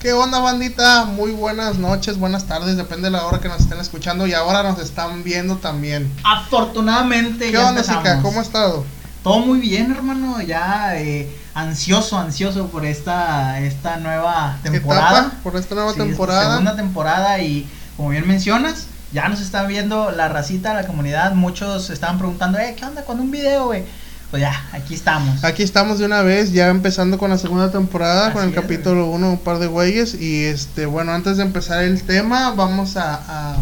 ¿Qué 0.00 0.12
onda, 0.12 0.38
bandita? 0.38 1.06
Muy 1.06 1.32
buenas 1.32 1.78
noches, 1.78 2.18
buenas 2.18 2.44
tardes, 2.44 2.76
depende 2.76 3.06
de 3.06 3.10
la 3.10 3.26
hora 3.26 3.40
que 3.40 3.48
nos 3.48 3.60
estén 3.60 3.80
escuchando 3.80 4.28
y 4.28 4.32
ahora 4.32 4.62
nos 4.62 4.78
están 4.78 5.24
viendo 5.24 5.56
también. 5.56 6.12
Afortunadamente. 6.24 7.46
¿Qué 7.46 7.52
ya 7.52 7.68
onda. 7.68 7.82
Zika? 7.82 8.22
¿Cómo 8.22 8.38
has 8.40 8.46
estado? 8.46 8.84
Todo 9.24 9.40
muy 9.40 9.58
bien, 9.58 9.90
hermano. 9.90 10.40
Ya 10.40 10.92
eh, 11.00 11.28
ansioso, 11.52 12.16
ansioso 12.16 12.68
por 12.68 12.86
esta, 12.86 13.58
esta 13.58 13.96
nueva 13.96 14.58
temporada. 14.62 15.18
Etapa 15.18 15.34
por 15.42 15.56
esta 15.56 15.74
nueva 15.74 15.90
Sí, 15.92 15.98
esta 15.98 16.08
temporada. 16.08 16.50
segunda 16.52 16.76
temporada 16.76 17.40
y 17.40 17.68
como 17.96 18.10
bien 18.10 18.28
mencionas, 18.28 18.86
ya 19.12 19.28
nos 19.28 19.40
está 19.40 19.64
viendo 19.64 20.12
la 20.12 20.28
racita, 20.28 20.74
la 20.74 20.86
comunidad. 20.86 21.34
Muchos 21.34 21.90
estaban 21.90 22.18
preguntando, 22.18 22.58
eh, 22.60 22.76
¿qué 22.78 22.84
onda 22.84 23.04
con 23.04 23.18
un 23.18 23.32
video, 23.32 23.66
güey? 23.66 23.82
Pues 24.30 24.42
ya, 24.42 24.62
aquí 24.72 24.94
estamos. 24.94 25.42
Aquí 25.42 25.62
estamos 25.62 25.98
de 25.98 26.04
una 26.04 26.20
vez, 26.22 26.52
ya 26.52 26.68
empezando 26.68 27.16
con 27.16 27.30
la 27.30 27.38
segunda 27.38 27.70
temporada, 27.70 28.26
Así 28.26 28.34
con 28.34 28.42
el 28.44 28.50
es, 28.50 28.54
capítulo 28.54 29.06
1, 29.06 29.30
un 29.30 29.38
par 29.38 29.58
de 29.58 29.66
güeyes. 29.66 30.14
Y 30.20 30.44
este, 30.44 30.84
bueno, 30.84 31.12
antes 31.12 31.38
de 31.38 31.44
empezar 31.44 31.82
el 31.82 32.02
tema, 32.02 32.50
vamos 32.50 32.98
a, 32.98 33.14
a, 33.26 33.56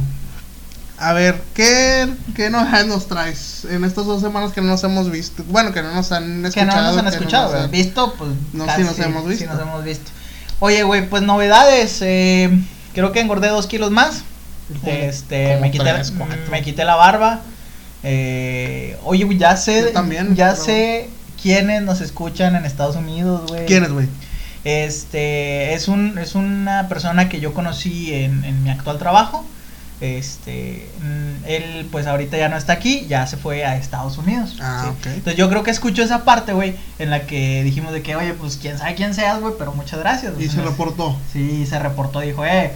a 0.98 1.12
ver, 1.12 1.40
¿qué, 1.54 2.08
qué 2.34 2.50
novedades 2.50 2.88
nos 2.88 3.06
traes 3.06 3.64
en 3.70 3.84
estas 3.84 4.06
dos 4.06 4.20
semanas 4.20 4.52
que 4.52 4.60
no 4.60 4.66
nos 4.66 4.82
hemos 4.82 5.08
visto? 5.08 5.44
Bueno, 5.48 5.72
que 5.72 5.82
no 5.82 5.94
nos 5.94 6.10
han 6.10 6.42
que 6.42 6.48
escuchado. 6.48 6.82
no 6.82 6.88
nos 6.88 6.98
han 6.98 7.04
que 7.04 7.16
escuchado, 7.16 7.52
nos 7.52 7.64
han- 7.64 7.70
Visto, 7.70 8.14
pues. 8.18 8.30
No, 8.52 8.64
sí 8.64 8.70
casi, 8.70 8.82
nos 8.82 8.98
hemos 8.98 9.26
visto. 9.28 9.44
Sí 9.44 9.50
nos 9.50 9.60
hemos 9.62 9.84
visto. 9.84 10.10
Oye, 10.58 10.82
güey, 10.82 11.08
pues 11.08 11.22
novedades. 11.22 11.98
eh, 12.00 12.50
creo 12.92 13.12
que 13.12 13.20
engordé 13.20 13.48
dos 13.48 13.68
kilos 13.68 13.92
más. 13.92 14.22
Este, 14.84 15.58
me 15.60 15.70
quité, 15.70 15.84
tres, 15.84 16.12
me 16.50 16.62
quité 16.62 16.84
la 16.84 16.96
barba. 16.96 17.40
Eh, 18.02 18.96
oye, 19.04 19.26
ya 19.36 19.56
sé, 19.56 19.82
Yo 19.82 19.92
también, 19.92 20.34
ya 20.36 20.50
pero- 20.52 20.64
sé 20.64 21.08
quiénes 21.42 21.82
nos 21.82 22.00
escuchan 22.00 22.54
en 22.56 22.64
Estados 22.64 22.96
Unidos, 22.96 23.50
güey. 23.50 23.66
¿Quién 23.66 23.84
es, 23.84 23.90
güey? 23.92 24.08
Este, 24.64 25.74
es 25.74 25.88
un, 25.88 26.18
es 26.18 26.34
una 26.34 26.88
persona 26.88 27.28
que 27.28 27.40
yo 27.40 27.54
conocí 27.54 28.12
en, 28.12 28.44
en 28.44 28.62
mi 28.62 28.70
actual 28.70 28.98
trabajo. 28.98 29.44
Este, 30.00 30.86
mm, 31.00 31.44
él 31.46 31.88
pues 31.90 32.06
ahorita 32.06 32.36
ya 32.36 32.48
no 32.50 32.56
está 32.58 32.74
aquí, 32.74 33.06
ya 33.08 33.26
se 33.26 33.36
fue 33.38 33.64
a 33.64 33.76
Estados 33.76 34.18
Unidos. 34.18 34.56
Ah, 34.60 34.92
¿sí? 35.02 35.08
Entonces 35.08 35.36
yo 35.36 35.48
creo 35.48 35.62
que 35.62 35.70
escucho 35.70 36.02
esa 36.02 36.24
parte, 36.24 36.52
güey, 36.52 36.74
en 36.98 37.10
la 37.10 37.26
que 37.26 37.62
dijimos 37.62 37.92
de 37.92 38.02
que, 38.02 38.14
oye, 38.16 38.34
pues 38.34 38.58
quién 38.60 38.76
sabe 38.76 38.94
quién 38.94 39.14
seas, 39.14 39.40
güey, 39.40 39.54
pero 39.58 39.72
muchas 39.72 40.00
gracias. 40.00 40.34
Y 40.38 40.48
se 40.48 40.60
reportó. 40.60 41.16
Sí, 41.32 41.64
se 41.64 41.78
reportó, 41.78 42.20
dijo, 42.20 42.44
eh, 42.44 42.72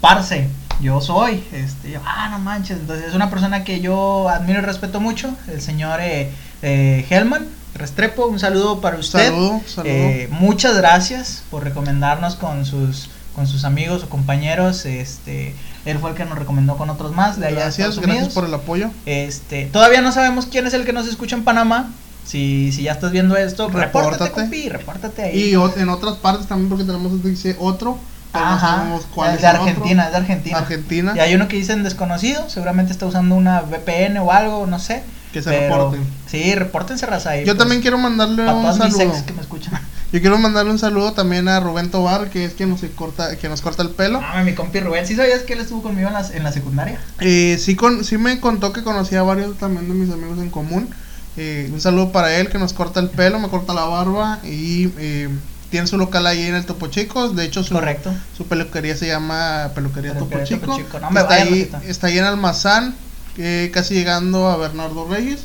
parce, 0.00 0.48
yo 0.82 1.00
soy, 1.00 1.42
este, 1.52 1.92
yo, 1.92 2.00
ah, 2.04 2.28
no 2.30 2.38
manches, 2.38 2.78
entonces 2.78 3.06
es 3.06 3.14
una 3.14 3.30
persona 3.30 3.64
que 3.64 3.80
yo 3.80 4.28
admiro 4.28 4.58
y 4.58 4.62
respeto 4.62 5.00
mucho, 5.00 5.34
el 5.48 5.60
señor 5.62 6.00
eh, 6.00 6.30
eh, 6.62 7.06
Hellman 7.08 7.46
Restrepo, 7.74 8.26
un 8.26 8.38
saludo 8.38 8.80
para 8.80 8.98
usted. 8.98 9.28
Saludo, 9.28 9.62
saludo. 9.66 9.92
Eh, 9.92 10.28
muchas 10.30 10.76
gracias 10.76 11.42
por 11.50 11.64
recomendarnos 11.64 12.36
con 12.36 12.66
sus 12.66 13.08
con 13.34 13.46
sus 13.46 13.64
amigos 13.64 14.02
o 14.04 14.10
compañeros, 14.10 14.84
este, 14.84 15.54
él 15.86 15.98
fue 15.98 16.10
el 16.10 16.16
que 16.16 16.26
nos 16.26 16.38
recomendó 16.38 16.76
con 16.76 16.90
otros 16.90 17.12
más 17.12 17.40
de 17.40 17.46
allá 17.46 17.60
gracias, 17.60 17.98
gracias 17.98 18.34
por 18.34 18.44
el 18.44 18.52
apoyo. 18.52 18.90
Este, 19.06 19.66
todavía 19.72 20.02
no 20.02 20.12
sabemos 20.12 20.44
quién 20.44 20.66
es 20.66 20.74
el 20.74 20.84
que 20.84 20.92
nos 20.92 21.08
escucha 21.08 21.34
en 21.34 21.44
Panamá. 21.44 21.90
Si, 22.26 22.70
si 22.72 22.82
ya 22.82 22.92
estás 22.92 23.10
viendo 23.10 23.36
esto, 23.36 23.68
repórtate, 23.68 24.12
Repórtate. 24.12 24.30
compi, 24.32 24.68
repórtate 24.68 25.22
ahí. 25.22 25.54
Y 25.54 25.80
en 25.80 25.88
otras 25.88 26.18
partes 26.18 26.46
también, 26.46 26.68
porque 26.68 26.84
tenemos, 26.84 27.22
dice 27.24 27.56
otro. 27.58 27.98
Pero 28.32 28.44
no 28.44 28.50
Ajá, 28.52 28.76
sabemos 28.78 29.06
cuál 29.14 29.34
es 29.34 29.40
de. 29.42 29.46
Argentina, 29.46 30.04
es 30.06 30.10
de 30.12 30.16
Argentina. 30.16 30.58
Argentina. 30.58 31.12
Y 31.16 31.20
hay 31.20 31.34
uno 31.34 31.48
que 31.48 31.56
dicen 31.56 31.82
desconocido, 31.84 32.48
seguramente 32.48 32.92
está 32.92 33.06
usando 33.06 33.34
una 33.34 33.60
VPN 33.60 34.18
o 34.18 34.32
algo, 34.32 34.66
no 34.66 34.78
sé. 34.78 35.02
Que 35.32 35.42
se 35.42 35.50
pero- 35.50 35.76
reporten. 35.90 36.06
Sí, 36.26 36.54
repórtense 36.54 37.06
raza 37.06 37.30
ahí. 37.30 37.40
Yo 37.40 37.52
pues, 37.52 37.58
también 37.58 37.80
quiero 37.82 37.98
mandarle 37.98 38.46
un 38.50 38.66
mis 38.66 38.76
saludo. 38.76 39.02
ex 39.02 39.22
que 39.22 39.32
me 39.32 39.40
escuchan. 39.42 39.80
Yo 40.12 40.20
quiero 40.20 40.36
mandarle 40.36 40.70
un 40.70 40.78
saludo 40.78 41.12
también 41.12 41.48
a 41.48 41.58
Rubén 41.58 41.90
Tobar, 41.90 42.28
que 42.28 42.44
es 42.44 42.52
quien 42.52 42.68
nos 42.68 42.82
corta, 42.94 43.36
que 43.36 43.48
nos 43.48 43.62
corta 43.62 43.82
el 43.82 43.88
pelo. 43.88 44.20
Ah, 44.22 44.42
mi 44.44 44.52
compi 44.54 44.80
Rubén, 44.80 45.06
¿sí 45.06 45.16
sabías 45.16 45.40
que 45.42 45.54
él 45.54 45.60
estuvo 45.60 45.82
conmigo 45.82 46.08
en 46.08 46.12
la, 46.14 46.26
en 46.34 46.42
la 46.42 46.52
secundaria? 46.52 46.98
Eh, 47.20 47.56
sí, 47.58 47.76
con, 47.76 48.04
sí 48.04 48.18
me 48.18 48.38
contó 48.38 48.74
que 48.74 48.82
conocía 48.82 49.20
a 49.20 49.22
varios 49.22 49.56
también 49.56 49.88
de 49.88 49.94
mis 49.94 50.12
amigos 50.12 50.38
en 50.38 50.50
común. 50.50 50.90
Eh, 51.38 51.70
un 51.72 51.80
saludo 51.80 52.12
para 52.12 52.36
él 52.36 52.50
que 52.50 52.58
nos 52.58 52.74
corta 52.74 53.00
el 53.00 53.08
pelo, 53.08 53.38
me 53.38 53.48
corta 53.48 53.72
la 53.72 53.84
barba 53.84 54.38
y 54.44 54.90
eh, 54.98 55.30
tiene 55.72 55.86
su 55.88 55.96
local 55.98 56.26
ahí 56.26 56.42
en 56.42 56.54
el 56.54 56.66
Topo 56.66 56.86
Chico. 56.86 57.30
De 57.30 57.44
hecho, 57.44 57.64
su, 57.64 57.74
Correcto. 57.74 58.12
su 58.36 58.46
peluquería 58.46 58.94
se 58.96 59.06
llama 59.08 59.70
Peluquería 59.74 60.16
Topo 60.16 60.38
Chico. 60.44 60.66
Topo 60.66 60.76
Chico. 60.76 61.00
No, 61.00 61.08
está, 61.08 61.22
vaya, 61.24 61.42
ahí, 61.44 61.70
está 61.88 62.06
ahí 62.08 62.18
en 62.18 62.24
Almazán, 62.24 62.94
eh, 63.38 63.70
casi 63.72 63.94
llegando 63.94 64.48
a 64.48 64.56
Bernardo 64.58 65.08
Reyes. 65.08 65.40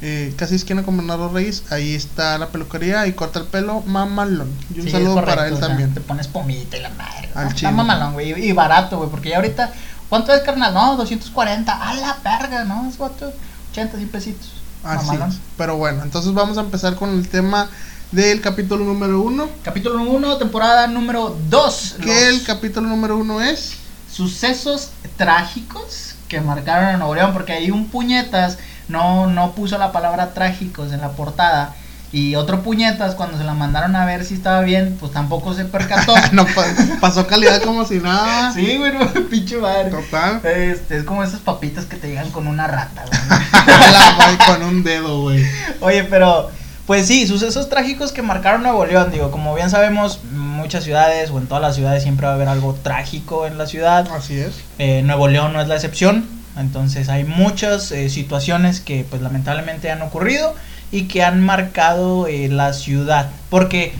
Eh, 0.00 0.32
casi 0.36 0.54
esquina 0.54 0.84
con 0.84 0.96
Bernardo 0.96 1.28
Reyes. 1.28 1.64
Ahí 1.70 1.92
está 1.94 2.38
la 2.38 2.48
peluquería 2.48 3.06
y 3.08 3.14
corta 3.14 3.40
el 3.40 3.46
pelo 3.46 3.80
mamalón. 3.82 4.48
Y 4.72 4.78
un 4.78 4.86
Sí, 4.86 4.92
saludo 4.92 5.14
correcto, 5.14 5.34
para 5.34 5.48
él 5.48 5.54
o 5.54 5.56
sea, 5.58 5.66
también. 5.68 5.92
Te 5.92 6.00
pones 6.00 6.28
pomita 6.28 6.76
y 6.76 6.80
la 6.80 6.90
madre. 6.90 7.28
Al 7.34 7.42
¿no? 7.44 7.48
Está 7.50 7.54
chile. 7.54 7.72
mamalón, 7.72 8.12
güey. 8.12 8.48
Y 8.48 8.52
barato, 8.52 8.96
güey. 8.98 9.10
Porque 9.10 9.30
ya 9.30 9.36
ahorita. 9.36 9.72
¿Cuánto 10.08 10.32
es, 10.32 10.40
carnal? 10.42 10.72
No, 10.72 10.96
240. 10.96 11.72
A 11.72 11.94
la 11.94 12.16
verga, 12.24 12.64
¿no? 12.64 12.88
Es 12.88 12.96
guato. 12.96 13.32
80, 13.72 13.96
100 13.96 14.08
pesitos. 14.08 14.52
Así 14.84 15.06
Mamalón. 15.06 15.30
es. 15.30 15.38
Pero 15.56 15.76
bueno, 15.76 16.02
entonces 16.04 16.32
vamos 16.32 16.56
a 16.58 16.60
empezar 16.60 16.94
con 16.94 17.10
el 17.10 17.28
tema 17.28 17.68
del 18.12 18.40
capítulo 18.40 18.84
número 18.84 19.20
uno. 19.20 19.48
Capítulo 19.62 20.02
1, 20.02 20.36
temporada 20.38 20.86
número 20.86 21.36
2. 21.48 21.96
Que 22.02 22.28
el 22.28 22.42
capítulo 22.44 22.88
número 22.88 23.16
uno 23.16 23.40
es. 23.42 23.74
sucesos 24.10 24.90
trágicos 25.16 26.14
que 26.28 26.40
marcaron 26.40 26.88
a 26.88 26.96
Nuevo 26.96 27.14
León, 27.14 27.32
porque 27.32 27.52
ahí 27.52 27.70
un 27.70 27.88
puñetas 27.88 28.58
no, 28.88 29.26
no 29.26 29.52
puso 29.52 29.78
la 29.78 29.92
palabra 29.92 30.34
trágicos 30.34 30.92
en 30.92 31.00
la 31.00 31.10
portada. 31.10 31.74
Y 32.10 32.36
otro 32.36 32.62
puñetas, 32.62 33.14
cuando 33.14 33.36
se 33.36 33.44
la 33.44 33.52
mandaron 33.52 33.94
a 33.94 34.06
ver 34.06 34.24
si 34.24 34.32
estaba 34.32 34.62
bien, 34.62 34.96
pues 34.98 35.12
tampoco 35.12 35.52
se 35.52 35.66
percató. 35.66 36.14
no 36.32 36.46
pa- 36.46 36.64
pasó 37.00 37.26
calidad 37.26 37.60
como 37.62 37.84
si 37.84 37.98
nada. 37.98 38.50
sí, 38.54 38.78
güey, 38.78 38.92
pinche 39.30 39.58
madre. 39.58 39.90
Total. 39.90 40.40
Este, 40.46 40.96
es 40.98 41.04
como 41.04 41.22
esas 41.22 41.40
papitas 41.40 41.84
que 41.84 41.96
te 41.96 42.08
llegan 42.08 42.30
con 42.30 42.46
una 42.46 42.66
rata, 42.66 43.04
güey. 43.04 44.38
Con 44.46 44.62
un 44.62 44.82
dedo, 44.82 45.20
güey. 45.22 45.44
Oye, 45.80 46.04
pero, 46.04 46.50
pues 46.88 47.06
sí, 47.06 47.26
sucesos 47.26 47.68
trágicos 47.68 48.12
que 48.12 48.22
marcaron 48.22 48.62
Nuevo 48.62 48.86
León. 48.86 49.10
Digo, 49.12 49.30
como 49.30 49.54
bien 49.54 49.68
sabemos, 49.68 50.24
muchas 50.32 50.84
ciudades 50.84 51.30
o 51.30 51.36
en 51.36 51.46
todas 51.46 51.60
las 51.60 51.74
ciudades 51.74 52.02
siempre 52.02 52.24
va 52.24 52.32
a 52.32 52.34
haber 52.36 52.48
algo 52.48 52.72
trágico 52.72 53.46
en 53.46 53.58
la 53.58 53.66
ciudad. 53.66 54.08
Así 54.10 54.38
es. 54.40 54.62
Eh, 54.78 55.02
Nuevo 55.02 55.28
León 55.28 55.52
no 55.52 55.60
es 55.60 55.68
la 55.68 55.74
excepción. 55.74 56.26
Entonces 56.56 57.10
hay 57.10 57.24
muchas 57.24 57.92
eh, 57.92 58.08
situaciones 58.08 58.80
que 58.80 59.04
pues 59.04 59.20
lamentablemente 59.20 59.90
han 59.90 60.00
ocurrido 60.00 60.54
y 60.90 61.08
que 61.08 61.22
han 61.22 61.44
marcado 61.44 62.26
eh, 62.26 62.48
la 62.48 62.72
ciudad. 62.72 63.28
Porque, 63.50 63.92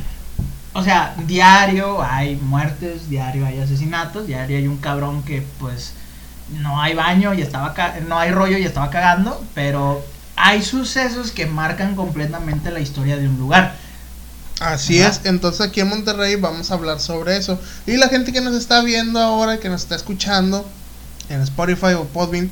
o 0.72 0.82
sea, 0.82 1.14
diario 1.26 2.02
hay 2.02 2.36
muertes, 2.36 3.10
diario 3.10 3.44
hay 3.44 3.60
asesinatos, 3.60 4.26
diario 4.26 4.56
hay 4.56 4.66
un 4.66 4.78
cabrón 4.78 5.24
que 5.24 5.42
pues 5.60 5.92
no 6.58 6.80
hay 6.80 6.94
baño 6.94 7.34
y 7.34 7.42
estaba 7.42 7.74
no 8.08 8.18
hay 8.18 8.30
rollo 8.30 8.56
y 8.56 8.64
estaba 8.64 8.88
cagando, 8.88 9.44
pero 9.54 10.02
hay 10.38 10.62
sucesos 10.62 11.30
que 11.32 11.46
marcan 11.46 11.94
completamente 11.96 12.70
la 12.70 12.80
historia 12.80 13.16
de 13.16 13.28
un 13.28 13.38
lugar. 13.38 13.76
Así 14.60 15.00
Ajá. 15.00 15.10
es. 15.10 15.20
Entonces 15.24 15.60
aquí 15.60 15.80
en 15.80 15.88
Monterrey 15.88 16.36
vamos 16.36 16.70
a 16.70 16.74
hablar 16.74 17.00
sobre 17.00 17.36
eso. 17.36 17.60
Y 17.86 17.96
la 17.96 18.08
gente 18.08 18.32
que 18.32 18.40
nos 18.40 18.54
está 18.54 18.82
viendo 18.82 19.20
ahora, 19.20 19.58
que 19.58 19.68
nos 19.68 19.82
está 19.82 19.94
escuchando 19.96 20.68
en 21.28 21.40
Spotify 21.42 21.94
o 21.96 22.04
Podbean, 22.04 22.50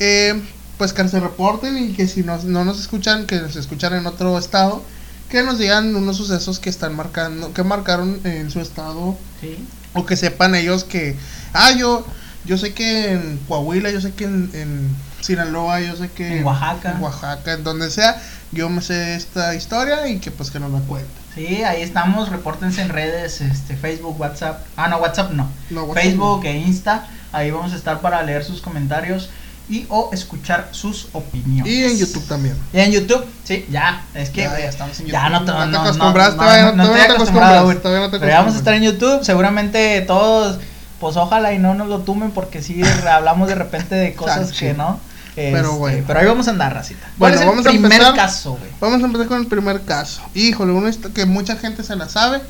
eh, 0.00 0.40
pues 0.78 0.92
que 0.92 1.06
se 1.08 1.20
reporten 1.20 1.78
y 1.78 1.92
que 1.92 2.08
si 2.08 2.22
nos, 2.22 2.44
no 2.44 2.64
nos 2.64 2.80
escuchan, 2.80 3.26
que 3.26 3.40
nos 3.40 3.54
escuchan 3.54 3.94
en 3.94 4.06
otro 4.06 4.36
estado, 4.38 4.82
que 5.28 5.42
nos 5.42 5.58
digan 5.58 5.94
unos 5.94 6.16
sucesos 6.16 6.58
que 6.58 6.70
están 6.70 6.96
marcando, 6.96 7.52
que 7.52 7.62
marcaron 7.62 8.20
en 8.24 8.50
su 8.50 8.60
estado 8.60 9.16
Sí. 9.40 9.56
o 9.94 10.04
que 10.06 10.16
sepan 10.16 10.54
ellos 10.56 10.82
que, 10.84 11.16
ah, 11.52 11.70
yo, 11.72 12.04
yo 12.44 12.58
sé 12.58 12.74
que 12.74 13.12
en 13.12 13.38
Coahuila, 13.46 13.90
yo 13.90 14.00
sé 14.00 14.12
que 14.12 14.24
en, 14.24 14.50
en 14.54 14.96
Sinaloa, 15.24 15.80
yo 15.80 15.96
sé 15.96 16.10
que 16.10 16.38
En 16.38 16.44
Oaxaca. 16.44 16.92
en 16.92 17.02
Oaxaca, 17.02 17.52
en 17.54 17.64
donde 17.64 17.90
sea, 17.90 18.20
yo 18.52 18.68
me 18.68 18.80
sé 18.82 19.14
esta 19.16 19.54
historia 19.54 20.06
y 20.08 20.18
que 20.18 20.30
pues 20.30 20.50
que 20.50 20.60
nos 20.60 20.70
la 20.72 20.80
cuenten. 20.80 21.10
Sí, 21.34 21.64
ahí 21.64 21.82
estamos, 21.82 22.28
repórtense 22.28 22.82
en 22.82 22.90
redes, 22.90 23.40
este, 23.40 23.76
Facebook, 23.76 24.20
WhatsApp. 24.20 24.64
Ah, 24.76 24.88
no, 24.88 24.98
WhatsApp 24.98 25.32
no. 25.32 25.48
No, 25.70 25.84
WhatsApp 25.84 26.04
Facebook 26.04 26.44
e 26.44 26.52
Insta. 26.58 27.06
Ahí 27.32 27.50
vamos 27.50 27.72
a 27.72 27.76
estar 27.76 28.00
para 28.00 28.22
leer 28.22 28.44
sus 28.44 28.60
comentarios 28.60 29.30
y 29.68 29.86
o 29.88 30.10
escuchar 30.12 30.68
sus 30.72 31.08
opiniones. 31.12 31.72
Y 31.72 31.84
en 31.84 31.96
YouTube 31.98 32.24
también. 32.28 32.54
Y 32.72 32.78
en 32.80 32.92
YouTube, 32.92 33.24
sí, 33.44 33.66
ya, 33.70 34.02
es 34.14 34.28
que 34.30 34.42
Ya, 34.42 34.58
ya 34.58 34.68
estamos 34.68 35.00
en 35.00 35.06
ya 35.06 35.28
YouTube. 35.28 35.32
no 35.32 35.44
te, 35.44 35.52
No 35.52 35.58
te 35.58 35.66
no, 35.66 35.72
no, 35.72 35.80
acostumbras, 35.80 36.36
no, 36.36 36.42
todavía 36.42 36.64
no- 36.66 36.72
no 36.76 36.84
no 36.84 36.92
te 36.92 37.00
acostumbras, 37.00 37.82
todavía 37.82 38.00
no 38.04 38.10
te 38.10 38.18
Pero 38.20 38.30
ya 38.30 38.38
vamos 38.40 38.54
a 38.54 38.58
estar 38.58 38.74
en 38.74 38.82
YouTube, 38.82 39.24
seguramente 39.24 40.00
todos, 40.02 40.60
pues 41.00 41.16
ojalá 41.16 41.52
y 41.54 41.58
no 41.58 41.74
nos 41.74 41.88
lo 41.88 42.00
tumen 42.00 42.30
porque 42.30 42.62
sí 42.62 42.80
hablamos 43.10 43.48
de 43.48 43.54
repente 43.56 43.94
de 43.96 44.14
cosas 44.14 44.52
que 44.52 44.74
no. 44.74 45.00
Pero 45.34 45.58
Este, 45.68 45.78
bueno. 45.78 46.04
Pero 46.06 46.18
ahí 46.20 46.26
vamos 46.26 46.46
a 46.48 46.50
andar, 46.50 46.74
racita. 46.74 47.00
¿Cuál 47.18 47.32
Bueno, 47.32 47.34
es 47.36 47.40
el 47.42 47.48
vamos 47.48 47.66
a 47.66 47.70
empezar. 47.70 48.14
caso, 48.14 48.52
güey? 48.52 48.70
Vamos 48.80 49.02
a 49.02 49.06
empezar 49.06 49.26
con 49.26 49.40
el 49.40 49.46
primer 49.46 49.82
caso. 49.82 50.22
Híjole, 50.34 50.72
uno 50.72 50.90
que 51.14 51.26
mucha 51.26 51.56
gente 51.56 51.82
se 51.82 51.96
la 51.96 52.08
sabe. 52.08 52.40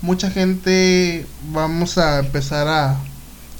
Mucha 0.00 0.30
gente 0.30 1.26
vamos 1.50 1.98
a 1.98 2.20
empezar 2.20 2.66
a, 2.66 2.96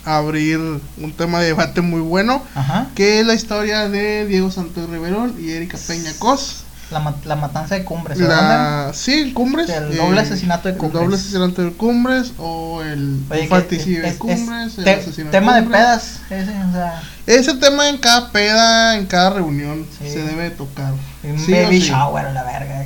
a 0.05 0.17
abrir 0.17 0.59
un 0.59 1.13
tema 1.17 1.41
de 1.41 1.47
debate 1.47 1.81
muy 1.83 2.01
bueno. 2.01 2.43
Ajá. 2.55 2.89
Que 2.95 3.21
es 3.21 3.27
la 3.27 3.35
historia 3.35 3.89
de 3.89 4.27
Diego 4.27 4.51
Santos 4.51 4.89
Riverol 4.91 5.35
y 5.39 5.51
Erika 5.53 5.79
Peña 5.87 6.13
Cos. 6.19 6.65
La, 6.93 7.15
la 7.25 7.37
matanza 7.37 7.75
de 7.75 7.85
Cumbres. 7.85 8.19
La, 8.19 8.91
sí, 8.95 9.33
Cumbres. 9.33 9.69
El 9.71 9.97
doble 9.97 10.21
asesinato 10.21 10.69
de 10.69 10.77
Cumbres. 10.77 11.01
El 11.01 11.05
doble 11.07 11.17
asesinato 11.17 11.63
de 11.63 11.73
Cumbres 11.73 12.33
o 12.39 12.83
el 12.83 13.21
Oye, 13.31 13.39
que- 13.39 13.45
infanticidio 13.45 13.99
es- 13.99 14.03
de 14.05 14.09
es- 14.11 14.17
Cumbres. 14.19 14.79
el 14.79 14.85
te- 14.85 15.25
tema 15.31 15.57
de 15.57 15.63
Cumbres. 15.63 15.81
pedas. 15.83 16.21
Ese, 16.31 16.51
o 16.51 16.73
sea, 16.73 17.03
Ese 17.27 17.55
tema 17.55 17.89
en 17.89 17.99
cada 17.99 18.31
peda, 18.31 18.97
en 18.99 19.07
cada 19.07 19.31
reunión, 19.31 19.87
Sí. 19.99 20.11
se 20.11 20.23
debe 20.23 20.45
de 20.45 20.51
tocar. 20.51 20.93
un 21.25 21.39
Sí 21.39 21.53
baby 21.53 21.81
sí. 21.81 21.89
shower 21.89 22.33
la 22.33 22.43
verga. 22.45 22.85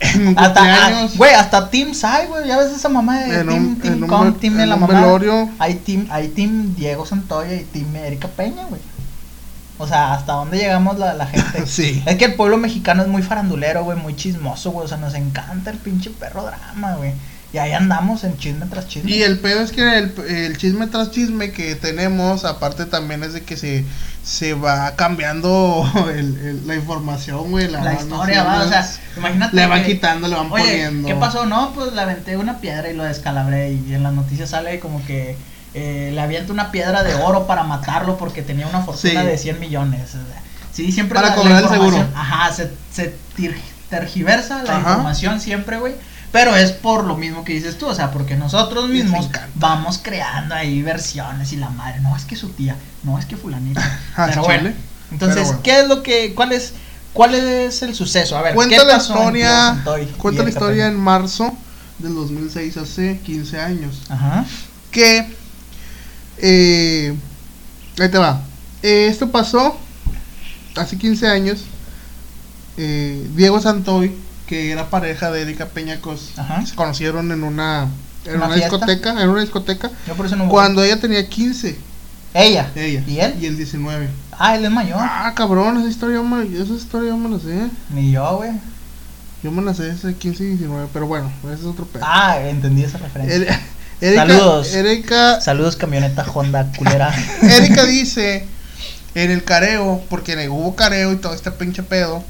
En 0.00 0.26
un 0.28 0.38
Hasta, 0.38 0.60
ah, 0.64 1.08
güey, 1.16 1.32
hasta 1.32 1.70
Team 1.70 1.94
Sai, 1.94 2.26
güey. 2.26 2.48
Ya 2.48 2.58
ves 2.58 2.72
esa 2.72 2.88
mamá 2.88 3.20
de 3.20 3.44
Team, 3.44 3.76
team 3.76 4.06
Com, 4.08 4.32
ve- 4.32 4.38
Team 4.40 4.56
de 4.56 4.66
la 4.66 4.74
mamá. 4.74 4.92
velorio. 5.00 5.48
Hay 5.60 5.74
team, 5.76 6.08
hay 6.10 6.26
team 6.28 6.74
Diego 6.74 7.06
Santoya 7.06 7.54
y 7.54 7.62
Team 7.62 7.94
Erika 7.94 8.26
Peña, 8.26 8.64
güey. 8.68 8.80
O 9.82 9.86
sea, 9.88 10.14
hasta 10.14 10.32
dónde 10.32 10.58
llegamos 10.58 10.98
la, 10.98 11.12
la 11.14 11.26
gente. 11.26 11.66
Sí. 11.66 12.02
Es 12.06 12.16
que 12.16 12.24
el 12.26 12.34
pueblo 12.34 12.56
mexicano 12.56 13.02
es 13.02 13.08
muy 13.08 13.22
farandulero, 13.22 13.84
güey, 13.84 13.98
muy 13.98 14.14
chismoso, 14.16 14.70
güey. 14.70 14.84
O 14.86 14.88
sea, 14.88 14.98
nos 14.98 15.14
encanta 15.14 15.70
el 15.70 15.78
pinche 15.78 16.10
perro 16.10 16.44
drama, 16.44 16.94
güey. 16.94 17.12
Y 17.52 17.58
ahí 17.58 17.72
andamos 17.72 18.24
en 18.24 18.38
chisme 18.38 18.64
tras 18.64 18.88
chisme. 18.88 19.10
Y 19.10 19.22
el 19.22 19.38
pedo 19.38 19.60
es 19.60 19.72
que 19.72 19.98
el, 19.98 20.14
el 20.26 20.56
chisme 20.56 20.86
tras 20.86 21.10
chisme 21.10 21.52
que 21.52 21.74
tenemos, 21.74 22.46
aparte 22.46 22.86
también 22.86 23.22
es 23.24 23.34
de 23.34 23.42
que 23.42 23.58
se, 23.58 23.84
se 24.24 24.54
va 24.54 24.96
cambiando 24.96 25.84
el, 26.14 26.34
el- 26.38 26.66
la 26.66 26.76
información, 26.76 27.50
güey. 27.50 27.68
la 27.70 27.92
historia, 27.92 28.44
va, 28.44 28.62
o 28.64 28.68
sea, 28.68 28.88
imagínate. 29.18 29.54
le 29.54 29.66
van 29.66 29.82
que- 29.82 29.92
quitando, 29.92 30.28
le 30.28 30.36
van 30.36 30.50
Oye, 30.50 30.62
poniendo. 30.62 31.08
¿qué 31.08 31.14
pasó? 31.16 31.44
No, 31.44 31.72
pues 31.74 31.92
le 31.92 32.00
aventé 32.00 32.38
una 32.38 32.58
piedra 32.58 32.88
y 32.90 32.94
lo 32.96 33.04
descalabré. 33.04 33.72
Y 33.72 33.92
en 33.94 34.02
las 34.02 34.14
noticias 34.14 34.48
sale 34.48 34.80
como 34.80 35.04
que 35.04 35.36
eh, 35.74 36.10
le 36.14 36.20
avienta 36.20 36.52
una 36.52 36.70
piedra 36.70 37.02
de 37.02 37.14
oro 37.14 37.46
para 37.46 37.62
matarlo 37.64 38.18
porque 38.18 38.42
tenía 38.42 38.66
una 38.66 38.80
fortuna 38.82 39.22
Sí. 39.22 39.26
de 39.26 39.38
100 39.38 39.60
millones. 39.60 40.10
sí, 40.72 40.90
siempre 40.92 41.16
Para 41.16 41.28
la, 41.30 41.36
la 41.36 41.40
cobrar 41.42 41.58
el 41.58 41.64
información- 41.64 41.92
seguro. 42.06 42.18
Ajá, 42.18 42.52
se, 42.52 42.70
tergiversa 43.90 44.62
la 44.62 44.76
Ajá. 44.76 44.90
información 44.90 45.40
siempre, 45.40 45.78
güey. 45.78 45.94
Pero 46.32 46.56
es 46.56 46.72
por 46.72 47.04
lo 47.04 47.14
mismo 47.18 47.44
que 47.44 47.52
dices 47.52 47.76
tú, 47.76 47.86
o 47.88 47.94
sea, 47.94 48.10
porque 48.10 48.36
nosotros 48.36 48.88
mismos 48.88 49.28
vamos 49.56 49.98
creando 50.02 50.54
ahí 50.54 50.80
versiones 50.80 51.52
y 51.52 51.56
la 51.56 51.68
madre, 51.68 52.00
no 52.00 52.16
es 52.16 52.24
que 52.24 52.36
su 52.36 52.48
tía, 52.48 52.74
no 53.02 53.18
es 53.18 53.26
que 53.26 53.36
fulanita. 53.36 53.82
Ah, 54.16 54.26
pero 54.30 54.42
bueno, 54.44 54.70
entonces, 55.10 55.36
Pero 55.36 55.46
bueno. 55.48 55.60
¿qué 55.62 55.80
es 55.80 55.88
lo 55.88 56.02
que, 56.02 56.34
cuál 56.34 56.52
es, 56.52 56.72
cuál 57.12 57.34
es 57.34 57.82
el 57.82 57.94
suceso? 57.94 58.38
A 58.38 58.40
ver, 58.42 58.54
Cuenta 58.54 58.76
¿qué 58.78 58.82
la 58.86 58.94
pasó 58.94 59.12
en 59.12 59.18
historia, 59.18 59.82
y 60.00 60.06
cuenta 60.16 60.42
la 60.42 60.48
historia 60.48 60.86
en 60.86 60.96
marzo 60.98 61.52
del 61.98 62.14
2006, 62.14 62.78
hace 62.78 63.18
15 63.20 63.60
años. 63.60 64.00
Ajá. 64.08 64.46
que 64.90 65.34
eh, 66.42 67.14
ahí 67.98 68.08
te 68.10 68.18
va 68.18 68.42
Eh, 68.82 69.06
esto 69.08 69.30
pasó 69.30 69.76
hace 70.76 70.98
15 70.98 71.26
años 71.28 71.60
eh, 72.76 73.26
Diego 73.34 73.60
Santoy 73.60 74.12
que 74.46 74.70
era 74.72 74.90
pareja 74.90 75.30
de 75.30 75.42
Erika 75.42 75.66
Peñacos 75.66 76.32
Ajá. 76.36 76.64
se 76.66 76.74
conocieron 76.74 77.30
en 77.32 77.42
una 77.44 77.88
en 78.24 78.36
¿Una 78.36 78.54
discoteca 78.54 79.20
en 79.22 79.28
una 79.28 79.40
discoteca 79.40 79.90
Yo 80.06 80.14
por 80.14 80.26
eso 80.26 80.36
no 80.36 80.44
voy. 80.44 80.50
cuando 80.50 80.82
ella 80.82 80.98
tenía 81.00 81.28
15 81.28 81.76
Ella. 82.34 82.70
ella 82.74 83.02
¿Y 83.06 83.18
él? 83.20 83.34
y 83.40 83.46
el 83.46 83.56
19 83.56 84.08
Ah, 84.38 84.56
él 84.56 84.64
es 84.64 84.70
mayor. 84.70 84.98
ah 85.00 85.32
cabrón 85.36 85.78
esa 85.78 85.88
historia 85.88 86.16
yo 86.16 86.24
me, 86.24 86.42
esa 86.56 86.72
historia 86.72 87.10
yo 87.10 87.16
me 87.16 87.28
la 87.30 87.38
sé 87.38 87.68
Ni 87.94 88.10
yo, 88.10 88.36
güey. 88.38 88.50
yo 89.42 89.50
me 89.52 89.62
la 89.62 89.74
sé 89.74 89.90
ese 89.90 90.14
15 90.16 90.42
y 90.44 90.46
19 90.48 90.88
pero 90.92 91.06
bueno 91.06 91.30
ese 91.44 91.54
es 91.60 91.64
otro 91.64 91.84
pedo 91.86 92.02
Ah, 92.06 92.38
entendí 92.40 92.82
esa 92.84 92.98
referencia. 92.98 93.36
Er- 93.36 93.60
Erika, 94.02 94.26
Saludos. 94.26 94.74
Erika 94.74 95.40
Saludos, 95.40 95.76
camioneta 95.76 96.24
Honda 96.24 96.72
culera. 96.76 97.14
Erika 97.42 97.84
dice 97.84 98.44
en 99.14 99.30
el 99.30 99.44
careo, 99.44 100.02
porque 100.10 100.48
hubo 100.48 100.74
careo 100.74 101.12
y 101.12 101.16
todo 101.18 101.34
este 101.34 101.52
pinche 101.52 101.84
pedo. 101.84 102.24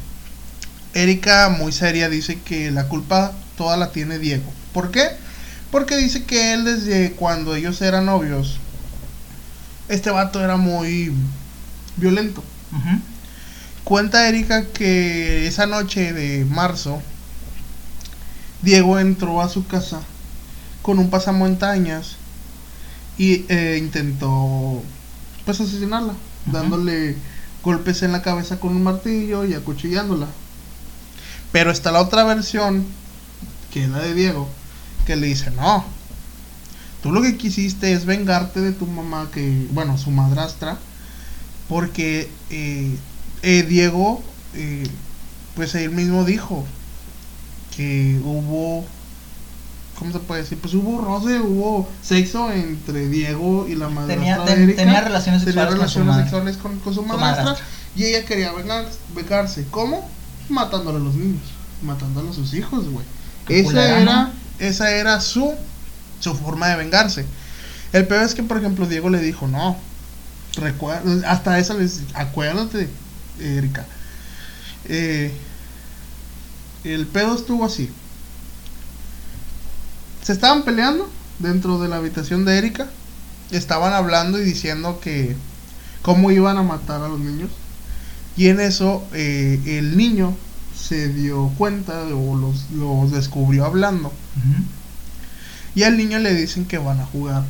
Erika, 0.93 1.49
muy 1.49 1.73
seria, 1.73 2.11
dice 2.11 2.39
que 2.43 2.71
la 2.71 2.89
culpa 2.89 3.33
toda 3.57 3.79
la 3.79 3.91
tiene 3.91 4.19
Diego. 4.19 4.45
¿Por 4.75 4.91
qué? 4.91 5.13
Porque 5.71 5.97
dice 5.97 6.25
que 6.25 6.53
él, 6.53 6.67
desde 6.67 7.13
cuando 7.13 7.55
ellos 7.55 7.81
eran 7.81 8.05
novios, 8.05 8.59
este 9.89 10.11
vato 10.11 10.45
era 10.45 10.59
muy 10.59 11.11
violento. 11.97 12.45
Cuenta 13.85 14.29
Erika 14.29 14.67
que 14.67 15.47
esa 15.47 15.65
noche 15.65 16.13
de 16.13 16.45
marzo, 16.45 17.01
Diego 18.61 18.99
entró 18.99 19.41
a 19.41 19.49
su 19.49 19.67
casa 19.67 20.03
con 20.83 20.99
un 20.99 21.11
pasamontañas 21.11 22.17
y 23.19 23.45
eh, 23.49 23.79
intentó 23.81 24.83
pues 25.45 25.61
asesinarla, 25.61 26.15
dándole 26.47 27.17
golpes 27.63 28.03
en 28.03 28.13
la 28.13 28.23
cabeza 28.23 28.59
con 28.61 28.75
un 28.77 28.83
martillo 28.83 29.45
y 29.45 29.55
acuchillándola. 29.55 30.27
Pero 31.53 31.71
está 31.71 31.93
la 31.93 32.01
otra 32.01 32.25
versión, 32.25 32.85
que 33.73 33.85
es 33.85 33.89
la 33.89 34.01
de 34.01 34.15
Diego, 34.15 34.49
que 35.07 35.17
le 35.17 35.27
dice, 35.27 35.51
no, 35.51 35.85
tú 37.03 37.13
lo 37.13 37.23
que 37.23 37.37
quisiste 37.37 37.93
es 37.93 38.05
vengarte 38.05 38.61
de 38.61 38.73
tu 38.73 38.87
mamá, 38.87 39.29
que, 39.33 39.67
bueno, 39.73 39.99
su 39.99 40.11
madrastra, 40.11 40.79
porque 41.69 42.31
eh, 42.51 42.97
eh, 43.43 43.63
Diego, 43.69 44.23
eh, 44.55 44.85
pues 45.55 45.75
él 45.75 45.91
mismo 45.91 46.25
dijo 46.25 46.65
que 47.77 48.21
hubo, 48.25 48.85
¿cómo 50.03 50.13
se 50.13 50.19
puede 50.19 50.43
decir? 50.43 50.59
Pues 50.59 50.75
hubo 50.75 51.01
roce, 51.01 51.39
hubo 51.41 51.89
sexo 52.03 52.51
entre 52.53 53.09
Diego 53.09 53.67
y 53.69 53.75
la 53.75 53.89
madrastra 53.89 54.17
Tenía, 54.17 54.39
de 54.41 54.45
ten- 54.47 54.63
Erika. 54.65 54.83
tenía 54.83 55.01
relaciones 55.01 55.45
Tenía 55.45 55.63
sexuales 55.63 55.79
con 55.81 55.89
su 55.89 55.99
relaciones 56.01 56.07
madre. 56.09 56.23
sexuales 56.25 56.57
con, 56.57 56.79
con 56.81 56.95
su 56.95 57.03
madrastra, 57.03 57.45
madrastra. 57.45 57.67
y 57.97 58.05
ella 58.05 58.25
quería 58.25 58.53
vengar, 58.53 58.87
vengarse. 59.15 59.67
¿Cómo? 59.71 60.09
Matándole 60.49 60.99
a 60.99 61.01
los 61.01 61.15
niños, 61.15 61.43
matándole 61.83 62.31
a 62.31 62.33
sus 62.33 62.53
hijos, 62.55 62.89
güey. 62.91 63.05
Esa 63.49 63.65
culera, 63.65 64.01
era, 64.01 64.23
¿no? 64.25 64.31
esa 64.59 64.91
era 64.91 65.21
su, 65.21 65.53
su 66.21 66.35
forma 66.35 66.69
de 66.69 66.77
vengarse. 66.77 67.25
El 67.93 68.07
peor 68.07 68.25
es 68.25 68.35
que, 68.35 68.43
por 68.43 68.59
ejemplo, 68.59 68.87
Diego 68.87 69.09
le 69.11 69.21
dijo, 69.21 69.47
no, 69.49 69.77
recuerda, 70.57 71.31
hasta 71.31 71.59
eso 71.59 71.79
les 71.79 72.01
acuérdate, 72.15 72.89
Erika. 73.41 73.85
Eh, 74.87 75.33
el 76.85 77.07
pedo 77.07 77.35
estuvo 77.37 77.65
así. 77.65 77.91
Se 80.23 80.33
estaban 80.33 80.63
peleando 80.63 81.11
dentro 81.39 81.79
de 81.81 81.89
la 81.89 81.97
habitación 81.97 82.45
de 82.45 82.59
Erika. 82.59 82.87
Estaban 83.51 83.93
hablando 83.93 84.39
y 84.41 84.45
diciendo 84.45 85.01
que 85.01 85.37
cómo 86.01 86.31
iban 86.31 86.57
a 86.57 86.63
matar 86.63 87.03
a 87.03 87.09
los 87.09 87.21
niños. 87.21 87.51
Y 88.37 88.49
en 88.49 88.61
eso 88.61 89.05
eh, 89.13 89.61
el 89.67 89.97
niño 89.97 90.35
se 90.77 91.09
dio 91.09 91.49
cuenta 91.59 92.05
o 92.05 92.37
los, 92.37 92.71
los 92.71 93.11
descubrió 93.11 93.65
hablando. 93.65 94.13
Y 95.75 95.83
al 95.83 95.97
niño 95.97 96.19
le 96.19 96.35
dicen 96.35 96.67
que 96.67 96.79
van 96.79 97.01
a 97.01 97.07
jugar. 97.07 97.43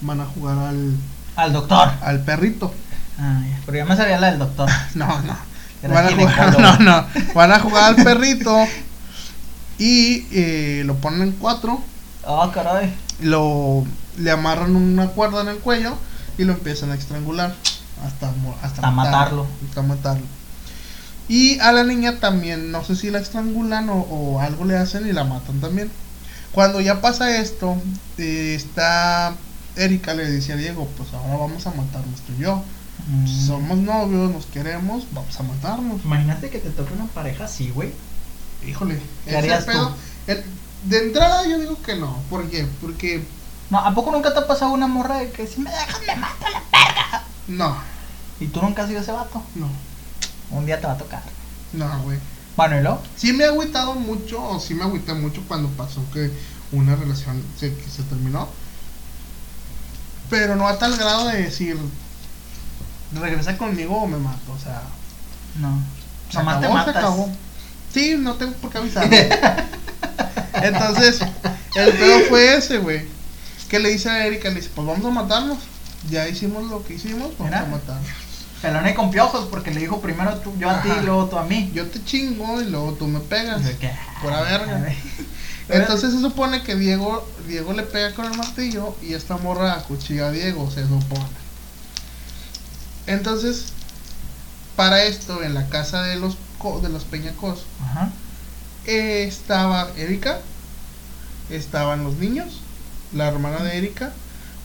Van 0.00 0.20
a 0.20 0.26
jugar 0.26 0.58
al, 0.58 0.94
Al 1.36 1.52
doctor. 1.52 1.88
al 2.02 2.24
perrito. 2.24 2.72
Ah, 3.18 3.42
pero 3.64 3.78
yo 3.78 3.86
me 3.86 3.96
sabía 3.96 4.18
la 4.20 4.30
del 4.30 4.38
doctor. 4.38 4.68
No, 4.94 5.06
no. 5.22 5.36
Era 5.82 5.94
Van 5.94 6.06
a 6.06 6.12
jugar, 6.12 6.34
ginecólogo. 6.34 6.60
no, 6.78 6.78
no. 6.78 7.06
Van 7.34 7.52
a 7.52 7.60
jugar 7.60 7.84
al 7.84 7.96
perrito. 7.96 8.56
Y 9.78 10.26
eh, 10.30 10.82
lo 10.86 10.96
ponen 10.96 11.22
en 11.22 11.32
cuatro. 11.32 11.82
Oh, 12.26 12.50
caray. 12.52 12.94
Lo, 13.20 13.84
le 14.18 14.30
amarran 14.30 14.74
una 14.76 15.08
cuerda 15.08 15.42
en 15.42 15.48
el 15.48 15.58
cuello. 15.58 15.96
Y 16.38 16.44
lo 16.44 16.52
empiezan 16.54 16.90
a 16.90 16.94
estrangular. 16.94 17.54
Hasta, 18.04 18.28
hasta, 18.28 18.66
Hasta 18.66 18.90
matarlo. 18.90 19.46
Hasta 19.68 19.82
matarlo. 19.82 20.24
Y 21.28 21.58
a 21.60 21.72
la 21.72 21.84
niña 21.84 22.20
también, 22.20 22.70
no 22.70 22.84
sé 22.84 22.96
si 22.96 23.10
la 23.10 23.18
estrangulan 23.18 23.88
o, 23.88 23.94
o 24.00 24.40
algo 24.40 24.64
le 24.66 24.76
hacen 24.76 25.08
y 25.08 25.12
la 25.12 25.24
matan 25.24 25.60
también. 25.60 25.90
Cuando 26.52 26.80
ya 26.80 27.00
pasa 27.00 27.38
esto, 27.38 27.76
eh, 28.18 28.54
está 28.56 29.34
Erika 29.76 30.12
le 30.14 30.30
dice 30.30 30.52
a 30.52 30.56
Diego, 30.56 30.86
pues 30.96 31.08
ahora 31.14 31.36
vamos 31.38 31.66
a 31.66 31.70
matarnos 31.70 32.20
tú 32.20 32.32
y 32.38 32.42
yo. 32.42 32.62
Mm. 33.08 33.26
Somos 33.46 33.78
novios, 33.78 34.30
nos 34.32 34.46
queremos, 34.46 35.04
vamos 35.12 35.38
a 35.40 35.42
matarnos. 35.44 36.04
Imagínate 36.04 36.50
que 36.50 36.58
te 36.58 36.70
toque 36.70 36.92
una 36.94 37.06
pareja 37.06 37.44
así, 37.44 37.70
güey. 37.70 37.90
Híjole, 38.66 38.98
¿Qué 39.24 39.30
ese 39.30 39.38
harías 39.38 39.64
pedo- 39.64 39.88
tú? 39.90 39.94
el- 40.26 40.44
de 40.84 40.98
entrada 40.98 41.46
yo 41.46 41.58
digo 41.58 41.80
que 41.82 41.96
no. 41.96 42.18
¿Por 42.30 42.48
qué? 42.50 42.66
Porque 42.80 43.24
No, 43.70 43.78
¿a 43.78 43.94
poco 43.94 44.10
nunca 44.12 44.32
te 44.32 44.40
ha 44.40 44.46
pasado 44.46 44.72
una 44.72 44.86
morra 44.86 45.18
de 45.18 45.30
que 45.30 45.46
si 45.46 45.60
me 45.60 45.70
dejas 45.70 46.00
me 46.06 46.16
mato 46.16 46.46
a 46.46 46.50
la 46.50 46.62
verga? 46.72 47.24
no, 47.48 47.76
Y 48.40 48.46
tú 48.48 48.60
nunca 48.62 48.82
has 48.82 48.88
sido 48.88 49.00
ese 49.00 49.12
vato. 49.12 49.42
no, 49.54 49.68
Un 50.50 50.66
día 50.66 50.80
te 50.80 50.86
va 50.86 50.92
a 50.94 50.98
tocar. 50.98 51.22
no, 51.72 52.02
güey. 52.02 52.18
Bueno, 52.56 52.78
¿y 52.78 52.82
luego? 52.82 53.02
Sí 53.16 53.32
me 53.32 53.44
ha 53.44 53.48
agüitado 53.48 53.94
mucho, 53.94 54.40
o 54.42 54.60
sí 54.60 54.74
me 54.74 54.84
agüité 54.84 55.12
mucho 55.14 55.42
cuando 55.48 55.68
pasó 55.70 56.00
que 56.12 56.30
una 56.70 56.94
relación 56.94 57.42
se, 57.58 57.74
que 57.74 57.90
se 57.90 58.02
terminó. 58.04 58.48
Pero 60.30 60.54
no 60.56 60.68
a 60.68 60.78
tal 60.78 60.96
grado 60.96 61.26
de 61.26 61.42
decir, 61.42 61.76
regresa 63.12 63.58
conmigo 63.58 63.96
o 64.02 64.06
me 64.06 64.18
mato, 64.18 64.52
o 64.52 64.58
sea, 64.58 64.82
No. 65.60 65.78
se 66.30 66.38
Nomás 66.38 66.60
te 66.60 66.66
acabó, 66.66 66.78
se 66.80 66.86
matas. 66.86 66.96
acabó. 66.96 67.28
Sí, 67.92 68.14
no 68.18 68.34
tengo 68.34 68.52
por 68.54 68.70
qué 68.70 68.78
avisar. 68.78 69.08
Entonces, 70.62 71.20
el 71.74 71.92
pedo 71.92 72.20
fue 72.28 72.56
ese, 72.56 72.78
güey. 72.78 73.02
Que 73.68 73.78
le 73.78 73.90
dice 73.90 74.10
a 74.10 74.26
Erika, 74.26 74.48
le 74.48 74.56
dice, 74.56 74.70
pues 74.74 74.86
vamos 74.86 75.04
a 75.04 75.10
matarnos. 75.10 75.58
Ya 76.10 76.28
hicimos 76.28 76.64
lo 76.70 76.84
que 76.84 76.94
hicimos, 76.94 77.32
vamos 77.38 77.46
Mira. 77.46 77.60
a 77.60 77.66
matar. 77.66 77.98
Pelona 78.62 78.90
y 78.90 78.94
con 78.94 79.10
piojos, 79.10 79.48
porque 79.50 79.72
le 79.72 79.80
dijo 79.80 80.00
primero 80.00 80.36
tú, 80.38 80.54
yo 80.58 80.70
a 80.70 80.82
ti 80.82 80.88
y 80.88 81.04
luego 81.04 81.26
tú 81.26 81.36
a 81.36 81.44
mí. 81.44 81.70
Yo 81.74 81.86
te 81.86 82.02
chingo 82.04 82.60
y 82.60 82.66
luego 82.66 82.92
tú 82.92 83.06
me 83.06 83.20
pegas. 83.20 83.62
Que, 83.78 83.90
Pura 84.22 84.42
verga. 84.42 84.86
Entonces 85.68 86.12
se 86.12 86.20
supone 86.20 86.62
que 86.62 86.74
Diego, 86.74 87.26
Diego 87.46 87.72
le 87.72 87.82
pega 87.82 88.14
con 88.14 88.26
el 88.26 88.36
martillo 88.36 88.94
y 89.02 89.14
esta 89.14 89.36
morra 89.38 89.74
acuchilla 89.74 90.28
a 90.28 90.30
Diego, 90.30 90.70
se 90.70 90.82
supone. 90.82 91.24
Entonces, 93.06 93.72
para 94.76 95.04
esto, 95.04 95.42
en 95.42 95.54
la 95.54 95.68
casa 95.68 96.02
de 96.02 96.16
los 96.16 96.36
de 96.82 96.88
los 96.88 97.04
Peñacos, 97.04 97.64
Ajá. 97.82 98.10
Estaba 98.86 99.88
Erika, 99.96 100.38
estaban 101.50 102.04
los 102.04 102.16
niños, 102.16 102.60
la 103.12 103.28
hermana 103.28 103.62
de 103.62 103.76
Erika, 103.78 104.12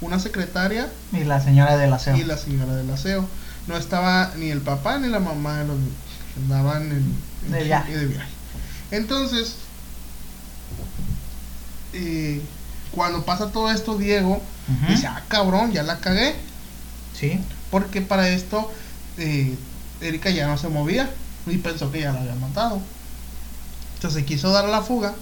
una 0.01 0.19
secretaria 0.19 0.87
Y 1.11 1.23
la 1.23 1.41
señora 1.41 1.77
del 1.77 1.91
aseo. 1.93 2.15
y 2.15 2.23
la 2.23 2.37
señora 2.37 2.75
del 2.75 2.89
aseo. 2.89 3.27
No 3.67 3.77
estaba 3.77 4.31
ni 4.37 4.49
el 4.49 4.61
papá 4.61 4.97
ni 4.97 5.07
la 5.09 5.19
mamá 5.19 5.59
de 5.59 5.67
los 5.67 5.77
niños. 5.77 5.93
Andaban 6.37 6.83
en, 6.83 7.15
en 7.47 7.51
De 7.51 7.63
viaje. 7.63 7.97
de 7.97 8.05
viaje. 8.07 8.29
Entonces, 8.91 9.55
eh, 11.93 12.41
cuando 12.91 13.23
pasa 13.25 13.51
todo 13.51 13.69
esto, 13.71 13.97
Diego 13.97 14.41
dice, 14.87 15.07
ah, 15.07 15.23
cabrón, 15.27 15.71
ya 15.71 15.83
la 15.83 15.99
cagué. 15.99 16.35
Sí. 17.19 17.39
Porque 17.71 18.01
para 18.01 18.29
esto, 18.29 18.71
eh, 19.17 19.55
Erika 20.01 20.29
ya 20.29 20.47
no 20.47 20.57
se 20.57 20.69
movía 20.69 21.09
y 21.47 21.57
pensó 21.57 21.91
que 21.91 22.01
ya 22.01 22.11
la 22.13 22.21
había 22.21 22.35
matado. 22.35 22.81
Entonces 23.99 24.23
quiso 24.23 24.49
dar 24.53 24.69
la 24.69 24.81
fuga. 24.81 25.13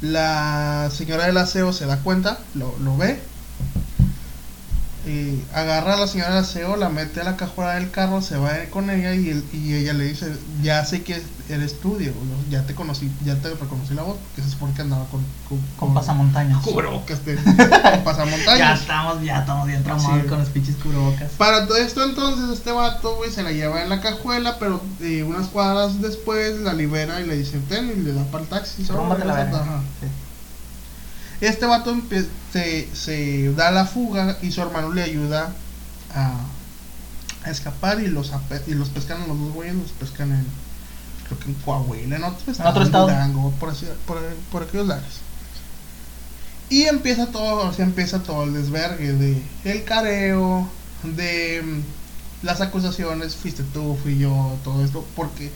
La 0.00 0.88
señora 0.90 1.26
del 1.26 1.36
aseo 1.36 1.74
se 1.74 1.84
da 1.84 1.98
cuenta, 2.02 2.38
lo, 2.54 2.74
lo 2.78 2.96
ve. 2.96 3.20
Y 5.06 5.42
agarra 5.54 5.94
a 5.94 5.96
la 5.96 6.06
señora 6.06 6.34
del 6.34 6.44
aseo, 6.44 6.76
la 6.76 6.90
mete 6.90 7.20
a 7.22 7.24
la 7.24 7.36
cajuela 7.36 7.74
del 7.76 7.90
carro, 7.90 8.20
se 8.20 8.36
va 8.36 8.50
con 8.70 8.90
ella 8.90 9.14
y, 9.14 9.30
él- 9.30 9.44
y 9.52 9.74
ella 9.74 9.94
le 9.94 10.04
dice, 10.04 10.30
ya 10.62 10.84
sé 10.84 11.02
que 11.02 11.22
eres 11.48 11.80
tú, 11.80 11.98
ya 12.50 12.66
te 12.66 12.74
conocí, 12.74 13.10
ya 13.24 13.34
te 13.36 13.48
reconocí 13.48 13.94
la 13.94 14.02
voz, 14.02 14.18
porque 14.18 14.42
se 14.42 14.50
supone 14.50 14.74
que 14.74 14.82
andaba 14.82 15.06
con, 15.06 15.22
con, 15.48 15.58
Con 15.78 15.94
pasamontañas. 15.94 16.62
cubrebocas 16.62 17.24
de, 17.24 17.36
con 17.36 18.04
pasamontañas. 18.04 18.58
Ya 18.58 18.74
estamos, 18.74 19.22
ya 19.24 19.38
estamos 19.40 19.66
bien 19.66 19.82
tramados 19.82 20.20
Sí. 20.22 20.28
con 20.28 20.38
los 20.38 20.48
pinches 20.50 20.76
cubrebocas. 20.76 21.30
Para 21.38 21.66
todo 21.66 21.78
esto 21.78 22.04
entonces 22.04 22.50
este 22.50 22.70
vato, 22.72 23.16
güey, 23.16 23.30
se 23.30 23.42
la 23.42 23.52
lleva 23.52 23.82
en 23.82 23.88
la 23.88 24.00
cajuela, 24.02 24.58
pero 24.58 24.82
eh, 25.00 25.22
unas 25.22 25.48
cuadras 25.48 26.00
después 26.02 26.58
la 26.60 26.74
libera 26.74 27.20
y 27.20 27.26
le 27.26 27.36
dice, 27.38 27.58
ten, 27.68 27.90
y 27.90 28.02
le 28.02 28.12
da 28.12 28.24
para 28.24 28.44
el 28.44 28.48
taxi. 28.50 28.84
Rómbate 28.84 29.24
la 29.24 29.34
verga. 29.34 29.60
Ajá. 29.62 29.80
Sí. 30.00 30.06
Este 31.40 31.66
vato 31.66 31.96
se, 32.52 32.94
se 32.94 33.52
da 33.54 33.70
la 33.70 33.86
fuga 33.86 34.38
y 34.42 34.52
su 34.52 34.60
hermano 34.62 34.92
le 34.92 35.02
ayuda 35.02 35.52
a, 36.14 36.34
a 37.44 37.50
escapar 37.50 38.00
y 38.02 38.08
los, 38.08 38.32
y 38.66 38.74
los 38.74 38.88
pescan 38.90 39.26
los 39.28 39.38
dos 39.38 39.52
güeyes, 39.52 39.74
los 39.76 39.92
pescan 39.92 40.32
en, 40.32 40.46
creo 41.26 41.38
que 41.38 41.46
en 41.46 41.54
Coahuila, 41.54 42.16
en 42.16 42.24
otro 42.24 42.52
estado, 42.52 42.70
otro 42.70 42.82
estado. 42.82 43.06
Durango, 43.08 43.50
por, 43.58 43.70
así- 43.70 43.86
por, 44.06 44.18
por 44.50 44.62
aquellos 44.64 44.86
lares. 44.86 45.22
Y 46.68 46.82
empieza 46.84 47.26
todo, 47.32 47.68
o 47.68 47.72
sea, 47.72 47.84
empieza 47.84 48.22
todo 48.22 48.44
el 48.44 48.52
desvergue 48.54 49.12
de 49.12 49.42
el 49.64 49.84
careo, 49.84 50.68
de 51.02 51.62
mm, 51.64 52.46
las 52.46 52.60
acusaciones, 52.60 53.34
fuiste 53.34 53.64
tú, 53.64 53.98
fui 54.02 54.18
yo, 54.18 54.58
todo 54.62 54.84
esto, 54.84 55.04
porque 55.16 55.50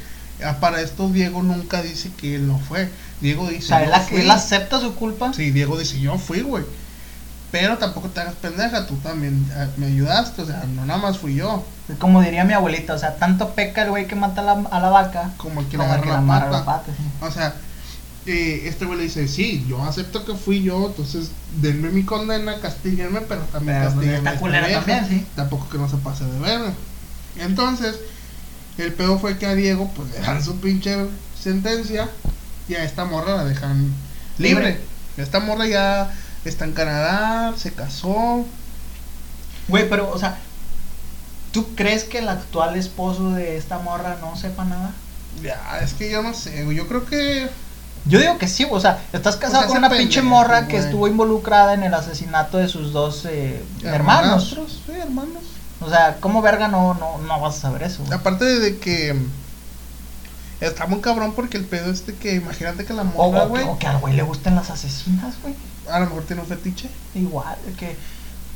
para 0.60 0.80
esto 0.80 1.08
Diego 1.08 1.42
nunca 1.42 1.82
dice 1.82 2.10
que 2.16 2.34
él 2.36 2.46
no 2.46 2.58
fue. 2.58 2.90
Diego 3.20 3.44
O 3.44 3.48
dice, 3.48 3.68
sea, 3.68 3.84
él, 3.84 4.30
acepta 4.30 4.80
su 4.80 4.94
culpa. 4.94 5.32
Sí, 5.32 5.50
Diego 5.50 5.78
dice, 5.78 6.00
yo 6.00 6.18
fui, 6.18 6.40
güey. 6.40 6.64
Pero 7.50 7.78
tampoco 7.78 8.08
te 8.08 8.20
hagas 8.20 8.34
pendeja, 8.34 8.86
tú 8.86 8.96
también 8.96 9.46
eh, 9.56 9.68
me 9.76 9.86
ayudaste, 9.86 10.42
o 10.42 10.46
sea, 10.46 10.64
no 10.74 10.84
nada 10.86 10.98
más 10.98 11.18
fui 11.18 11.36
yo, 11.36 11.64
Como 12.00 12.20
diría 12.20 12.44
mi 12.44 12.52
abuelita, 12.52 12.94
o 12.94 12.98
sea, 12.98 13.14
tanto 13.16 13.50
peca 13.50 13.82
el 13.82 13.90
güey 13.90 14.08
que 14.08 14.16
mata 14.16 14.40
a 14.40 14.44
la, 14.44 14.52
a 14.70 14.80
la 14.80 14.88
vaca 14.90 15.30
como 15.36 15.60
el 15.60 15.68
que 15.68 15.76
le 15.78 15.84
agarra 15.84 16.04
la 16.04 16.20
la 16.20 16.26
pata. 16.26 16.50
la 16.50 16.64
pata. 16.64 16.92
O 17.20 17.30
sea, 17.30 17.54
eh, 18.26 18.62
este 18.64 18.86
güey 18.86 18.98
le 18.98 19.04
dice, 19.04 19.28
sí, 19.28 19.64
yo 19.68 19.82
acepto 19.84 20.24
que 20.24 20.34
fui 20.34 20.62
yo, 20.62 20.86
entonces 20.88 21.30
denme 21.60 21.90
mi 21.90 22.02
condena, 22.04 22.58
castíguenme, 22.60 23.20
pero 23.20 23.42
también 23.42 23.78
Pero, 23.78 23.92
pues, 23.94 24.06
castíguenme. 24.06 24.16
está 24.16 24.30
a 24.30 24.32
esta 24.32 24.40
culera 24.40 24.66
vieja". 24.66 24.80
también, 24.84 25.06
sí. 25.08 25.26
Tampoco 25.36 25.68
que 25.68 25.78
no 25.78 25.88
se 25.88 25.96
pase 25.98 26.24
de 26.24 26.38
verga. 26.40 26.72
Entonces, 27.36 27.96
el 28.78 28.92
pedo 28.92 29.18
fue 29.18 29.38
que 29.38 29.46
a 29.46 29.54
Diego, 29.54 29.90
pues 29.94 30.10
le 30.10 30.18
dan 30.20 30.42
su 30.42 30.60
pinche 30.60 30.96
sentencia 31.40 32.08
y 32.68 32.74
a 32.74 32.84
esta 32.84 33.04
morra 33.04 33.36
la 33.36 33.44
dejan 33.44 33.92
libre. 34.38 34.80
Esta 35.16 35.40
morra 35.40 35.66
ya 35.66 36.12
está 36.44 36.64
en 36.64 36.72
Canadá, 36.72 37.54
se 37.56 37.72
casó. 37.72 38.44
Güey, 39.68 39.88
pero, 39.88 40.10
o 40.10 40.18
sea, 40.18 40.38
¿tú 41.52 41.74
crees 41.74 42.04
que 42.04 42.18
el 42.18 42.28
actual 42.28 42.76
esposo 42.76 43.30
de 43.30 43.56
esta 43.56 43.78
morra 43.78 44.18
no 44.20 44.36
sepa 44.36 44.64
nada? 44.64 44.92
Ya, 45.42 45.78
es 45.82 45.94
que 45.94 46.10
yo 46.10 46.22
no 46.22 46.34
sé, 46.34 46.64
güey. 46.64 46.76
Yo 46.76 46.86
creo 46.88 47.06
que. 47.06 47.48
Yo 48.06 48.20
digo 48.20 48.36
que 48.36 48.48
sí, 48.48 48.66
o 48.70 48.80
sea, 48.80 49.02
estás 49.14 49.36
casado 49.36 49.66
con 49.66 49.78
una 49.78 49.88
pinche 49.88 50.20
morra 50.20 50.68
que 50.68 50.76
estuvo 50.76 51.08
involucrada 51.08 51.72
en 51.72 51.84
el 51.84 51.94
asesinato 51.94 52.58
de 52.58 52.68
sus 52.68 52.92
dos 52.92 53.24
eh, 53.24 53.64
hermanos. 53.82 54.52
hermanastros, 54.52 54.82
Sí, 54.84 54.92
hermanos. 54.92 55.42
O 55.84 55.90
sea, 55.90 56.16
¿cómo 56.20 56.40
verga 56.42 56.68
no, 56.68 56.94
no, 56.94 57.18
no 57.18 57.40
vas 57.40 57.56
a 57.56 57.60
saber 57.60 57.82
eso? 57.82 58.02
güey? 58.04 58.12
Aparte 58.18 58.44
de 58.44 58.78
que. 58.78 59.14
Está 60.60 60.86
muy 60.86 61.00
cabrón 61.00 61.32
porque 61.34 61.56
el 61.58 61.64
pedo 61.64 61.90
este 61.92 62.14
que. 62.14 62.34
Imagínate 62.36 62.84
que 62.84 62.92
la 62.94 63.04
morra, 63.04 63.44
o, 63.44 63.48
güey. 63.48 63.64
o 63.64 63.78
que 63.78 63.86
al 63.86 63.98
güey 63.98 64.14
le 64.14 64.22
gusten 64.22 64.54
las 64.54 64.70
asesinas, 64.70 65.34
güey. 65.42 65.54
A 65.90 66.00
lo 66.00 66.06
mejor 66.06 66.24
tiene 66.24 66.42
un 66.42 66.48
fetiche. 66.48 66.88
Igual, 67.14 67.56
que 67.78 67.96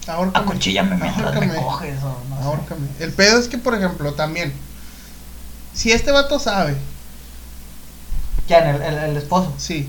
Ahórcame. 0.07 0.47
acuchillame 0.47 0.97
mientras 0.97 1.35
me 1.39 1.55
coges 1.55 2.03
o 2.03 2.17
no 2.31 2.37
sé. 2.39 2.43
Ahórcame. 2.45 2.87
El 3.01 3.13
pedo 3.13 3.39
es 3.39 3.49
que, 3.49 3.59
por 3.59 3.75
ejemplo, 3.75 4.15
también. 4.15 4.53
Si 5.75 5.93
este 5.93 6.11
vato 6.11 6.39
sabe, 6.39 6.77
Ya, 8.49 8.59
en 8.71 8.77
el, 8.77 8.83
el, 8.83 8.99
el 9.11 9.17
esposo. 9.17 9.53
sí. 9.59 9.89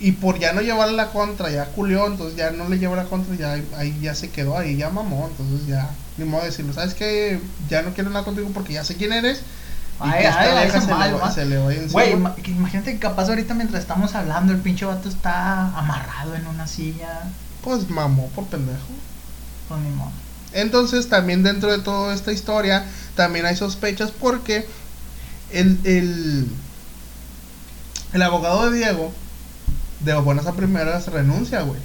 Y 0.00 0.12
por 0.12 0.38
ya 0.38 0.52
no 0.52 0.60
llevarle 0.60 0.94
la 0.96 1.08
contra, 1.12 1.50
ya 1.50 1.66
culió, 1.66 2.06
entonces 2.08 2.36
ya 2.36 2.50
no 2.50 2.68
le 2.68 2.78
lleva 2.78 2.96
la 2.96 3.04
contra, 3.04 3.34
ya 3.36 3.52
ahí 3.78 3.96
ya 4.02 4.14
se 4.14 4.28
quedó, 4.28 4.58
ahí 4.58 4.76
ya 4.76 4.90
mamó, 4.90 5.28
entonces 5.30 5.66
ya, 5.66 5.88
ni 6.16 6.24
modo 6.24 6.42
de 6.42 6.50
decirlo, 6.50 6.72
¿sabes 6.72 6.94
qué? 6.94 7.40
Ya 7.68 7.82
no 7.82 7.92
quiero 7.92 8.10
nada 8.10 8.24
contigo 8.24 8.48
porque 8.54 8.72
ya 8.72 8.84
sé 8.84 8.96
quién 8.96 9.12
eres. 9.12 9.38
Y 9.38 10.08
Ay, 10.08 10.24
ay, 10.26 10.70
se 10.70 10.80
mal, 10.88 11.12
le, 11.12 11.32
se 11.32 11.44
le. 11.44 11.86
Güey, 11.88 12.12
imagínate 12.46 12.92
que 12.92 12.98
capaz 12.98 13.28
ahorita 13.28 13.54
mientras 13.54 13.80
estamos 13.80 14.14
hablando 14.14 14.52
el 14.52 14.58
pinche 14.58 14.84
vato 14.84 15.08
está 15.08 15.68
amarrado 15.78 16.34
en 16.34 16.46
una 16.48 16.66
silla. 16.66 17.22
Pues 17.62 17.88
mamó 17.88 18.28
por 18.30 18.46
pendejo. 18.46 18.88
Pues 19.68 19.80
ni 19.80 19.90
modo. 19.90 20.10
Entonces 20.52 21.08
también 21.08 21.42
dentro 21.42 21.70
de 21.70 21.78
toda 21.78 22.14
esta 22.14 22.32
historia 22.32 22.84
también 23.16 23.46
hay 23.46 23.56
sospechas 23.56 24.10
porque 24.10 24.66
el, 25.52 25.78
el, 25.84 26.48
el 28.12 28.22
abogado 28.22 28.70
de 28.70 28.78
Diego 28.78 29.12
de 30.00 30.14
buenas 30.14 30.46
a 30.46 30.52
primeras 30.52 31.06
renuncia, 31.08 31.62
güey. 31.62 31.80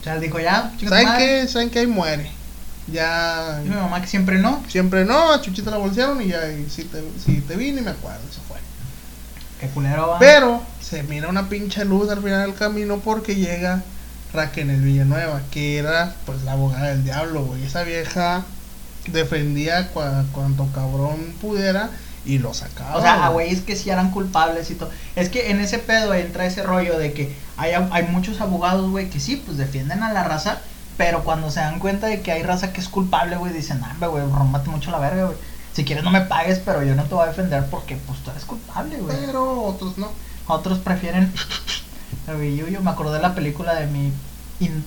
O 0.00 0.04
sea, 0.04 0.18
dijo 0.18 0.38
ya, 0.38 0.72
¿Saben 0.88 1.08
qué? 1.18 1.48
¿Saben 1.48 1.70
qué? 1.70 1.80
Ahí 1.80 1.86
muere. 1.86 2.37
Ya 2.92 3.60
Y 3.64 3.68
mi 3.68 3.74
mamá 3.74 4.00
que 4.00 4.06
siempre 4.06 4.38
no. 4.38 4.62
siempre 4.68 5.04
no, 5.04 5.32
a 5.32 5.40
Chuchita 5.42 5.70
la 5.70 5.76
bolsearon 5.78 6.20
y 6.22 6.28
ya 6.28 6.48
y 6.50 6.68
si 6.70 6.84
te, 6.84 7.02
si 7.24 7.40
te 7.42 7.56
vi 7.56 7.72
ni 7.72 7.80
me 7.82 7.90
acuerdo, 7.90 8.20
eso 8.30 8.40
fue. 8.48 8.56
Qué 9.60 9.66
culero 9.68 10.08
va. 10.08 10.18
Pero 10.18 10.62
se 10.80 11.02
mira 11.02 11.28
una 11.28 11.48
pinche 11.48 11.84
luz 11.84 12.08
al 12.10 12.22
final 12.22 12.46
del 12.46 12.54
camino 12.54 12.98
porque 12.98 13.34
llega 13.34 13.82
Raquel 14.32 14.68
Villanueva, 14.80 15.40
que 15.50 15.78
era 15.78 16.14
pues 16.26 16.42
la 16.44 16.52
abogada 16.52 16.86
del 16.88 17.04
diablo, 17.04 17.44
güey. 17.44 17.64
Esa 17.64 17.82
vieja 17.82 18.44
defendía 19.06 19.92
cua- 19.92 20.24
cuanto 20.32 20.66
cabrón 20.74 21.34
pudiera 21.40 21.90
y 22.24 22.38
lo 22.38 22.52
sacaba. 22.54 22.96
O 22.96 23.00
sea, 23.00 23.28
güey. 23.30 23.46
güeyes 23.48 23.64
que 23.64 23.74
sí 23.76 23.90
eran 23.90 24.10
culpables 24.10 24.70
y 24.70 24.74
todo. 24.74 24.90
Es 25.16 25.28
que 25.30 25.50
en 25.50 25.60
ese 25.60 25.78
pedo 25.78 26.14
entra 26.14 26.46
ese 26.46 26.62
rollo 26.62 26.98
de 26.98 27.12
que 27.12 27.34
hay, 27.56 27.72
hay 27.90 28.02
muchos 28.04 28.40
abogados, 28.40 28.90
güey, 28.90 29.08
que 29.10 29.18
sí, 29.20 29.36
pues 29.44 29.56
defienden 29.56 30.02
a 30.02 30.12
la 30.12 30.24
raza, 30.24 30.58
pero 30.98 31.22
cuando 31.22 31.50
se 31.50 31.60
dan 31.60 31.78
cuenta 31.78 32.08
de 32.08 32.20
que 32.20 32.32
hay 32.32 32.42
raza 32.42 32.72
que 32.72 32.80
es 32.80 32.88
culpable, 32.88 33.36
güey, 33.36 33.52
dicen, 33.52 33.80
ah, 33.84 33.94
güey, 34.06 34.24
rómbate 34.24 34.68
mucho 34.68 34.90
la 34.90 34.98
verga, 34.98 35.26
güey. 35.26 35.36
Si 35.72 35.84
quieres 35.84 36.02
no 36.02 36.10
me 36.10 36.22
pagues, 36.22 36.58
pero 36.58 36.82
yo 36.82 36.96
no 36.96 37.04
te 37.04 37.14
voy 37.14 37.22
a 37.22 37.28
defender 37.28 37.66
porque, 37.70 37.96
pues, 37.96 38.18
tú 38.18 38.32
eres 38.32 38.44
culpable, 38.44 38.96
güey. 38.96 39.16
Pero 39.24 39.62
otros 39.62 39.96
no. 39.96 40.10
Otros 40.48 40.78
prefieren... 40.80 41.32
Yo, 42.26 42.68
yo 42.68 42.82
me 42.82 42.90
acordé 42.90 43.16
de 43.16 43.22
la 43.22 43.34
película 43.34 43.74
de 43.74 43.86
mi 43.86 44.12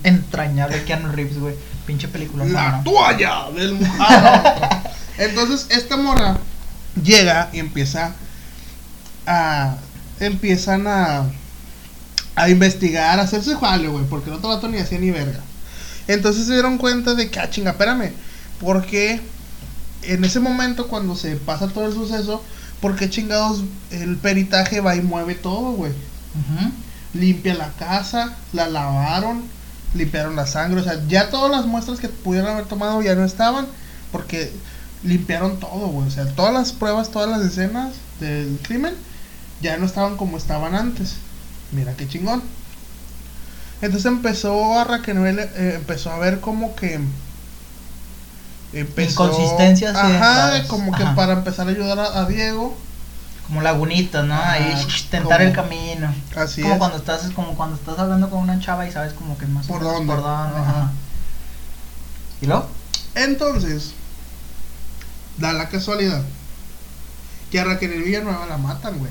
entrañable 0.04 0.84
Keanu 0.84 1.10
Reeves, 1.10 1.40
güey. 1.40 1.56
Pinche 1.86 2.06
película. 2.06 2.44
La 2.44 2.70
no, 2.70 2.76
no. 2.76 2.84
toalla 2.84 3.50
del 3.50 3.74
mojado. 3.74 4.52
Entonces, 5.18 5.66
esta 5.70 5.96
morra 5.96 6.38
llega 7.02 7.48
y 7.52 7.58
empieza 7.58 8.14
a. 9.26 9.74
Empiezan 10.20 10.86
a. 10.86 11.24
A 12.36 12.48
investigar, 12.48 13.18
a 13.18 13.22
hacerse 13.22 13.56
jale, 13.56 13.88
güey, 13.88 14.04
porque 14.04 14.30
el 14.30 14.36
otro 14.36 14.50
vato 14.50 14.68
ni 14.68 14.78
hacía 14.78 14.98
ni 15.00 15.10
verga. 15.10 15.40
Entonces 16.08 16.46
se 16.46 16.52
dieron 16.54 16.78
cuenta 16.78 17.14
de 17.14 17.30
que, 17.30 17.40
ah, 17.40 17.50
chinga, 17.50 17.72
espérame, 17.72 18.12
porque 18.60 19.20
en 20.02 20.24
ese 20.24 20.40
momento 20.40 20.88
cuando 20.88 21.16
se 21.16 21.36
pasa 21.36 21.68
todo 21.68 21.86
el 21.86 21.92
suceso, 21.92 22.42
¿por 22.80 22.96
qué 22.96 23.08
chingados 23.08 23.62
el 23.90 24.16
peritaje 24.16 24.80
va 24.80 24.96
y 24.96 25.00
mueve 25.00 25.34
todo, 25.34 25.72
güey? 25.72 25.92
Ujú. 25.92 26.72
limpia 27.14 27.54
la 27.54 27.68
casa, 27.72 28.36
la 28.54 28.68
lavaron, 28.68 29.42
limpiaron 29.94 30.34
la 30.34 30.46
sangre, 30.46 30.80
o 30.80 30.84
sea, 30.84 31.06
ya 31.08 31.28
todas 31.28 31.50
las 31.50 31.66
muestras 31.66 32.00
que 32.00 32.08
pudieron 32.08 32.50
haber 32.50 32.64
tomado 32.64 33.02
ya 33.02 33.14
no 33.14 33.24
estaban, 33.24 33.66
porque 34.10 34.50
limpiaron 35.02 35.60
todo, 35.60 35.88
güey. 35.88 36.08
O 36.08 36.10
sea, 36.10 36.26
todas 36.34 36.54
las 36.54 36.72
pruebas, 36.72 37.10
todas 37.10 37.28
las 37.28 37.42
escenas 37.42 37.92
del 38.20 38.58
crimen 38.62 38.94
ya 39.60 39.76
no 39.76 39.86
estaban 39.86 40.16
como 40.16 40.36
estaban 40.36 40.74
antes. 40.74 41.16
Mira 41.72 41.94
qué 41.96 42.08
chingón. 42.08 42.42
Entonces 43.82 44.06
empezó 44.06 44.78
a 44.78 44.84
Raquel, 44.84 45.18
eh, 45.38 45.74
empezó 45.74 46.12
a 46.12 46.18
ver 46.18 46.40
como 46.40 46.76
que 46.76 47.00
empezó, 48.72 49.24
Inconsistencias. 49.24 49.96
Ajá, 49.96 50.62
como 50.68 50.92
que 50.96 51.04
para 51.16 51.32
empezar 51.32 51.66
a 51.66 51.70
ayudar 51.70 51.98
a, 51.98 52.24
Diego. 52.26 52.76
Como 53.48 53.60
lagunitas, 53.60 54.24
¿no? 54.24 54.40
Ahí 54.40 54.72
tentar 55.10 55.42
el 55.42 55.52
camino. 55.52 56.14
Así 56.36 56.62
como 56.62 56.78
cuando 56.78 56.96
estás 56.98 57.28
como 57.32 57.56
cuando 57.56 57.74
estás 57.74 57.98
hablando 57.98 58.30
con 58.30 58.38
una 58.38 58.60
chava 58.60 58.86
y 58.86 58.92
sabes 58.92 59.14
como 59.14 59.36
que 59.36 59.46
más 59.46 59.66
por 59.66 59.82
dónde. 59.82 60.06
Por 60.06 60.22
dónde. 60.22 60.58
Ajá. 60.58 60.92
¿Y 62.40 62.46
luego? 62.46 62.68
Entonces, 63.16 63.94
da 65.38 65.52
la 65.52 65.68
casualidad 65.68 66.22
que 67.50 67.58
a 67.58 67.64
Raquel 67.64 68.00
Villanueva 68.00 68.46
la 68.46 68.58
matan, 68.58 68.98
güey. 68.98 69.10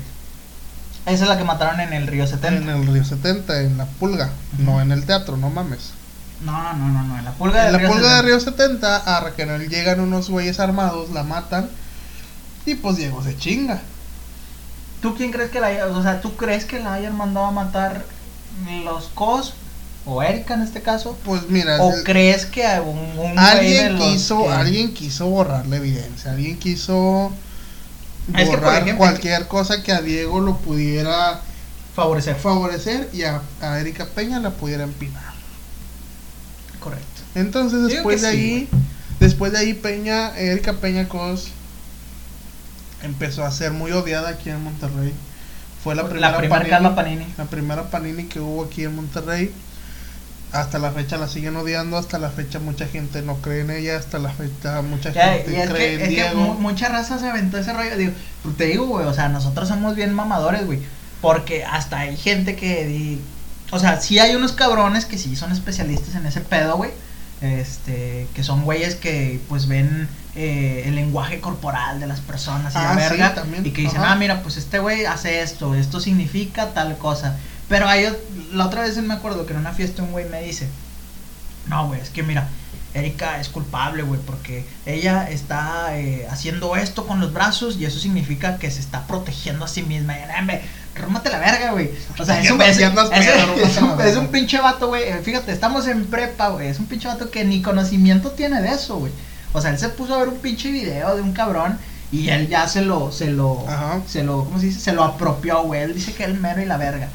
Esa 1.06 1.24
es 1.24 1.28
la 1.28 1.36
que 1.36 1.44
mataron 1.44 1.80
en 1.80 1.92
el 1.92 2.06
Río 2.06 2.26
70. 2.26 2.62
En 2.62 2.68
el 2.68 2.86
Río 2.86 3.04
70, 3.04 3.62
en 3.62 3.78
la 3.78 3.86
pulga, 3.86 4.30
no 4.58 4.80
en 4.80 4.92
el 4.92 5.04
teatro, 5.04 5.36
no 5.36 5.50
mames. 5.50 5.90
No, 6.44 6.74
no, 6.74 6.88
no, 6.88 7.02
no, 7.04 7.18
en 7.18 7.24
la 7.24 7.32
pulga 7.32 7.64
de 7.64 7.72
la 7.72 7.88
pulga 7.88 8.16
de 8.16 8.22
Río 8.22 8.40
70 8.40 8.96
a 8.96 9.20
Raquel 9.20 9.68
llegan 9.68 10.00
unos 10.00 10.28
güeyes 10.28 10.58
armados, 10.58 11.10
la 11.10 11.22
matan 11.22 11.68
y 12.66 12.74
pues 12.74 12.96
Diego 12.96 13.22
se 13.22 13.36
chinga. 13.36 13.80
¿Tú 15.00 15.16
quién 15.16 15.32
crees 15.32 15.50
que 15.50 15.60
la 15.60 15.68
haya, 15.68 15.86
o 15.86 16.02
sea, 16.02 16.20
tú 16.20 16.36
crees 16.36 16.64
que 16.64 16.78
la 16.78 16.94
hayan 16.94 17.16
mandado 17.16 17.46
a 17.46 17.50
matar 17.50 18.04
los 18.84 19.06
Cos 19.14 19.54
o 20.06 20.22
Erika 20.22 20.54
en 20.54 20.62
este 20.62 20.82
caso? 20.82 21.18
Pues 21.24 21.48
mira, 21.48 21.82
o 21.82 21.92
crees 22.04 22.46
que 22.46 22.62
un, 22.80 23.38
alguien 23.38 23.98
quiso, 23.98 24.50
alguien 24.50 24.94
quiso 24.94 25.26
borrar 25.26 25.66
la 25.66 25.76
evidencia, 25.76 26.30
alguien 26.30 26.58
quiso 26.58 27.32
borrar 28.28 28.96
cualquier 28.96 29.46
cosa 29.48 29.82
que 29.82 29.92
a 29.92 30.00
Diego 30.00 30.40
lo 30.40 30.56
pudiera 30.58 31.40
favorecer, 31.94 32.36
favorecer 32.36 33.08
y 33.12 33.22
a, 33.22 33.42
a 33.60 33.78
Erika 33.80 34.06
Peña 34.06 34.40
la 34.40 34.50
pudiera 34.50 34.84
empinar. 34.84 35.32
Correcto. 36.80 37.06
Entonces 37.34 37.82
después 37.88 38.22
de 38.22 38.28
ahí, 38.28 38.68
después 39.20 39.52
de 39.52 39.58
ahí 39.58 39.74
Peña, 39.74 40.36
Erika 40.36 40.74
Peña 40.74 41.08
Cos 41.08 41.48
empezó 43.02 43.44
a 43.44 43.50
ser 43.50 43.72
muy 43.72 43.92
odiada 43.92 44.30
aquí 44.30 44.50
en 44.50 44.62
Monterrey. 44.62 45.12
Fue 45.82 45.94
la 45.94 46.06
primera, 46.08 46.94
Panini, 46.94 47.26
La 47.36 47.44
primera 47.46 47.90
Panini 47.90 48.24
que 48.24 48.38
hubo 48.38 48.64
aquí 48.64 48.84
en 48.84 48.94
Monterrey. 48.94 49.52
Hasta 50.52 50.78
la 50.78 50.90
fecha 50.90 51.16
la 51.16 51.28
siguen 51.28 51.56
odiando, 51.56 51.96
hasta 51.96 52.18
la 52.18 52.30
fecha 52.30 52.58
mucha 52.58 52.86
gente 52.86 53.22
no 53.22 53.36
cree 53.36 53.62
en 53.62 53.70
ella, 53.70 53.96
hasta 53.96 54.18
la 54.18 54.30
fecha 54.30 54.82
mucha 54.82 55.12
gente 55.12 55.66
cree 55.68 56.04
en 56.04 56.10
Diego. 56.10 56.54
mucha 56.54 56.88
raza 56.88 57.18
se 57.18 57.28
aventó 57.28 57.58
ese 57.58 57.72
rollo, 57.72 57.96
digo, 57.96 58.12
pues 58.42 58.56
te 58.56 58.66
digo, 58.66 58.86
güey, 58.86 59.06
o 59.06 59.14
sea, 59.14 59.28
nosotros 59.30 59.68
somos 59.68 59.96
bien 59.96 60.12
mamadores, 60.12 60.66
güey, 60.66 60.80
porque 61.22 61.64
hasta 61.64 62.00
hay 62.00 62.16
gente 62.16 62.54
que 62.54 63.18
o 63.72 63.78
sea, 63.78 63.98
sí 64.02 64.18
hay 64.18 64.34
unos 64.34 64.52
cabrones 64.52 65.06
que 65.06 65.16
sí 65.16 65.34
son 65.34 65.50
especialistas 65.50 66.14
en 66.14 66.26
ese 66.26 66.42
pedo, 66.42 66.76
güey. 66.76 66.90
Este, 67.40 68.28
que 68.34 68.44
son 68.44 68.64
güeyes 68.64 68.94
que 68.94 69.40
pues 69.48 69.66
ven 69.66 70.08
eh, 70.36 70.84
el 70.86 70.94
lenguaje 70.94 71.40
corporal 71.40 71.98
de 71.98 72.06
las 72.06 72.20
personas 72.20 72.74
y 72.74 72.78
la 72.78 72.92
ah, 72.92 72.94
verga. 72.94 73.34
y 73.64 73.70
que 73.70 73.82
dicen, 73.82 74.02
ah, 74.04 74.14
mira, 74.14 74.42
pues 74.42 74.58
este 74.58 74.78
güey 74.78 75.06
hace 75.06 75.40
esto, 75.40 75.74
esto 75.74 76.00
significa 76.00 76.74
tal 76.74 76.98
cosa. 76.98 77.38
Pero 77.72 77.88
hay, 77.88 78.06
la 78.52 78.66
otra 78.66 78.82
vez 78.82 78.98
me 78.98 79.14
acuerdo 79.14 79.46
que 79.46 79.54
en 79.54 79.60
una 79.60 79.72
fiesta 79.72 80.02
un 80.02 80.12
güey 80.12 80.28
me 80.28 80.42
dice, 80.42 80.68
no, 81.70 81.86
güey, 81.86 82.02
es 82.02 82.10
que 82.10 82.22
mira, 82.22 82.46
Erika 82.92 83.40
es 83.40 83.48
culpable, 83.48 84.02
güey, 84.02 84.20
porque 84.20 84.66
ella 84.84 85.30
está 85.30 85.98
eh, 85.98 86.26
haciendo 86.30 86.76
esto 86.76 87.06
con 87.06 87.18
los 87.18 87.32
brazos 87.32 87.78
y 87.78 87.86
eso 87.86 87.98
significa 87.98 88.58
que 88.58 88.70
se 88.70 88.80
está 88.80 89.06
protegiendo 89.06 89.64
a 89.64 89.68
sí 89.68 89.82
misma. 89.82 90.14
Y, 90.18 91.00
rómate 91.00 91.30
la 91.30 91.38
verga, 91.38 91.72
güey. 91.72 91.92
O 92.18 92.26
sea, 92.26 92.42
es 92.42 92.50
un, 92.50 92.60
es, 92.60 92.76
es, 92.76 94.16
un, 94.18 94.28
pinche 94.28 94.60
vato, 94.60 94.88
güey. 94.88 95.04
Eh, 95.04 95.22
fíjate, 95.24 95.50
estamos 95.50 95.86
en 95.86 96.04
prepa, 96.04 96.48
güey. 96.50 96.68
Es 96.68 96.78
un 96.78 96.84
pinche 96.84 97.08
vato 97.08 97.30
que 97.30 97.42
ni 97.46 97.62
conocimiento 97.62 98.32
tiene 98.32 98.60
de 98.60 98.68
eso, 98.68 98.98
güey. 98.98 99.12
O 99.54 99.62
sea, 99.62 99.70
él 99.70 99.78
se 99.78 99.88
puso 99.88 100.14
a 100.14 100.18
ver 100.18 100.28
un 100.28 100.40
pinche 100.40 100.70
video 100.70 101.16
de 101.16 101.22
un 101.22 101.32
cabrón 101.32 101.78
y 102.10 102.28
él 102.28 102.48
ya 102.48 102.68
se 102.68 102.82
lo, 102.82 103.10
se 103.12 103.30
lo, 103.30 103.64
se 104.06 104.22
lo, 104.24 104.44
¿cómo 104.44 104.58
se 104.58 104.66
dice? 104.66 104.78
Se 104.78 104.92
lo 104.92 105.04
apropió, 105.04 105.62
güey. 105.62 105.80
Él 105.80 105.94
dice 105.94 106.12
que 106.12 106.24
es 106.24 106.38
mero 106.38 106.60
y 106.60 106.66
la 106.66 106.76
verga. 106.76 107.08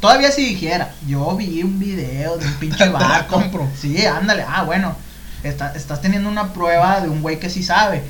Todavía 0.00 0.32
si 0.32 0.44
dijera, 0.44 0.94
yo 1.06 1.36
vi 1.36 1.62
un 1.62 1.78
video 1.78 2.38
de 2.38 2.46
un 2.46 2.54
pinche 2.54 2.88
vato. 2.90 3.28
compro. 3.28 3.68
Sí, 3.78 4.04
ándale. 4.06 4.44
Ah, 4.48 4.64
bueno. 4.64 4.96
estás 5.42 6.00
teniendo 6.00 6.28
una 6.28 6.52
prueba 6.52 7.00
de 7.00 7.08
un 7.08 7.22
güey 7.22 7.38
que 7.38 7.50
sí 7.50 7.62
sabe. 7.62 8.02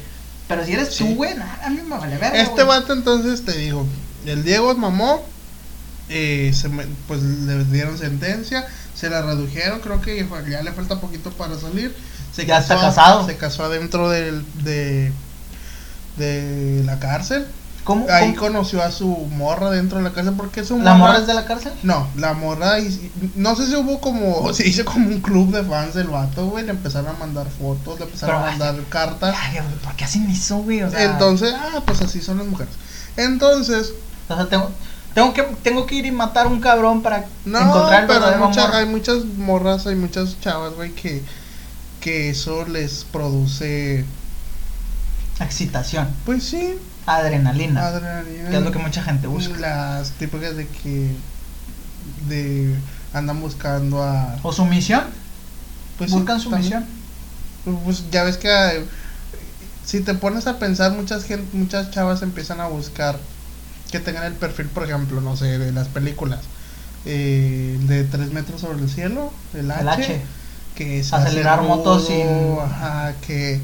Pero 0.48 0.64
si 0.64 0.72
eres 0.72 0.96
tú, 0.96 1.14
güey, 1.14 1.32
a 1.62 1.70
mí 1.70 1.80
me 1.86 1.96
vale 1.96 2.18
verga. 2.18 2.40
Este 2.40 2.64
vato, 2.64 2.92
entonces 2.92 3.44
te 3.44 3.52
digo, 3.56 3.86
el 4.26 4.42
Diego 4.42 4.74
mamó, 4.74 5.24
eh, 6.08 6.50
se 6.52 6.68
pues 7.06 7.22
le 7.22 7.64
dieron 7.66 7.96
sentencia, 7.96 8.66
se 8.96 9.08
la 9.08 9.22
redujeron, 9.22 9.78
creo 9.80 10.00
que 10.00 10.26
ya 10.48 10.62
le 10.62 10.72
falta 10.72 11.00
poquito 11.00 11.30
para 11.30 11.56
salir. 11.56 11.94
Se 12.34 12.46
ya 12.46 12.58
está 12.58 12.80
casado. 12.80 13.26
Se 13.26 13.36
casó 13.36 13.64
adentro 13.64 14.08
del, 14.08 14.44
de, 14.64 15.12
de 16.16 16.82
la 16.84 16.98
cárcel. 16.98 17.46
¿Cómo, 17.90 18.06
Ahí 18.08 18.34
conoció 18.34 18.80
a 18.80 18.92
su 18.92 19.08
morra 19.08 19.68
dentro 19.68 19.98
de 19.98 20.04
la 20.04 20.12
cárcel 20.12 20.34
porque 20.36 20.60
es 20.60 20.70
un 20.70 20.84
¿La 20.84 20.94
morra 20.94 21.18
es 21.18 21.26
de 21.26 21.34
la 21.34 21.44
cárcel? 21.44 21.72
No, 21.82 22.06
la 22.16 22.34
morra 22.34 22.76
no 23.34 23.56
sé 23.56 23.66
si 23.66 23.74
hubo 23.74 24.00
como 24.00 24.52
se 24.54 24.68
hizo 24.68 24.84
como 24.84 25.08
un 25.08 25.20
club 25.20 25.52
de 25.52 25.64
fans 25.64 25.94
del 25.94 26.06
vato, 26.06 26.46
güey, 26.46 26.64
le 26.64 26.70
empezaron 26.70 27.16
a 27.16 27.18
mandar 27.18 27.48
fotos, 27.48 27.98
le 27.98 28.04
empezaron 28.04 28.36
a 28.44 28.46
mandar 28.46 28.76
cartas. 28.88 29.34
¿por 29.82 29.96
qué 29.96 30.04
hacen 30.04 30.30
eso, 30.30 30.58
güey? 30.58 30.84
O 30.84 30.90
sea, 30.90 31.02
Entonces, 31.02 31.52
ah, 31.52 31.82
pues 31.84 32.00
así 32.00 32.20
son 32.20 32.38
las 32.38 32.46
mujeres. 32.46 32.72
Entonces, 33.16 33.92
o 34.28 34.36
sea, 34.36 34.46
tengo, 34.48 34.70
tengo 35.12 35.34
que 35.34 35.42
tengo 35.42 35.84
que 35.84 35.96
ir 35.96 36.06
y 36.06 36.12
matar 36.12 36.46
a 36.46 36.48
un 36.48 36.60
cabrón 36.60 37.02
para 37.02 37.24
no, 37.44 37.60
encontrar 37.60 38.06
pero 38.06 38.24
hay, 38.24 38.34
hay 38.72 38.86
muchas 38.86 39.24
morras, 39.24 39.88
hay 39.88 39.96
muchas 39.96 40.38
chavas, 40.40 40.74
güey, 40.74 40.92
que, 40.92 41.24
que 42.00 42.30
eso 42.30 42.64
les 42.66 43.02
produce 43.02 44.04
excitación. 45.40 46.08
Pues 46.24 46.44
sí. 46.44 46.78
Adrenalina. 47.06 47.86
Adrenalina. 47.86 48.50
Que 48.50 48.56
es 48.56 48.62
lo 48.62 48.72
que 48.72 48.78
mucha 48.78 49.02
gente 49.02 49.26
busca. 49.26 49.58
Las 49.58 50.10
típicas 50.12 50.56
de 50.56 50.66
que 50.66 51.12
de 52.28 52.74
andan 53.12 53.40
buscando 53.40 54.02
a 54.02 54.36
o 54.42 54.52
sumisión. 54.52 55.04
Pues 55.98 56.10
buscan 56.10 56.40
su 56.40 56.50
sumisión. 56.50 56.84
Pues 57.84 58.10
ya 58.10 58.24
ves 58.24 58.36
que 58.36 58.84
si 59.84 60.00
te 60.00 60.14
pones 60.14 60.46
a 60.46 60.58
pensar 60.58 60.92
muchas 60.92 61.24
gente, 61.24 61.56
muchas 61.56 61.90
chavas 61.90 62.22
empiezan 62.22 62.60
a 62.60 62.68
buscar 62.68 63.18
que 63.90 63.98
tengan 63.98 64.24
el 64.24 64.34
perfil, 64.34 64.66
por 64.66 64.84
ejemplo, 64.84 65.20
no 65.20 65.36
sé, 65.36 65.58
de 65.58 65.72
las 65.72 65.88
películas. 65.88 66.40
Eh, 67.06 67.78
de 67.82 68.04
3 68.04 68.32
metros 68.32 68.60
sobre 68.60 68.78
el 68.78 68.88
cielo, 68.88 69.32
el 69.54 69.70
H. 69.70 70.20
Que 70.74 71.00
Acelerar 71.00 71.62
motos 71.62 72.06
sin. 72.06 72.58
Ajá, 72.62 73.14
que, 73.26 73.60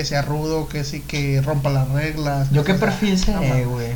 que 0.00 0.06
sea 0.06 0.22
rudo, 0.22 0.66
que 0.66 0.82
sí, 0.82 1.02
que 1.02 1.42
rompa 1.42 1.68
las 1.68 1.86
reglas. 1.90 2.48
¿Yo 2.52 2.64
qué 2.64 2.72
perfil 2.72 3.18
sé, 3.18 3.34
güey? 3.66 3.92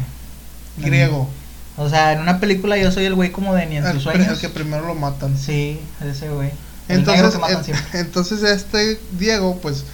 Griego. 0.77 1.31
O 1.79 1.88
sea, 1.88 2.12
en 2.12 2.21
una 2.21 2.40
película 2.40 2.77
yo 2.77 2.93
soy 2.93 3.07
el 3.07 3.14
güey 3.14 3.33
como 3.33 3.55
de 3.55 3.64
ni 3.64 3.79
en 3.79 3.90
sus 3.90 4.03
sueños. 4.03 4.29
El 4.29 4.38
que 4.38 4.51
primero 4.51 4.87
lo 4.87 4.95
matan. 4.95 5.38
Sí, 5.38 5.81
ese 6.07 6.29
güey. 6.29 6.51
Entonces, 6.90 7.40
entonces 7.95 8.43
este 8.43 9.01
Diego, 9.12 9.59
pues, 9.62 9.85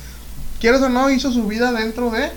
quieres 0.59 0.81
o 0.81 0.89
no, 0.89 1.11
hizo 1.11 1.31
su 1.31 1.47
vida 1.47 1.71
dentro 1.71 2.11
de 2.11 2.33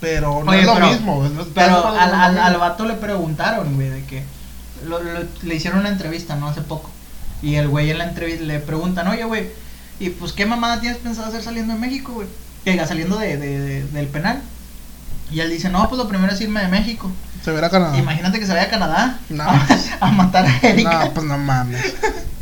pero 0.00 0.42
no 0.42 0.52
es 0.54 0.64
lo 0.64 0.80
mismo. 0.80 1.28
pero 1.54 1.88
al, 1.88 2.14
al, 2.14 2.38
al, 2.38 2.56
vato 2.56 2.86
le 2.86 2.94
preguntaron, 2.94 3.74
güey, 3.74 3.90
de 3.90 4.04
que 4.04 4.22
lo, 4.86 4.98
le 5.42 5.54
hicieron 5.54 5.80
una 5.80 5.90
entrevista, 5.90 6.36
¿no? 6.36 6.48
Hace 6.48 6.62
poco. 6.62 6.90
Y 7.42 7.56
el 7.56 7.68
güey 7.68 7.90
en 7.90 7.98
la 7.98 8.04
entrevista 8.04 8.44
le 8.44 8.60
preguntan, 8.60 9.08
oye, 9.08 9.24
güey, 9.24 9.50
¿y 10.00 10.10
pues 10.10 10.32
qué 10.32 10.46
mamada 10.46 10.80
tienes 10.80 10.98
pensado 10.98 11.28
hacer 11.28 11.42
saliendo 11.42 11.74
de 11.74 11.80
México, 11.80 12.12
güey? 12.12 12.28
Que 12.64 12.84
saliendo 12.86 13.18
de, 13.18 13.36
de, 13.36 13.84
del 13.84 14.06
penal. 14.08 14.40
Y 15.30 15.40
él 15.40 15.50
dice, 15.50 15.68
no, 15.68 15.88
pues 15.88 15.98
lo 15.98 16.08
primero 16.08 16.32
es 16.32 16.40
irme 16.40 16.60
de 16.60 16.68
México. 16.68 17.10
Se 17.44 17.50
verá 17.50 17.66
a 17.66 17.70
Canadá. 17.70 17.96
Imagínate 17.98 18.38
que 18.38 18.46
se 18.46 18.52
vaya 18.52 18.66
a 18.66 18.70
Canadá. 18.70 19.18
No. 19.28 19.44
A, 20.00 20.10
matar 20.12 20.46
a 20.46 20.66
Erika. 20.66 21.04
No, 21.04 21.12
pues 21.12 21.26
no 21.26 21.36
mames. 21.36 21.94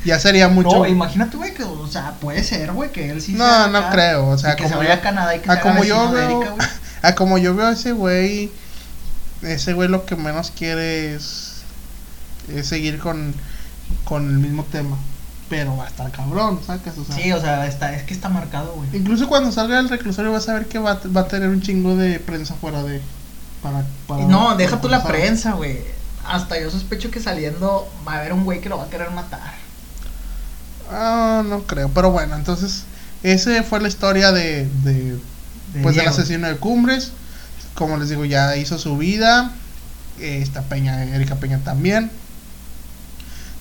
Ya 0.05 0.19
sería 0.19 0.49
mucho. 0.49 0.79
No, 0.79 0.87
imagínate, 0.87 1.37
güey, 1.37 1.55
que, 1.55 1.65
o 1.65 1.87
sea, 1.87 2.13
puede 2.21 2.45
ser, 2.45 2.73
güey, 2.73 2.93
que 2.93 3.11
él 3.11 3.21
sí 3.21 3.33
No, 3.33 3.69
no 3.69 3.91
creo. 3.91 4.29
O 4.29 4.39
sea, 4.39 4.57
que 4.57 4.69
se 4.69 4.75
vaya 4.75 4.95
a 4.95 5.01
Canadá 5.01 5.35
y 5.35 5.41
que 5.41 5.51
se 5.51 5.61
como 5.61 5.85
yo 5.85 6.11
veo, 6.11 6.41
Erika, 6.41 6.51
güey. 6.53 6.69
Ah, 7.05 7.17
como 7.17 7.37
yo 7.37 7.57
veo 7.57 7.67
a 7.67 7.73
ese 7.73 7.91
güey, 7.91 8.53
ese 9.43 9.73
güey 9.73 9.89
lo 9.89 10.07
que 10.07 10.15
menos 10.15 10.53
quiere 10.53 11.17
es, 11.17 11.63
es 12.49 12.69
seguir 12.69 13.01
con, 13.01 13.35
con 14.05 14.29
el 14.29 14.39
mismo 14.39 14.65
tema. 14.71 14.97
Pero 15.53 15.77
va 15.77 15.85
a 15.85 15.89
estar 15.89 16.11
cabrón, 16.11 16.61
¿sabes? 16.67 16.81
O 16.97 17.05
sea, 17.05 17.15
sí, 17.15 17.31
o 17.31 17.39
sea, 17.39 17.67
está, 17.67 17.95
es 17.95 18.05
que 18.05 18.15
está 18.15 18.31
marcado, 18.31 18.73
güey. 18.73 18.89
Incluso 18.95 19.29
cuando 19.29 19.53
salga 19.53 19.77
del 19.77 19.91
reclusorio 19.91 20.33
vas 20.33 20.49
a 20.49 20.55
ver 20.55 20.65
que 20.65 20.79
va, 20.79 20.99
va 21.15 21.21
a 21.21 21.29
tener 21.29 21.51
un 21.51 21.61
chingo 21.61 21.95
de 21.95 22.19
prensa 22.21 22.55
fuera 22.55 22.83
de... 22.83 23.03
Para, 23.63 23.85
para 24.07 24.25
no, 24.25 24.57
deja 24.57 24.81
tú 24.81 24.89
la 24.89 25.05
prensa, 25.05 25.53
güey. 25.53 25.81
Hasta 26.27 26.59
yo 26.59 26.71
sospecho 26.71 27.11
que 27.11 27.21
saliendo 27.21 27.87
va 28.09 28.15
a 28.15 28.21
haber 28.21 28.33
un 28.33 28.45
güey 28.45 28.63
que 28.63 28.71
lo 28.71 28.79
va 28.79 28.85
a 28.85 28.89
querer 28.89 29.11
matar. 29.11 29.53
Ah, 30.91 31.43
no 31.45 31.65
creo. 31.65 31.91
Pero 31.91 32.11
bueno, 32.11 32.35
entonces, 32.35 32.85
esa 33.23 33.63
fue 33.63 33.79
la 33.83 33.89
historia 33.89 34.33
de, 34.33 34.67
de 34.85 35.19
pues 35.83 35.97
del 35.97 36.09
asesino 36.09 36.49
de 36.49 36.57
Cumbres. 36.57 37.13
Como 37.75 37.99
les 37.99 38.09
digo, 38.09 38.25
ya 38.25 38.57
hizo 38.57 38.79
su 38.79 38.97
vida. 38.97 39.53
Esta 40.19 40.63
Peña, 40.63 41.05
Erika 41.05 41.35
Peña 41.35 41.59
también. 41.59 42.11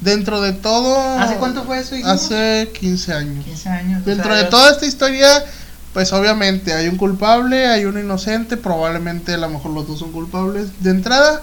Dentro 0.01 0.41
de 0.41 0.53
todo. 0.53 0.99
¿Hace 1.19 1.35
cuánto 1.35 1.63
fue 1.63 1.79
eso? 1.79 1.95
dijimos? 1.95 2.23
Hace 2.25 2.71
15 2.79 3.13
años. 3.13 3.45
15 3.45 3.69
años. 3.69 4.01
o 4.01 4.05
Dentro 4.05 4.33
sea, 4.33 4.43
de 4.43 4.49
toda 4.49 4.71
esta 4.71 4.85
historia, 4.85 5.45
pues 5.93 6.11
obviamente 6.13 6.73
hay 6.73 6.87
un 6.87 6.97
culpable, 6.97 7.67
hay 7.67 7.85
un 7.85 7.99
inocente, 7.99 8.57
probablemente 8.57 9.33
a 9.33 9.37
lo 9.37 9.49
mejor 9.49 9.71
los 9.71 9.87
dos 9.87 9.99
son 9.99 10.11
culpables. 10.11 10.69
De 10.81 10.89
entrada, 10.89 11.41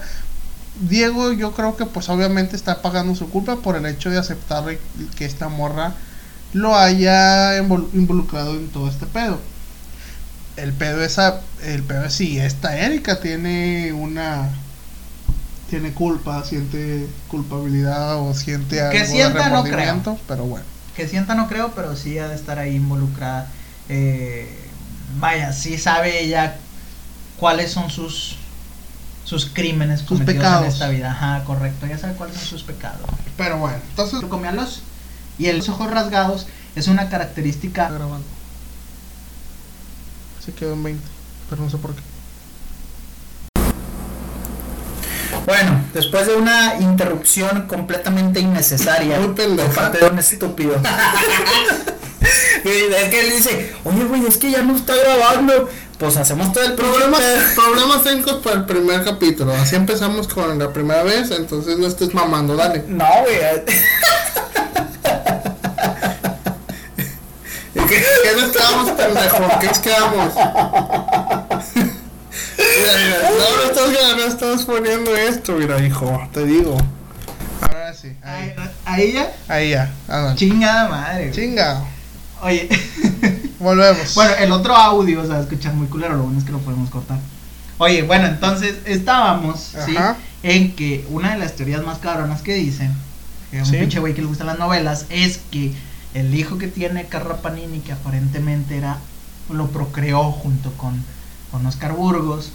Diego 0.81 1.31
yo 1.33 1.53
creo 1.53 1.75
que 1.77 1.85
pues 1.85 2.09
obviamente 2.09 2.55
está 2.55 2.81
pagando 2.81 3.15
su 3.15 3.29
culpa 3.29 3.57
por 3.57 3.75
el 3.75 3.85
hecho 3.85 4.09
de 4.09 4.17
aceptar 4.17 4.63
que 5.15 5.25
esta 5.25 5.47
morra 5.49 5.93
lo 6.53 6.75
haya 6.75 7.59
invol- 7.61 7.87
involucrado 7.93 8.53
en 8.55 8.69
todo 8.69 8.89
este 8.89 9.05
pedo. 9.05 9.39
El 10.57 10.73
pedo 10.73 11.03
es 11.03 11.17
a- 11.19 11.41
el 11.63 11.83
pedo 11.83 12.05
es 12.05 12.13
si 12.13 12.39
esta 12.39 12.77
Erika 12.77 13.19
tiene 13.21 13.93
una 13.93 14.49
tiene 15.69 15.93
culpa, 15.93 16.43
siente 16.43 17.07
culpabilidad 17.27 18.17
o 18.19 18.33
siente 18.33 18.81
algo 18.81 18.91
de 18.99 19.05
sienta, 19.05 19.49
no 19.49 19.63
creo. 19.63 19.75
remordimiento, 19.77 20.19
pero 20.27 20.45
bueno. 20.45 20.65
Que 20.95 21.07
sienta 21.07 21.35
no 21.35 21.47
creo, 21.47 21.71
pero 21.75 21.95
sí 21.95 22.17
ha 22.19 22.27
de 22.27 22.35
estar 22.35 22.59
ahí 22.59 22.75
involucrada. 22.75 23.47
Eh, 23.87 24.49
vaya, 25.19 25.53
sí 25.53 25.77
sabe 25.77 26.23
ella 26.23 26.57
cuáles 27.37 27.71
son 27.71 27.89
sus 27.89 28.35
sus 29.23 29.45
crímenes 29.45 29.99
Sus 29.99 30.09
cometidos 30.09 30.35
pecados. 30.37 30.65
en 30.65 30.71
esta 30.71 30.89
vida. 30.89 31.11
Ajá, 31.11 31.43
correcto. 31.45 31.85
Ya 31.85 31.97
sabe 31.97 32.13
cuáles 32.13 32.35
son 32.37 32.45
sus 32.47 32.63
pecados. 32.63 33.01
Pero 33.37 33.59
bueno, 33.59 33.77
entonces 33.89 34.21
Comía 34.27 34.51
los 34.51 34.81
y 35.37 35.45
el 35.47 35.61
ojos 35.61 35.89
rasgados 35.89 36.47
es 36.75 36.87
una 36.87 37.03
Está 37.03 37.17
característica 37.17 37.89
grabando. 37.89 38.25
Se 40.43 40.51
quedó 40.53 40.73
en 40.73 40.83
20, 40.83 41.03
pero 41.49 41.61
no 41.63 41.69
sé 41.69 41.77
por 41.77 41.95
qué. 41.95 42.01
Bueno, 45.49 45.83
después 45.95 46.27
de 46.27 46.35
una 46.35 46.75
interrupción 46.79 47.63
completamente 47.63 48.39
innecesaria 48.39 49.19
Muy 49.19 49.29
por 49.29 49.73
parte 49.73 49.97
de 49.97 50.05
un 50.05 50.19
estúpido. 50.19 50.75
Es 52.63 53.09
que 53.09 53.21
él 53.21 53.31
dice, 53.31 53.73
oye, 53.85 54.03
güey, 54.03 54.25
es 54.27 54.37
que 54.37 54.51
ya 54.51 54.61
no 54.61 54.75
está 54.75 54.93
grabando. 54.93 55.69
Pues 55.97 56.17
hacemos 56.17 56.51
todo 56.53 56.65
el 56.65 56.73
programa. 56.73 57.17
problemas 57.55 58.03
técnicos 58.03 58.43
para 58.43 58.57
el 58.57 58.65
primer 58.65 59.03
capítulo. 59.03 59.53
Así 59.53 59.75
empezamos 59.75 60.27
con 60.27 60.59
la 60.59 60.71
primera 60.71 61.01
vez, 61.01 61.31
entonces 61.31 61.79
no 61.79 61.87
estés 61.87 62.13
mamando, 62.13 62.55
dale. 62.55 62.83
No, 62.87 63.05
güey. 63.21 63.39
¿Qué, 67.87 68.03
qué 68.23 68.41
nos 68.41 68.51
quedamos, 68.51 68.91
pendejo? 68.91 69.59
¿Qué 69.59 69.67
nos 69.67 69.79
quedamos? 69.79 70.33
No, 72.83 73.57
no 73.57 73.63
estás, 73.69 74.15
no 74.17 74.23
estás 74.23 74.65
poniendo 74.65 75.15
esto, 75.15 75.53
mira, 75.53 75.83
hijo, 75.85 76.27
te 76.33 76.45
digo. 76.45 76.77
Ahora 77.61 77.93
sí, 77.93 78.13
ahí, 78.23 78.53
A 78.85 78.99
ella, 78.99 79.31
ahí 79.47 79.69
ya, 79.71 79.91
ándale. 80.07 80.35
chingada 80.37 80.89
madre. 80.89 81.23
güey. 81.29 81.31
Chinga, 81.35 81.83
Oye, 82.41 82.69
volvemos. 83.59 84.15
bueno, 84.15 84.31
el 84.39 84.51
otro 84.53 84.75
audio, 84.75 85.21
o 85.21 85.27
sea, 85.27 85.39
escuchar 85.41 85.73
muy 85.73 85.87
culero, 85.87 86.15
lo 86.15 86.23
bueno 86.23 86.39
es 86.39 86.45
que 86.45 86.51
lo 86.53 86.59
podemos 86.59 86.89
cortar. 86.89 87.19
Oye, 87.77 88.03
bueno, 88.03 88.27
entonces 88.27 88.75
estábamos, 88.85 89.59
¿sí? 89.85 89.95
En 90.43 90.73
que 90.75 91.05
una 91.09 91.31
de 91.33 91.37
las 91.39 91.55
teorías 91.55 91.83
más 91.83 91.97
cabronas 91.99 92.41
que 92.41 92.53
dicen, 92.53 92.93
que 93.51 93.59
a 93.59 93.63
un 93.63 93.69
Sí. 93.69 93.77
pinche 93.77 93.99
güey 93.99 94.13
que 94.13 94.21
le 94.21 94.27
gustan 94.27 94.47
las 94.47 94.57
novelas, 94.59 95.05
es 95.09 95.39
que 95.51 95.73
el 96.13 96.33
hijo 96.33 96.57
que 96.57 96.67
tiene 96.67 97.05
Carla 97.07 97.37
Panini, 97.37 97.79
que 97.79 97.91
aparentemente 97.91 98.77
era, 98.77 98.97
lo 99.49 99.67
procreó 99.67 100.31
junto 100.31 100.71
con, 100.73 101.03
con 101.51 101.65
Oscar 101.65 101.91
Burgos. 101.93 102.51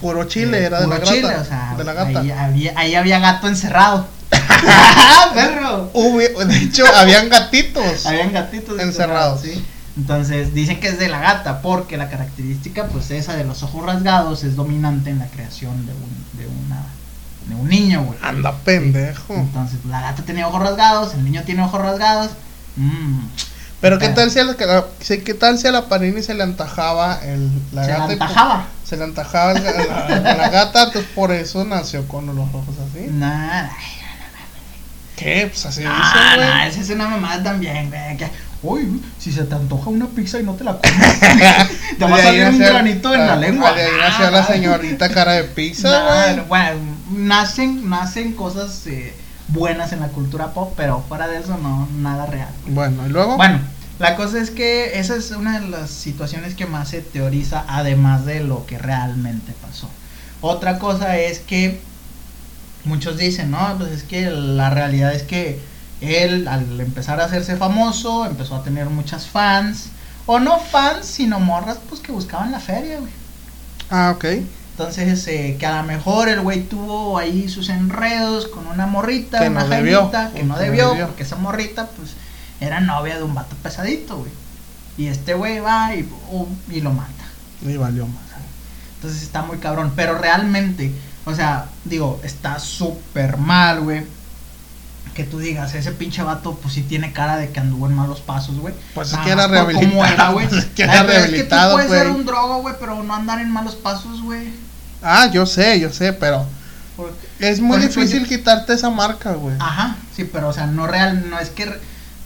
Puro 0.00 0.24
chile, 0.24 0.58
eh, 0.58 0.64
era 0.66 0.80
de 0.80 0.86
la 0.86 0.98
gata. 0.98 1.10
chile, 1.12 1.34
o 1.36 1.44
sea, 1.44 1.74
de 1.76 1.84
la 1.84 1.92
gata. 1.92 2.20
Ahí 2.20 2.30
había, 2.30 2.72
ahí 2.76 2.94
había 2.94 3.18
gato 3.18 3.48
encerrado. 3.48 4.06
¡Perro! 5.34 5.90
De 6.46 6.56
hecho, 6.58 6.84
habían 6.94 7.28
gatitos. 7.28 8.06
Habían 8.06 8.32
gatitos 8.32 8.78
Encerrados. 8.80 9.40
sí. 9.40 9.64
Entonces 9.96 10.52
dicen 10.52 10.78
que 10.78 10.88
es 10.88 10.98
de 10.98 11.08
la 11.08 11.20
gata 11.20 11.62
porque 11.62 11.96
la 11.96 12.10
característica 12.10 12.84
pues 12.88 13.10
esa 13.10 13.34
de 13.34 13.44
los 13.44 13.62
ojos 13.62 13.82
rasgados 13.86 14.44
es 14.44 14.54
dominante 14.54 15.08
en 15.08 15.18
la 15.18 15.26
creación 15.26 15.86
de 15.86 15.92
un, 15.92 16.38
de 16.38 16.46
una 16.46 16.82
de 17.46 17.54
un 17.54 17.66
niño, 17.66 18.02
güey. 18.04 18.18
Anda 18.22 18.52
pendejo. 18.52 19.34
Entonces 19.34 19.78
la 19.88 20.02
gata 20.02 20.22
tenía 20.22 20.48
ojos 20.48 20.60
rasgados, 20.62 21.14
el 21.14 21.24
niño 21.24 21.44
tiene 21.46 21.62
ojos 21.62 21.80
rasgados. 21.80 22.28
Mm, 22.76 23.20
Pero 23.80 23.98
qué 23.98 24.10
tal 24.10 24.30
si 24.30 24.38
a 24.38 24.44
la, 24.44 24.54
qué 24.54 25.34
tal 25.34 25.58
si 25.58 25.66
a 25.66 25.72
la 25.72 25.88
Panini 25.88 26.22
se 26.22 26.34
le 26.34 26.42
antajaba 26.42 27.18
el, 27.24 27.50
la 27.72 27.84
se 27.86 27.90
y- 27.92 27.94
antajaba. 27.94 28.66
Se 28.86 28.96
le 28.96 29.04
antajaba 29.04 29.54
la, 29.54 29.72
la- 29.72 30.34
la 30.36 30.48
gata, 30.48 30.84
entonces 30.84 31.10
por 31.14 31.32
eso 31.32 31.64
nació 31.64 32.06
con 32.06 32.26
los 32.26 32.36
ojos 32.38 32.74
así. 32.90 33.06
Nada. 33.10 33.70
¿Qué? 35.16 35.48
Pues 35.50 35.64
así 35.66 35.82
Ah, 35.86 36.34
güey. 36.36 36.46
no, 36.46 36.62
esa 36.64 36.80
es 36.80 36.90
una 36.90 37.08
mamada 37.08 37.42
también, 37.42 37.88
güey. 37.90 38.16
que, 38.16 38.30
Uy, 38.62 39.02
si 39.18 39.32
se 39.32 39.44
te 39.44 39.54
antoja 39.54 39.90
una 39.90 40.06
pizza 40.06 40.40
y 40.40 40.42
no 40.42 40.54
te 40.54 40.64
la 40.64 40.78
comes, 40.78 41.20
te 41.98 42.04
va 42.04 42.16
a 42.16 42.22
salir 42.22 42.46
un 42.48 42.58
granito 42.58 43.14
en 43.14 43.26
la 43.26 43.36
lengua. 43.36 43.72
De 43.72 43.82
ahí 43.82 43.90
nació 43.98 44.30
la 44.30 44.44
señorita 44.46 45.08
cara 45.10 45.32
de 45.32 45.44
pizza, 45.44 46.02
güey. 46.34 46.46
bueno, 46.48 46.80
nacen, 47.10 47.88
nacen 47.88 48.32
cosas 48.32 48.86
eh, 48.86 49.14
buenas 49.48 49.92
en 49.92 50.00
la 50.00 50.08
cultura 50.08 50.48
pop, 50.52 50.72
pero 50.76 51.04
fuera 51.08 51.28
de 51.28 51.38
eso 51.38 51.56
no, 51.62 51.86
nada 51.96 52.26
real. 52.26 52.48
Bueno, 52.66 53.06
y 53.06 53.10
luego. 53.10 53.36
Bueno, 53.36 53.60
la 53.98 54.16
cosa 54.16 54.40
es 54.40 54.50
que 54.50 54.98
esa 54.98 55.16
es 55.16 55.30
una 55.30 55.60
de 55.60 55.68
las 55.68 55.90
situaciones 55.90 56.54
que 56.54 56.66
más 56.66 56.90
se 56.90 57.00
teoriza, 57.00 57.64
además 57.68 58.24
de 58.26 58.40
lo 58.40 58.66
que 58.66 58.78
realmente 58.78 59.52
pasó. 59.62 59.88
Otra 60.40 60.78
cosa 60.78 61.16
es 61.18 61.38
que 61.40 61.80
muchos 62.84 63.16
dicen, 63.16 63.50
no, 63.50 63.76
pues 63.78 63.90
es 63.90 64.02
que 64.02 64.30
la 64.30 64.70
realidad 64.70 65.14
es 65.14 65.22
que 65.22 65.60
él 66.00 66.46
al 66.46 66.78
empezar 66.80 67.20
a 67.20 67.24
hacerse 67.24 67.56
famoso, 67.56 68.26
empezó 68.26 68.56
a 68.56 68.62
tener 68.62 68.86
muchas 68.86 69.26
fans, 69.26 69.88
o 70.26 70.38
no 70.40 70.58
fans, 70.58 71.06
sino 71.06 71.40
morras, 71.40 71.78
pues 71.88 72.00
que 72.00 72.12
buscaban 72.12 72.52
la 72.52 72.60
feria, 72.60 72.98
güey. 72.98 73.12
Ah, 73.90 74.12
ok. 74.14 74.24
Entonces, 74.72 75.26
eh, 75.28 75.56
que 75.58 75.64
a 75.64 75.80
lo 75.80 75.84
mejor 75.84 76.28
el 76.28 76.42
güey 76.42 76.64
tuvo 76.64 77.16
ahí 77.16 77.48
sus 77.48 77.70
enredos 77.70 78.46
con 78.48 78.66
una 78.66 78.86
morrita, 78.86 79.40
Que 79.40 79.48
una 79.48 79.62
no 79.62 79.68
debió, 79.68 80.10
que 80.34 80.42
no 80.44 80.58
debió. 80.58 80.94
porque 81.06 81.22
esa 81.22 81.36
morrita, 81.36 81.86
pues, 81.96 82.10
era 82.60 82.80
novia 82.80 83.16
de 83.16 83.22
un 83.22 83.34
vato 83.34 83.54
pesadito, 83.62 84.18
güey. 84.18 84.30
Y 84.98 85.06
este 85.08 85.34
güey 85.34 85.58
va 85.60 85.94
y, 85.94 86.08
oh, 86.32 86.48
y 86.70 86.80
lo 86.80 86.92
mata. 86.92 87.10
Y 87.62 87.76
valió 87.76 88.06
más. 88.06 88.22
Entonces 88.96 89.22
está 89.22 89.42
muy 89.42 89.58
cabrón. 89.58 89.92
Pero 89.94 90.16
realmente, 90.18 90.92
o 91.26 91.34
sea, 91.34 91.66
digo, 91.84 92.20
está 92.24 92.58
súper 92.58 93.36
mal, 93.36 93.80
güey. 93.80 94.04
Que 95.14 95.24
tú 95.24 95.38
digas, 95.38 95.74
ese 95.74 95.92
pinche 95.92 96.22
vato, 96.22 96.54
pues 96.60 96.74
sí 96.74 96.82
tiene 96.82 97.12
cara 97.12 97.36
de 97.38 97.50
que 97.50 97.60
anduvo 97.60 97.86
en 97.86 97.94
malos 97.94 98.20
pasos, 98.20 98.58
güey. 98.58 98.74
Pues 98.94 99.08
es 99.08 99.12
Nada 99.14 99.24
que 99.24 99.30
era 99.32 99.46
rehabilitado, 99.46 100.04
era, 100.04 100.30
güey. 100.30 100.48
pues 100.48 100.64
es 100.64 100.70
que 100.70 100.82
era 100.82 101.02
rehabilitado, 101.04 101.70
Es 101.72 101.76
que 101.76 101.82
tú 101.84 101.88
puedes 101.88 101.90
ser 102.02 102.08
güey. 102.10 102.20
un 102.20 102.26
drogo, 102.26 102.60
güey, 102.62 102.74
pero 102.80 103.02
no 103.02 103.14
andar 103.14 103.40
en 103.40 103.50
malos 103.50 103.76
pasos, 103.76 104.22
güey. 104.22 104.48
Ah, 105.02 105.26
yo 105.30 105.46
sé, 105.46 105.78
yo 105.80 105.90
sé, 105.90 106.12
pero 106.12 106.46
Porque- 106.96 107.14
es 107.38 107.60
muy 107.60 107.78
difícil 107.78 108.26
quitarte 108.26 108.72
esa 108.74 108.90
marca, 108.90 109.32
güey. 109.32 109.56
Ajá, 109.58 109.96
sí, 110.14 110.24
pero 110.24 110.48
o 110.48 110.52
sea, 110.52 110.66
no 110.66 110.86
real, 110.86 111.30
no 111.30 111.38
es 111.38 111.48
que 111.50 111.64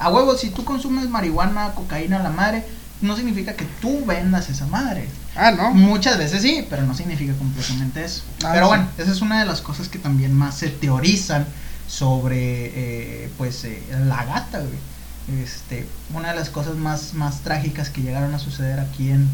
a 0.01 0.11
huevo, 0.11 0.37
si 0.37 0.49
tú 0.51 0.65
consumes 0.65 1.09
marihuana, 1.09 1.75
cocaína, 1.75 2.19
la 2.21 2.31
madre, 2.31 2.65
no 3.03 3.17
significa 3.17 3.55
que 3.55 3.67
tú 3.81 4.05
vendas 4.07 4.49
esa 4.49 4.67
madre. 4.67 5.09
Ah, 5.37 5.53
no. 5.53 5.73
Muchas 5.73 6.19
veces 6.19 6.43
sí, 6.43 6.67
pero 6.69 6.83
no 6.83 6.95
significa 6.95 7.35
completamente 7.35 8.05
eso. 8.05 8.23
Ah, 8.43 8.51
pero 8.55 8.67
sí. 8.67 8.69
bueno, 8.69 8.89
esa 8.97 9.13
es 9.13 9.21
una 9.21 9.41
de 9.41 9.47
las 9.47 9.61
cosas 9.61 9.89
que 9.89 9.99
también 9.99 10.35
más 10.35 10.57
se 10.57 10.69
teorizan 10.69 11.47
sobre, 11.87 13.25
eh, 13.25 13.31
pues, 13.37 13.65
eh, 13.65 13.83
la 14.07 14.25
gata, 14.25 14.61
güey. 14.61 15.43
Este, 15.43 15.87
una 16.15 16.31
de 16.31 16.37
las 16.37 16.49
cosas 16.49 16.77
más, 16.77 17.15
más 17.15 17.41
trágicas 17.41 17.91
que 17.91 18.01
llegaron 18.01 18.35
a 18.35 18.39
suceder 18.39 18.81
aquí 18.81 19.11
en, 19.11 19.29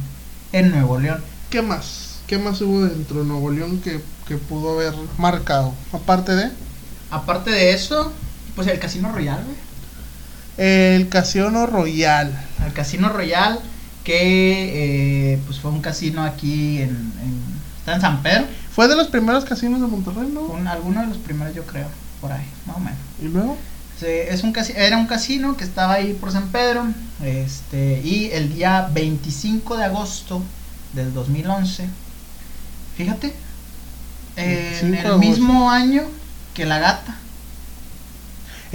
en 0.52 0.72
Nuevo 0.72 0.98
León. 0.98 1.22
¿Qué 1.48 1.62
más? 1.62 2.18
¿Qué 2.26 2.38
más 2.38 2.60
hubo 2.60 2.84
dentro 2.84 3.20
de 3.20 3.26
Nuevo 3.26 3.50
León 3.50 3.80
que, 3.80 4.00
que 4.26 4.36
pudo 4.36 4.72
haber 4.72 4.94
marcado? 5.16 5.72
Aparte 5.92 6.34
de 6.34 6.50
Aparte 7.10 7.52
de 7.52 7.72
eso, 7.72 8.12
pues 8.56 8.66
el 8.66 8.80
Casino 8.80 9.12
Royal, 9.12 9.42
güey. 9.44 9.65
El 10.58 11.08
Casino 11.08 11.66
Royal. 11.66 12.32
al 12.62 12.72
Casino 12.72 13.08
Royal, 13.08 13.60
que 14.04 15.32
eh, 15.34 15.38
pues 15.46 15.58
fue 15.60 15.70
un 15.70 15.80
casino 15.80 16.22
aquí 16.22 16.78
en, 16.78 16.90
en- 16.90 17.56
está 17.78 17.94
en 17.94 18.00
San 18.00 18.22
Pedro, 18.22 18.44
Fue 18.74 18.88
de 18.88 18.96
los 18.96 19.08
primeros 19.08 19.44
casinos 19.44 19.80
de 19.80 19.86
Monterrey, 19.86 20.28
¿no? 20.32 20.40
un, 20.42 20.66
alguno 20.66 21.00
de 21.00 21.06
los 21.08 21.18
primeros 21.18 21.54
yo 21.54 21.64
creo, 21.64 21.86
por 22.20 22.32
ahí, 22.32 22.44
más 22.66 22.76
o 22.76 22.80
menos. 22.80 22.98
Y 23.22 23.26
luego, 23.28 23.56
Se- 24.00 24.32
es 24.32 24.42
un 24.42 24.54
era 24.76 24.96
un 24.98 25.06
casino 25.06 25.56
que 25.56 25.64
estaba 25.64 25.94
ahí 25.94 26.12
por 26.12 26.30
San 26.32 26.48
Pedro, 26.48 26.84
este, 27.24 28.00
y 28.04 28.30
el 28.32 28.54
día 28.54 28.88
25 28.92 29.76
de 29.76 29.84
agosto 29.84 30.42
del 30.94 31.12
2011, 31.14 31.88
fíjate, 32.96 33.32
en 34.36 34.90
25 34.90 35.08
de 35.08 35.14
el 35.14 35.18
mismo 35.18 35.70
año 35.70 36.02
que 36.54 36.64
la 36.66 36.78
gata. 36.78 37.16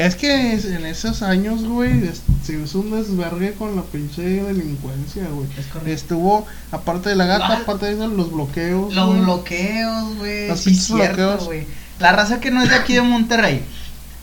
Es 0.06 0.16
que 0.16 0.54
en 0.54 0.86
esos 0.86 1.22
años, 1.22 1.64
güey, 1.64 2.08
es- 2.08 2.22
se 2.46 2.54
hizo 2.60 2.80
un 2.80 2.92
desvergue 2.92 3.54
con 3.54 3.76
la 3.76 3.82
pinche 3.84 4.22
delincuencia, 4.22 5.24
güey. 5.32 5.48
Es. 5.58 5.88
Estuvo, 5.88 6.46
aparte 6.72 7.10
de 7.10 7.16
la 7.16 7.26
gata, 7.26 7.48
Ah. 7.48 7.60
aparte 7.64 7.86
de 7.88 7.94
eso, 7.94 8.08
los 8.08 8.32
bloqueos. 8.32 8.94
Los 8.94 9.20
bloqueos, 9.22 10.16
güey. 10.18 10.48
Los 10.48 10.60
Sí, 10.62 10.74
cierto, 10.76 11.16
bloqueos. 11.16 11.46
güey. 11.46 11.68
La 12.00 12.12
raza 12.14 12.40
que 12.40 12.52
no 12.52 12.62
es 12.64 12.70
de 12.70 12.76
aquí 12.76 12.94
de 12.94 13.02
Monterrey, 13.02 13.64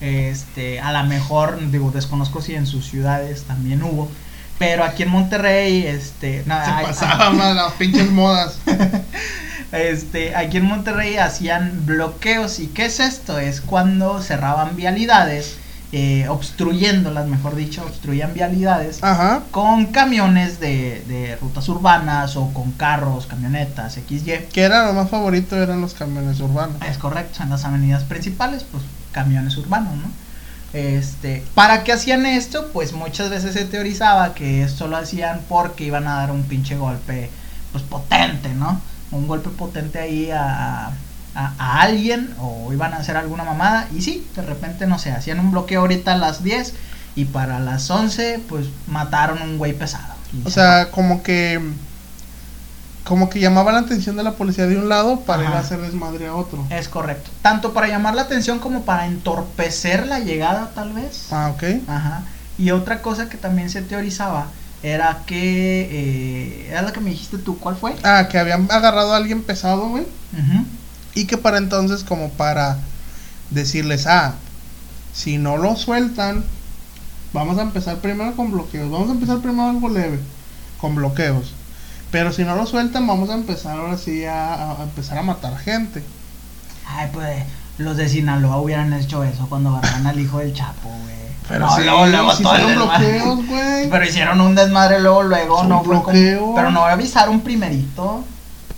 este, 0.00 0.80
a 0.80 0.92
lo 0.92 1.04
mejor, 1.08 1.58
digo, 1.70 1.90
desconozco 1.90 2.42
si 2.42 2.54
en 2.54 2.66
sus 2.66 2.86
ciudades 2.88 3.42
también 3.44 3.82
hubo, 3.82 4.08
pero 4.58 4.82
aquí 4.84 5.04
en 5.04 5.10
Monterrey, 5.10 5.86
este, 5.86 6.42
nada, 6.46 6.64
Se 6.64 6.70
hay- 6.72 6.86
pasaban 6.86 7.38
las 7.56 7.72
pinches 7.74 8.10
modas. 8.10 8.58
este, 9.72 10.34
aquí 10.34 10.56
en 10.56 10.64
Monterrey 10.64 11.16
hacían 11.18 11.86
bloqueos. 11.86 12.58
¿Y 12.58 12.68
qué 12.68 12.86
es 12.86 13.00
esto? 13.00 13.38
Es 13.38 13.60
cuando 13.60 14.20
cerraban 14.22 14.76
vialidades, 14.76 15.57
eh, 15.92 16.26
obstruyéndolas, 16.28 17.26
mejor 17.26 17.56
dicho, 17.56 17.82
obstruían 17.82 18.34
vialidades 18.34 19.02
Ajá. 19.02 19.42
con 19.50 19.86
camiones 19.86 20.60
de, 20.60 21.02
de 21.08 21.36
rutas 21.36 21.68
urbanas 21.68 22.36
o 22.36 22.52
con 22.52 22.72
carros, 22.72 23.26
camionetas, 23.26 23.94
XY. 23.94 24.48
Que 24.52 24.62
era 24.62 24.86
lo 24.86 24.92
más 24.92 25.08
favorito, 25.08 25.56
eran 25.56 25.80
los 25.80 25.94
camiones 25.94 26.40
urbanos. 26.40 26.76
Es 26.88 26.98
correcto, 26.98 27.42
en 27.42 27.50
las 27.50 27.64
avenidas 27.64 28.04
principales, 28.04 28.64
pues 28.70 28.82
camiones 29.12 29.56
urbanos, 29.56 29.94
¿no? 29.96 30.10
Este, 30.74 31.42
¿para 31.54 31.82
qué 31.82 31.92
hacían 31.92 32.26
esto? 32.26 32.70
Pues 32.72 32.92
muchas 32.92 33.30
veces 33.30 33.54
se 33.54 33.64
teorizaba 33.64 34.34
que 34.34 34.62
esto 34.62 34.86
lo 34.86 34.98
hacían 34.98 35.40
porque 35.48 35.84
iban 35.84 36.06
a 36.06 36.16
dar 36.16 36.30
un 36.30 36.42
pinche 36.42 36.76
golpe, 36.76 37.30
pues 37.72 37.82
potente, 37.84 38.50
¿no? 38.50 38.80
Un 39.10 39.26
golpe 39.26 39.48
potente 39.48 39.98
ahí 39.98 40.30
a, 40.30 40.90
a, 41.34 41.52
a 41.58 41.82
alguien 41.82 42.34
o 42.40 42.72
iban 42.72 42.94
a 42.94 42.98
hacer 42.98 43.16
alguna 43.16 43.44
mamada 43.44 43.88
y 43.94 44.02
sí, 44.02 44.26
de 44.34 44.42
repente, 44.42 44.86
no 44.86 44.98
sé, 44.98 45.12
hacían 45.12 45.40
un 45.40 45.50
bloqueo 45.50 45.80
ahorita 45.80 46.12
a 46.12 46.18
las 46.18 46.42
10 46.42 46.74
y 47.18 47.24
para 47.24 47.58
las 47.58 47.90
11, 47.90 48.40
pues 48.48 48.66
mataron 48.86 49.42
un 49.42 49.58
güey 49.58 49.72
pesado. 49.72 50.14
O 50.44 50.48
se 50.48 50.54
sea, 50.54 50.90
como 50.90 51.22
que. 51.22 51.60
Como 53.04 53.30
que 53.30 53.40
llamaba 53.40 53.72
la 53.72 53.78
atención 53.78 54.16
de 54.16 54.22
la 54.22 54.32
policía 54.32 54.66
de 54.66 54.76
un 54.76 54.88
lado 54.88 55.20
para 55.20 55.42
ir 55.42 55.48
a 55.48 55.60
hacer 55.60 55.80
desmadre 55.80 56.26
a 56.26 56.34
otro. 56.34 56.62
Es 56.68 56.88
correcto. 56.88 57.30
Tanto 57.40 57.72
para 57.72 57.88
llamar 57.88 58.14
la 58.14 58.22
atención 58.22 58.58
como 58.58 58.82
para 58.84 59.06
entorpecer 59.06 60.06
la 60.06 60.20
llegada, 60.20 60.72
tal 60.74 60.92
vez. 60.92 61.26
Ah, 61.32 61.52
ok. 61.54 61.88
Ajá. 61.88 62.22
Y 62.58 62.70
otra 62.70 63.00
cosa 63.00 63.28
que 63.28 63.38
también 63.38 63.70
se 63.70 63.82
teorizaba 63.82 64.48
era 64.82 65.22
que. 65.26 65.88
Eh, 65.90 66.68
era 66.70 66.82
la 66.82 66.92
que 66.92 67.00
me 67.00 67.10
dijiste 67.10 67.38
tú, 67.38 67.58
¿cuál 67.58 67.76
fue? 67.76 67.96
Ah, 68.04 68.28
que 68.30 68.38
habían 68.38 68.70
agarrado 68.70 69.14
a 69.14 69.16
alguien 69.16 69.42
pesado, 69.42 69.88
güey. 69.88 70.04
Ujú. 70.04 70.66
Y 71.18 71.24
que 71.24 71.36
para 71.36 71.58
entonces, 71.58 72.04
como 72.04 72.30
para 72.30 72.78
decirles, 73.50 74.06
ah, 74.06 74.34
si 75.12 75.36
no 75.36 75.56
lo 75.56 75.74
sueltan, 75.74 76.44
vamos 77.32 77.58
a 77.58 77.62
empezar 77.62 77.96
primero 77.96 78.36
con 78.36 78.52
bloqueos. 78.52 78.88
Vamos 78.88 79.08
a 79.08 79.14
empezar 79.14 79.40
primero 79.40 79.68
algo 79.68 79.88
leve, 79.88 80.20
con 80.80 80.94
bloqueos. 80.94 81.54
Pero 82.12 82.32
si 82.32 82.44
no 82.44 82.54
lo 82.54 82.66
sueltan, 82.66 83.04
vamos 83.08 83.30
a 83.30 83.34
empezar 83.34 83.80
ahora 83.80 83.98
sí 83.98 84.24
a, 84.26 84.76
empezar 84.80 85.18
a 85.18 85.22
matar 85.22 85.58
gente. 85.58 86.04
Ay, 86.86 87.10
pues 87.12 87.42
los 87.78 87.96
de 87.96 88.08
Sinaloa 88.08 88.60
hubieran 88.60 88.92
hecho 88.92 89.24
eso 89.24 89.48
cuando 89.48 89.70
agarraron 89.70 90.06
al 90.06 90.20
hijo 90.20 90.38
del 90.38 90.54
Chapo, 90.54 90.88
güey. 90.88 91.18
Pero 91.48 91.66
No, 91.66 91.74
sí, 91.74 91.82
luego, 91.82 92.06
luego 92.06 92.36
sí 92.36 92.42
todo 92.44 92.54
el 92.54 92.60
hicieron 92.62 92.88
bloqueos, 92.88 93.46
güey. 93.48 93.90
Pero 93.90 94.04
hicieron 94.04 94.40
un 94.40 94.54
desmadre 94.54 95.00
luego, 95.00 95.24
luego, 95.24 95.64
no 95.64 95.82
fue 95.82 95.96
como- 95.96 96.02
bloqueo. 96.12 96.54
Pero 96.54 96.70
no 96.70 96.84
avisaron 96.84 97.40
primerito. 97.40 98.24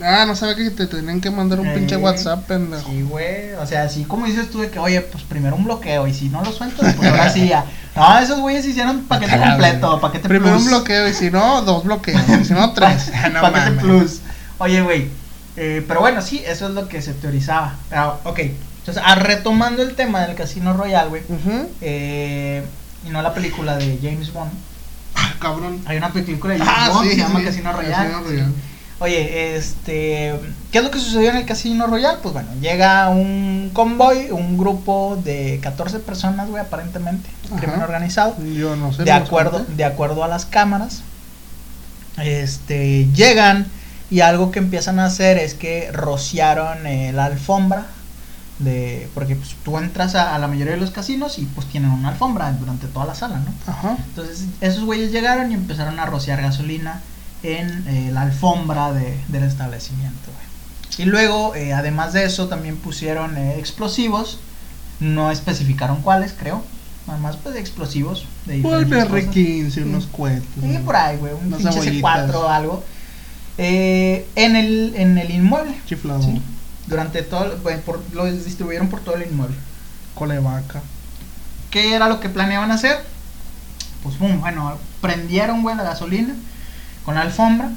Ah, 0.03 0.25
no 0.27 0.35
sabía 0.35 0.55
que 0.57 0.71
te 0.71 0.87
tenían 0.87 1.21
que 1.21 1.31
mandar 1.31 1.61
un 1.61 1.67
Eh, 1.67 1.75
pinche 1.75 1.97
WhatsApp, 1.97 2.47
pendejo. 2.47 2.89
Sí, 2.91 3.03
güey. 3.03 3.53
O 3.55 3.67
sea, 3.67 3.83
así 3.85 4.05
como 4.05 4.27
dices 4.27 4.51
tú 4.51 4.61
de 4.61 4.71
que, 4.71 4.79
oye, 4.79 5.01
pues 5.03 5.25
primero 5.25 5.57
un 5.57 5.65
bloqueo 5.65 6.07
y 6.07 6.15
si 6.15 6.29
no 6.29 6.43
lo 6.43 6.53
sueltas, 6.53 6.95
pues 6.95 7.09
ahora 7.11 7.31
sí 7.33 7.49
ya. 7.49 7.65
No, 7.95 8.19
esos 8.19 8.39
güeyes 8.41 8.65
hicieron 8.67 9.03
paquete 9.05 9.39
completo, 9.39 10.01
paquete 10.01 10.29
Primero 10.29 10.53
plus. 10.57 10.65
un 10.65 10.69
bloqueo 10.71 11.09
y 11.09 11.13
si 11.15 11.31
no, 11.31 11.63
dos 11.63 11.85
bloqueos. 11.85 12.23
Y 12.41 12.45
si 12.45 12.53
no, 12.55 12.73
tres. 12.75 13.11
Ah, 13.15 13.29
no 13.29 13.41
paquete 13.43 13.71
mames. 13.71 13.83
plus. 13.83 14.21
Oye, 14.59 14.81
güey. 14.83 15.09
eh, 15.57 15.85
pero 15.87 16.01
bueno, 16.01 16.23
sí, 16.23 16.43
eso 16.47 16.69
es 16.69 16.75
lo 16.75 16.89
que 16.89 17.03
se 17.03 17.13
teorizaba. 17.15 17.75
Pero, 17.91 18.21
ok. 18.25 18.39
Entonces, 18.39 19.03
ah, 19.05 19.15
retomando 19.17 19.83
el 19.83 19.95
tema 19.95 20.21
del 20.21 20.35
Casino 20.35 20.73
Royale, 20.73 21.09
güey. 21.11 21.23
Eh, 21.83 22.63
y 23.07 23.11
no 23.11 23.23
la 23.23 23.35
película 23.35 23.77
de 23.77 23.99
James 24.03 24.33
Bond. 24.33 24.51
Ah, 25.15 25.35
cabrón. 25.41 25.81
Hay 25.87 25.97
una 25.99 26.11
película 26.13 26.55
de 26.55 26.61
James 26.61 26.75
Ah, 26.77 26.89
Bond 26.91 27.03
sí, 27.03 27.09
que 27.11 27.15
se 27.17 27.21
llama 27.23 27.41
sí, 27.41 27.45
Casino 27.47 27.73
Royale. 27.73 27.95
Casino 27.95 28.21
Royale. 28.23 28.53
Oye, 29.03 29.57
este, 29.57 30.35
¿qué 30.71 30.79
es 30.79 30.85
lo 30.85 30.91
que 30.91 30.99
sucedió 30.99 31.31
en 31.31 31.39
el 31.39 31.47
Casino 31.47 31.87
Royal? 31.87 32.19
Pues 32.23 32.35
bueno, 32.35 32.51
llega 32.61 33.09
un 33.09 33.71
convoy, 33.73 34.31
un 34.31 34.59
grupo 34.59 35.19
de 35.25 35.59
14 35.63 36.01
personas, 36.01 36.49
güey, 36.51 36.63
aparentemente, 36.63 37.31
Ajá. 37.47 37.61
crimen 37.61 37.81
organizado, 37.81 38.37
Yo 38.45 38.77
no 38.77 38.93
sé. 38.93 39.05
de 39.05 39.13
acuerdo, 39.13 39.65
de 39.65 39.85
acuerdo 39.85 40.23
a 40.23 40.29
las 40.29 40.45
cámaras. 40.45 41.03
Este, 42.23 43.07
llegan 43.15 43.67
y 44.11 44.21
algo 44.21 44.51
que 44.51 44.59
empiezan 44.59 44.99
a 44.99 45.07
hacer 45.07 45.39
es 45.39 45.55
que 45.55 45.91
rociaron 45.93 46.87
eh, 46.87 47.13
la 47.13 47.25
alfombra 47.27 47.87
de 48.59 49.09
porque 49.15 49.37
pues, 49.37 49.55
tú 49.65 49.79
entras 49.79 50.15
a, 50.15 50.35
a 50.35 50.39
la 50.39 50.47
mayoría 50.47 50.75
de 50.75 50.81
los 50.81 50.91
casinos 50.91 51.39
y 51.39 51.47
pues 51.47 51.67
tienen 51.69 51.91
una 51.91 52.11
alfombra 52.11 52.53
durante 52.53 52.87
toda 52.89 53.07
la 53.07 53.15
sala, 53.15 53.39
¿no? 53.39 53.73
Ajá. 53.73 53.97
Entonces 54.09 54.45
esos 54.61 54.85
güeyes 54.85 55.13
llegaron 55.13 55.51
y 55.51 55.55
empezaron 55.55 55.99
a 55.99 56.05
rociar 56.05 56.43
gasolina 56.43 57.01
en 57.43 57.87
eh, 57.89 58.11
la 58.13 58.23
alfombra 58.23 58.93
de- 58.93 59.19
del 59.29 59.45
establecimiento. 59.45 60.31
güey. 60.33 61.01
Y 61.07 61.11
luego, 61.11 61.55
eh, 61.55 61.73
además 61.73 62.13
de 62.13 62.25
eso, 62.25 62.49
también 62.49 62.77
pusieron 62.77 63.37
eh, 63.37 63.59
explosivos. 63.59 64.39
No 65.01 65.31
especificaron 65.31 66.03
cuáles, 66.03 66.33
creo. 66.33 66.63
Nada 67.07 67.19
más 67.19 67.37
pues 67.37 67.57
explosivos. 67.57 68.27
De 68.45 68.57
Un 68.57 68.85
diferentes 68.85 69.07
cosas. 69.07 69.35
R15, 69.35 69.83
unos 69.85 70.07
cohetes. 70.07 70.49
Sí, 70.61 70.79
por 70.85 70.97
ahí, 70.97 71.17
güey. 71.17 71.33
Un 71.33 71.47
Unas 71.47 71.59
pinche 71.61 71.81
cebollitas. 71.81 72.31
C4 72.31 72.35
o 72.35 72.49
algo. 72.49 72.85
Eh, 73.59 74.27
en, 74.37 74.57
el, 74.57 74.93
en 74.97 75.17
el 75.19 75.31
inmueble. 75.31 75.75
Chiflado. 75.87 76.23
Sí. 76.23 76.41
Durante 76.87 77.23
todo, 77.23 77.57
bueno, 77.63 77.81
por- 77.83 78.03
lo 78.13 78.27
distribuyeron 78.27 78.89
por 78.89 79.01
todo 79.01 79.15
el 79.17 79.23
inmueble. 79.31 79.57
Cola 80.15 80.35
de 80.35 80.41
vaca. 80.41 80.83
¿Qué 81.71 81.95
era 81.95 82.09
lo 82.09 82.21
que 82.21 82.29
planeaban 82.29 82.71
hacer? 82.73 82.99
Pues 84.03 84.19
boom, 84.19 84.41
bueno, 84.41 84.77
prendieron, 85.01 85.63
güey, 85.63 85.77
la 85.77 85.83
gasolina 85.85 86.35
con 87.05 87.15
la 87.15 87.23
alfombra. 87.23 87.71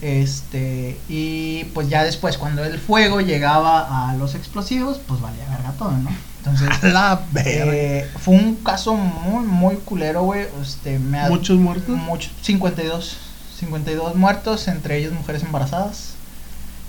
Este, 0.00 0.98
y 1.08 1.64
pues 1.74 1.88
ya 1.88 2.02
después, 2.02 2.36
cuando 2.36 2.64
el 2.64 2.78
fuego 2.80 3.20
llegaba 3.20 4.10
a 4.10 4.14
los 4.16 4.34
explosivos, 4.34 4.98
pues 5.06 5.20
valía 5.20 5.48
verga 5.48 5.72
todo, 5.78 5.92
¿no? 5.92 6.10
Entonces, 6.38 6.68
la 6.92 7.22
verga. 7.30 7.72
eh, 7.72 8.10
fue 8.18 8.34
un 8.34 8.56
caso 8.56 8.94
muy, 8.94 9.44
muy 9.46 9.76
culero, 9.76 10.22
güey. 10.24 10.46
Este, 10.60 10.98
me 10.98 11.20
ha- 11.20 11.28
Muchos 11.28 11.56
muertos. 11.58 11.96
mucho- 11.96 12.30
52, 12.42 13.16
52 13.60 14.16
muertos, 14.16 14.66
entre 14.66 14.96
ellos 14.98 15.12
mujeres 15.12 15.44
embarazadas. 15.44 16.14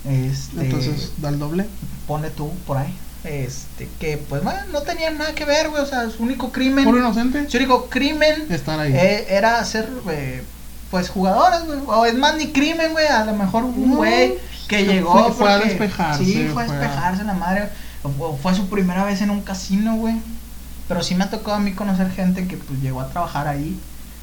Este, 0.08 0.60
Entonces, 0.62 1.12
da 1.18 1.28
el 1.28 1.38
doble. 1.38 1.66
pone 2.08 2.30
tú 2.30 2.50
por 2.66 2.78
ahí. 2.78 2.92
Este, 3.22 3.88
que 4.00 4.18
pues 4.18 4.42
bueno, 4.44 4.58
no 4.70 4.82
tenían 4.82 5.16
nada 5.16 5.34
que 5.34 5.44
ver, 5.46 5.70
güey. 5.70 5.82
O 5.82 5.86
sea, 5.86 6.10
su 6.10 6.22
único 6.22 6.50
crimen. 6.50 6.84
Puro 6.84 6.98
inocente. 6.98 7.48
Su 7.48 7.56
único 7.58 7.88
crimen 7.88 8.44
Estar 8.50 8.78
ahí. 8.80 8.92
eh, 8.92 9.26
era 9.30 9.64
ser, 9.64 9.88
eh, 10.10 10.42
pues, 10.94 11.08
jugadores, 11.08 11.64
güey. 11.66 11.80
O 11.88 12.06
es 12.06 12.14
más, 12.14 12.36
ni 12.36 12.52
crimen, 12.52 12.92
güey. 12.92 13.06
A 13.08 13.24
lo 13.24 13.34
mejor 13.34 13.64
un 13.64 13.90
No, 13.90 13.96
güey 13.96 14.34
que 14.68 14.78
se 14.78 14.84
llegó. 14.84 15.12
fue- 15.12 15.32
fue 15.32 15.50
a 15.52 15.58
despejarse, 15.58 16.24
Sí, 16.24 16.48
fue 16.52 16.62
a 16.62 16.66
fue 16.66 16.76
a- 16.76 16.78
despejarse 16.78 17.24
la 17.24 17.34
madre. 17.34 17.68
O 18.04 18.10
fue- 18.10 18.36
fue 18.40 18.54
su 18.54 18.68
primera 18.68 19.04
vez 19.04 19.20
en 19.20 19.30
un 19.30 19.40
casino, 19.42 19.96
güey. 19.96 20.14
Pero 20.86 21.02
sí 21.02 21.14
me 21.16 21.24
ha 21.24 21.30
tocado 21.30 21.56
a 21.56 21.60
mí 21.60 21.72
conocer 21.72 22.10
gente 22.12 22.46
que 22.46 22.56
pues 22.56 22.80
llegó 22.80 23.00
a 23.00 23.08
trabajar 23.08 23.48
ahí 23.48 23.76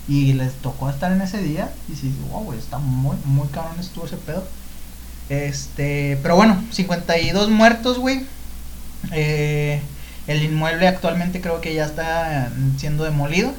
y 0.07 0.31
les 0.33 0.53
tocó 0.53 0.89
estar 0.89 1.11
en 1.11 1.21
ese 1.21 1.39
día. 1.41 1.69
Y 1.91 1.95
sí, 1.97 2.13
wow, 2.31 2.43
güey, 2.45 2.57
está 2.59 2.77
muy, 2.77 3.17
muy 3.25 3.47
cabrón 3.49 3.79
estuvo 3.79 4.05
ese 4.05 4.15
pedo. 4.17 4.43
Este, 5.29 6.17
pero 6.23 6.35
bueno, 6.37 6.63
52 6.71 7.49
muertos, 7.49 7.99
güey. 7.99 8.21
Eh, 9.11 9.81
el 10.27 10.43
inmueble 10.43 10.87
actualmente 10.87 11.41
creo 11.41 11.59
que 11.61 11.73
ya 11.73 11.85
está 11.85 12.49
mm, 12.55 12.77
siendo 12.77 13.03
demolido. 13.03 13.51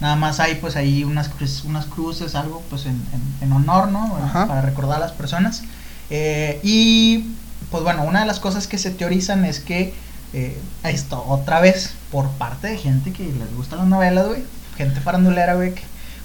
Nada 0.00 0.16
más 0.16 0.40
hay 0.40 0.56
pues 0.56 0.76
ahí 0.76 1.04
unas, 1.04 1.30
unas 1.64 1.86
cruces, 1.86 2.34
algo 2.34 2.62
pues 2.70 2.86
en, 2.86 2.92
en- 3.40 3.46
en 3.48 3.52
honor, 3.52 3.88
¿no? 3.88 4.18
Para 4.46 4.60
recordar 4.60 4.96
a 4.96 5.00
las 5.00 5.12
personas. 5.12 5.62
Eh, 6.10 6.60
y 6.62 7.30
pues 7.70 7.82
bueno, 7.82 8.02
una 8.04 8.20
de 8.20 8.26
las 8.26 8.40
cosas 8.40 8.66
que 8.66 8.76
se 8.78 8.90
teorizan 8.90 9.44
es 9.44 9.60
que 9.60 9.94
eh, 10.32 10.58
esto 10.82 11.24
otra 11.26 11.60
vez 11.60 11.92
por 12.10 12.28
parte 12.30 12.66
de 12.68 12.76
gente 12.78 13.12
que 13.12 13.22
les 13.24 13.54
gustan 13.56 13.78
las 13.78 13.88
novelas, 13.88 14.26
güey. 14.26 14.42
Gente 14.76 15.00
farandulera, 15.00 15.54
güey. 15.54 15.74
Que, 15.74 15.82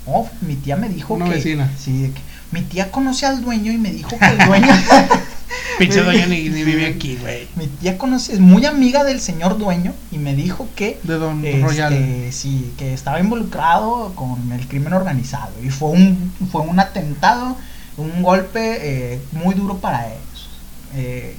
oh, 0.07 0.27
mi 0.41 0.55
tía 0.55 0.75
me 0.75 0.89
dijo 0.89 1.13
Una 1.13 1.25
que... 1.25 1.31
vecina. 1.35 1.71
Sí, 1.79 2.01
de 2.01 2.11
que 2.11 2.21
mi 2.51 2.61
tía 2.63 2.91
conoce 2.91 3.27
al 3.27 3.41
dueño 3.43 3.71
y 3.71 3.77
me 3.77 3.91
dijo 3.91 4.17
que 4.17 4.25
el 4.25 4.37
dueño... 4.47 4.67
Pinche 5.79 6.01
dueño 6.01 6.27
ni, 6.27 6.49
ni 6.49 6.63
vive 6.63 6.85
aquí, 6.87 7.17
güey. 7.21 7.47
Mi 7.55 7.67
tía 7.67 7.97
conoce, 7.97 8.33
es 8.33 8.39
muy 8.39 8.65
amiga 8.65 9.03
del 9.03 9.19
señor 9.21 9.57
dueño 9.57 9.93
y 10.11 10.17
me 10.17 10.35
dijo 10.35 10.67
que 10.75 10.99
De 11.03 11.15
Don 11.15 11.43
este, 11.45 11.61
Royal. 11.61 11.93
sí, 12.31 12.73
que 12.77 12.93
estaba 12.93 13.19
involucrado 13.19 14.13
con 14.15 14.51
el 14.51 14.67
crimen 14.67 14.93
organizado 14.93 15.53
y 15.63 15.69
fue 15.69 15.89
un 15.89 16.31
fue 16.51 16.61
un 16.61 16.79
atentado, 16.79 17.57
un 17.97 18.21
golpe 18.21 19.13
eh, 19.13 19.21
muy 19.31 19.55
duro 19.55 19.77
para 19.77 20.07
ellos. 20.07 20.49
Eh, 20.95 21.35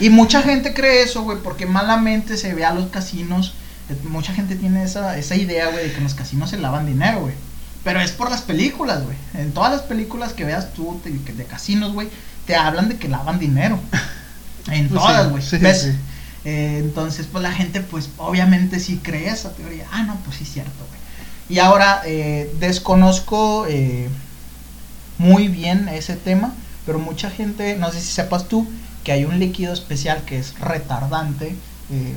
y 0.00 0.10
mucha 0.10 0.42
gente 0.42 0.72
cree 0.74 1.02
eso, 1.02 1.22
güey, 1.22 1.38
porque 1.42 1.66
malamente 1.66 2.36
se 2.36 2.54
ve 2.54 2.64
a 2.64 2.74
los 2.74 2.86
casinos 2.90 3.54
Eh, 3.88 3.94
Mucha 4.08 4.32
gente 4.34 4.56
tiene 4.56 4.82
esa, 4.82 5.16
esa 5.16 5.36
idea, 5.36 5.68
güey, 5.70 5.84
de 5.84 5.90
que 5.92 5.98
en 5.98 6.04
los 6.04 6.14
casinos 6.14 6.50
se 6.50 6.58
lavan 6.58 6.86
dinero, 6.86 7.20
güey. 7.20 7.34
Pero 7.84 8.00
es 8.00 8.10
por 8.10 8.30
las 8.30 8.42
películas, 8.42 9.04
güey. 9.04 9.16
En 9.34 9.52
todas 9.52 9.70
las 9.70 9.82
películas 9.82 10.32
que 10.32 10.44
veas 10.44 10.72
tú 10.72 11.00
de, 11.04 11.10
de 11.12 11.44
casinos, 11.44 11.92
güey, 11.92 12.08
te 12.46 12.56
hablan 12.56 12.88
de 12.88 12.96
que 12.96 13.08
lavan 13.08 13.38
dinero. 13.38 13.78
En 14.68 14.88
Pues 14.88 15.00
todas, 15.00 15.30
güey. 15.30 15.42
sí. 15.44 15.58
Eh, 16.44 16.78
entonces, 16.80 17.28
pues 17.30 17.40
la 17.42 17.52
gente, 17.52 17.80
pues 17.82 18.08
obviamente 18.18 18.80
sí 18.80 18.98
cree 19.00 19.28
esa 19.28 19.52
teoría. 19.52 19.86
Ah, 19.92 20.02
no, 20.02 20.16
pues 20.24 20.38
sí 20.38 20.42
es 20.42 20.52
cierto, 20.52 20.84
güey. 20.88 21.00
Y 21.48 21.60
ahora 21.60 22.02
eh, 22.04 22.52
desconozco 22.58 23.66
eh, 23.68 24.08
muy 25.18 25.46
bien 25.48 25.88
ese 25.88 26.16
tema, 26.16 26.52
pero 26.84 26.98
mucha 26.98 27.30
gente, 27.30 27.76
no 27.76 27.92
sé 27.92 28.00
si 28.00 28.12
sepas 28.12 28.48
tú, 28.48 28.66
que 29.04 29.12
hay 29.12 29.24
un 29.24 29.38
líquido 29.38 29.72
especial 29.72 30.22
que 30.24 30.38
es 30.38 30.58
retardante 30.58 31.54
eh, 31.90 32.14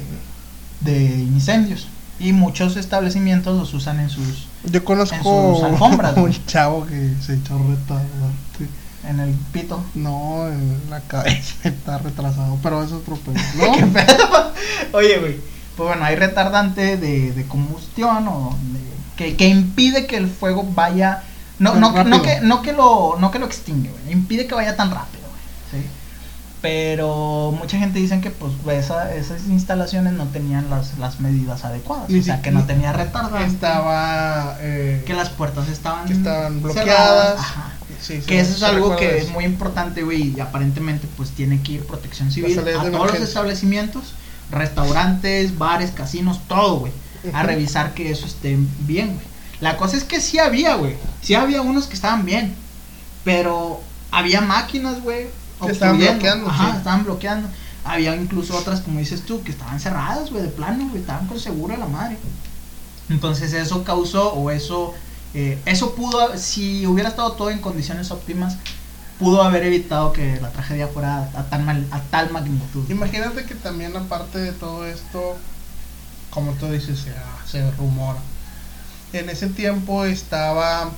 de 0.81 1.05
incendios. 1.05 1.87
Y 2.19 2.33
muchos 2.33 2.75
establecimientos 2.75 3.57
los 3.57 3.73
usan 3.73 3.99
en 3.99 4.09
sus 4.09 4.47
Yo 4.63 4.83
conozco 4.83 5.15
En 5.15 5.23
sus 5.23 5.63
alfombras, 5.63 6.17
un 6.17 6.35
chavo 6.47 6.85
que 6.85 7.13
se 7.25 7.35
echó 7.35 7.57
retardante. 7.57 8.67
En 9.07 9.19
el 9.19 9.33
pito. 9.51 9.83
No, 9.95 10.47
en 10.47 10.81
la 10.89 10.99
cabeza 11.01 11.55
está 11.69 11.97
retrasado, 11.99 12.57
pero 12.63 12.83
es 12.83 12.91
otro 12.91 13.15
pedo. 13.17 13.35
¿Qué 13.75 13.81
¿no? 13.81 13.93
pedo? 13.93 14.53
Oye, 14.93 15.17
güey. 15.19 15.37
Pues 15.77 15.87
bueno, 15.89 16.03
hay 16.03 16.15
retardante 16.15 16.97
de, 16.97 17.31
de 17.31 17.45
combustión 17.47 18.27
o 18.27 18.55
de- 18.73 18.89
que, 19.15 19.35
que 19.35 19.47
impide 19.47 20.05
que 20.07 20.17
el 20.17 20.27
fuego 20.29 20.63
vaya. 20.73 21.23
No, 21.59 21.75
no, 21.75 21.93
que- 21.93 22.03
no, 22.05 22.21
que, 22.21 22.39
no, 22.41 22.61
que 22.61 22.73
lo, 22.73 23.17
no 23.19 23.31
que 23.31 23.39
lo 23.39 23.45
extingue, 23.45 23.89
güey. 23.89 24.11
Impide 24.13 24.45
que 24.47 24.55
vaya 24.55 24.75
tan 24.75 24.91
rápido, 24.91 25.23
güey. 25.29 25.83
¿sí? 25.83 25.87
Pero 26.61 27.53
mucha 27.57 27.77
gente 27.77 27.99
dice 27.99 28.19
que 28.19 28.31
pues 28.31 28.51
esa- 28.83 29.13
esas 29.15 29.45
instalaciones 29.47 30.11
no 30.13 30.25
tenían 30.25 30.69
las, 30.69 30.97
las 30.97 31.21
medidas 31.21 31.63
adecuadas. 31.63 32.09
Ni 32.09 32.19
o 32.19 32.23
sea, 32.23 32.41
que 32.41 32.51
no 32.51 32.65
tenía 32.65 32.91
retardante. 32.91 33.45
Estaba. 33.47 34.57
Eh, 34.59 35.03
Que 35.07 35.13
las 35.13 35.29
puertas 35.29 35.69
estaban, 35.69 36.05
que 36.05 36.13
estaban 36.13 36.59
cerradas, 36.61 36.75
bloqueadas. 36.75 37.39
ajá. 37.39 37.71
Sí, 38.01 38.21
sí, 38.21 38.27
Que 38.27 38.39
eso 38.39 38.53
es 38.55 38.63
algo 38.63 38.95
que 38.95 39.17
eso. 39.17 39.27
es 39.27 39.31
muy 39.31 39.45
importante, 39.45 40.03
güey, 40.03 40.33
y 40.35 40.39
aparentemente 40.39 41.07
pues 41.17 41.31
tiene 41.31 41.61
que 41.61 41.73
ir 41.73 41.83
protección 41.85 42.31
civil 42.31 42.57
a 42.59 42.63
todos 42.91 43.11
los 43.13 43.21
establecimientos, 43.21 44.13
restaurantes, 44.51 45.57
bares, 45.57 45.91
casinos, 45.91 46.41
todo, 46.47 46.79
güey, 46.79 46.91
a 47.33 47.43
revisar 47.43 47.93
que 47.93 48.11
eso 48.11 48.25
esté 48.25 48.57
bien, 48.79 49.13
güey. 49.15 49.27
La 49.61 49.75
cosa 49.77 49.97
es 49.97 50.03
que 50.03 50.21
sí 50.21 50.39
había, 50.39 50.75
güey, 50.75 50.95
sí 51.21 51.35
había 51.35 51.61
unos 51.61 51.87
que 51.87 51.93
estaban 51.95 52.25
bien, 52.25 52.55
pero 53.23 53.81
había 54.11 54.41
máquinas, 54.41 55.01
güey, 55.01 55.27
Que 55.63 55.71
estaban 55.71 55.97
bloqueando, 55.97 56.49
ajá, 56.49 56.71
sí. 56.71 56.77
estaban 56.77 57.03
bloqueando. 57.03 57.49
Había 57.85 58.15
incluso 58.15 58.55
otras, 58.57 58.81
como 58.81 58.99
dices 58.99 59.23
tú, 59.23 59.41
que 59.43 59.51
estaban 59.51 59.79
cerradas, 59.79 60.29
güey, 60.31 60.43
de 60.43 60.49
plano, 60.49 60.87
güey, 60.89 61.01
estaban 61.01 61.27
con 61.27 61.39
seguro 61.39 61.73
de 61.73 61.79
la 61.79 61.87
madre. 61.87 62.17
Entonces 63.09 63.53
eso 63.53 63.83
causó, 63.83 64.33
o 64.33 64.51
eso, 64.51 64.93
eh, 65.33 65.61
eso 65.65 65.95
pudo, 65.95 66.37
si 66.37 66.85
hubiera 66.87 67.09
estado 67.09 67.33
todo 67.33 67.49
en 67.51 67.59
condiciones 67.59 68.11
óptimas, 68.11 68.57
pudo 69.19 69.43
haber 69.43 69.63
evitado 69.63 70.13
que 70.13 70.39
la 70.41 70.51
tragedia 70.51 70.87
fuera 70.87 71.29
a, 71.35 71.43
tan 71.49 71.65
mal- 71.65 71.87
a 71.91 71.99
tal 72.03 72.31
magnitud. 72.31 72.89
Imagínate 72.89 73.45
que 73.45 73.55
también, 73.55 73.95
aparte 73.97 74.39
de 74.39 74.53
todo 74.53 74.85
esto, 74.85 75.37
como 76.29 76.53
tú 76.53 76.67
dices, 76.71 76.99
se, 76.99 77.13
se 77.49 77.69
rumora. 77.71 78.19
En 79.13 79.29
ese 79.29 79.47
tiempo 79.47 80.05
estaba. 80.05 80.91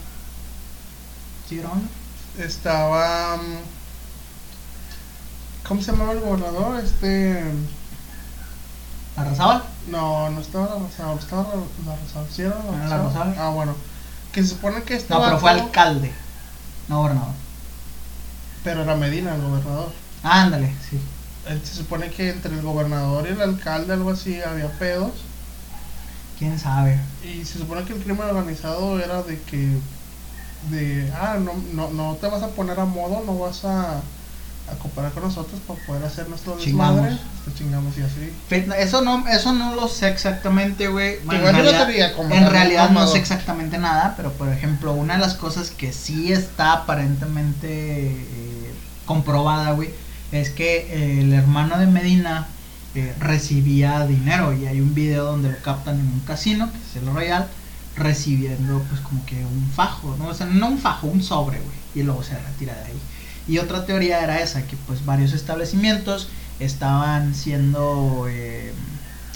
¿Sí, 1.48 1.58
grabando? 1.58 1.88
Estaba. 2.38 3.38
mm, 3.38 3.58
¿Cómo 5.68 5.82
se 5.82 5.92
llamaba 5.92 6.12
el 6.14 6.20
gobernador? 6.20 6.80
Este. 6.84 7.44
¿Arrasaba? 9.16 9.64
No, 9.88 10.30
no 10.30 10.42
estaba 10.42 10.68
Rosal, 10.80 11.18
estaba 11.20 11.44
Rosal. 11.54 12.28
¿Sí 12.32 12.42
era. 12.44 12.56
Rosal? 12.98 13.36
Ah, 13.38 13.50
bueno. 13.50 13.76
Que 14.32 14.42
se 14.44 14.50
supone 14.50 14.84
que 14.84 14.94
No, 14.94 15.00
estaba. 15.00 15.26
pero 15.26 15.40
fue 15.40 15.52
alcalde, 15.52 16.12
no 16.88 17.00
gobernador. 17.00 17.34
Pero 18.64 18.84
era 18.84 18.96
Medina 18.96 19.36
el 19.36 19.42
gobernador. 19.42 19.92
Ándale, 20.24 20.74
sí. 20.90 21.00
Él 21.48 21.62
se 21.66 21.76
supone 21.76 22.10
que 22.12 22.30
entre 22.30 22.54
el 22.54 22.62
gobernador 22.62 23.26
y 23.28 23.32
el 23.32 23.42
alcalde, 23.42 23.94
algo 23.94 24.12
así, 24.12 24.42
había 24.42 24.70
pedos. 24.78 25.12
¿Quién 26.38 26.58
sabe? 26.60 27.00
Y 27.24 27.46
se 27.46 27.60
supone 27.60 27.84
que 27.84 27.94
el 27.94 28.02
crimen 28.04 28.28
organizado 28.28 29.00
era 29.00 29.22
de 29.24 29.40
que. 29.42 29.78
De. 30.70 31.12
Ah, 31.20 31.38
no, 31.40 31.54
no, 31.74 31.90
no 31.92 32.16
te 32.16 32.28
vas 32.28 32.44
a 32.44 32.50
poner 32.50 32.80
a 32.80 32.86
modo, 32.86 33.24
no 33.26 33.38
vas 33.40 33.66
a. 33.66 34.02
A 34.72 34.76
cooperar 34.76 35.12
con 35.12 35.24
nosotros 35.24 35.60
para 35.68 35.80
poder 35.86 36.06
hacer 36.06 36.30
nuestro 36.30 36.58
Chingamos. 36.58 36.96
desmadre. 36.96 37.18
Te 37.46 37.54
chingamos 37.54 37.98
y 37.98 38.02
así. 38.02 38.34
Eso 38.78 39.02
no, 39.02 39.28
eso 39.28 39.52
no 39.54 39.76
lo 39.76 39.88
sé 39.88 40.08
exactamente, 40.10 40.88
güey. 40.88 41.18
En 41.30 41.42
realidad, 41.42 41.90
en 42.30 42.50
realidad 42.50 42.90
no 42.92 43.06
sé 43.08 43.18
exactamente 43.18 43.78
nada, 43.78 44.14
pero 44.16 44.32
por 44.32 44.50
ejemplo, 44.50 44.94
una 44.94 45.16
de 45.16 45.20
las 45.20 45.34
cosas 45.34 45.72
que 45.72 45.92
sí 45.92 46.32
está 46.32 46.74
aparentemente 46.74 48.12
eh, 48.12 48.74
comprobada, 49.06 49.72
güey, 49.72 49.90
es 50.32 50.50
que 50.52 50.78
eh, 50.78 51.22
el 51.22 51.34
hermano 51.34 51.78
de 51.78 51.88
Medina 51.88 52.48
eh, 52.96 53.14
recibía 53.20 54.06
dinero 54.06 54.54
y 54.54 54.68
hay 54.68 54.82
un 54.82 54.94
video 54.94 55.26
donde 55.26 55.50
lo 55.50 55.58
captan 55.60 56.00
en 56.00 56.08
un 56.08 56.20
casino, 56.22 56.72
que 56.72 56.78
es 56.78 56.96
el 57.04 57.14
Royal, 57.14 57.48
recibiendo 57.96 58.82
pues 58.90 59.02
como 59.02 59.26
que 59.26 59.46
un 59.46 59.70
fajo, 59.76 60.16
¿no? 60.18 60.28
O 60.28 60.34
sea, 60.34 60.48
no 60.48 60.68
un 60.68 60.78
fajo, 60.78 61.08
un 61.08 61.22
sobre, 61.24 61.58
güey, 61.58 61.78
y 61.96 62.04
luego 62.04 62.24
se 62.24 62.38
retira 62.38 62.74
de 62.74 62.86
ahí. 62.86 63.02
Y 63.48 63.58
otra 63.58 63.86
teoría 63.86 64.22
era 64.24 64.40
esa, 64.42 64.62
que 64.68 64.76
pues 64.88 65.06
varios 65.06 65.34
establecimientos 65.34 66.30
estaban 66.60 67.34
siendo... 67.36 68.26
eh, 68.30 68.72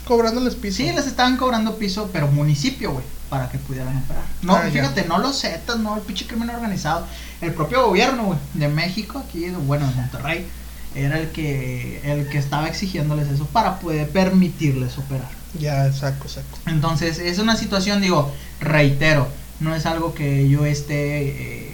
Cobrándoles 0.05 0.55
piso. 0.55 0.77
Sí, 0.77 0.91
les 0.91 1.07
estaban 1.07 1.35
cobrando 1.37 1.77
piso, 1.77 2.09
pero 2.13 2.27
municipio, 2.27 2.91
güey, 2.91 3.03
para 3.29 3.49
que 3.49 3.57
pudieran 3.57 3.97
operar. 3.97 4.23
No, 4.43 4.55
Ah, 4.55 4.65
ya. 4.65 4.71
fíjate, 4.71 5.05
no 5.07 5.17
los 5.17 5.41
Zetas, 5.41 5.79
no 5.79 5.95
el 5.95 6.01
pinche 6.03 6.27
crimen 6.27 6.49
organizado. 6.51 7.07
El 7.41 7.53
propio 7.53 7.87
gobierno, 7.87 8.25
güey, 8.25 8.39
de 8.53 8.67
México, 8.67 9.23
aquí, 9.27 9.49
bueno, 9.65 9.87
de 9.87 9.95
Monterrey, 9.95 10.45
era 10.93 11.17
el 11.19 11.29
que, 11.31 11.99
el 12.03 12.27
que 12.29 12.37
estaba 12.37 12.67
exigiéndoles 12.67 13.27
eso 13.29 13.45
para 13.47 13.79
poder 13.79 14.07
permitirles 14.09 14.97
operar. 14.99 15.29
Ya, 15.59 15.91
saco, 15.91 16.27
saco. 16.29 16.59
Entonces, 16.67 17.17
es 17.17 17.39
una 17.39 17.55
situación, 17.55 17.99
digo, 18.01 18.31
reitero, 18.59 19.27
no 19.59 19.73
es 19.73 19.85
algo 19.87 20.13
que 20.13 20.47
yo 20.49 20.65
esté 20.65 21.27
eh, 21.29 21.64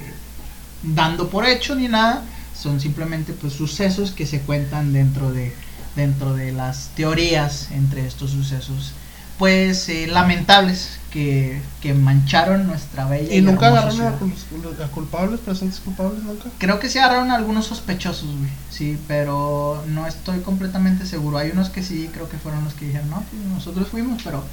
dando 0.83 1.29
por 1.29 1.45
hecho 1.45 1.75
ni 1.75 1.87
nada, 1.87 2.23
son 2.55 2.79
simplemente 2.79 3.33
pues 3.33 3.53
sucesos 3.53 4.11
que 4.11 4.25
se 4.25 4.41
cuentan 4.41 4.93
dentro 4.93 5.31
de 5.31 5.53
dentro 5.95 6.33
de 6.33 6.53
las 6.53 6.89
teorías 6.95 7.69
entre 7.71 8.07
estos 8.07 8.31
sucesos 8.31 8.93
pues 9.41 9.89
eh, 9.89 10.05
lamentables 10.05 10.99
que, 11.09 11.59
que 11.81 11.95
mancharon 11.95 12.67
nuestra 12.67 13.07
bella 13.07 13.33
¿Y 13.33 13.41
nunca 13.41 13.69
hermosa 13.69 13.87
agarraron 13.87 14.13
a, 14.13 14.35
ciudad. 14.35 14.81
a 14.83 14.87
culpables, 14.91 15.39
presuntos 15.39 15.79
culpables, 15.79 16.21
nunca? 16.23 16.49
Creo 16.59 16.79
que 16.79 16.89
se 16.89 16.99
agarraron 16.99 17.31
algunos 17.31 17.65
sospechosos, 17.65 18.29
güey. 18.37 18.51
Sí, 18.69 18.99
pero 19.07 19.83
no 19.87 20.05
estoy 20.05 20.41
completamente 20.41 21.07
seguro. 21.07 21.39
Hay 21.39 21.49
unos 21.49 21.71
que 21.71 21.81
sí, 21.81 22.07
creo 22.13 22.29
que 22.29 22.37
fueron 22.37 22.63
los 22.63 22.75
que 22.75 22.85
dijeron, 22.85 23.09
no, 23.09 23.23
pues 23.31 23.43
nosotros 23.45 23.87
fuimos, 23.87 24.21
pero 24.23 24.43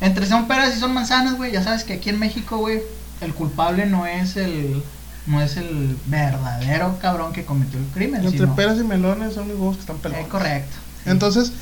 entre 0.00 0.24
son 0.24 0.48
peras 0.48 0.74
y 0.74 0.80
son 0.80 0.94
manzanas, 0.94 1.36
güey. 1.36 1.52
Ya 1.52 1.62
sabes 1.62 1.84
que 1.84 1.92
aquí 1.92 2.08
en 2.08 2.18
México, 2.18 2.56
güey, 2.56 2.80
el 3.20 3.34
culpable 3.34 3.84
no 3.84 4.06
es 4.06 4.36
el 4.36 4.82
no 5.26 5.40
es 5.40 5.56
el 5.56 5.96
verdadero 6.06 6.98
cabrón 7.00 7.32
que 7.32 7.44
cometió 7.44 7.78
el 7.78 7.86
crimen. 7.86 8.22
Entre 8.24 8.38
sino- 8.40 8.56
peras 8.56 8.78
y 8.78 8.84
melones 8.84 9.34
son 9.34 9.48
los 9.48 9.56
huevos 9.58 9.76
que 9.76 9.80
están 9.82 9.96
Eh, 9.96 10.00
pelados. 10.02 10.28
correcto. 10.28 10.76
sí. 11.04 11.10
Entonces, 11.10 11.52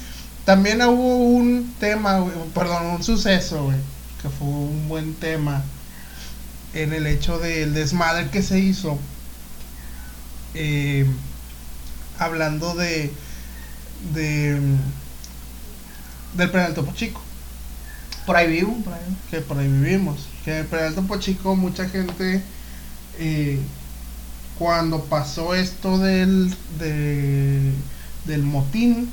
también 0.45 0.81
hubo 0.83 1.17
un 1.19 1.75
tema, 1.79 2.25
perdón, 2.55 2.87
un 2.87 3.03
suceso, 3.03 3.65
güey, 3.65 3.77
que 4.23 4.29
fue 4.31 4.49
un 4.49 4.89
buen 4.89 5.15
tema 5.15 5.63
en 6.73 6.93
el 6.93 7.07
hecho 7.07 7.39
del 7.39 7.75
desmadre 7.75 8.31
que 8.31 8.43
se 8.43 8.59
hizo. 8.59 8.99
eh, 10.55 11.07
hablando 12.19 12.75
de. 12.75 13.13
de. 14.15 14.61
del 16.35 16.51
penal 16.51 16.75
Topo 16.75 16.93
Chico, 16.95 17.21
por 18.27 18.37
ahí 18.37 18.49
vivo, 18.51 18.75
por 18.85 18.93
ahí 18.95 19.01
que 19.31 19.41
por 19.41 19.59
ahí 19.59 19.69
vivimos. 19.69 20.27
Que 20.45 20.61
el 20.61 20.67
penal 20.67 20.95
Topo 20.95 21.19
Chico, 21.19 21.55
mucha 21.57 21.89
gente. 21.89 22.43
Eh, 23.21 23.59
cuando 24.59 25.05
pasó 25.05 25.55
esto 25.55 25.99
del. 25.99 26.53
de, 26.79 27.73
del 28.25 28.43
motín, 28.43 29.09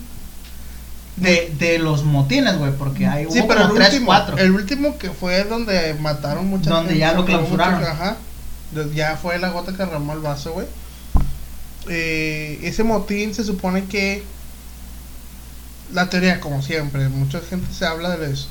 De, 1.16 1.54
de 1.58 1.80
los 1.80 2.04
motines, 2.04 2.58
güey, 2.58 2.72
porque 2.78 3.08
hay 3.08 3.26
Sí, 3.32 3.40
hubo 3.40 3.48
pero 3.48 3.62
como 3.62 3.74
el 3.74 3.78
tres, 3.80 3.90
último, 3.94 4.06
cuatro. 4.08 4.38
el 4.38 4.52
último 4.52 4.98
que 4.98 5.10
fue 5.10 5.44
donde 5.46 5.94
mataron 5.96 6.48
mucha 6.48 6.70
Donde 6.70 6.90
gente, 6.90 7.00
ya 7.00 7.14
lo 7.14 7.26
clausuraron. 7.26 7.84
Ajá. 7.84 8.18
Ya 8.94 9.16
fue 9.18 9.40
la 9.40 9.50
gota 9.50 9.72
que 9.72 9.78
derramó 9.78 10.14
el 10.14 10.20
vaso, 10.20 10.52
güey. 10.54 10.68
Eh, 11.90 12.60
ese 12.64 12.84
motín 12.84 13.34
se 13.34 13.44
supone 13.46 13.86
que 13.86 14.24
la 15.94 16.10
teoría, 16.10 16.40
como 16.42 16.62
siempre, 16.62 17.08
mucha 17.10 17.40
gente 17.40 17.68
se 17.74 17.86
habla 17.86 18.18
de 18.18 18.34
eso. 18.34 18.48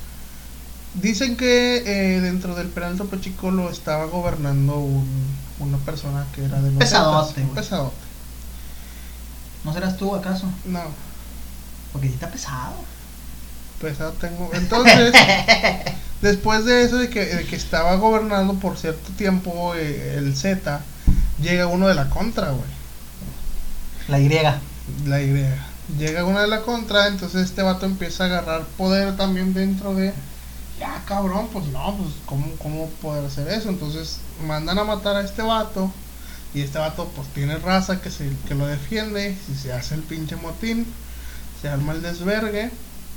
Dicen 0.94 1.36
que 1.36 1.82
eh, 1.84 2.20
dentro 2.22 2.54
del 2.54 2.68
penal 2.68 2.96
Topo 2.96 3.16
Chico 3.16 3.50
lo 3.50 3.70
estaba 3.70 4.06
gobernando 4.06 4.76
un- 4.78 5.26
una 5.58 5.78
persona 5.78 6.26
que 6.34 6.44
era 6.44 6.60
de 6.60 6.70
los 6.70 6.78
Pesadote, 6.78 7.42
un 7.42 7.54
pesadote. 7.54 7.96
¿No 9.64 9.72
serás 9.72 9.96
tú 9.96 10.14
acaso? 10.14 10.46
No, 10.64 10.80
Porque 11.92 12.08
sí 12.08 12.14
está 12.14 12.30
pesado. 12.30 12.74
Pesado 13.80 14.12
tengo. 14.12 14.50
Entonces, 14.54 15.12
después 16.22 16.64
de 16.64 16.84
eso, 16.84 16.98
de 16.98 17.10
que, 17.10 17.26
de 17.26 17.44
que 17.44 17.56
estaba 17.56 17.96
gobernando 17.96 18.54
por 18.54 18.78
cierto 18.78 19.10
tiempo 19.12 19.74
eh, 19.74 20.14
el 20.18 20.36
Z, 20.36 20.80
llega 21.42 21.66
uno 21.66 21.88
de 21.88 21.94
la 21.94 22.08
contra, 22.08 22.50
güey. 22.50 22.76
La 24.08 24.20
Y. 24.20 24.28
La 25.04 25.20
idea. 25.20 25.66
Llega 25.98 26.24
uno 26.24 26.40
de 26.40 26.46
la 26.46 26.62
contra, 26.62 27.08
entonces 27.08 27.42
este 27.42 27.62
vato 27.62 27.86
empieza 27.86 28.24
a 28.24 28.26
agarrar 28.26 28.62
poder 28.76 29.16
también 29.16 29.52
dentro 29.52 29.94
de. 29.94 30.12
Ya, 30.78 31.02
cabrón, 31.06 31.48
pues 31.52 31.66
no, 31.66 31.96
pues 31.96 32.10
¿cómo, 32.26 32.50
cómo 32.58 32.88
poder 33.00 33.24
hacer 33.24 33.48
eso? 33.48 33.70
Entonces 33.70 34.18
mandan 34.46 34.78
a 34.78 34.84
matar 34.84 35.16
a 35.16 35.24
este 35.24 35.42
vato. 35.42 35.90
Y 36.54 36.62
este 36.62 36.78
vato 36.78 37.10
pues 37.14 37.28
tiene 37.28 37.56
raza 37.58 38.00
que, 38.00 38.10
se, 38.10 38.30
que 38.46 38.54
lo 38.54 38.66
defiende. 38.66 39.36
Si 39.46 39.54
se 39.54 39.72
hace 39.72 39.94
el 39.94 40.02
pinche 40.02 40.36
motín, 40.36 40.86
se 41.60 41.68
arma 41.68 41.92
el 41.92 42.02
desvergue. 42.02 42.70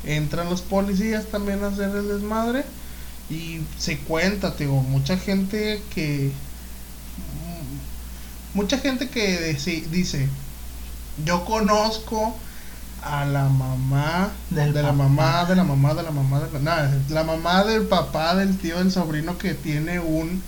Entran 0.06 0.50
los 0.50 0.62
policías 0.62 1.26
también 1.28 1.64
a 1.64 1.68
hacer 1.68 1.90
el 1.96 2.08
desmadre. 2.08 2.64
Y 3.30 3.62
se 3.78 4.00
cuenta, 4.00 4.56
te 4.56 4.66
digo, 4.66 4.82
mucha 4.82 5.18
gente 5.18 5.82
que... 5.94 6.32
Mucha 8.54 8.80
gente 8.80 9.10
que 9.10 9.54
dice, 9.92 10.28
yo 11.24 11.46
conozco 11.46 12.36
a 13.04 13.26
la 13.26 13.50
mamá 13.50 14.30
Del 14.50 14.74
de 14.74 14.84
la 14.84 14.92
mamá, 14.92 15.46
de 15.46 15.56
la 15.56 15.64
mamá, 15.64 15.94
de 15.94 16.04
la 16.04 16.12
mamá, 16.12 16.40
de 16.40 16.52
la, 16.52 16.60
nada, 16.60 16.98
la 17.10 17.24
mamá 17.24 17.64
del 17.64 17.84
papá, 17.84 18.36
del 18.36 18.58
tío, 18.58 18.78
del 18.80 18.92
sobrino 18.92 19.38
que 19.38 19.54
tiene 19.54 20.00
un 20.00 20.42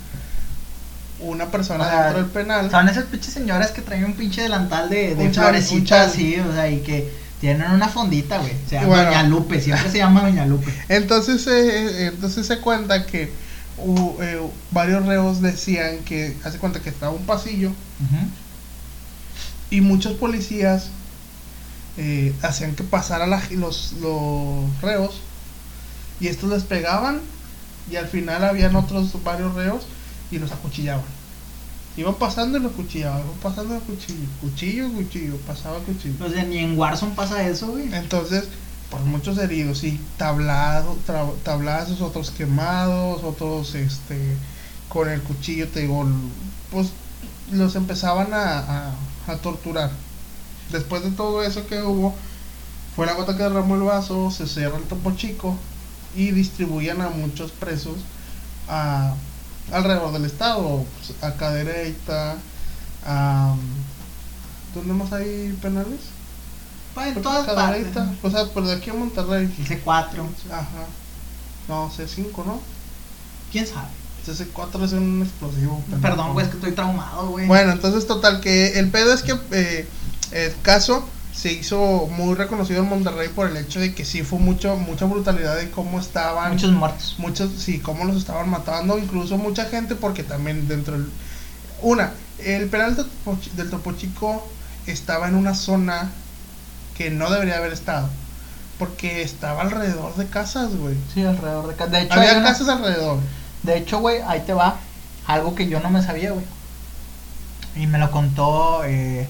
una 1.20 1.52
persona 1.52 1.86
O 1.86 1.88
sea, 1.88 2.04
dentro 2.06 2.24
del 2.24 2.32
penal. 2.32 2.72
Son 2.72 2.90
esas 2.90 3.06
pinches 3.06 3.34
señoras 3.34 3.72
que 3.72 3.82
traen 3.82 4.06
un 4.06 4.14
pinche 4.14 4.42
delantal 4.42 4.90
de, 4.90 5.16
de 5.16 5.32
chal. 5.32 5.54
así, 5.56 6.40
o 6.40 6.52
sea, 6.52 6.70
y 6.70 6.80
que 6.80 7.12
tienen 7.40 7.72
una 7.72 7.88
fondita, 7.88 8.40
güey. 8.40 8.54
Se 8.68 8.76
llama 8.76 8.88
Bueno. 8.88 9.04
Doña 9.06 9.24
Lupe, 9.24 9.62
siempre 9.62 9.92
se 9.92 9.98
llama 9.98 10.22
Doña 10.22 10.46
Lupe. 10.46 10.74
Entonces, 10.90 11.46
eh, 11.48 12.08
entonces 12.08 12.46
se 12.46 12.60
cuenta 12.60 13.06
que 13.06 13.32
eh, 14.22 14.42
varios 14.72 15.06
reos 15.06 15.42
decían 15.42 16.00
que 16.06 16.38
hace 16.44 16.60
cuenta 16.60 16.80
que 16.80 16.90
estaba 16.90 17.12
un 17.12 17.26
pasillo 17.26 17.72
y 19.70 19.82
muchos 19.82 20.14
policías 20.14 20.90
eh, 21.98 22.34
hacían 22.42 22.76
que 22.76 22.84
pasara 22.84 23.28
la, 23.28 23.42
los, 23.52 23.94
los 24.02 24.82
reos 24.82 25.16
y 26.20 26.28
estos 26.28 26.50
les 26.50 26.64
pegaban 26.64 27.22
y 27.92 27.96
al 27.96 28.08
final 28.08 28.44
habían 28.44 28.76
otros 28.76 29.12
varios 29.24 29.54
reos 29.56 29.84
y 30.32 30.38
los 30.40 30.52
acuchillaban. 30.52 31.04
Iban 31.98 32.16
pasando 32.16 32.58
y 32.58 32.62
los 32.62 32.72
cuchillaban, 32.72 33.20
iban 33.20 33.38
pasando 33.44 33.76
el 33.76 33.82
cuchillo, 33.82 34.28
cuchillo, 34.40 34.90
cuchillo, 34.94 35.36
pasaba 35.46 35.80
cuchillo. 35.80 36.24
O 36.26 36.30
sea, 36.30 36.44
ni 36.46 36.60
en 36.60 36.78
Warzone 36.78 37.16
pasa 37.16 37.46
eso, 37.48 37.68
güey. 37.72 37.94
Entonces, 37.94 38.46
pues 38.90 39.04
muchos 39.04 39.38
heridos 39.38 39.84
y 39.84 40.00
tablado, 40.18 40.96
tra- 41.08 41.34
tablazos, 41.44 42.00
otros 42.02 42.32
quemados, 42.32 43.24
otros 43.24 43.76
este 43.76 44.38
con 44.88 45.10
el 45.10 45.22
cuchillo, 45.22 45.68
te 45.70 45.82
digo, 45.82 46.06
pues 46.72 46.90
los 47.52 47.76
empezaban 47.76 48.34
a, 48.34 48.60
a, 48.60 48.94
a 49.28 49.36
torturar. 49.38 49.92
Después 50.72 51.04
de 51.04 51.12
todo 51.12 51.44
eso 51.44 51.66
que 51.68 51.82
hubo, 51.82 52.16
fue 52.96 53.06
la 53.06 53.14
gota 53.14 53.36
que 53.36 53.44
derramó 53.44 53.76
el 53.76 53.82
vaso, 53.82 54.32
se 54.32 54.48
cierra 54.48 54.78
el 54.78 54.84
topo 54.84 55.12
chico 55.16 55.58
y 56.16 56.32
distribuían 56.32 57.02
a 57.02 57.10
muchos 57.10 57.52
presos 57.52 57.98
a, 58.68 59.14
alrededor 59.72 60.12
del 60.14 60.26
estado, 60.26 60.86
pues, 60.98 61.24
a 61.24 61.36
Cadereyta, 61.36 62.38
a... 63.06 63.56
¿Dónde 64.74 64.94
más 64.94 65.12
hay 65.12 65.58
penales? 65.62 66.00
Pa, 66.96 67.10
en 67.10 67.22
todas 67.22 67.46
partes. 67.46 67.88
O 68.24 68.30
sea, 68.30 68.46
pero 68.54 68.68
de 68.68 68.76
aquí 68.76 68.90
a 68.90 68.94
Monterrey. 68.94 69.54
El 69.58 69.84
C4, 69.84 70.26
Ajá. 70.50 70.86
No, 71.68 71.90
C5, 71.90 72.46
¿no? 72.46 72.62
quién 73.52 73.68
sabe. 73.68 73.88
C4 74.26 74.84
es 74.84 74.94
un 74.94 75.24
explosivo. 75.24 75.84
Perdón, 76.02 76.34
güey, 76.34 76.46
es 76.46 76.52
que 76.52 76.58
estoy 76.58 76.74
traumado, 76.74 77.30
güey. 77.30 77.48
Bueno, 77.48 77.72
entonces 77.72 78.06
total 78.08 78.40
que 78.40 78.80
el 78.80 78.90
pedo 78.90 79.14
es 79.14 79.24
que 79.24 79.38
eh, 79.52 79.88
el 80.32 80.54
caso 80.62 81.08
se 81.34 81.52
hizo 81.54 82.08
muy 82.12 82.36
reconocido 82.36 82.84
en 82.84 82.90
Monterrey 82.90 83.30
por 83.30 83.48
el 83.50 83.56
hecho 83.58 83.80
de 83.80 83.94
que 83.94 84.04
sí 84.06 84.22
fue 84.24 84.38
mucho 84.40 84.76
mucha 84.76 85.06
brutalidad 85.06 85.56
de 85.56 85.72
cómo 85.72 86.00
estaban 86.00 86.54
Muchos 86.54 86.72
muertos. 86.72 87.16
muchos 87.20 87.52
sí 87.58 87.80
cómo 87.80 88.04
los 88.06 88.18
estaban 88.18 88.50
matando 88.50 88.98
incluso 88.98 89.38
mucha 89.38 89.66
gente 89.66 89.96
porque 89.96 90.24
también 90.24 90.68
dentro 90.68 90.94
del 90.98 91.10
una 91.82 92.12
el 92.40 92.68
penal 92.70 92.96
del 92.96 93.06
Topo, 93.06 93.38
del 93.56 93.70
Topo 93.70 93.92
Chico 93.94 94.46
estaba 94.88 95.28
en 95.30 95.36
una 95.36 95.54
zona 95.56 96.10
que 96.98 97.10
no 97.12 97.30
debería 97.32 97.58
haber 97.58 97.72
estado 97.72 98.10
porque 98.78 99.22
estaba 99.22 99.62
alrededor 99.62 100.16
de 100.16 100.28
casas 100.28 100.76
güey 100.76 100.96
Sí, 101.14 101.24
alrededor 101.24 101.68
de 101.68 101.76
casa. 101.76 101.92
De 101.92 102.02
hecho, 102.02 102.14
había 102.14 102.34
una- 102.38 102.44
casas 102.50 102.68
alrededor 102.68 103.20
De 103.64 103.78
hecho, 103.78 104.00
güey, 104.00 104.22
ahí 104.28 104.42
te 104.46 104.54
va 104.54 104.78
algo 105.28 105.56
que 105.56 105.68
yo 105.70 105.80
no 105.80 105.90
me 105.92 106.02
sabía, 106.04 106.32
güey. 106.32 106.46
Y 107.76 107.86
me 107.88 108.00
lo 108.00 108.10
contó 108.12 108.84
eh, 108.86 109.28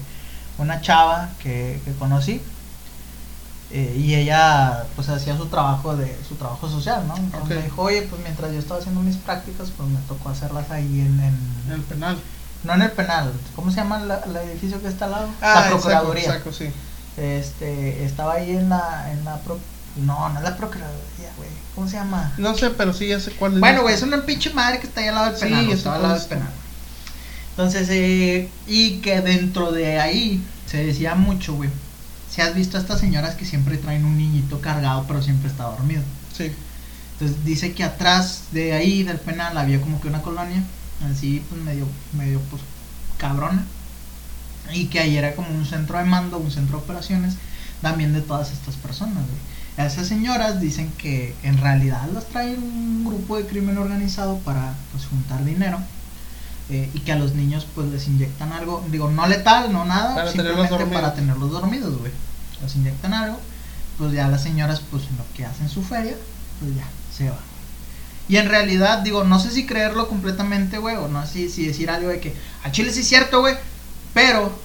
una 0.62 0.80
chava 0.80 1.28
que, 1.42 1.80
que 1.84 1.92
conocí. 1.94 2.40
eh, 3.74 3.94
y 3.96 4.14
ella, 4.14 4.84
pues, 4.96 5.08
hacía 5.08 5.36
su 5.36 5.46
trabajo 5.46 5.96
de 5.96 6.18
su 6.28 6.34
trabajo 6.34 6.68
social, 6.68 7.04
¿no? 7.08 7.16
Entonces 7.16 7.56
me 7.56 7.62
dijo, 7.62 7.82
oye, 7.82 8.02
pues, 8.02 8.20
mientras 8.22 8.52
yo 8.52 8.58
estaba 8.58 8.80
haciendo 8.80 9.00
mis 9.00 9.16
prácticas, 9.16 9.70
pues, 9.76 9.88
me 9.88 9.98
tocó 10.08 10.28
hacerlas 10.28 10.70
ahí 10.70 11.00
en... 11.00 11.20
en- 11.20 11.52
en 11.66 11.72
el 11.72 11.80
penal 11.82 12.18
no 12.64 12.74
en 12.74 12.82
el 12.82 12.92
penal, 12.92 13.32
¿cómo 13.56 13.70
se 13.72 13.78
llama 13.78 13.98
la- 13.98 14.20
el 14.20 14.36
edificio 14.36 14.80
que 14.80 14.86
está 14.86 15.06
al 15.06 15.10
lado? 15.10 15.28
Ah, 15.40 15.62
la 15.64 15.68
Procuraduría. 15.70 16.22
exacto, 16.26 16.52
sí 16.52 16.70
Este, 17.16 18.04
estaba 18.04 18.34
ahí 18.34 18.50
en 18.56 18.68
la... 18.68 19.10
En 19.10 19.24
la 19.24 19.36
pro- 19.38 19.58
no, 19.96 20.28
no 20.28 20.38
es 20.38 20.44
la 20.44 20.56
Procuraduría, 20.56 21.30
güey. 21.36 21.48
¿Cómo 21.74 21.88
se 21.88 21.96
llama? 21.96 22.32
no 22.38 22.54
sé 22.54 22.70
pero 22.70 22.92
sí 22.92 23.08
ya 23.08 23.18
sé 23.18 23.32
cuál 23.32 23.54
es 23.54 23.60
Bueno, 23.60 23.82
güey, 23.82 23.94
es 23.94 24.02
una 24.02 24.24
pinche 24.24 24.50
madre 24.54 24.78
que 24.78 24.86
está 24.86 25.00
ahí 25.00 25.08
al 25.08 25.14
lado 25.16 25.26
del 25.32 25.36
Sí, 25.36 25.44
penal. 25.46 25.64
eso 25.64 25.72
estaba 25.74 25.96
al 25.96 26.02
lado 26.02 26.14
del 26.14 26.24
penal. 26.28 26.48
Entonces, 27.52 27.88
eh, 27.90 28.48
y 28.66 28.98
que 28.98 29.20
dentro 29.20 29.72
de 29.72 30.00
ahí 30.00 30.42
se 30.66 30.84
decía 30.84 31.14
mucho, 31.14 31.54
güey. 31.54 31.70
Si 32.30 32.40
has 32.40 32.54
visto 32.54 32.78
a 32.78 32.80
estas 32.80 32.98
señoras 32.98 33.34
que 33.34 33.44
siempre 33.44 33.76
traen 33.76 34.06
un 34.06 34.16
niñito 34.16 34.60
cargado, 34.60 35.04
pero 35.06 35.22
siempre 35.22 35.50
está 35.50 35.64
dormido. 35.64 36.02
sí 36.34 36.50
Entonces 37.12 37.44
dice 37.44 37.72
que 37.72 37.84
atrás 37.84 38.44
de 38.52 38.72
ahí 38.72 39.02
del 39.02 39.18
penal 39.18 39.58
había 39.58 39.80
como 39.82 40.00
que 40.00 40.08
una 40.08 40.22
colonia, 40.22 40.62
así 41.10 41.42
pues 41.50 41.60
medio, 41.60 41.86
medio 42.16 42.40
pues 42.50 42.62
cabrona. 43.18 43.66
Y 44.72 44.86
que 44.86 45.00
ahí 45.00 45.16
era 45.16 45.34
como 45.34 45.50
un 45.50 45.66
centro 45.66 45.98
de 45.98 46.04
mando, 46.04 46.38
un 46.38 46.50
centro 46.50 46.78
de 46.78 46.84
operaciones, 46.84 47.34
también 47.82 48.14
de 48.14 48.22
todas 48.22 48.50
estas 48.50 48.76
personas, 48.76 49.24
güey. 49.24 49.86
Esas 49.86 50.06
señoras 50.06 50.60
dicen 50.60 50.90
que 50.98 51.34
en 51.42 51.58
realidad 51.58 52.06
las 52.12 52.26
trae 52.26 52.54
un 52.56 53.04
grupo 53.04 53.36
de 53.36 53.46
crimen 53.46 53.78
organizado 53.78 54.38
para 54.38 54.74
pues 54.92 55.06
juntar 55.06 55.44
dinero. 55.44 55.78
Eh, 56.70 56.88
y 56.94 57.00
que 57.00 57.12
a 57.12 57.16
los 57.16 57.34
niños 57.34 57.66
pues 57.74 57.88
les 57.88 58.06
inyectan 58.06 58.52
algo, 58.52 58.84
digo, 58.90 59.10
no 59.10 59.26
letal, 59.26 59.72
no 59.72 59.84
nada, 59.84 60.14
Para 60.14 60.30
simplemente 60.30 60.86
para 60.86 61.14
tenerlos 61.14 61.50
dormidos, 61.50 61.98
güey. 61.98 62.12
Les 62.62 62.76
inyectan 62.76 63.12
algo, 63.14 63.38
pues 63.98 64.12
ya 64.12 64.28
las 64.28 64.42
señoras 64.42 64.80
pues 64.90 65.04
en 65.08 65.16
lo 65.16 65.24
que 65.34 65.44
hacen 65.44 65.68
su 65.68 65.82
feria, 65.82 66.14
pues 66.60 66.74
ya, 66.76 66.86
se 67.14 67.30
va. 67.30 67.38
Y 68.28 68.36
en 68.36 68.48
realidad, 68.48 69.00
digo, 69.00 69.24
no 69.24 69.40
sé 69.40 69.50
si 69.50 69.66
creerlo 69.66 70.08
completamente, 70.08 70.78
güey, 70.78 70.96
o 70.96 71.08
no 71.08 71.26
sé 71.26 71.32
si, 71.32 71.48
si 71.50 71.66
decir 71.66 71.90
algo 71.90 72.08
de 72.08 72.20
que 72.20 72.34
a 72.62 72.70
Chile 72.70 72.92
sí 72.92 73.00
es 73.00 73.08
cierto, 73.08 73.40
güey, 73.40 73.56
pero 74.14 74.56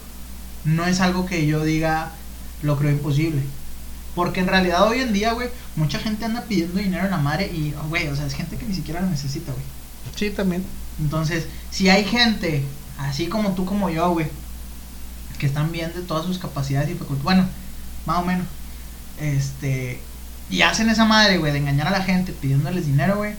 no 0.64 0.86
es 0.86 1.02
algo 1.02 1.26
que 1.26 1.48
yo 1.48 1.64
diga 1.64 2.12
lo 2.62 2.78
creo 2.78 2.92
imposible. 2.92 3.42
Porque 4.16 4.40
en 4.40 4.48
realidad 4.48 4.88
hoy 4.88 5.02
en 5.02 5.14
día, 5.14 5.34
güey, 5.34 5.50
mucha 5.76 6.00
gente 6.00 6.26
anda 6.26 6.44
pidiendo 6.44 6.80
dinero 6.80 7.06
en 7.06 7.12
la 7.12 7.18
madre 7.18 7.48
y, 7.48 7.74
oh, 7.80 7.88
güey, 7.90 8.08
o 8.08 8.16
sea, 8.16 8.26
es 8.26 8.34
gente 8.34 8.58
que 8.58 8.66
ni 8.66 8.74
siquiera 8.74 9.02
lo 9.02 9.08
necesita, 9.08 9.52
güey. 9.52 9.66
sí 10.16 10.30
también 10.30 10.64
Entonces, 11.00 11.46
si 11.72 11.90
hay 11.90 12.04
gente, 12.06 12.64
así 12.98 13.28
como 13.28 13.52
tú 13.52 13.66
como 13.66 13.90
yo, 13.90 14.12
güey, 14.12 14.28
que 15.38 15.46
están 15.46 15.72
bien 15.72 15.94
de 15.94 16.02
todas 16.02 16.26
sus 16.26 16.40
capacidades 16.40 16.90
y 16.90 16.96
facultades, 16.96 17.24
bueno, 17.24 17.46
más 18.06 18.18
o 18.20 18.26
menos, 18.26 18.48
este, 19.20 20.00
y 20.50 20.62
hacen 20.62 20.90
esa 20.90 21.06
madre, 21.06 21.38
güey, 21.38 21.52
de 21.52 21.60
engañar 21.60 21.88
a 21.88 21.92
la 21.92 22.04
gente 22.04 22.32
pidiéndoles 22.32 22.86
dinero, 22.86 23.18
güey, 23.18 23.36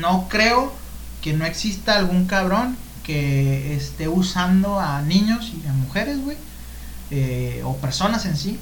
no 0.00 0.28
creo 0.28 0.72
que 1.22 1.32
no 1.32 1.44
exista 1.44 1.96
algún 1.96 2.26
cabrón 2.26 2.76
que 3.04 3.74
esté 3.74 4.08
usando 4.08 4.80
a 4.80 5.02
niños 5.02 5.52
y 5.54 5.66
a 5.66 5.72
mujeres, 5.72 6.22
güey, 6.22 6.36
eh, 7.10 7.62
o 7.64 7.76
personas 7.76 8.26
en 8.26 8.36
sí, 8.36 8.58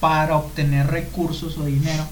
para 0.00 0.36
obtener 0.36 0.86
recursos 0.88 1.56
o 1.58 1.64
dinero. 1.64 2.04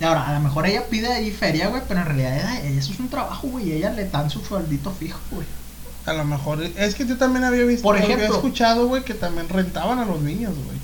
Y 0.00 0.04
ahora, 0.04 0.26
a 0.28 0.34
lo 0.34 0.40
mejor 0.40 0.66
ella 0.66 0.84
pide 0.90 1.08
ahí 1.12 1.30
feria, 1.30 1.68
güey, 1.68 1.82
pero 1.88 2.00
en 2.00 2.06
realidad 2.06 2.36
ella- 2.36 2.60
ella- 2.60 2.78
eso 2.78 2.92
es 2.92 3.00
un 3.00 3.08
trabajo, 3.08 3.48
güey, 3.48 3.68
y 3.68 3.72
ella 3.72 3.90
le 3.92 4.08
dan 4.08 4.28
su 4.30 4.40
sueldito 4.44 4.90
fijo, 4.92 5.18
güey. 5.30 5.46
A 6.04 6.12
lo 6.12 6.24
mejor 6.24 6.62
es 6.62 6.94
que 6.94 7.06
yo 7.06 7.16
también 7.16 7.44
había 7.44 7.64
visto, 7.64 7.82
Por 7.82 7.96
había 7.96 8.14
ejemplo. 8.14 8.34
escuchado, 8.36 8.86
güey, 8.88 9.04
que 9.04 9.14
también 9.14 9.48
rentaban 9.48 9.98
a 9.98 10.04
los 10.04 10.20
niños, 10.20 10.52
güey. 10.54 10.78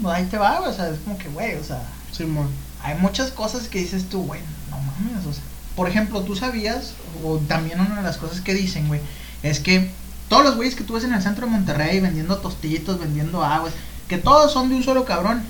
Pues 0.00 0.14
ahí 0.14 0.24
te 0.26 0.38
va, 0.38 0.58
güey, 0.60 0.70
o 0.70 0.74
sea, 0.74 0.88
es 0.88 0.98
como 1.00 1.18
que, 1.18 1.28
güey, 1.28 1.56
o 1.56 1.64
sea, 1.64 1.82
Simón. 2.12 2.48
hay 2.82 2.94
muchas 2.98 3.30
cosas 3.32 3.68
que 3.68 3.80
dices 3.80 4.08
tú, 4.08 4.22
güey, 4.22 4.40
no 4.70 4.78
mames, 4.78 5.26
o 5.26 5.32
sea. 5.32 5.42
Por 5.74 5.88
ejemplo, 5.88 6.22
tú 6.22 6.36
sabías, 6.36 6.92
o 7.24 7.36
también 7.38 7.80
una 7.80 7.96
de 7.96 8.02
las 8.02 8.16
cosas 8.16 8.40
que 8.40 8.54
dicen, 8.54 8.88
güey, 8.88 9.00
es 9.42 9.60
que 9.60 9.90
todos 10.28 10.44
los 10.44 10.56
güeyes 10.56 10.74
que 10.74 10.84
tú 10.84 10.94
ves 10.94 11.04
en 11.04 11.12
el 11.12 11.22
centro 11.22 11.46
de 11.46 11.52
Monterrey 11.52 12.00
vendiendo 12.00 12.38
tostitos, 12.38 12.98
vendiendo 12.98 13.44
aguas, 13.44 13.72
que 14.08 14.16
todos 14.18 14.52
son 14.52 14.68
de 14.70 14.76
un 14.76 14.82
solo 14.84 15.04
cabrón. 15.04 15.42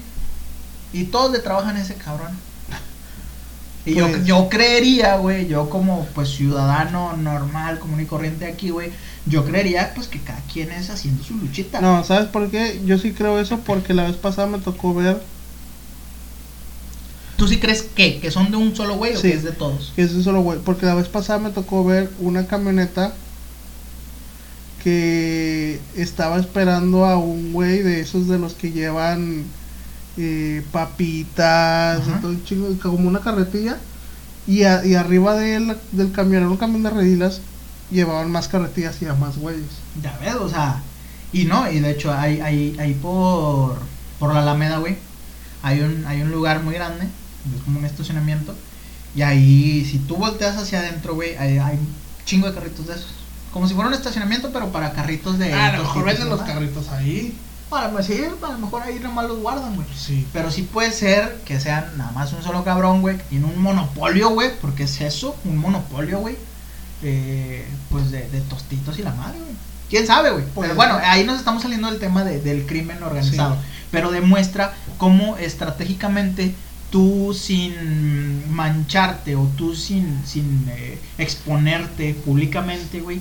Y 0.93 1.05
todos 1.05 1.31
le 1.31 1.39
trabajan 1.41 1.77
a 1.77 1.83
ese 1.83 1.95
cabrón. 1.95 2.37
Y 3.87 3.95
yo, 3.95 4.09
Pues- 4.09 4.25
yo 4.25 4.49
creería, 4.49 5.17
güey, 5.17 5.47
yo 5.47 5.71
como 5.71 6.07
pues 6.15 6.29
ciudadano 6.31 7.17
normal, 7.17 7.79
común 7.79 8.01
y 8.01 8.05
corriente 8.05 8.45
aquí, 8.47 8.71
güey, 8.71 8.91
yo 9.27 9.45
creería 9.45 9.93
pues 9.95 10.09
que 10.09 10.21
cada 10.21 10.41
quien 10.53 10.73
es 10.73 10.91
haciendo 10.91 11.23
su 11.23 11.35
luchita. 11.37 11.81
No, 11.81 12.03
¿sabes 12.05 12.27
por 12.29 12.51
qué? 12.51 12.81
Yo 12.85 12.99
sí 12.99 13.13
creo 13.13 13.39
eso 13.41 13.59
porque 13.61 13.95
la 13.95 14.03
vez 14.05 14.17
pasada 14.17 14.49
me 14.49 14.59
tocó 14.59 14.93
ver 14.93 15.23
¿Tú 17.37 17.47
sí 17.47 17.59
crees 17.59 17.83
que? 17.83 18.19
¿Que 18.19 18.31
son 18.31 18.51
de 18.51 18.57
un 18.57 18.75
solo 18.75 18.97
güey 18.97 19.13
o 19.15 19.21
Sí. 19.21 19.29
que 19.29 19.35
es 19.35 19.43
de 19.45 19.53
todos? 19.53 19.93
que 19.95 20.03
eso 20.03 20.23
solo 20.23 20.41
güey, 20.41 20.59
porque 20.59 20.87
la 20.87 20.95
vez 20.95 21.07
pasada 21.09 21.39
me 21.39 21.51
tocó 21.51 21.85
ver 21.85 22.11
una 22.19 22.47
camioneta 22.47 23.13
que 24.83 25.81
estaba 25.97 26.39
esperando 26.39 27.05
a 27.05 27.19
un 27.19 27.53
güey 27.53 27.83
de 27.83 28.01
esos 28.01 28.29
de 28.29 28.39
los 28.39 28.55
que 28.55 28.73
llevan 28.73 29.45
eh, 30.17 30.65
papitas, 30.73 32.01
Ajá. 32.01 32.17
y 32.19 32.21
todo 32.21 32.31
un 32.31 32.45
chingo, 32.45 32.69
como 32.83 33.09
una 33.09 33.21
carretilla. 33.21 33.77
Y, 34.47 34.63
a- 34.63 34.85
y 34.85 34.95
arriba 34.95 35.35
de 35.35 35.57
él, 35.57 35.77
del 35.93 36.13
camión, 36.13 36.43
era 36.43 36.51
un 36.51 36.57
camión 36.57 36.83
de 36.85 36.91
redilas, 36.91 37.41
llevaban 37.91 38.31
más 38.31 38.49
carretillas 38.49 39.01
y 39.03 39.07
a 39.07 39.15
más 39.15 39.39
güeyes. 39.39 39.65
Ya 40.03 40.17
ves, 40.21 40.35
o 40.37 40.49
sea, 40.49 40.83
y 41.33 41.45
no, 41.45 41.71
y 41.71 41.81
de 41.81 41.91
hecho 41.91 42.13
hay, 42.13 42.41
hay, 42.41 42.77
hay 42.79 42.95
por, 42.95 43.79
por 44.21 44.33
la 44.33 44.43
Alameda, 44.43 44.79
güey, 44.79 44.97
hay 45.63 45.81
un, 45.81 46.05
hay 46.07 46.23
un 46.23 46.31
lugar 46.31 46.63
muy 46.63 46.75
grande, 46.75 47.05
es 47.05 47.63
como 47.65 47.81
un 47.81 47.85
estacionamiento, 47.85 48.55
y 49.17 49.23
ahí 49.23 49.85
si 49.91 49.99
tú 49.99 50.17
volteas 50.17 50.57
hacia 50.57 50.79
adentro, 50.79 51.15
güey, 51.17 51.37
hay, 51.37 51.59
hay 51.59 51.77
un 51.77 51.89
chingo 52.25 52.47
de 52.47 52.55
carritos 52.55 52.87
de 52.87 52.95
esos. 52.95 53.15
Como 53.53 53.67
si 53.67 53.75
fuera 53.75 53.89
un 53.89 53.95
estacionamiento, 53.95 54.51
pero 54.53 54.71
para 54.71 54.93
carritos 54.93 55.39
de... 55.39 55.53
Ah, 55.53 55.69
a 55.69 55.77
lo 55.79 55.83
mejor 55.85 56.05
venden 56.05 56.29
los 56.29 56.43
carritos 56.43 56.89
ahí. 56.91 57.35
Para, 57.71 57.91
pues, 57.91 58.07
sí, 58.07 58.15
a 58.25 58.53
lo 58.53 58.59
mejor 58.59 58.83
ahí 58.83 58.99
nomás 59.01 59.27
los 59.27 59.39
guardan, 59.41 59.75
güey. 59.75 59.87
Sí. 59.97 60.27
Pero 60.33 60.51
sí 60.53 60.63
puede 60.63 60.93
ser 60.93 61.41
que 61.45 61.59
sean 61.59 61.85
nada 61.99 62.13
más 62.13 62.33
un 62.33 62.43
solo 62.43 62.63
cabrón, 62.63 63.01
güey, 63.01 63.17
que 63.17 63.25
tiene 63.25 63.47
un 63.47 63.61
monopolio, 63.61 64.31
güey, 64.31 64.51
porque 64.61 64.85
es 64.85 65.01
eso, 65.01 65.35
un 65.45 65.57
monopolio, 65.59 66.21
güey, 66.21 66.37
eh, 67.03 67.67
pues 67.91 68.11
de, 68.11 68.29
de 68.31 68.41
tostitos 68.43 68.99
y 68.99 69.03
la 69.03 69.13
madre, 69.13 69.39
güey. 69.39 69.53
¿Quién 69.91 70.07
sabe, 70.07 70.31
güey? 70.31 70.45
Pues- 70.55 70.69
Pero 70.69 70.77
bueno, 70.77 70.99
ahí 71.03 71.25
nos 71.25 71.39
estamos 71.39 71.63
saliendo 71.63 71.91
del 71.91 71.99
tema 72.01 72.25
de- 72.25 72.41
del 72.41 72.67
crimen 72.67 73.03
organizado, 73.03 73.55
Sí. 73.57 73.61
pero 73.91 74.11
demuestra 74.11 74.73
cómo 74.99 75.37
estratégicamente 75.37 76.55
tú 76.91 77.35
sin 77.35 78.49
mancharte 78.53 79.35
o 79.37 79.45
tú 79.57 79.75
sin, 79.75 80.25
sin 80.25 80.67
eh, 80.71 80.99
exponerte 81.19 82.15
públicamente, 82.15 83.01
güey, 83.01 83.21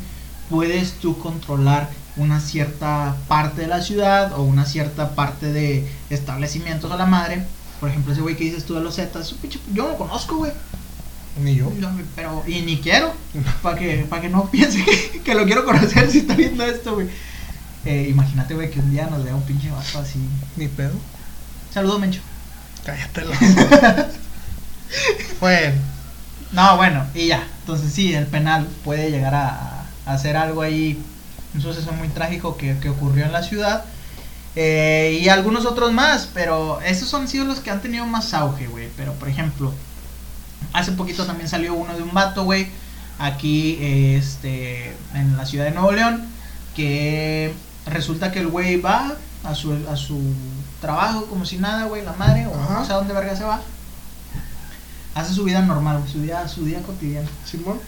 puedes 0.49 0.93
tú 0.93 1.17
controlar 1.19 1.89
una 2.17 2.39
cierta 2.39 3.15
parte 3.27 3.61
de 3.61 3.67
la 3.67 3.81
ciudad 3.81 4.33
o 4.33 4.43
una 4.43 4.65
cierta 4.65 5.15
parte 5.15 5.51
de 5.51 5.87
establecimientos 6.09 6.91
a 6.91 6.97
la 6.97 7.05
madre. 7.05 7.43
Por 7.79 7.89
ejemplo, 7.89 8.13
ese 8.13 8.21
güey 8.21 8.35
que 8.35 8.45
dices 8.45 8.65
tú 8.65 8.73
de 8.73 8.81
los 8.81 8.95
Zetas, 8.95 9.35
yo 9.73 9.83
no 9.83 9.89
lo 9.89 9.97
conozco, 9.97 10.37
güey. 10.37 10.51
Ni 11.43 11.55
yo. 11.55 11.71
Yo, 11.79 11.89
pero, 12.15 12.43
y 12.47 12.61
ni 12.61 12.79
quiero, 12.79 13.13
para 13.61 13.77
que, 13.77 14.05
para 14.09 14.21
que 14.21 14.29
no 14.29 14.45
piense 14.51 14.83
que, 14.83 15.21
que 15.21 15.35
lo 15.35 15.45
quiero 15.45 15.65
conocer 15.65 16.09
si 16.09 16.19
está 16.19 16.35
viendo 16.35 16.63
esto, 16.63 16.93
güey. 16.93 17.09
Eh, 17.83 18.07
imagínate, 18.09 18.55
güey, 18.55 18.71
que 18.71 18.79
un 18.79 18.89
día 18.89 19.07
nos 19.07 19.23
vea 19.23 19.35
un 19.35 19.43
pinche 19.43 19.69
vato 19.69 19.99
así. 19.99 20.19
Ni 20.55 20.67
pedo. 20.67 20.93
Saludos, 21.73 21.99
Mencho. 21.99 22.21
Cállate 22.85 23.25
la. 23.25 23.37
bueno. 25.41 25.75
No, 26.51 26.77
bueno, 26.77 27.05
y 27.13 27.27
ya. 27.27 27.45
Entonces 27.61 27.91
sí, 27.91 28.13
el 28.13 28.27
penal 28.27 28.67
puede 28.83 29.11
llegar 29.11 29.35
a, 29.35 29.85
a 30.05 30.13
hacer 30.13 30.37
algo 30.37 30.61
ahí, 30.61 30.97
un 31.55 31.61
suceso 31.61 31.91
muy 31.93 32.09
trágico 32.09 32.57
que, 32.57 32.77
que 32.79 32.89
ocurrió 32.89 33.25
en 33.25 33.31
la 33.31 33.41
ciudad. 33.41 33.85
Eh, 34.55 35.19
y 35.21 35.27
algunos 35.27 35.65
otros 35.65 35.91
más, 35.91 36.29
pero 36.33 36.79
esos 36.81 37.13
han 37.13 37.27
sido 37.27 37.45
los 37.45 37.59
que 37.59 37.71
han 37.71 37.81
tenido 37.81 38.05
más 38.05 38.33
auge, 38.33 38.67
güey. 38.67 38.89
Pero 38.95 39.13
por 39.13 39.27
ejemplo, 39.27 39.73
hace 40.73 40.91
poquito 40.93 41.25
también 41.25 41.49
salió 41.49 41.73
uno 41.73 41.95
de 41.95 42.03
un 42.03 42.13
vato, 42.13 42.43
güey, 42.43 42.67
aquí 43.19 43.77
eh, 43.81 44.17
este, 44.17 44.95
en 45.13 45.35
la 45.35 45.45
ciudad 45.45 45.65
de 45.65 45.71
Nuevo 45.71 45.91
León, 45.91 46.25
que 46.75 47.53
resulta 47.85 48.31
que 48.31 48.39
el 48.39 48.47
güey 48.47 48.79
va 48.79 49.15
a 49.43 49.55
su, 49.55 49.77
a 49.91 49.95
su 49.95 50.19
trabajo 50.81 51.25
como 51.25 51.45
si 51.45 51.57
nada, 51.57 51.85
güey, 51.85 52.03
la 52.03 52.13
madre, 52.13 52.47
o 52.47 52.53
Ajá. 52.53 52.79
no 52.79 52.85
sé 52.85 52.93
a 52.93 52.95
dónde 52.95 53.13
verga 53.13 53.35
se 53.35 53.43
va. 53.43 53.61
Hace 55.15 55.33
su 55.33 55.45
vida 55.45 55.61
normal, 55.61 56.03
su 56.11 56.21
día, 56.21 56.47
su 56.47 56.65
día 56.65 56.81
cotidiano. 56.81 57.27
Simón. 57.45 57.79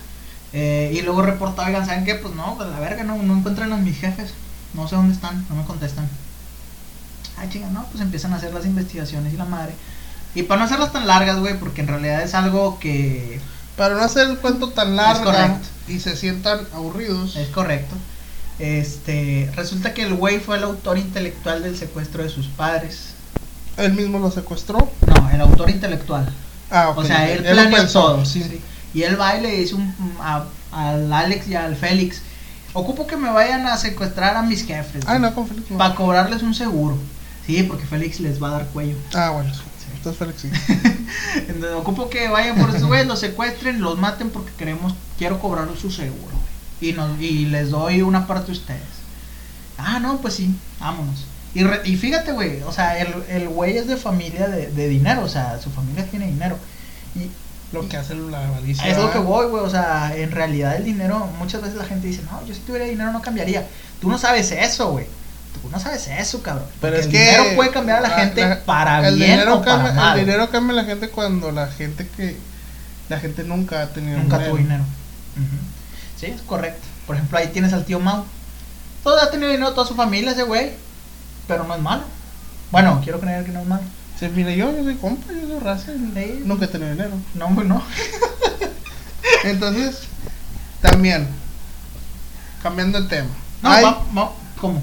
Eh, 0.53 0.91
y 0.93 1.01
luego 1.01 1.21
reporta, 1.21 1.65
oigan, 1.65 1.85
¿saben 1.85 2.05
qué? 2.05 2.15
Pues 2.15 2.33
no, 2.35 2.55
pues 2.55 2.69
la 2.69 2.79
verga, 2.79 3.03
no, 3.03 3.17
no 3.17 3.37
encuentran 3.37 3.73
a 3.73 3.77
mis 3.77 3.97
jefes. 3.97 4.33
No 4.73 4.87
sé 4.87 4.95
dónde 4.95 5.13
están, 5.13 5.45
no 5.49 5.55
me 5.55 5.65
contestan. 5.65 6.07
Ay, 7.37 7.49
chinga, 7.49 7.69
no, 7.69 7.85
pues 7.91 8.01
empiezan 8.01 8.33
a 8.33 8.37
hacer 8.37 8.53
las 8.53 8.65
investigaciones 8.65 9.33
y 9.33 9.37
la 9.37 9.45
madre. 9.45 9.73
Y 10.35 10.43
para 10.43 10.59
no 10.59 10.65
hacerlas 10.65 10.91
tan 10.91 11.07
largas, 11.07 11.39
güey, 11.39 11.57
porque 11.57 11.81
en 11.81 11.87
realidad 11.87 12.21
es 12.21 12.33
algo 12.33 12.79
que 12.79 13.39
Para 13.75 13.95
no 13.95 14.01
hacer 14.01 14.27
el 14.29 14.37
cuento 14.37 14.69
tan 14.69 14.95
largo 14.95 15.31
y 15.87 15.99
se 15.99 16.15
sientan 16.15 16.59
aburridos. 16.73 17.35
es 17.35 17.49
correcto. 17.49 17.95
Este, 18.59 19.51
resulta 19.55 19.93
que 19.93 20.03
el 20.03 20.15
güey 20.15 20.39
fue 20.39 20.57
el 20.57 20.63
autor 20.63 20.97
intelectual 20.97 21.61
del 21.61 21.77
secuestro 21.77 22.23
de 22.23 22.29
sus 22.29 22.47
padres. 22.47 23.13
Él 23.77 23.93
mismo 23.93 24.19
lo 24.19 24.31
secuestró. 24.31 24.91
No, 25.05 25.29
el 25.29 25.41
autor 25.41 25.69
intelectual. 25.69 26.27
Ah, 26.71 26.89
ok. 26.89 26.97
O 26.97 27.05
sea, 27.05 27.29
él 27.31 27.43
planeó 27.43 27.77
pensó, 27.77 28.01
todo. 28.01 28.25
sí. 28.25 28.43
sí. 28.43 28.61
Y 28.97 29.03
él 29.03 29.19
va 29.19 29.37
y 29.37 29.41
le 29.41 29.51
dice 29.59 29.75
un, 29.75 29.93
a- 30.19 30.45
al 30.71 31.11
Alex 31.13 31.47
y 31.47 31.55
al 31.55 31.75
Félix, 31.75 32.21
ocupo 32.73 33.05
que 33.07 33.15
me 33.17 33.29
vayan 33.29 33.65
a 33.67 33.77
secuestrar 33.77 34.35
a 34.35 34.41
mis 34.41 34.65
jefes. 34.65 35.03
Ah, 35.07 35.19
no, 35.19 35.33
con 35.35 35.47
Félix. 35.47 35.69
no. 35.71 35.77
Para 35.77 35.95
cobrarles 35.95 36.41
un 36.41 36.53
seguro. 36.55 36.97
Sí, 37.45 37.63
porque 37.63 37.85
Félix 37.85 38.19
les 38.19 38.41
va 38.41 38.47
a 38.49 38.51
dar 38.51 38.65
cuello. 38.67 38.95
Ah, 39.13 39.29
bueno, 39.29 39.53
sí. 39.53 39.61
Entonces 39.95 40.17
Félix 40.19 40.41
sí. 40.41 40.49
Entonces, 41.47 41.71
ocupo 41.75 42.09
que 42.09 42.27
vayan 42.27 42.57
por 42.57 42.69
esos 42.69 42.85
güeyes, 42.87 43.07
los 43.07 43.19
secuestren, 43.19 43.81
los 43.81 43.97
maten 43.97 44.29
porque 44.29 44.51
queremos, 44.57 44.93
quiero 45.17 45.39
cobrar 45.39 45.67
su 45.79 45.91
seguro. 45.91 46.35
Y, 46.81 46.93
nos, 46.93 47.19
y 47.19 47.45
les 47.45 47.69
doy 47.71 48.01
una 48.01 48.27
parte 48.27 48.51
a 48.51 48.53
ustedes. 48.55 48.81
Ah, 49.77 49.99
no, 49.99 50.17
pues 50.21 50.35
sí, 50.35 50.53
vámonos. 50.79 51.25
Y, 51.53 51.63
re- 51.63 51.81
y 51.85 51.95
fíjate, 51.95 52.31
güey, 52.33 52.61
o 52.63 52.71
sea, 52.71 52.99
el, 52.99 53.07
el 53.29 53.47
güey 53.49 53.77
es 53.77 53.87
de 53.87 53.97
familia 53.97 54.47
de, 54.47 54.67
de 54.71 54.87
dinero, 54.89 55.23
o 55.23 55.29
sea, 55.29 55.59
su 55.61 55.69
familia 55.71 56.05
tiene 56.09 56.27
dinero. 56.27 56.57
Y 57.15 57.29
Lo 57.72 57.88
que 57.89 57.97
hace 57.97 58.15
la 58.15 58.47
avaricia. 58.47 58.88
es 58.88 58.97
lo 58.97 59.11
que 59.11 59.18
voy, 59.18 59.47
güey, 59.47 59.63
o 59.63 59.70
sea, 59.70 60.15
en 60.15 60.32
realidad 60.32 60.78
el 60.78 60.86
dinero, 60.86 61.30
muchas 61.38 61.61
veces 61.61 61.78
la 61.78 61.84
gente 61.84 62.07
dice, 62.07 62.22
no, 62.32 62.45
yo 62.45 62.53
si 62.53 62.61
tuviera 62.61 62.86
dinero 62.86 63.11
no 63.11 63.22
cambiaría. 63.22 63.68
Tú 63.99 64.09
no 64.09 64.18
sabes 64.18 64.51
eso, 64.51 64.91
güey. 64.91 65.05
Tú 65.61 65.70
no 65.70 65.80
sabes 65.80 66.07
eso, 66.07 66.41
cabrón. 66.41 66.65
Pero 66.80 66.97
es 66.97 67.05
el 67.05 67.11
que. 67.11 67.20
dinero 67.20 67.43
puede 67.55 67.72
cambiar 67.72 67.97
a 67.97 68.01
la, 68.01 68.09
gente 68.11 68.45
para 68.57 69.07
el 69.07 69.15
bien 69.15 69.32
dinero 69.32 69.55
o 69.55 69.59
para 69.59 69.84
cambia, 69.84 69.93
mal. 69.93 70.20
El 70.20 70.26
dinero 70.26 70.49
cambia 70.49 70.74
a 70.74 70.76
la 70.76 70.84
gente 70.86 71.09
cuando 71.09 71.51
la 71.51 71.68
gente 71.68 72.07
que. 72.15 72.38
La 73.09 73.20
gente 73.20 73.43
nunca 73.43 73.82
ha 73.82 73.88
tenido 73.88 74.18
Nunca 74.18 74.45
tuvo 74.45 74.57
dinero. 74.57 74.84
Sí, 76.20 76.28
es 76.28 76.41
correcto. 76.41 76.86
Por 77.05 77.15
ejemplo, 77.15 77.38
ahí 77.38 77.47
tienes 77.47 77.74
al 77.74 77.86
tío 77.86 77.99
Mau. 77.99 78.26
Todo 79.03 79.20
ha 79.22 79.32
tenido 79.32 79.49
dinero, 79.49 79.74
toda 79.74 79.88
su 79.88 79.95
familia, 79.95 80.32
ese 80.32 80.43
güey. 80.43 80.72
Pero 81.47 81.63
no 81.63 81.74
es 81.74 81.82
malo. 81.82 82.03
Bueno, 82.72 82.99
quiero 83.03 83.20
creer 83.20 83.45
que 83.45 83.51
no 83.51 83.61
es 83.61 83.68
malo. 83.68 83.84
Sí, 84.20 84.28
mira, 84.34 84.51
yo, 84.51 84.76
yo 84.76 84.84
soy 84.84 84.95
compa, 84.95 85.32
yo 85.32 85.47
soy 85.47 85.59
raza. 85.59 85.91
Sí. 85.93 86.41
Nunca 86.43 86.65
he 86.65 86.68
tenido 86.68 86.89
dinero. 86.91 87.11
No, 87.36 87.53
pues 87.53 87.68
no. 87.68 87.84
Entonces, 89.43 89.99
también. 90.82 91.28
Cambiando 92.63 92.97
el 92.97 93.07
tema. 93.07 93.30
No, 93.61 93.70
Ay, 93.72 93.84
va- 93.84 94.03
va- 94.18 94.32
¿Cómo? 94.59 94.82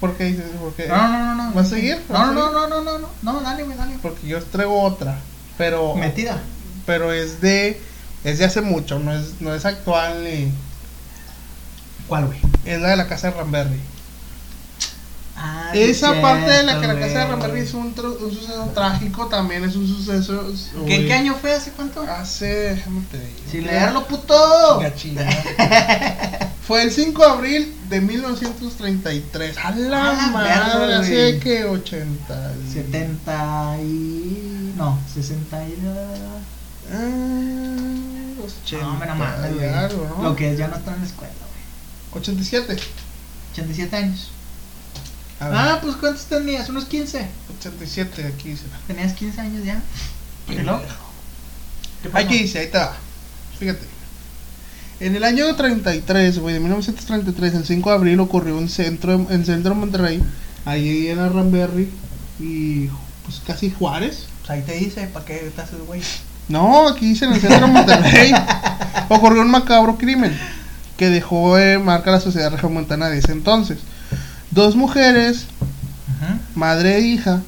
¿Por 0.00 0.16
qué 0.16 0.24
dices? 0.24 0.46
¿Por 0.58 0.72
qué? 0.74 0.88
No, 0.88 0.96
no, 1.08 1.18
no, 1.18 1.34
no. 1.34 1.52
¿Vas 1.52 1.66
a 1.66 1.70
seguir? 1.70 2.00
No, 2.08 2.14
¿Vas 2.14 2.28
a 2.28 2.32
no, 2.32 2.32
no, 2.32 2.46
seguir? 2.46 2.54
no, 2.54 2.68
no, 2.68 2.82
no, 2.82 2.98
no. 2.98 3.08
No, 3.32 3.40
dale, 3.42 3.66
dale. 3.76 3.98
Porque 4.02 4.26
yo 4.26 4.42
traigo 4.42 4.80
otra. 4.82 5.18
Pero. 5.58 5.94
Metida. 5.94 6.40
Pero 6.86 7.12
es 7.12 7.40
de. 7.40 7.80
Es 8.24 8.38
de 8.38 8.44
hace 8.44 8.60
mucho, 8.60 8.98
no 9.00 9.12
es, 9.12 9.40
no 9.40 9.54
es 9.54 9.64
actual 9.64 10.22
ni. 10.24 10.52
¿Cuál, 12.08 12.26
güey? 12.26 12.38
Es 12.64 12.80
la 12.80 12.88
de 12.90 12.96
la 12.96 13.08
casa 13.08 13.30
de 13.30 13.36
Ramberry. 13.36 13.80
Ah, 15.44 15.70
Esa 15.74 16.14
es 16.14 16.20
parte 16.20 16.48
de 16.50 16.62
la 16.62 16.72
cierto, 16.72 16.80
que 16.80 16.86
la 16.86 16.94
casa 17.00 17.18
de. 17.18 17.26
Ramberry 17.26 17.60
es 17.60 17.74
un, 17.74 17.86
un 17.86 18.32
suceso 18.32 18.70
trágico, 18.74 19.26
también 19.26 19.64
es 19.64 19.74
un 19.74 19.88
suceso. 19.88 20.52
¿Qué, 20.86 21.06
¿Qué 21.06 21.12
año 21.12 21.34
fue? 21.34 21.52
¿Hace 21.52 21.72
cuánto? 21.72 22.02
Hace, 22.02 22.46
déjame 22.74 23.00
te 23.10 23.18
digo. 23.18 23.38
Sin 23.50 23.66
leerlo, 23.66 24.06
puto. 24.06 24.80
Chinga. 24.94 25.28
Fue 26.66 26.84
el 26.84 26.92
5 26.92 27.20
de 27.24 27.28
abril 27.28 27.74
de 27.88 28.00
1933. 28.00 29.58
A 29.58 29.70
la 29.72 30.10
Ah, 30.10 30.30
madre, 30.32 30.78
verga, 30.78 31.00
hace 31.00 31.38
que 31.40 31.64
80. 31.64 32.52
y- 32.68 32.72
70 32.72 33.76
y... 33.82 34.72
No, 34.76 34.96
60 35.12 35.64
y... 35.68 35.76
Ah, 36.92 38.36
los 38.38 38.54
80. 38.64 38.86
No, 38.86 38.96
pero 39.00 39.14
¿no? 39.16 40.22
Lo 40.22 40.36
que 40.36 40.52
es 40.52 40.58
ya 40.58 40.68
no 40.68 40.76
está 40.76 40.94
en 40.94 41.00
la 41.00 41.06
escuela, 41.06 41.32
güey. 41.32 42.22
87. 42.22 42.76
87 43.52 43.96
años. 43.96 44.30
Ah, 45.50 45.78
pues 45.82 45.96
¿cuántos 45.96 46.24
tenías? 46.26 46.68
Unos 46.68 46.84
15. 46.84 47.26
87 47.58 48.26
aquí 48.26 48.50
dice. 48.50 48.64
Tenías 48.86 49.12
15 49.14 49.40
años 49.40 49.64
ya. 49.64 49.80
¿Qué 50.48 50.62
pasó? 50.62 51.02
Aquí 52.14 52.38
dice, 52.38 52.60
ahí 52.60 52.66
está. 52.66 52.94
Fíjate. 53.58 53.86
En 55.00 55.16
el 55.16 55.24
año 55.24 55.54
33, 55.54 56.38
güey, 56.38 56.54
de 56.54 56.60
1933, 56.60 57.54
el 57.54 57.64
5 57.64 57.90
de 57.90 57.96
abril 57.96 58.20
ocurrió 58.20 58.56
un 58.56 58.68
centro 58.68 59.14
en 59.14 59.26
el 59.30 59.44
centro 59.44 59.74
de 59.74 59.80
Monterrey, 59.80 60.22
ahí 60.64 61.08
en 61.08 61.18
Arranberry 61.18 61.90
y 62.38 62.86
pues 63.24 63.42
casi 63.44 63.70
Juárez. 63.70 64.26
Pues 64.40 64.50
ahí 64.50 64.62
te 64.62 64.74
dice, 64.74 65.08
¿para 65.08 65.24
qué 65.24 65.44
estás 65.46 65.72
el 65.72 65.82
güey? 65.82 66.00
No, 66.48 66.88
aquí 66.88 67.06
dice 67.06 67.24
en 67.24 67.32
el 67.32 67.40
centro 67.40 67.66
de 67.66 67.72
Monterrey. 67.72 68.32
ocurrió 69.08 69.42
un 69.42 69.50
macabro 69.50 69.96
crimen 69.98 70.38
que 70.96 71.10
dejó 71.10 71.56
de 71.56 71.78
marca 71.78 72.12
la 72.12 72.20
sociedad 72.20 72.52
regiomontana 72.52 73.08
de 73.08 73.18
ese 73.18 73.32
entonces. 73.32 73.78
Dos 74.52 74.76
mujeres, 74.76 75.46
madre 76.54 76.96
e 76.96 77.00
hija, 77.00 77.40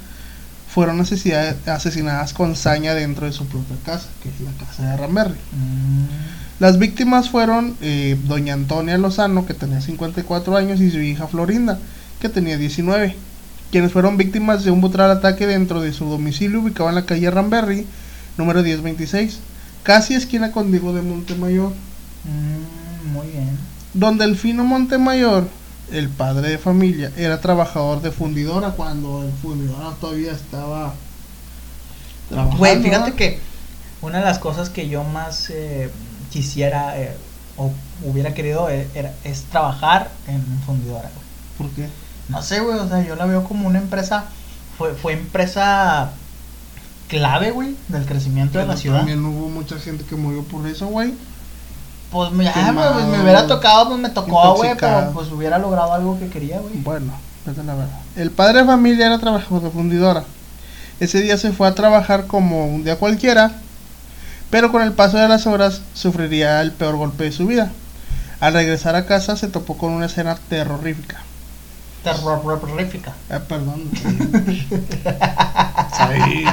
fueron 0.69 1.01
asesina- 1.01 1.55
asesinadas 1.67 2.33
con 2.33 2.57
saña 2.57 2.95
dentro 2.95 3.27
de 3.27 3.33
su 3.33 3.47
propia 3.47 3.77
casa, 3.85 4.09
que 4.23 4.29
es 4.31 4.41
la 4.41 4.51
casa 4.67 4.91
de 4.91 4.97
Ramberry. 4.97 5.35
Mm, 5.53 6.61
Las 6.61 6.79
víctimas 6.79 7.29
fueron 7.31 7.77
eh, 7.83 8.17
doña 8.25 8.55
Antonia 8.55 8.97
Lozano, 8.97 9.45
que 9.47 9.55
tenía 9.55 9.81
54 9.81 10.57
años, 10.57 10.81
y 10.81 10.91
su 10.91 10.99
hija 10.99 11.27
Florinda, 11.27 11.79
que 12.21 12.29
tenía 12.29 12.57
19, 12.57 13.15
quienes 13.71 13.93
fueron 13.93 14.17
víctimas 14.17 14.65
de 14.65 14.71
un 14.71 14.81
brutal 14.81 15.11
ataque 15.11 15.47
dentro 15.47 15.81
de 15.81 15.93
su 15.93 16.07
domicilio 16.07 16.61
ubicado 16.61 16.89
en 16.89 16.95
la 16.95 17.05
calle 17.07 17.31
Ramberry, 17.31 17.87
número 18.39 18.63
1026, 18.63 19.39
casi 19.83 20.15
esquina 20.15 20.53
con 20.53 20.71
Diego 20.71 20.93
de 20.95 21.03
Montemayor, 21.03 21.73
mm, 22.25 23.13
muy 23.13 23.27
bien. 23.29 23.51
donde 23.93 24.25
el 24.25 24.37
fino 24.37 24.65
Montemayor, 24.65 25.49
el 25.93 26.09
padre 26.09 26.49
de 26.51 26.59
familia, 26.59 27.13
era 27.17 27.41
trabajador 27.41 28.01
de 28.03 28.11
fundidora 28.11 28.71
cuando 28.71 29.23
el 29.23 29.33
fundidora 29.33 29.91
todavía 30.01 30.33
estaba 30.33 30.95
trabajando. 32.29 32.59
Güey, 32.59 32.83
fíjate 32.83 33.13
que 33.15 33.39
una 34.03 34.19
de 34.19 34.25
las 34.25 34.39
cosas 34.39 34.71
que 34.71 34.89
yo 34.89 35.05
más 35.05 35.51
eh, 35.51 35.91
quisiera 36.33 36.99
eh, 36.99 37.17
o 37.57 37.71
hubiera 38.03 38.35
querido 38.35 38.69
eh, 38.71 38.89
era- 38.95 39.15
es 39.25 39.43
trabajar 39.45 40.11
en 40.27 40.43
fundidora, 40.67 41.11
güey. 41.15 41.25
¿Por 41.59 41.71
qué? 41.77 41.89
No 42.29 42.43
sé, 42.43 42.61
güey, 42.61 42.79
o 42.79 42.89
sea, 42.89 43.05
yo 43.07 43.15
la 43.17 43.27
veo 43.27 43.45
como 43.45 43.69
una 43.69 43.79
empresa, 43.79 44.25
fue, 44.79 44.95
fue 44.95 45.13
empresa 45.13 46.11
clave, 47.09 47.51
güey, 47.51 47.77
del 47.89 48.07
crecimiento 48.07 48.59
de 48.59 48.67
la 48.67 48.77
ciudad. 48.77 48.99
También 48.99 49.25
hubo 49.25 49.49
mucha 49.51 49.79
gente 49.79 50.05
que 50.05 50.17
murió 50.17 50.43
por 50.45 50.67
eso, 50.67 50.87
güey. 50.87 51.13
Pues 52.15 52.31
ya, 52.45 52.71
güey, 52.71 52.93
pues, 52.93 53.07
me 53.07 53.23
hubiera 53.25 53.45
tocado, 53.49 53.89
pues 53.89 53.99
me 53.99 54.09
tocó, 54.09 54.55
güey, 54.55 54.71
pero 54.79 55.11
pues 55.13 55.33
hubiera 55.33 55.59
logrado 55.59 55.93
algo 55.95 56.17
que 56.17 56.29
quería, 56.29 56.61
güey. 56.61 56.75
Bueno, 56.77 57.13
vete 57.45 57.61
a 57.61 57.65
la 57.65 57.75
verdad. 57.75 57.99
El 58.15 58.31
padre 58.31 58.61
de 58.61 58.67
familia 58.67 59.07
era 59.07 59.19
trabajador 59.19 59.65
de 59.65 59.71
fundidora. 59.71 60.23
Ese 61.01 61.21
día 61.23 61.37
se 61.39 61.51
fue 61.51 61.67
a 61.67 61.75
trabajar 61.75 62.29
como 62.29 62.67
un 62.69 62.85
día 62.85 63.01
cualquiera, 63.01 63.51
pero 64.49 64.71
con 64.71 64.83
el 64.83 64.93
paso 64.93 65.17
de 65.19 65.27
las 65.27 65.49
horas 65.49 65.83
sufriría 65.95 66.61
el 66.61 66.71
peor 66.71 66.95
golpe 66.95 67.25
de 67.25 67.33
su 67.33 67.49
vida. 67.49 67.73
Al 68.39 68.55
regresar 68.55 68.95
a 68.95 69.07
casa 69.07 69.35
se 69.35 69.49
topó 69.49 69.77
con 69.77 69.91
una 69.91 70.07
escena 70.07 70.39
terrorífica. 70.49 71.21
Terrorífica. 72.05 73.13
Ah, 73.29 73.41
perdón. 73.41 73.91
Soy, 75.97 76.45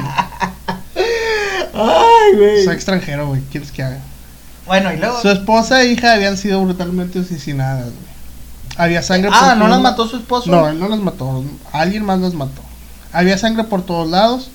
Ay, 1.73 2.35
güey. 2.35 2.65
soy 2.65 2.73
extranjero, 2.73 3.27
güey. 3.27 3.41
¿Quieres 3.51 3.71
que 3.71 3.83
haga? 3.83 3.99
Bueno, 4.65 4.93
y 4.93 4.97
luego. 4.97 5.21
Su 5.21 5.29
esposa 5.29 5.81
e 5.81 5.87
hija 5.91 6.13
habían 6.13 6.37
sido 6.37 6.61
brutalmente 6.63 7.19
asesinadas, 7.19 7.85
güey. 7.85 8.11
Había 8.77 9.01
sangre 9.03 9.29
Ah, 9.33 9.49
por 9.49 9.57
¿no 9.57 9.67
las 9.67 9.69
todos- 9.79 9.81
mató 9.83 10.07
su 10.07 10.17
esposo? 10.17 10.49
No, 10.51 10.69
él 10.69 10.79
no 10.79 10.87
las 10.87 10.99
mató. 10.99 11.43
Alguien 11.73 12.05
más 12.05 12.19
las 12.19 12.33
mató. 12.33 12.61
Había 13.11 13.37
sangre 13.37 13.63
por 13.65 13.85
todos 13.85 14.09
lados. 14.09 14.49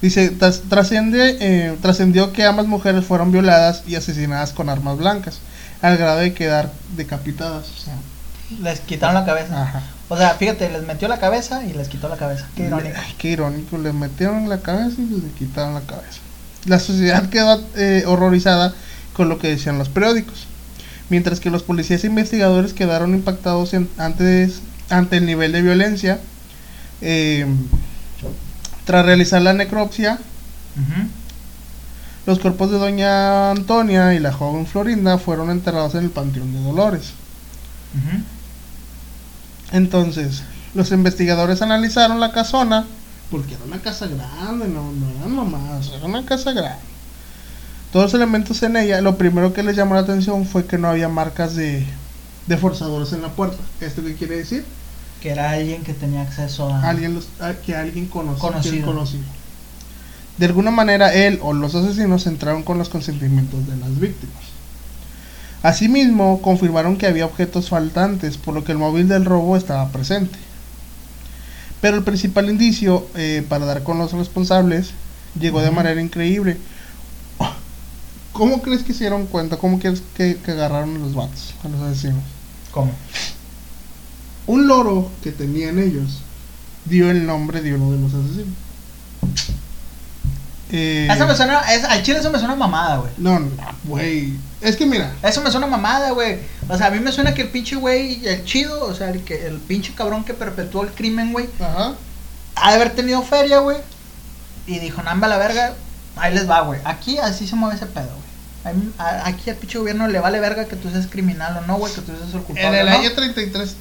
Dice, 0.00 0.30
tras- 0.30 0.62
trasciende, 0.68 1.36
eh, 1.40 1.76
trascendió 1.82 2.32
que 2.32 2.44
ambas 2.44 2.66
mujeres 2.66 3.04
fueron 3.04 3.32
violadas 3.32 3.82
y 3.86 3.96
asesinadas 3.96 4.52
con 4.52 4.68
armas 4.68 4.98
blancas, 4.98 5.38
al 5.82 5.96
grado 5.96 6.18
de 6.20 6.32
quedar 6.34 6.70
decapitadas. 6.96 7.64
O 7.68 7.80
sea, 7.84 7.94
Les 8.62 8.78
quitaron 8.80 9.14
la 9.14 9.24
cabeza. 9.24 9.60
ajá. 9.62 9.82
O 10.08 10.16
sea, 10.16 10.34
fíjate, 10.34 10.68
les 10.70 10.84
metió 10.86 11.08
la 11.08 11.18
cabeza 11.18 11.64
y 11.64 11.72
les 11.72 11.88
quitó 11.88 12.08
la 12.08 12.16
cabeza. 12.16 12.46
Qué 12.54 12.66
irónico. 12.66 12.94
Ay, 12.96 13.14
qué 13.18 13.28
irónico. 13.30 13.76
Le 13.78 13.92
metieron 13.92 14.48
la 14.48 14.58
cabeza 14.58 15.00
y 15.00 15.06
le 15.06 15.30
quitaron 15.36 15.74
la 15.74 15.80
cabeza. 15.80 16.20
La 16.66 16.78
sociedad 16.78 17.28
quedó 17.28 17.60
eh, 17.76 18.04
horrorizada 18.06 18.72
con 19.16 19.28
lo 19.28 19.38
que 19.38 19.48
decían 19.48 19.78
los 19.78 19.88
periódicos. 19.88 20.46
Mientras 21.08 21.40
que 21.40 21.50
los 21.50 21.62
policías 21.62 22.04
e 22.04 22.08
investigadores 22.08 22.72
quedaron 22.74 23.14
impactados 23.14 23.72
en- 23.74 23.88
antes, 23.96 24.60
ante 24.90 25.16
el 25.16 25.26
nivel 25.26 25.52
de 25.52 25.62
violencia. 25.62 26.20
eh, 27.02 27.46
tras 28.86 29.04
realizar 29.04 29.42
la 29.42 29.52
necropsia, 29.52 30.18
los 32.26 32.38
cuerpos 32.38 32.70
de 32.70 32.78
doña 32.78 33.50
Antonia 33.50 34.14
y 34.14 34.18
la 34.18 34.32
joven 34.32 34.66
Florinda 34.66 35.18
fueron 35.18 35.50
enterrados 35.50 35.94
en 35.94 36.04
el 36.04 36.10
Panteón 36.10 36.52
de 36.54 36.60
Dolores. 36.62 37.12
Entonces, 39.72 40.42
los 40.74 40.90
investigadores 40.92 41.62
analizaron 41.62 42.20
la 42.20 42.32
casona, 42.32 42.86
porque 43.30 43.54
era 43.54 43.64
una 43.64 43.80
casa 43.80 44.06
grande, 44.06 44.68
no, 44.68 44.92
no 44.92 45.10
eran 45.18 45.34
mamás, 45.34 45.88
era 45.94 46.06
una 46.06 46.24
casa 46.24 46.52
grande. 46.52 46.80
Todos 47.92 48.06
los 48.12 48.14
elementos 48.14 48.62
en 48.62 48.76
ella, 48.76 49.00
lo 49.00 49.16
primero 49.16 49.52
que 49.52 49.62
les 49.62 49.76
llamó 49.76 49.94
la 49.94 50.00
atención 50.00 50.44
fue 50.46 50.66
que 50.66 50.76
no 50.78 50.88
había 50.88 51.08
marcas 51.08 51.54
de, 51.54 51.84
de 52.46 52.56
forzadores 52.56 53.12
en 53.12 53.22
la 53.22 53.28
puerta. 53.30 53.56
¿Esto 53.80 54.02
qué 54.04 54.14
quiere 54.14 54.36
decir? 54.36 54.64
Que 55.22 55.30
era 55.30 55.50
alguien 55.50 55.82
que 55.82 55.94
tenía 55.94 56.22
acceso 56.22 56.68
a. 56.72 56.88
Alguien 56.88 57.14
los, 57.14 57.28
a- 57.40 57.54
que 57.54 57.74
alguien 57.74 58.06
conoció, 58.06 58.40
Conocido. 58.48 58.86
conoció. 58.86 59.20
De 60.36 60.46
alguna 60.46 60.70
manera, 60.70 61.14
él 61.14 61.38
o 61.42 61.54
los 61.54 61.74
asesinos 61.74 62.26
entraron 62.26 62.62
con 62.62 62.76
los 62.76 62.90
consentimientos 62.90 63.66
de 63.66 63.76
las 63.78 63.98
víctimas. 63.98 64.34
Asimismo, 65.62 66.42
confirmaron 66.42 66.96
que 66.98 67.06
había 67.06 67.24
objetos 67.24 67.70
faltantes, 67.70 68.36
por 68.36 68.52
lo 68.54 68.62
que 68.62 68.72
el 68.72 68.78
móvil 68.78 69.08
del 69.08 69.24
robo 69.24 69.56
estaba 69.56 69.88
presente. 69.88 70.38
Pero 71.80 71.96
el 71.96 72.04
principal 72.04 72.50
indicio 72.50 73.06
eh, 73.14 73.44
para 73.48 73.64
dar 73.64 73.82
con 73.82 73.98
los 73.98 74.12
responsables 74.12 74.90
llegó 75.40 75.60
de 75.62 75.70
manera 75.70 76.00
increíble. 76.00 76.58
¿Cómo 78.36 78.62
crees 78.62 78.82
que 78.82 78.92
se 78.92 79.00
dieron 79.00 79.26
cuenta? 79.26 79.56
¿Cómo 79.56 79.78
crees 79.78 80.02
que, 80.16 80.36
que 80.36 80.50
agarraron 80.52 80.96
a 80.96 80.98
los 80.98 81.14
vatos, 81.14 81.54
a 81.64 81.68
los 81.68 81.80
asesinos? 81.80 82.22
¿Cómo? 82.70 82.92
Un 84.46 84.66
loro 84.68 85.10
que 85.22 85.32
tenían 85.32 85.78
ellos 85.78 86.20
dio 86.84 87.10
el 87.10 87.26
nombre 87.26 87.62
de 87.62 87.74
uno 87.74 87.92
de 87.92 87.98
los 87.98 88.14
asesinos. 88.14 88.54
Eh, 90.70 91.08
Eso 91.10 91.26
me 91.26 91.34
suena. 91.34 91.60
Es, 91.72 91.84
al 91.84 92.02
chile 92.02 92.18
eso 92.18 92.30
me 92.30 92.38
suena 92.38 92.56
mamada, 92.56 92.98
güey. 92.98 93.12
No, 93.18 93.38
no, 93.38 93.48
güey. 93.84 94.34
Es 94.60 94.76
que 94.76 94.84
mira, 94.86 95.12
Eso 95.22 95.40
me 95.42 95.50
suena 95.50 95.66
mamada, 95.66 96.10
güey. 96.10 96.38
O 96.68 96.76
sea, 96.76 96.88
a 96.88 96.90
mí 96.90 96.98
me 96.98 97.12
suena 97.12 97.34
que 97.34 97.42
el 97.42 97.48
pinche 97.50 97.76
güey, 97.76 98.26
el 98.26 98.44
chido, 98.44 98.84
o 98.84 98.94
sea, 98.94 99.10
el, 99.10 99.22
que, 99.22 99.46
el 99.46 99.58
pinche 99.60 99.94
cabrón 99.94 100.24
que 100.24 100.34
perpetuó 100.34 100.82
el 100.82 100.90
crimen, 100.90 101.32
güey, 101.32 101.48
ajá. 101.60 101.94
ha 102.56 102.70
de 102.70 102.76
haber 102.76 102.94
tenido 102.94 103.22
feria, 103.22 103.60
güey. 103.60 103.76
Y 104.66 104.80
dijo, 104.80 105.02
namba 105.02 105.28
la 105.28 105.38
verga, 105.38 105.74
ahí 106.16 106.34
les 106.34 106.50
va, 106.50 106.62
güey. 106.62 106.80
Aquí 106.84 107.18
así 107.18 107.46
se 107.46 107.54
mueve 107.54 107.76
ese 107.76 107.86
pedo, 107.86 108.08
güey. 108.08 108.25
A- 108.98 109.26
Aquí 109.28 109.50
al 109.50 109.56
pinche 109.56 109.78
gobierno 109.78 110.08
le 110.08 110.18
vale 110.18 110.40
verga 110.40 110.64
que 110.66 110.76
tú 110.76 110.90
seas 110.90 111.06
criminal 111.06 111.56
o 111.58 111.66
no, 111.66 111.76
güey, 111.78 111.92
que 111.92 112.00
tú 112.00 112.12
seas 112.16 112.34
el 112.34 112.40
culpable. 112.42 112.80
En 112.80 112.86
el 112.86 112.92
¿no? 112.92 112.98
año 112.98 113.12
33, 113.12 113.76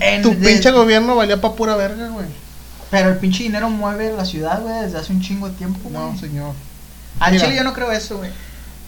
En- 0.00 0.22
tu 0.22 0.30
de- 0.30 0.36
pinche 0.36 0.70
gobierno 0.70 1.16
valía 1.16 1.40
pa' 1.40 1.54
pura 1.54 1.76
verga, 1.76 2.08
güey. 2.08 2.26
Pero 2.90 3.10
el 3.10 3.16
pinche 3.18 3.42
dinero 3.42 3.70
mueve 3.70 4.12
la 4.16 4.24
ciudad, 4.24 4.60
güey, 4.62 4.82
desde 4.82 4.98
hace 4.98 5.12
un 5.12 5.20
chingo 5.20 5.48
de 5.48 5.56
tiempo, 5.56 5.80
güey. 5.88 5.94
No, 5.94 6.16
señor. 6.18 6.52
Al 7.18 7.32
Mira. 7.32 7.44
chile 7.44 7.56
yo 7.56 7.64
no 7.64 7.72
creo 7.72 7.90
eso, 7.92 8.18
güey. 8.18 8.30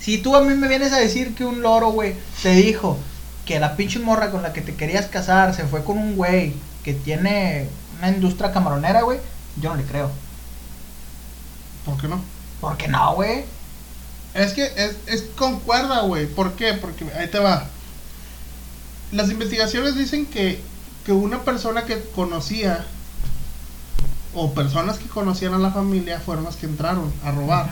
Si 0.01 0.18
tú 0.18 0.37
a 0.37 0.43
mí 0.43 0.55
me 0.55 0.68
vienes 0.68 0.93
a 0.93 0.99
decir 0.99 1.35
que 1.35 1.45
un 1.45 1.62
loro, 1.62 1.91
güey, 1.91 2.14
te 2.43 2.51
dijo 2.51 2.99
que 3.45 3.59
la 3.59 3.74
pinche 3.77 3.99
morra 3.99 4.31
con 4.31 4.43
la 4.43 4.53
que 4.53 4.61
te 4.61 4.74
querías 4.74 5.07
casar 5.07 5.55
se 5.55 5.64
fue 5.64 5.83
con 5.83 5.99
un 5.99 6.14
güey 6.16 6.53
que 6.85 6.93
tiene 6.95 7.68
una 7.99 8.09
industria 8.11 8.53
camaronera, 8.53 9.03
güey, 9.03 9.18
yo 9.61 9.70
no 9.70 9.77
le 9.77 9.83
creo. 9.85 10.11
¿Por 11.85 12.01
qué 12.01 12.09
no? 12.09 12.20
¿Por 12.61 12.77
qué 12.77 12.89
no, 12.89 13.14
güey? 13.14 13.45
Es 14.37 14.53
que 14.53 14.64
es, 14.76 14.97
es 15.07 15.22
concuerda, 15.34 16.03
güey. 16.03 16.26
¿Por 16.26 16.53
qué? 16.53 16.74
Porque 16.74 17.11
ahí 17.14 17.28
te 17.28 17.39
va. 17.39 17.68
Las 19.11 19.30
investigaciones 19.30 19.97
dicen 19.97 20.26
que, 20.26 20.61
que 21.07 21.12
una 21.12 21.43
persona 21.43 21.84
que 21.84 22.03
conocía 22.14 22.87
o 24.34 24.53
personas 24.53 24.99
que 24.99 25.09
conocían 25.09 25.55
a 25.55 25.59
la 25.59 25.70
familia 25.70 26.20
fueron 26.20 26.45
las 26.45 26.57
que 26.57 26.66
entraron 26.66 27.11
a 27.24 27.30
robar 27.30 27.70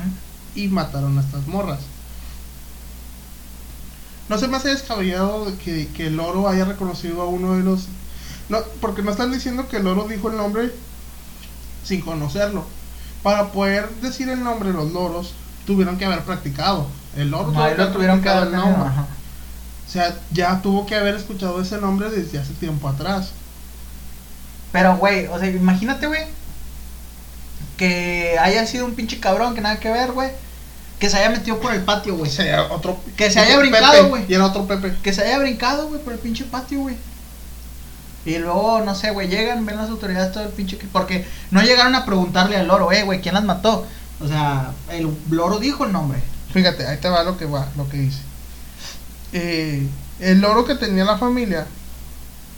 y 0.55 0.69
mataron 0.69 1.19
a 1.19 1.21
estas 1.21 1.47
morras. 1.47 1.81
No 4.31 4.39
se 4.39 4.49
me 4.49 4.57
hace 4.57 4.71
descabellado 4.71 5.45
de 5.45 5.59
que, 5.59 5.89
que 5.89 6.07
el 6.07 6.19
oro 6.19 6.49
haya 6.49 6.65
reconocido 6.65 7.21
a 7.21 7.27
uno 7.27 7.57
de 7.57 7.63
los... 7.63 7.89
No, 8.49 8.59
porque 8.81 9.03
no 9.03 9.11
están 9.11 9.31
diciendo 9.33 9.69
que 9.69 9.77
el 9.77 9.87
oro 9.87 10.09
dijo 10.09 10.31
el 10.31 10.39
nombre 10.39 10.73
sin 11.85 12.01
conocerlo. 12.01 12.65
Para 13.23 13.53
poder 13.53 13.91
decir 14.01 14.31
el 14.31 14.43
nombre 14.43 14.71
de 14.71 14.77
los 14.77 14.93
loros, 14.93 15.35
tuvieron 15.67 15.99
que 15.99 16.05
haber 16.05 16.21
practicado. 16.21 16.87
El 17.17 17.31
loro 17.31 17.53
No, 17.53 17.69
tuvo 17.69 17.87
tuvieron 17.89 18.23
que 18.23 18.29
haber 18.29 18.51
tenido, 18.51 18.69
el 18.69 18.75
ajá. 18.75 19.07
O 19.87 19.91
sea, 19.91 20.17
ya 20.33 20.61
tuvo 20.63 20.87
que 20.87 20.97
haber 20.97 21.15
escuchado 21.15 21.61
ese 21.61 21.79
nombre 21.79 22.11
desde 22.11 22.39
hace 22.39 22.53
tiempo 22.55 22.89
atrás. 22.89 23.31
Pero, 24.73 24.97
güey, 24.97 25.27
o 25.29 25.39
sea, 25.39 25.49
imagínate, 25.49 26.07
güey, 26.07 26.23
que 27.77 28.37
haya 28.41 28.67
sido 28.67 28.87
un 28.87 28.95
pinche 28.95 29.21
cabrón 29.21 29.55
que 29.55 29.61
nada 29.61 29.79
que 29.79 29.91
ver, 29.91 30.13
güey, 30.13 30.31
que 30.99 31.11
se 31.11 31.19
haya 31.19 31.31
metido 31.31 31.61
por 31.61 31.75
el 31.75 31.83
patio, 31.83 32.17
güey. 32.17 32.31
Otro, 32.71 32.99
Que 33.17 33.31
se 33.31 33.41
haya 33.41 33.59
brincado, 33.59 34.09
güey. 34.09 34.25
Y 34.29 34.35
era 34.35 34.47
otro 34.47 34.67
Pepe. 34.67 34.97
Que 35.03 35.13
se 35.13 35.23
haya 35.23 35.39
brincado, 35.39 35.89
güey, 35.89 36.01
por 36.01 36.13
el 36.13 36.19
pinche 36.19 36.45
patio, 36.45 36.81
güey. 36.81 36.97
Y 38.25 38.39
luego, 38.39 38.81
no 38.81 38.95
sé, 38.95 39.11
güey, 39.11 39.29
llegan, 39.29 39.67
ven 39.67 39.77
las 39.77 39.91
autoridades 39.91 40.33
todo 40.33 40.45
el 40.45 40.49
pinche... 40.49 40.79
Porque 40.93 41.27
no 41.51 41.63
llegaron 41.63 41.95
a 41.95 42.07
preguntarle 42.07 42.57
al 42.57 42.67
loro, 42.67 42.91
eh, 42.91 43.03
güey, 43.03 43.21
¿quién 43.21 43.35
las 43.35 43.45
mató? 43.45 43.87
O 44.21 44.29
sea, 44.29 44.73
el 44.91 45.09
loro 45.31 45.59
dijo 45.59 45.85
el 45.85 45.93
nombre. 45.93 46.21
Fíjate, 46.53 46.87
ahí 46.87 46.99
te 46.99 47.09
va 47.09 47.25
lo 47.25 47.37
que 47.37 47.47
va, 47.47 47.69
lo 47.77 47.89
que 47.89 47.97
dice. 47.99 48.21
Eh, 49.33 49.87
el 50.21 50.41
loro 50.41 50.65
que 50.65 50.77
tenía 50.77 51.05
la 51.05 51.19
familia, 51.19 51.67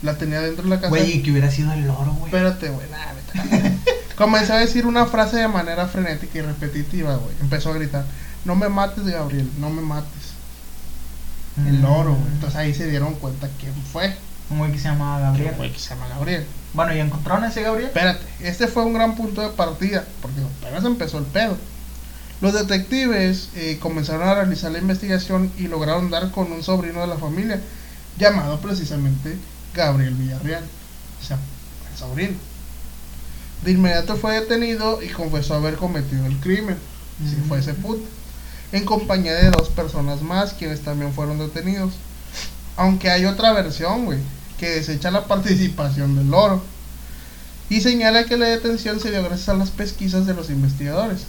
la 0.03 0.19
tenía 0.19 0.41
dentro 0.41 0.65
de 0.65 0.71
la 0.71 0.77
casa. 0.77 0.89
Güey, 0.89 1.17
y 1.17 1.23
que 1.23 1.31
hubiera 1.31 1.51
sido 1.51 1.73
el 1.73 1.87
loro, 1.87 2.13
güey. 2.13 2.27
Espérate, 2.27 2.69
güey, 2.69 2.87
nada. 2.91 3.15
Comenzó 4.17 4.55
a 4.55 4.59
decir 4.59 4.87
una 4.87 5.07
frase 5.07 5.37
de 5.37 5.49
manera 5.49 5.87
frenética 5.89 6.39
y 6.39 6.43
repetitiva, 6.43 7.17
güey. 7.17 7.35
Empezó 7.41 7.71
a 7.71 7.75
gritar, 7.75 8.05
no 8.45 8.55
me 8.55 8.69
mates, 8.69 9.05
Gabriel, 9.05 9.51
no 9.59 9.71
me 9.71 9.83
mates. 9.83 10.11
El 11.67 11.81
loro, 11.81 12.15
güey. 12.15 12.33
Entonces 12.33 12.57
ahí 12.57 12.75
se 12.75 12.89
dieron 12.89 13.15
cuenta 13.15 13.49
quién 13.59 13.73
fue. 13.93 14.15
Un 14.51 14.59
güey 14.59 14.73
que 14.73 14.79
se 14.79 14.89
llamaba 14.89 15.19
El 15.19 15.25
Gabriel. 15.25 15.55
güey 15.57 15.73
que 15.73 15.79
se 15.79 15.91
llama 15.91 16.09
Gabriel. 16.09 16.47
Bueno, 16.77 16.95
¿y 16.95 17.01
encontraron 17.01 17.43
a 17.43 17.49
ese 17.49 17.63
Gabriel? 17.63 17.87
Espérate, 17.89 18.21
este 18.41 18.67
fue 18.67 18.85
un 18.85 18.93
gran 18.93 19.17
punto 19.17 19.41
de 19.41 19.49
partida, 19.49 20.05
porque 20.21 20.43
apenas 20.61 20.85
empezó 20.85 21.17
el 21.17 21.25
pedo. 21.25 21.57
Los 22.43 22.53
detectives 22.53 23.49
eh, 23.55 23.79
comenzaron 23.81 24.29
a 24.29 24.35
realizar 24.35 24.71
la 24.71 24.79
investigación 24.79 25.51
y 25.59 25.69
lograron 25.69 26.11
dar 26.11 26.31
con 26.31 26.53
un 26.53 26.63
sobrino 26.63 27.01
de 27.01 27.07
la 27.07 27.17
familia, 27.17 27.59
llamado 28.19 28.61
precisamente 28.61 29.39
Gabriel 29.75 30.13
Villarreal. 30.13 30.65
O 31.23 31.27
sea, 31.27 31.39
el 31.91 31.99
sobrino. 31.99 32.37
De 33.65 33.71
inmediato 33.71 34.17
fue 34.17 34.39
detenido 34.39 35.03
y 35.03 35.09
confesó 35.09 35.55
haber 35.55 35.77
cometido 35.77 36.27
el 36.27 36.37
crimen. 36.41 36.77
Si 37.27 37.37
fue 37.49 37.61
ese 37.61 37.73
puto. 37.73 38.03
En 38.73 38.85
compañía 38.85 39.33
de 39.33 39.51
dos 39.51 39.71
personas 39.71 40.21
más, 40.21 40.53
quienes 40.53 40.83
también 40.83 41.15
fueron 41.15 41.39
detenidos. 41.39 41.95
Aunque 42.77 43.11
hay 43.11 43.25
otra 43.25 43.55
versión, 43.55 44.05
güey, 44.05 44.19
que 44.59 44.71
desecha 44.71 45.11
la 45.11 45.27
participación 45.27 46.17
del 46.17 46.29
loro. 46.29 46.63
Y 47.69 47.81
señala 47.81 48.25
que 48.27 48.37
la 48.37 48.47
detención 48.47 49.01
se 49.01 49.11
dio 49.11 49.23
gracias 49.23 49.49
a 49.49 49.55
las 49.55 49.71
pesquisas 49.71 50.27
de 50.27 50.35
los 50.35 50.51
investigadores. 50.51 51.25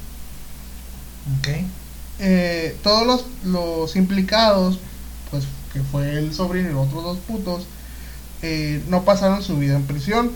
Eh, 2.19 2.75
todos 2.84 3.05
los, 3.05 3.25
los 3.43 3.95
implicados, 3.95 4.80
pues 5.32 5.45
que 5.73 5.82
fue 5.82 6.17
el 6.17 6.34
sobrino 6.34 6.69
y 6.69 6.73
los 6.73 6.88
otros 6.88 7.03
dos 7.03 7.17
putos, 7.19 7.65
eh, 8.41 8.84
no 8.88 9.03
pasaron 9.03 9.43
su 9.43 9.57
vida 9.57 9.75
en 9.75 9.84
prisión, 9.84 10.32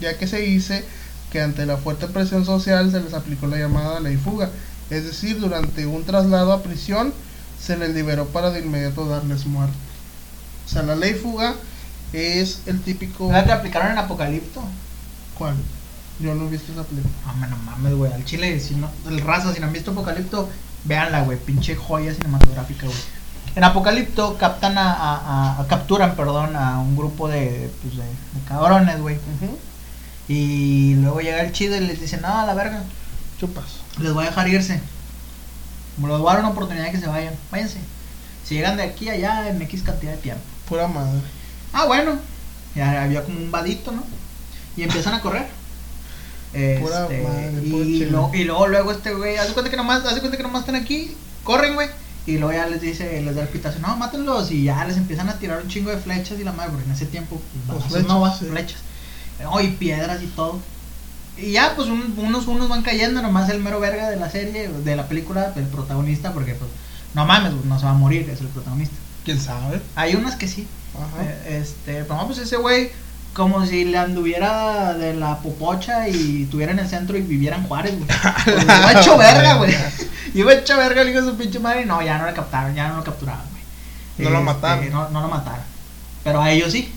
ya 0.00 0.16
que 0.16 0.26
se 0.26 0.38
dice 0.38 0.84
que 1.32 1.40
ante 1.40 1.66
la 1.66 1.76
fuerte 1.76 2.06
presión 2.06 2.44
social 2.44 2.90
se 2.90 3.00
les 3.00 3.14
aplicó 3.14 3.46
la 3.46 3.58
llamada 3.58 4.00
ley 4.00 4.16
fuga, 4.16 4.50
es 4.90 5.04
decir, 5.04 5.40
durante 5.40 5.86
un 5.86 6.04
traslado 6.04 6.52
a 6.52 6.62
prisión 6.62 7.12
se 7.60 7.76
les 7.76 7.94
liberó 7.94 8.26
para 8.26 8.50
de 8.50 8.60
inmediato 8.60 9.08
darles 9.08 9.46
muerte. 9.46 9.74
O 10.66 10.68
sea, 10.68 10.82
la 10.82 10.94
ley 10.94 11.14
fuga 11.14 11.54
es 12.12 12.62
el 12.66 12.80
típico... 12.80 13.30
¿La 13.30 13.44
que 13.44 13.52
aplicaron 13.52 13.92
en 13.92 13.98
Apocalipto? 13.98 14.62
¿Cuál? 15.38 15.54
Yo 16.20 16.34
no 16.34 16.46
he 16.46 16.50
visto 16.50 16.72
esa 16.72 16.82
película. 16.84 17.12
No, 17.38 17.46
no 17.46 17.56
mames, 17.58 17.94
güey. 17.94 18.12
Al 18.12 18.24
chile, 18.24 18.58
si 18.60 18.74
no, 18.74 18.88
el 19.08 19.20
raza, 19.20 19.52
si 19.52 19.60
no 19.60 19.66
han 19.66 19.72
visto 19.72 19.90
Apocalipto, 19.90 20.48
véanla, 20.84 21.22
güey. 21.22 21.38
Pinche 21.38 21.76
joya 21.76 22.14
cinematográfica, 22.14 22.86
güey. 22.86 22.98
En 23.54 23.64
Apocalipto 23.64 24.36
captan 24.38 24.76
a, 24.78 25.58
a- 25.60 25.66
capturan, 25.66 26.14
perdón, 26.16 26.56
a 26.56 26.78
un 26.78 26.96
grupo 26.96 27.28
de, 27.28 27.70
pues, 27.82 27.96
de, 27.96 28.02
de 28.02 28.46
cabrones, 28.48 29.00
güey. 29.00 29.18
Y 30.28 30.94
luego 30.96 31.20
llega 31.20 31.40
el 31.42 31.52
chido 31.52 31.76
y 31.76 31.80
les 31.80 32.00
dice, 32.00 32.16
no, 32.18 32.28
a 32.38 32.44
la 32.46 32.54
verga, 32.54 32.82
Chupas. 33.38 33.64
les 34.00 34.12
voy 34.12 34.24
a 34.24 34.28
dejar 34.28 34.48
irse. 34.48 34.80
Me 35.98 36.08
les 36.08 36.18
voy 36.18 36.28
a 36.28 36.32
dar 36.34 36.40
una 36.40 36.50
oportunidad 36.52 36.84
de 36.86 36.92
que 36.92 36.98
se 37.00 37.06
vayan. 37.06 37.34
Váyanse. 37.50 37.78
Si 38.44 38.54
llegan 38.54 38.76
de 38.76 38.82
aquí 38.82 39.08
a 39.08 39.12
allá 39.12 39.48
en 39.48 39.60
X 39.62 39.82
cantidad 39.82 40.12
de 40.12 40.18
tiempo. 40.18 40.42
Pura 40.68 40.88
madre. 40.88 41.20
Ah, 41.72 41.86
bueno. 41.86 42.18
Ya 42.74 43.02
había 43.04 43.24
como 43.24 43.38
un 43.38 43.50
vadito, 43.50 43.92
¿no? 43.92 44.02
Y 44.76 44.82
empiezan 44.82 45.14
a 45.14 45.20
correr. 45.20 45.46
Pura 46.80 47.02
Este, 47.02 47.22
madre, 47.22 47.52
y, 47.64 48.02
y 48.34 48.44
luego, 48.44 48.66
luego 48.66 48.92
este 48.92 49.12
güey, 49.12 49.36
hace 49.36 49.52
cuenta 49.52 49.70
que 49.70 49.76
nomás, 49.76 50.04
hace 50.06 50.20
cuenta 50.20 50.36
que 50.36 50.42
nomás 50.42 50.60
están 50.60 50.76
aquí, 50.76 51.14
corren, 51.44 51.74
güey. 51.74 51.88
Y 52.26 52.38
luego 52.38 52.52
ya 52.52 52.66
les 52.66 52.80
dice, 52.80 53.20
les 53.20 53.34
da 53.36 53.42
el 53.42 53.48
pitazo, 53.48 53.78
no, 53.80 53.96
mátenlos. 53.96 54.50
Y 54.50 54.64
ya 54.64 54.84
les 54.84 54.96
empiezan 54.96 55.28
a 55.28 55.38
tirar 55.38 55.62
un 55.62 55.68
chingo 55.68 55.90
de 55.90 55.98
flechas 55.98 56.38
y 56.40 56.44
la 56.44 56.52
madre, 56.52 56.70
porque 56.70 56.86
en 56.86 56.92
ese 56.92 57.06
tiempo, 57.06 57.40
pues, 57.66 57.78
Pues 57.78 57.92
flechas, 57.92 58.08
no, 58.08 58.34
sí. 58.38 58.46
flechas. 58.46 58.80
Oh, 59.48 59.60
y 59.60 59.68
piedras 59.68 60.22
y 60.22 60.26
todo. 60.28 60.58
Y 61.36 61.52
ya, 61.52 61.74
pues 61.76 61.88
un- 61.88 62.14
unos, 62.16 62.46
unos 62.46 62.68
van 62.68 62.82
cayendo, 62.82 63.20
nomás 63.22 63.48
el 63.50 63.60
mero 63.60 63.78
verga 63.78 64.08
de 64.08 64.16
la 64.16 64.30
serie, 64.30 64.68
de 64.68 64.96
la 64.96 65.06
película, 65.06 65.52
el 65.54 65.64
protagonista, 65.64 66.32
porque 66.32 66.54
pues, 66.54 66.70
no 67.14 67.26
mames, 67.26 67.52
no 67.64 67.78
se 67.78 67.84
va 67.84 67.90
a 67.92 67.94
morir, 67.94 68.28
es 68.30 68.40
el 68.40 68.48
protagonista. 68.48 68.96
¿Quién 69.24 69.38
sabe? 69.40 69.80
Hay 69.94 70.14
unas 70.16 70.36
que 70.36 70.48
sí. 70.48 70.66
Eh, 71.20 71.60
Este, 71.60 72.04
no, 72.08 72.26
pues 72.26 72.38
ese 72.38 72.56
güey, 72.56 72.90
como 73.34 73.64
si 73.66 73.84
le 73.84 73.98
anduviera 73.98 74.94
de 74.94 75.14
la 75.14 75.38
popocha 75.40 76.08
y 76.08 76.44
estuviera 76.44 76.72
en 76.72 76.78
el 76.78 76.88
centro 76.88 77.16
y 77.16 77.22
viviera 77.22 77.56
en 77.56 77.64
Juárez, 77.64 77.94
güey. 77.96 78.08
Pues, 78.44 78.64
iba 78.64 78.92
hecho 78.92 79.18
verga, 79.18 79.54
güey. 79.54 79.74
Iba 80.34 80.52
hecho 80.52 80.76
verga 80.76 81.00
el 81.02 81.08
hijo 81.10 81.22
de 81.22 81.30
su 81.30 81.36
pinche 81.36 81.58
madre 81.58 81.82
y 81.82 81.86
no, 81.86 82.02
ya 82.02 82.18
no 82.18 82.26
lo 82.26 82.34
captaron, 82.34 82.74
ya 82.74 82.88
no 82.88 82.96
lo 82.98 83.04
capturaron, 83.04 83.44
güey. 83.50 83.62
No 84.18 84.30
lo 84.30 84.36
Este, 84.38 84.44
mataron. 84.44 84.90
No, 84.90 85.08
no 85.10 85.20
lo 85.22 85.28
mataron. 85.28 85.64
Pero 86.24 86.42
a 86.42 86.50
ellos 86.50 86.72
sí. 86.72 86.92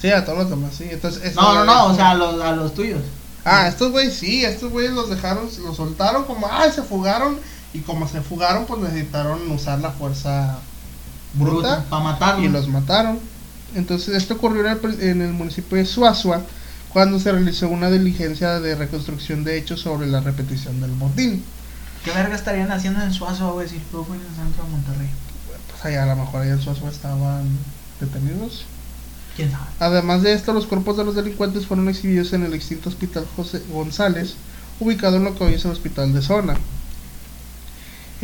Sí, 0.00 0.10
a 0.10 0.24
todos 0.24 0.38
los 0.38 0.50
demás, 0.50 0.72
sí. 0.76 0.86
Entonces, 0.90 1.34
No, 1.34 1.54
no, 1.54 1.64
no, 1.64 1.86
o 1.86 1.94
sea, 1.94 2.10
a 2.10 2.14
los, 2.14 2.40
a 2.40 2.52
los 2.52 2.74
tuyos. 2.74 3.02
Ah, 3.44 3.68
estos 3.68 3.92
güeyes 3.92 4.14
sí, 4.14 4.44
estos 4.44 4.70
güeyes 4.72 4.92
los 4.92 5.08
dejaron, 5.10 5.48
los 5.64 5.76
soltaron 5.76 6.24
como, 6.24 6.46
ah, 6.46 6.70
se 6.74 6.82
fugaron. 6.82 7.38
Y 7.74 7.80
como 7.80 8.08
se 8.08 8.20
fugaron, 8.22 8.64
pues 8.66 8.80
necesitaron 8.80 9.50
usar 9.50 9.80
la 9.80 9.90
fuerza 9.90 10.58
bruta. 11.36 11.84
Para 11.88 12.04
matarlos. 12.04 12.44
y 12.44 12.48
los 12.48 12.68
mataron. 12.68 13.18
Entonces 13.74 14.16
esto 14.16 14.34
ocurrió 14.34 14.66
en 14.66 15.20
el, 15.22 15.32
municipio 15.32 15.76
de 15.76 15.84
Suazua 15.84 16.42
cuando 16.92 17.18
se 17.18 17.30
realizó 17.30 17.68
una 17.68 17.90
diligencia 17.90 18.60
de 18.60 18.74
reconstrucción 18.74 19.44
de 19.44 19.58
hechos 19.58 19.80
sobre 19.80 20.06
la 20.06 20.20
repetición 20.20 20.80
del 20.80 20.92
botín. 20.92 21.44
¿Qué 22.04 22.10
verga 22.12 22.34
estarían 22.34 22.70
haciendo 22.70 23.02
en 23.02 23.12
Suazo, 23.12 23.52
güey, 23.52 23.68
si 23.68 23.78
fue 23.90 24.00
en 24.00 24.22
el 24.22 24.34
centro 24.34 24.64
de 24.64 24.70
Monterrey? 24.70 25.10
Pues 25.70 25.84
allá 25.84 26.04
a 26.04 26.06
lo 26.06 26.16
mejor 26.16 26.42
allá 26.42 26.52
en 26.52 26.62
Suazua 26.62 26.88
estaban 26.88 27.46
detenidos. 28.00 28.64
¿Quién 29.34 29.50
sabe? 29.50 29.64
Además 29.80 30.22
de 30.22 30.32
esto, 30.32 30.52
los 30.52 30.66
cuerpos 30.66 30.96
de 30.96 31.04
los 31.04 31.14
delincuentes 31.14 31.66
fueron 31.66 31.88
exhibidos 31.88 32.32
en 32.32 32.44
el 32.44 32.54
extinto 32.54 32.88
hospital 32.88 33.26
José 33.36 33.62
González, 33.70 34.36
ubicado 34.80 35.16
en 35.16 35.24
lo 35.24 35.34
que 35.34 35.44
hoy 35.44 35.54
es 35.54 35.64
el 35.64 35.72
hospital 35.72 36.14
de 36.14 36.22
zona. 36.22 36.54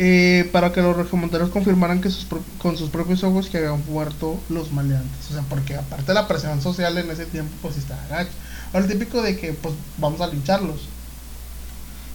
Eh, 0.05 0.49
para 0.51 0.73
que 0.73 0.81
los 0.81 0.97
regiomonteros 0.97 1.49
confirmaran 1.49 2.01
que 2.01 2.09
sus 2.09 2.25
pro- 2.25 2.43
con 2.57 2.75
sus 2.75 2.89
propios 2.89 3.23
ojos 3.23 3.47
que 3.47 3.59
habían 3.59 3.81
muerto 3.87 4.37
los 4.49 4.71
maleantes. 4.73 5.29
O 5.29 5.33
sea, 5.33 5.43
porque 5.47 5.75
aparte 5.75 6.07
de 6.07 6.13
la 6.15 6.27
presión 6.27 6.61
social 6.61 6.97
en 6.97 7.09
ese 7.09 7.25
tiempo, 7.25 7.53
pues 7.61 7.77
estaba 7.77 8.01
gacho. 8.09 8.31
Ahora 8.73 8.85
el 8.85 8.91
típico 8.91 9.21
de 9.21 9.37
que 9.37 9.53
pues 9.53 9.73
vamos 9.99 10.19
a 10.19 10.27
lincharlos. 10.27 10.81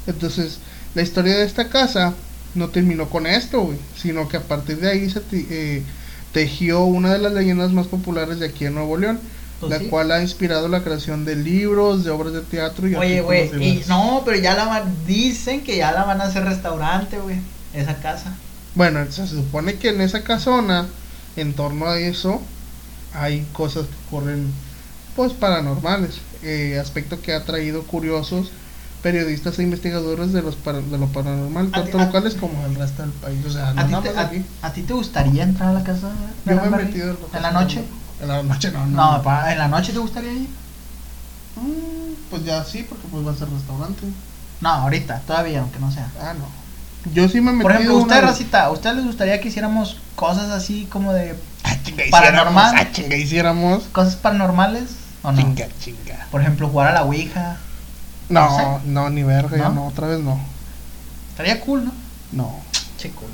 Entonces, 0.07 0.59
la 0.95 1.03
historia 1.03 1.37
de 1.37 1.45
esta 1.45 1.69
casa 1.69 2.15
no 2.55 2.69
terminó 2.69 3.09
con 3.09 3.27
esto, 3.27 3.61
güey, 3.61 3.79
sino 3.97 4.29
que 4.29 4.39
a 4.39 4.43
partir 4.43 4.79
de 4.81 4.91
ahí 4.91 5.09
se 5.09 5.23
eh, 5.33 5.83
tejió 6.33 6.85
una 6.85 7.13
de 7.13 7.19
las 7.19 7.33
leyendas 7.33 7.73
más 7.73 7.87
populares 7.87 8.39
de 8.39 8.47
aquí 8.47 8.65
en 8.67 8.75
Nuevo 8.75 8.97
León, 8.97 9.19
Pues 9.61 9.71
la 9.71 9.79
sí. 9.79 9.87
cual 9.87 10.11
ha 10.13 10.23
inspirado 10.23 10.69
la 10.69 10.83
creación 10.83 11.25
de 11.25 11.37
libros, 11.37 12.05
de 12.05 12.11
obras 12.11 12.33
de 12.33 12.41
teatro 12.43 12.89
y 12.89 12.95
Oye, 12.97 13.21
güey, 13.21 13.83
no, 13.89 14.23
pero 14.25 14.39
ya 14.39 14.55
la 14.55 14.65
van, 14.65 14.95
dicen 15.07 15.63
que 15.63 15.77
ya 15.77 15.93
la 15.93 16.05
van 16.05 16.21
a 16.21 16.25
hacer 16.25 16.45
restaurante, 16.45 17.19
güey, 17.19 17.37
esa 17.75 17.95
casa. 18.01 18.33
Bueno, 18.75 19.11
se 19.11 19.27
supone 19.27 19.75
que 19.75 19.91
en 19.91 20.01
esa 20.01 20.23
casona, 20.23 20.87
en 21.37 21.55
torno 21.55 21.87
a 21.87 21.99
eso, 21.99 22.41
hay 23.15 23.45
cosas 23.53 23.87
que 23.87 23.97
ocurren, 24.07 24.53
pues, 25.17 25.33
paranormales. 25.33 26.21
Eh, 26.43 26.79
aspecto 26.81 27.21
que 27.21 27.35
ha 27.35 27.45
traído 27.45 27.83
curiosos 27.83 28.51
periodistas 29.03 29.59
e 29.59 29.63
investigadores 29.63 30.33
de 30.33 30.43
los 30.43 30.57
para- 30.57 30.81
de 30.81 30.99
lo 30.99 31.07
paranormal, 31.09 31.71
tanto 31.71 31.99
a- 31.99 32.05
locales 32.05 32.35
como 32.35 32.63
del 32.63 32.75
resto 32.77 33.03
del 33.03 33.13
país. 33.13 33.45
O 33.47 33.51
sea, 33.51 33.73
no 33.75 33.81
¿A 33.83 33.87
ti, 33.87 33.93
nada 33.93 34.03
te, 34.03 34.09
más 34.11 34.19
a, 34.19 34.29
aquí. 34.29 34.43
a 34.63 34.73
ti 34.73 34.83
te 34.83 34.93
gustaría 34.93 35.43
entrar 35.45 35.71
a 35.71 35.73
la 35.73 35.83
casa? 35.85 36.09
de 36.45 36.55
Yo 36.55 36.61
me 36.61 36.67
he 36.67 36.85
metido 36.85 37.17
¿En 37.35 37.43
la 37.43 37.51
noche? 37.51 37.83
En 38.21 38.29
la 38.29 38.43
noche 38.43 38.71
no, 38.73 38.87
No, 38.87 39.23
no. 39.23 39.49
¿en 39.51 39.59
la 39.59 39.69
noche 39.69 39.93
te 39.93 39.99
gustaría 39.99 40.33
ir? 40.33 40.49
Mm, 41.57 42.31
pues 42.31 42.45
ya 42.45 42.65
sí, 42.65 42.85
porque 42.89 43.07
pues 43.11 43.27
va 43.27 43.33
a 43.33 43.37
ser 43.37 43.49
restaurante. 43.51 44.03
No, 44.61 44.69
ahorita, 44.71 45.21
todavía, 45.27 45.61
aunque 45.61 45.79
no 45.79 45.91
sea. 45.91 46.11
Ah, 46.21 46.35
no. 46.35 46.68
Yo 47.15 47.29
sí 47.29 47.41
me 47.41 47.53
metido 47.53 47.63
Por 47.63 47.73
ejemplo, 47.73 47.97
una 47.97 48.05
usted. 48.07 48.23
Racita, 48.23 48.65
¿a 48.65 48.71
usted 48.71 48.95
les 48.95 49.05
gustaría 49.05 49.41
que 49.41 49.49
hiciéramos 49.49 49.99
cosas 50.17 50.51
así 50.51 50.87
como 50.91 51.13
de 51.13 51.35
Ah, 51.65 51.75
chinga, 51.83 52.05
Paranormal. 52.11 52.75
ah, 52.77 52.87
chinga, 52.93 53.17
hiciéramos. 53.17 53.85
cosas 53.93 54.17
paranormales? 54.17 54.91
¿O 55.23 55.33
no? 55.33 55.39
Chinga, 55.39 55.67
chinga. 55.81 56.27
Por 56.31 56.41
ejemplo, 56.41 56.69
jugar 56.69 56.89
a 56.89 56.93
la 56.93 57.05
Ouija. 57.05 57.57
No, 58.29 58.49
No 58.59 58.81
no, 58.85 59.11
ni 59.11 59.23
verga, 59.23 59.57
ya 59.57 59.69
¿No? 59.69 59.75
no, 59.75 59.87
otra 59.87 60.07
vez 60.07 60.21
no. 60.21 60.39
Estaría 61.31 61.61
cool, 61.61 61.85
¿no? 61.87 61.93
No. 62.33 62.55
Che 62.99 63.09
güey. 63.11 63.29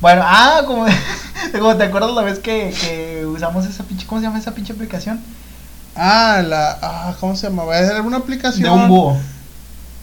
Bueno, 0.00 0.22
ah, 0.24 0.62
como, 0.66 0.86
como 1.58 1.76
te 1.76 1.84
acuerdas 1.84 2.10
la 2.12 2.22
vez 2.22 2.38
que, 2.38 2.74
que 2.80 3.24
usamos 3.26 3.64
esa 3.66 3.84
pinche, 3.84 4.06
¿cómo 4.06 4.20
se 4.20 4.26
llama 4.26 4.38
esa 4.38 4.52
pinche 4.54 4.72
aplicación? 4.72 5.20
Ah, 5.94 6.42
la. 6.44 6.78
Ah, 6.82 7.14
¿Cómo 7.20 7.36
se 7.36 7.48
llamaba? 7.48 7.78
Era 7.78 8.02
una 8.02 8.18
aplicación. 8.18 8.62
De 8.64 8.70
un 8.70 8.88
búho. 8.88 9.16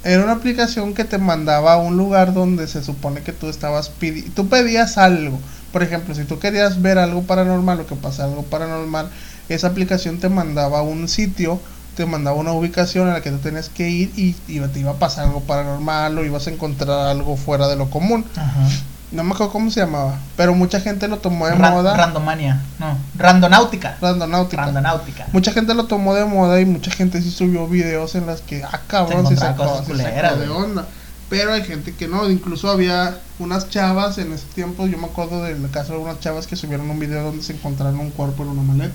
Era 0.03 0.23
una 0.23 0.33
aplicación 0.33 0.93
que 0.93 1.05
te 1.05 1.17
mandaba 1.17 1.73
a 1.73 1.77
un 1.77 1.97
lugar 1.97 2.33
donde 2.33 2.67
se 2.67 2.83
supone 2.83 3.21
que 3.21 3.31
tú 3.31 3.47
estabas 3.47 3.89
pidiendo. 3.89 4.31
Tú 4.35 4.49
pedías 4.49 4.97
algo. 4.97 5.39
Por 5.71 5.81
ejemplo, 5.81 6.13
si 6.13 6.25
tú 6.25 6.39
querías 6.39 6.81
ver 6.81 6.97
algo 6.97 7.23
paranormal 7.23 7.79
o 7.79 7.87
que 7.87 7.95
pasa 7.95 8.25
algo 8.25 8.43
paranormal, 8.43 9.09
esa 9.49 9.67
aplicación 9.67 10.19
te 10.19 10.29
mandaba 10.29 10.81
un 10.81 11.07
sitio, 11.07 11.59
te 11.95 12.05
mandaba 12.05 12.37
una 12.37 12.53
ubicación 12.53 13.07
a 13.07 13.13
la 13.13 13.21
que 13.21 13.31
tú 13.31 13.37
tenías 13.37 13.69
que 13.69 13.89
ir 13.89 14.11
y, 14.15 14.35
y 14.47 14.59
te 14.59 14.79
iba 14.79 14.91
a 14.91 14.99
pasar 14.99 15.27
algo 15.27 15.41
paranormal 15.41 16.17
o 16.17 16.25
ibas 16.25 16.47
a 16.47 16.51
encontrar 16.51 17.07
algo 17.07 17.37
fuera 17.37 17.67
de 17.67 17.75
lo 17.75 17.89
común. 17.89 18.25
Ajá. 18.35 18.67
No 19.13 19.23
me 19.23 19.33
acuerdo 19.33 19.53
cómo 19.53 19.69
se 19.69 19.79
llamaba, 19.79 20.17
pero 20.35 20.53
mucha 20.55 20.79
gente 20.79 21.07
lo 21.07 21.17
tomó 21.19 21.45
de 21.47 21.53
Ra- 21.55 21.69
moda. 21.71 21.95
Randomania. 21.95 22.61
No. 22.79 22.97
Randonáutica. 23.15 23.95
Randonáutica. 24.01 24.63
Randonáutica. 24.65 25.27
Mucha 25.31 25.51
gente 25.51 25.73
lo 25.75 25.85
tomó 25.85 26.15
de 26.15 26.25
moda 26.25 26.59
y 26.59 26.65
mucha 26.65 26.89
gente 26.91 27.21
sí 27.21 27.29
subió 27.29 27.67
videos 27.67 28.15
en 28.15 28.25
las 28.25 28.41
que, 28.41 28.63
ah, 28.63 28.81
cabrón, 28.87 29.27
Se 29.27 29.35
se 29.35 29.39
sacó, 29.41 29.65
cosas 29.65 29.85
se 29.87 29.95
sacó 29.97 30.39
de 30.39 30.49
onda. 30.49 30.87
Pero 31.29 31.53
hay 31.53 31.63
gente 31.63 31.93
que 31.95 32.07
no, 32.07 32.29
incluso 32.29 32.69
había 32.69 33.17
unas 33.39 33.69
chavas 33.69 34.17
en 34.17 34.33
ese 34.33 34.45
tiempo, 34.53 34.85
yo 34.87 34.97
me 34.97 35.05
acuerdo 35.05 35.43
del 35.43 35.69
caso 35.71 35.93
de 35.93 35.99
unas 35.99 36.19
chavas 36.19 36.45
que 36.47 36.55
subieron 36.55 36.89
un 36.89 36.99
video 36.99 37.23
donde 37.23 37.43
se 37.43 37.53
encontraron 37.53 37.99
un 37.99 38.09
cuerpo 38.11 38.43
en 38.43 38.49
una 38.49 38.61
maleta, 38.61 38.93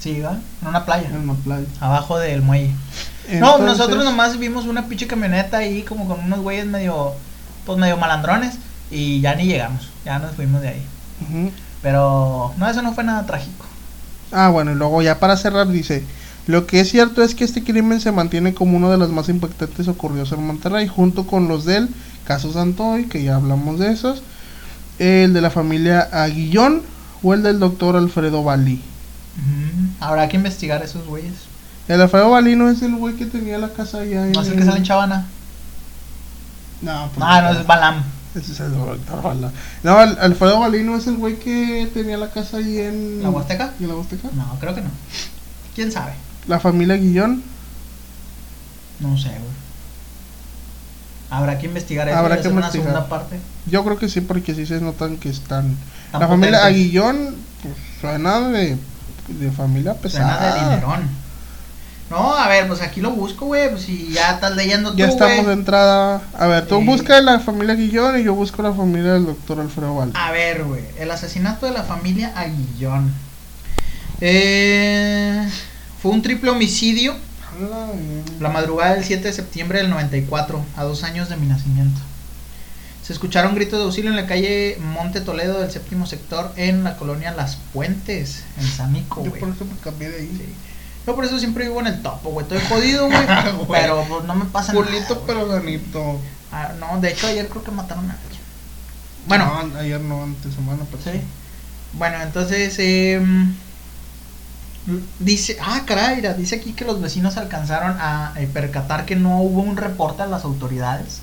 Sí, 0.00 0.20
¿va? 0.20 0.38
En 0.62 0.68
una 0.68 0.84
playa. 0.86 1.08
en 1.08 1.16
una 1.28 1.34
playa. 1.34 1.66
Abajo 1.80 2.18
del 2.18 2.40
muelle. 2.42 2.68
no, 3.28 3.34
Entonces, 3.56 3.66
nosotros 3.66 4.04
nomás 4.04 4.38
vimos 4.38 4.64
una 4.66 4.86
pinche 4.86 5.06
camioneta 5.06 5.58
ahí 5.58 5.82
como 5.82 6.06
con 6.08 6.20
unos 6.20 6.40
güeyes 6.40 6.66
medio, 6.66 7.12
pues 7.66 7.76
medio 7.78 7.96
malandrones 7.98 8.54
y 8.90 9.20
ya 9.20 9.34
ni 9.34 9.46
llegamos, 9.46 9.88
ya 10.04 10.18
nos 10.18 10.34
fuimos 10.34 10.60
de 10.62 10.68
ahí. 10.68 10.82
Pero 11.82 12.52
no, 12.56 12.68
eso 12.68 12.82
no 12.82 12.92
fue 12.94 13.04
nada 13.04 13.24
trágico. 13.26 13.66
Ah, 14.32 14.48
bueno, 14.48 14.72
y 14.72 14.74
luego 14.74 15.02
ya 15.02 15.18
para 15.18 15.36
cerrar 15.36 15.68
dice, 15.68 16.04
lo 16.46 16.66
que 16.66 16.80
es 16.80 16.90
cierto 16.90 17.22
es 17.22 17.34
que 17.34 17.44
este 17.44 17.62
crimen 17.64 18.00
se 18.00 18.12
mantiene 18.12 18.54
como 18.54 18.76
uno 18.76 18.90
de 18.90 18.98
los 18.98 19.10
más 19.10 19.28
impactantes 19.28 19.88
ocurridos 19.88 20.32
en 20.32 20.46
Monterrey, 20.46 20.86
junto 20.88 21.26
con 21.26 21.48
los 21.48 21.64
del 21.64 21.88
caso 22.26 22.52
Santoy, 22.52 23.06
que 23.06 23.22
ya 23.22 23.36
hablamos 23.36 23.78
de 23.78 23.92
esos, 23.92 24.22
el 24.98 25.32
de 25.32 25.40
la 25.40 25.50
familia 25.50 26.08
Aguillón 26.12 26.82
o 27.22 27.34
el 27.34 27.42
del 27.42 27.58
doctor 27.58 27.96
Alfredo 27.96 28.42
Balí. 28.44 28.82
Ujú. 29.36 30.04
Habrá 30.04 30.28
que 30.28 30.36
investigar 30.36 30.82
esos 30.82 31.06
güeyes. 31.06 31.34
El 31.88 32.00
Alfredo 32.00 32.30
Balí 32.30 32.56
no 32.56 32.68
es 32.68 32.82
el 32.82 32.94
güey 32.94 33.14
que 33.16 33.26
tenía 33.26 33.58
la 33.58 33.70
casa 33.70 33.98
allá 34.00 34.26
en... 34.26 34.32
No 34.32 34.44
sé 34.44 34.52
el 34.52 34.58
que 34.58 34.64
sale 34.64 34.78
en 34.78 34.84
Chavana. 34.84 35.26
No, 36.82 37.10
pues 37.14 37.26
Ah, 37.28 37.42
no, 37.42 37.58
es 37.58 37.66
Balam. 37.66 38.02
Ese 38.34 38.52
es 38.52 38.60
el. 38.60 38.72
No, 39.82 40.02
el 40.02 40.18
Alfredo 40.20 40.60
Balí 40.60 40.82
no 40.84 40.96
es 40.96 41.06
el 41.06 41.16
güey 41.16 41.38
que 41.38 41.90
tenía 41.92 42.16
la 42.16 42.30
casa 42.30 42.58
ahí 42.58 42.78
en... 42.78 43.22
¿La 43.22 43.30
Huasteca? 43.30 43.72
¿En 43.80 43.88
la 43.88 43.96
Huasteca? 43.96 44.28
No, 44.34 44.56
creo 44.60 44.74
que 44.74 44.82
no. 44.82 44.90
¿Quién 45.74 45.90
sabe? 45.90 46.12
La 46.46 46.60
familia 46.60 46.94
Aguillón. 46.94 47.42
No 49.00 49.16
sé, 49.18 49.30
güey. 49.30 49.60
Habrá 51.30 51.58
que 51.58 51.66
investigar 51.66 52.08
eso. 52.08 52.16
Habrá 52.16 52.36
que 52.36 52.40
hacer 52.40 52.52
una 52.52 52.60
investigar. 52.60 52.86
segunda 52.86 53.08
parte. 53.08 53.40
Yo 53.66 53.84
creo 53.84 53.98
que 53.98 54.08
sí, 54.08 54.20
porque 54.20 54.54
sí 54.54 54.66
se 54.66 54.80
notan 54.80 55.16
que 55.16 55.30
están... 55.30 55.76
Tan 56.12 56.20
la 56.20 56.28
familia. 56.28 56.64
Aguillón, 56.64 57.36
pues, 57.62 57.74
suena 58.00 58.40
de, 58.48 58.76
de 59.28 59.50
familia 59.52 59.94
pesada. 59.94 60.38
Suena 60.38 60.54
de 60.54 60.60
dinerón. 60.60 61.19
No, 62.10 62.34
a 62.34 62.48
ver, 62.48 62.66
pues 62.66 62.82
aquí 62.82 63.00
lo 63.00 63.12
busco, 63.12 63.46
güey. 63.46 63.70
Pues 63.70 63.82
si 63.82 64.08
ya 64.12 64.32
estás 64.32 64.56
leyendo 64.56 64.90
tú, 64.90 64.96
Ya 64.98 65.06
estamos 65.06 65.36
de 65.36 65.42
güey. 65.44 65.54
entrada. 65.54 66.20
A 66.36 66.46
ver, 66.48 66.66
tú 66.66 66.80
Eh. 66.80 66.84
busca 66.84 67.20
la 67.20 67.38
familia 67.38 67.74
Aguillón 67.74 68.18
y 68.18 68.24
yo 68.24 68.34
busco 68.34 68.62
la 68.62 68.72
familia 68.72 69.12
del 69.12 69.26
doctor 69.26 69.60
Alfredo 69.60 69.94
Valde. 69.94 70.18
A 70.18 70.32
ver, 70.32 70.64
güey. 70.64 70.82
El 70.98 71.10
asesinato 71.12 71.66
de 71.66 71.72
la 71.72 71.84
familia 71.84 72.32
Aguillón. 72.34 73.12
Eh, 74.20 75.48
fue 76.02 76.10
un 76.10 76.20
triple 76.22 76.50
homicidio 76.50 77.14
la 78.40 78.48
madrugada 78.48 78.94
del 78.94 79.04
7 79.04 79.24
de 79.28 79.32
septiembre 79.34 79.78
del 79.80 79.90
94, 79.90 80.64
a 80.76 80.84
dos 80.84 81.04
años 81.04 81.28
de 81.28 81.36
mi 81.36 81.46
nacimiento. 81.46 82.00
Se 83.02 83.12
escucharon 83.12 83.54
gritos 83.54 83.78
de 83.78 83.84
auxilio 83.84 84.10
en 84.10 84.16
la 84.16 84.26
calle 84.26 84.78
Monte 84.80 85.20
Toledo 85.20 85.60
del 85.60 85.70
séptimo 85.70 86.06
sector 86.06 86.52
en 86.56 86.84
la 86.84 86.96
colonia 86.96 87.32
Las 87.32 87.56
Puentes, 87.74 88.44
en 88.58 88.66
Sanico, 88.66 89.22
Yo 89.24 89.30
güey. 89.30 89.40
por 89.40 89.50
eso 89.50 89.64
me 89.66 89.76
cambié 89.82 90.08
de 90.10 90.18
ahí. 90.20 90.54
Yo 91.06 91.14
por 91.14 91.24
eso 91.24 91.38
siempre 91.38 91.64
vivo 91.64 91.80
en 91.80 91.86
el 91.88 92.02
topo, 92.02 92.30
güey. 92.30 92.44
Estoy 92.44 92.60
jodido, 92.68 93.06
güey. 93.06 93.26
Güey. 93.66 93.80
pero 93.82 94.04
pues, 94.08 94.24
no 94.24 94.34
me 94.34 94.44
pasa 94.46 94.72
nada. 94.72 94.84
Culito 94.84 95.14
güey. 95.14 95.26
pero 95.26 95.48
ganito. 95.48 96.18
Ah, 96.52 96.72
no, 96.78 97.00
de 97.00 97.10
hecho 97.10 97.26
ayer 97.26 97.48
creo 97.48 97.62
que 97.64 97.70
mataron 97.70 98.10
a 98.10 98.14
alguien. 98.14 98.40
Bueno, 99.26 99.62
No, 99.72 99.78
ayer 99.78 100.00
no, 100.00 100.22
antes 100.24 100.54
semana 100.54 100.84
pasada. 100.84 101.16
Sí. 101.16 101.22
Bueno, 101.92 102.20
entonces 102.22 102.74
em, 102.78 103.54
dice, 105.18 105.56
ah, 105.60 105.82
caray, 105.86 106.22
dice 106.36 106.56
aquí 106.56 106.72
que 106.72 106.84
los 106.84 107.00
vecinos 107.00 107.36
alcanzaron 107.36 107.96
a 108.00 108.32
eh, 108.36 108.48
percatar 108.52 109.04
que 109.06 109.16
no 109.16 109.40
hubo 109.40 109.60
un 109.60 109.76
reporte 109.76 110.22
a 110.22 110.26
las 110.26 110.44
autoridades 110.44 111.20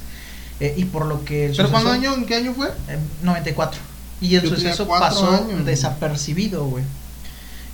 eh, 0.60 0.74
y 0.78 0.86
por 0.86 1.06
lo 1.06 1.26
que 1.26 1.54
¿Pero 1.56 1.70
cuándo 1.72 1.92
año? 1.92 2.14
¿En 2.14 2.26
qué 2.26 2.36
año 2.36 2.54
fue? 2.54 2.68
eh, 2.88 3.00
94 3.24 3.80
y 4.22 4.36
el 4.36 4.44
Yo 4.44 4.50
suceso 4.50 4.88
pasó 4.88 5.30
años. 5.32 5.66
desapercibido, 5.66 6.66
güey. 6.66 6.84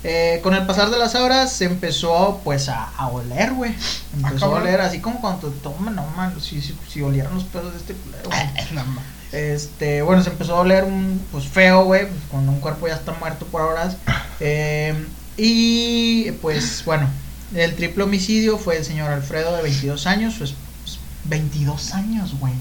Eh, 0.06 0.40
con 0.42 0.54
el 0.54 0.66
pasar 0.66 0.90
de 0.90 0.98
las 0.98 1.14
horas 1.14 1.50
se 1.50 1.64
empezó 1.64 2.40
pues 2.44 2.68
a, 2.68 2.90
a 2.96 3.08
oler, 3.08 3.54
güey. 3.54 3.74
Empezó 4.14 4.46
a 4.46 4.48
oler 4.60 4.80
así 4.82 5.00
como 5.00 5.20
cuando 5.20 5.48
te 5.48 5.58
toman, 5.60 5.94
no 5.94 6.06
man, 6.14 6.34
si, 6.40 6.60
si, 6.60 6.76
si 6.90 7.00
olieran 7.00 7.34
los 7.34 7.44
pedos 7.44 7.72
de 7.72 7.78
este 7.78 7.94
culero. 7.94 8.28
Este, 9.32 10.02
bueno, 10.02 10.22
se 10.22 10.30
empezó 10.30 10.56
a 10.56 10.60
oler 10.60 10.84
un, 10.84 11.20
pues 11.32 11.46
feo, 11.48 11.84
güey, 11.84 12.06
pues, 12.06 12.20
cuando 12.30 12.52
un 12.52 12.60
cuerpo 12.60 12.86
ya 12.86 12.94
está 12.94 13.12
muerto 13.14 13.46
por 13.46 13.62
horas. 13.62 13.96
Eh, 14.40 14.94
y 15.36 16.32
pues 16.42 16.82
bueno, 16.84 17.08
el 17.54 17.74
triple 17.76 18.02
homicidio 18.04 18.58
fue 18.58 18.76
el 18.78 18.84
señor 18.84 19.10
Alfredo 19.10 19.56
de 19.56 19.62
22 19.62 20.06
años, 20.08 20.34
su 20.34 20.44
es- 20.44 20.54
22 21.24 21.94
años, 21.94 22.38
güey. 22.40 22.52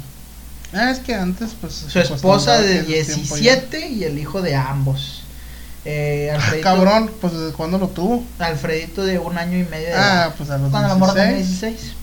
Ah, 0.71 0.91
es 0.91 0.99
que 0.99 1.13
antes, 1.15 1.51
pues. 1.59 1.73
Su 1.73 1.99
esposa 1.99 2.61
de 2.61 2.79
acostumbraba 2.79 2.85
que 2.87 2.99
ese 2.99 3.13
tiempo 3.15 3.37
ya- 3.37 3.55
17 3.55 3.87
y 3.89 4.03
el 4.05 4.17
hijo 4.19 4.41
de 4.41 4.55
ambos. 4.55 5.22
Eh, 5.85 6.29
Ah, 6.31 6.35
Alfredito, 6.35 6.63
cabrón, 6.63 7.11
pues 7.19 7.33
¿desde 7.33 7.53
cuándo 7.53 7.77
lo 7.77 7.89
tuvo? 7.89 8.23
Alfredito 8.39 9.03
de 9.03 9.19
un 9.19 9.37
año 9.37 9.57
y 9.57 9.63
medio 9.63 9.87
de 9.87 9.91
edad. 9.91 10.23
Ah, 10.27 10.33
pues 10.37 10.49
a 10.49 10.57
los 10.57 10.71
Cuando 10.71 10.87
la 10.87 10.95
morra 10.95 11.13
tenía 11.13 11.35
16. 11.37 11.73
16. 11.73 11.95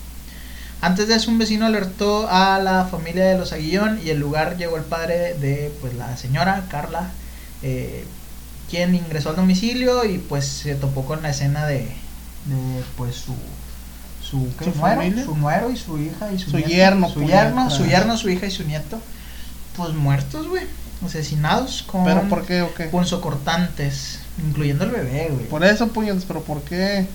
Antes 0.81 1.07
de 1.07 1.15
eso, 1.15 1.29
un 1.29 1.37
vecino 1.37 1.65
alertó 1.67 2.27
a 2.29 2.57
la 2.59 2.85
familia 2.85 3.25
de 3.25 3.37
los 3.37 3.51
Aguillón 3.53 3.99
y 4.03 4.09
el 4.09 4.19
lugar 4.19 4.57
llegó 4.57 4.77
el 4.77 4.83
padre 4.83 5.35
de 5.35 5.71
pues 5.79 5.93
la 5.93 6.17
señora 6.17 6.63
Carla, 6.69 7.09
eh, 7.61 8.05
quien 8.69 8.95
ingresó 8.95 9.29
al 9.29 9.35
domicilio 9.35 10.05
y 10.05 10.17
pues 10.17 10.45
se 10.47 10.73
topó 10.75 11.05
con 11.05 11.21
la 11.21 11.29
escena 11.29 11.65
de, 11.67 11.79
de 12.45 12.83
pues 12.97 13.15
su 13.15 13.35
su. 14.23 14.47
¿Su 14.63 14.71
nuero, 14.79 15.23
su 15.25 15.35
nuero 15.35 15.69
y 15.71 15.77
su 15.77 15.97
hija 15.99 16.31
y 16.31 16.39
su, 16.39 16.51
Su 16.51 16.57
nieto. 16.57 16.69
yerno, 16.71 17.09
su 17.09 17.23
yerno, 17.25 17.69
su 17.69 17.85
yerno, 17.85 18.17
su 18.17 18.29
hija 18.29 18.45
y 18.47 18.51
su 18.51 18.63
nieto, 18.63 18.99
pues 19.75 19.93
muertos, 19.93 20.47
güey, 20.47 20.63
asesinados 21.05 21.83
con 21.83 22.03
¿Pero 22.03 22.27
por 22.29 22.45
qué 22.45 22.61
o 22.61 22.73
qué? 22.73 22.85
punzocortantes, 22.85 24.19
incluyendo 24.47 24.85
el 24.85 24.91
bebé, 24.91 25.29
güey. 25.31 25.45
Por 25.47 25.63
eso, 25.63 25.87
puñetas, 25.87 26.25
pero 26.25 26.41
¿por 26.41 26.61
qué? 26.61 27.05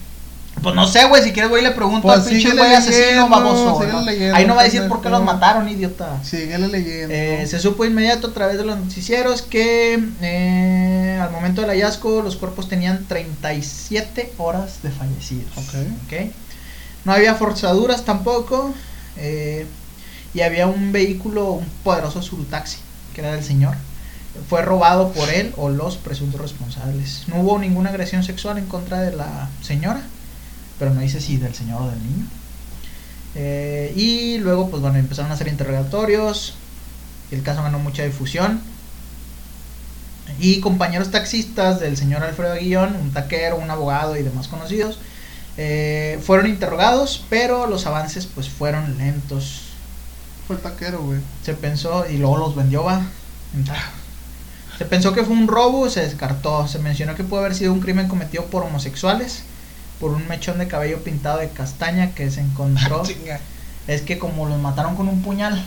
Pues 0.62 0.74
no 0.74 0.86
sé, 0.86 1.04
güey, 1.06 1.22
si 1.22 1.32
quieres 1.32 1.50
voy 1.50 1.60
y 1.60 1.64
le 1.64 1.72
pregunto 1.72 2.00
Pues 2.08 2.20
al 2.20 2.24
pinche 2.24 2.52
güey 2.56 2.74
asesino 2.74 3.28
baboso. 3.28 3.74
síguele 3.78 3.92
¿no? 3.92 4.00
leyendo, 4.02 4.36
Ahí 4.36 4.46
no 4.46 4.54
va 4.54 4.62
a 4.62 4.64
decir 4.64 4.88
por 4.88 5.02
qué 5.02 5.10
los 5.10 5.22
mataron, 5.22 5.68
idiota. 5.68 6.18
Síguele 6.24 6.68
leyendo. 6.68 7.14
Eh, 7.14 7.46
se 7.46 7.58
supo 7.60 7.84
inmediato 7.84 8.28
a 8.28 8.32
través 8.32 8.56
de 8.56 8.64
los 8.64 8.78
noticieros 8.78 9.42
que 9.42 10.02
eh, 10.22 11.20
al 11.22 11.30
momento 11.30 11.60
del 11.60 11.70
hallazgo 11.70 12.22
los 12.22 12.36
cuerpos 12.36 12.70
tenían 12.70 13.04
37 13.06 14.32
horas 14.38 14.82
de 14.82 14.90
fallecidos. 14.90 15.50
Ok. 15.58 15.74
¿ok? 16.06 16.30
No 17.04 17.12
había 17.12 17.34
forzaduras 17.34 18.04
tampoco. 18.06 18.72
eh, 19.18 19.66
y 20.34 20.40
había 20.42 20.66
un 20.66 20.92
vehículo, 20.92 21.52
un 21.52 21.66
poderoso 21.82 22.20
surutaxi, 22.20 22.76
que 23.16 23.22
era 23.22 23.32
del 23.32 23.42
señor. 23.42 23.74
Fue 24.50 24.60
robado 24.60 25.12
por 25.12 25.30
él 25.30 25.54
o 25.56 25.70
los 25.70 25.96
presuntos 25.96 26.38
responsables. 26.38 27.24
No 27.28 27.40
hubo 27.40 27.58
ninguna 27.58 27.88
agresión 27.88 28.22
sexual 28.22 28.58
en 28.58 28.66
contra 28.66 29.00
de 29.00 29.16
la 29.16 29.48
señora, 29.62 30.02
pero 30.78 30.92
no 30.92 31.00
dice 31.00 31.22
si 31.22 31.38
del 31.38 31.54
señor 31.54 31.80
o 31.80 31.88
del 31.88 31.98
niño. 31.98 32.26
Eh, 33.34 33.94
y 33.96 34.36
luego, 34.38 34.68
pues 34.68 34.82
bueno, 34.82 34.98
empezaron 34.98 35.30
a 35.30 35.34
hacer 35.34 35.48
interrogatorios. 35.48 36.54
El 37.30 37.42
caso 37.42 37.62
ganó 37.62 37.78
mucha 37.78 38.04
difusión. 38.04 38.60
Y 40.38 40.60
compañeros 40.60 41.10
taxistas 41.10 41.80
del 41.80 41.96
señor 41.96 42.22
Alfredo 42.22 42.52
Aguillón, 42.52 42.96
un 42.96 43.12
taquero, 43.12 43.56
un 43.56 43.70
abogado 43.70 44.18
y 44.18 44.22
demás 44.22 44.48
conocidos, 44.48 44.98
eh, 45.56 46.18
fueron 46.22 46.48
interrogados, 46.48 47.24
pero 47.30 47.66
los 47.66 47.86
avances 47.86 48.26
pues 48.26 48.50
fueron 48.50 48.98
lentos. 48.98 49.65
Fue 50.46 50.56
el 50.56 50.62
taquero, 50.62 51.02
güey. 51.02 51.20
Se 51.42 51.54
pensó, 51.54 52.06
y 52.08 52.18
luego 52.18 52.36
los 52.36 52.54
vendió, 52.54 52.84
va. 52.84 53.02
Se 54.78 54.84
pensó 54.84 55.12
que 55.12 55.24
fue 55.24 55.34
un 55.34 55.48
robo, 55.48 55.88
se 55.88 56.02
descartó. 56.02 56.68
Se 56.68 56.78
mencionó 56.78 57.14
que 57.14 57.24
puede 57.24 57.44
haber 57.44 57.56
sido 57.56 57.72
un 57.72 57.80
crimen 57.80 58.08
cometido 58.08 58.44
por 58.46 58.62
homosexuales, 58.62 59.42
por 59.98 60.12
un 60.12 60.28
mechón 60.28 60.58
de 60.58 60.68
cabello 60.68 61.02
pintado 61.02 61.38
de 61.38 61.48
castaña 61.48 62.12
que 62.14 62.30
se 62.30 62.40
encontró. 62.40 63.02
Es 63.86 64.02
que 64.02 64.18
como 64.18 64.48
los 64.48 64.58
mataron 64.58 64.96
con 64.96 65.06
un 65.06 65.22
puñal. 65.22 65.64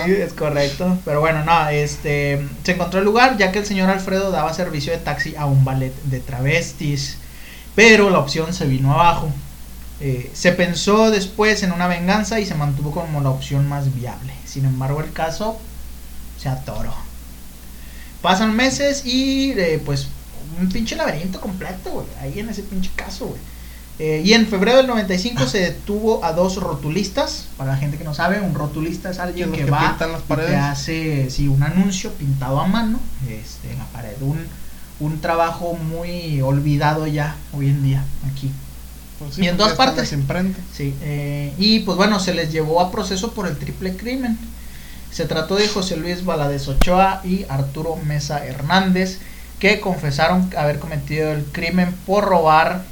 Sí, 0.05 0.11
es 0.13 0.33
correcto. 0.33 0.97
Pero 1.03 1.19
bueno, 1.19 1.43
no, 1.43 1.67
este 1.67 2.47
se 2.63 2.71
encontró 2.71 2.99
el 2.99 3.05
lugar 3.05 3.37
ya 3.37 3.51
que 3.51 3.59
el 3.59 3.65
señor 3.65 3.89
Alfredo 3.89 4.31
daba 4.31 4.53
servicio 4.53 4.93
de 4.93 4.99
taxi 4.99 5.35
a 5.35 5.45
un 5.45 5.65
ballet 5.65 5.93
de 6.03 6.21
travestis. 6.21 7.17
Pero 7.75 8.09
la 8.09 8.19
opción 8.19 8.53
se 8.53 8.65
vino 8.65 8.93
abajo. 8.93 9.29
Eh, 10.01 10.31
se 10.33 10.53
pensó 10.53 11.11
después 11.11 11.61
en 11.63 11.73
una 11.73 11.87
venganza 11.87 12.39
y 12.39 12.45
se 12.45 12.55
mantuvo 12.55 12.91
como 12.91 13.21
la 13.21 13.29
opción 13.29 13.67
más 13.67 13.93
viable. 13.93 14.33
Sin 14.45 14.65
embargo, 14.65 15.01
el 15.01 15.11
caso 15.11 15.57
se 16.37 16.47
atoró. 16.47 16.93
Pasan 18.21 18.55
meses 18.55 19.05
y 19.05 19.51
eh, 19.51 19.81
pues 19.85 20.07
un 20.59 20.69
pinche 20.69 20.95
laberinto 20.95 21.39
completo, 21.39 21.91
güey, 21.91 22.07
ahí 22.21 22.39
en 22.39 22.49
ese 22.49 22.63
pinche 22.63 22.91
caso, 22.95 23.27
güey. 23.27 23.39
Eh, 23.99 24.21
y 24.23 24.31
en 24.31 24.47
febrero 24.47 24.77
del 24.77 24.87
95 24.87 25.45
se 25.45 25.59
detuvo 25.59 26.23
a 26.23 26.31
dos 26.31 26.55
rotulistas. 26.55 27.47
Para 27.57 27.73
la 27.73 27.77
gente 27.77 27.97
que 27.97 28.05
no 28.05 28.13
sabe, 28.13 28.39
un 28.39 28.55
rotulista 28.55 29.09
es 29.09 29.19
alguien 29.19 29.51
que, 29.51 29.65
que 29.65 29.71
va 29.71 29.97
las 29.99 30.21
y 30.21 30.23
paredes. 30.25 30.51
te 30.51 30.55
hace 30.55 31.29
sí, 31.29 31.49
un 31.49 31.61
anuncio 31.61 32.13
pintado 32.13 32.61
a 32.61 32.67
mano 32.67 32.97
este, 33.27 33.69
en 33.73 33.77
la 33.77 33.85
pared. 33.87 34.15
Un, 34.21 34.39
un 35.01 35.19
trabajo 35.19 35.73
muy 35.73 36.41
olvidado 36.41 37.07
ya 37.07 37.35
hoy 37.51 37.67
en 37.67 37.83
día 37.83 38.05
aquí. 38.31 38.49
Pues 39.19 39.37
Y 39.37 39.47
en 39.47 39.57
dos 39.57 39.73
partes. 39.73 40.09
Sí, 40.75 40.95
eh, 41.01 41.53
y 41.57 41.79
pues 41.81 41.97
bueno, 41.97 42.19
se 42.19 42.33
les 42.33 42.51
llevó 42.51 42.81
a 42.81 42.91
proceso 42.91 43.33
por 43.33 43.47
el 43.47 43.57
triple 43.57 43.95
crimen. 43.95 44.37
Se 45.11 45.25
trató 45.25 45.55
de 45.55 45.67
José 45.67 45.97
Luis 45.97 46.23
Valadez 46.23 46.67
Ochoa 46.67 47.21
y 47.25 47.45
Arturo 47.49 47.95
Mesa 47.97 48.45
Hernández, 48.45 49.19
que 49.59 49.79
confesaron 49.81 50.49
haber 50.57 50.79
cometido 50.79 51.31
el 51.31 51.43
crimen 51.45 51.93
por 52.05 52.23
robar, 52.25 52.83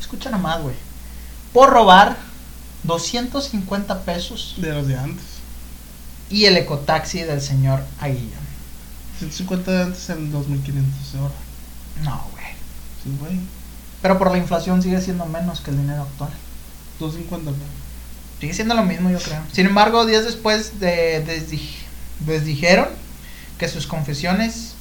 escucha 0.00 0.30
nomás, 0.30 0.60
güey, 0.60 0.74
por 1.52 1.70
robar 1.70 2.16
250 2.82 4.02
pesos 4.02 4.54
De 4.58 4.72
los 4.72 4.86
de 4.86 4.96
antes. 4.98 5.24
y 6.28 6.44
el 6.46 6.56
ecotaxi 6.56 7.22
del 7.22 7.40
señor 7.40 7.82
Aguillón. 8.00 8.50
150 9.18 9.70
de 9.70 9.82
antes 9.82 10.10
en 10.10 10.30
2500 10.32 11.12
de 11.12 11.18
ahora. 11.18 11.34
No, 12.02 12.26
güey. 12.32 12.44
Sí, 13.02 13.16
güey. 13.18 13.38
Pero 14.02 14.18
por 14.18 14.30
la 14.30 14.38
inflación 14.38 14.82
sigue 14.82 15.00
siendo 15.00 15.26
menos 15.26 15.60
que 15.60 15.70
el 15.70 15.76
dinero 15.78 16.02
actual. 16.02 16.30
250 16.98 17.50
güey. 17.50 17.62
Sigue 18.40 18.54
siendo 18.54 18.74
lo 18.74 18.82
mismo, 18.84 19.10
yo 19.10 19.18
creo. 19.18 19.40
Sin 19.52 19.66
embargo, 19.66 20.06
días 20.06 20.24
después 20.24 20.80
de, 20.80 21.24
desdi- 21.26 21.76
desdijeron 22.20 22.88
que 23.58 23.68
sus 23.68 23.86
confesiones. 23.86 24.72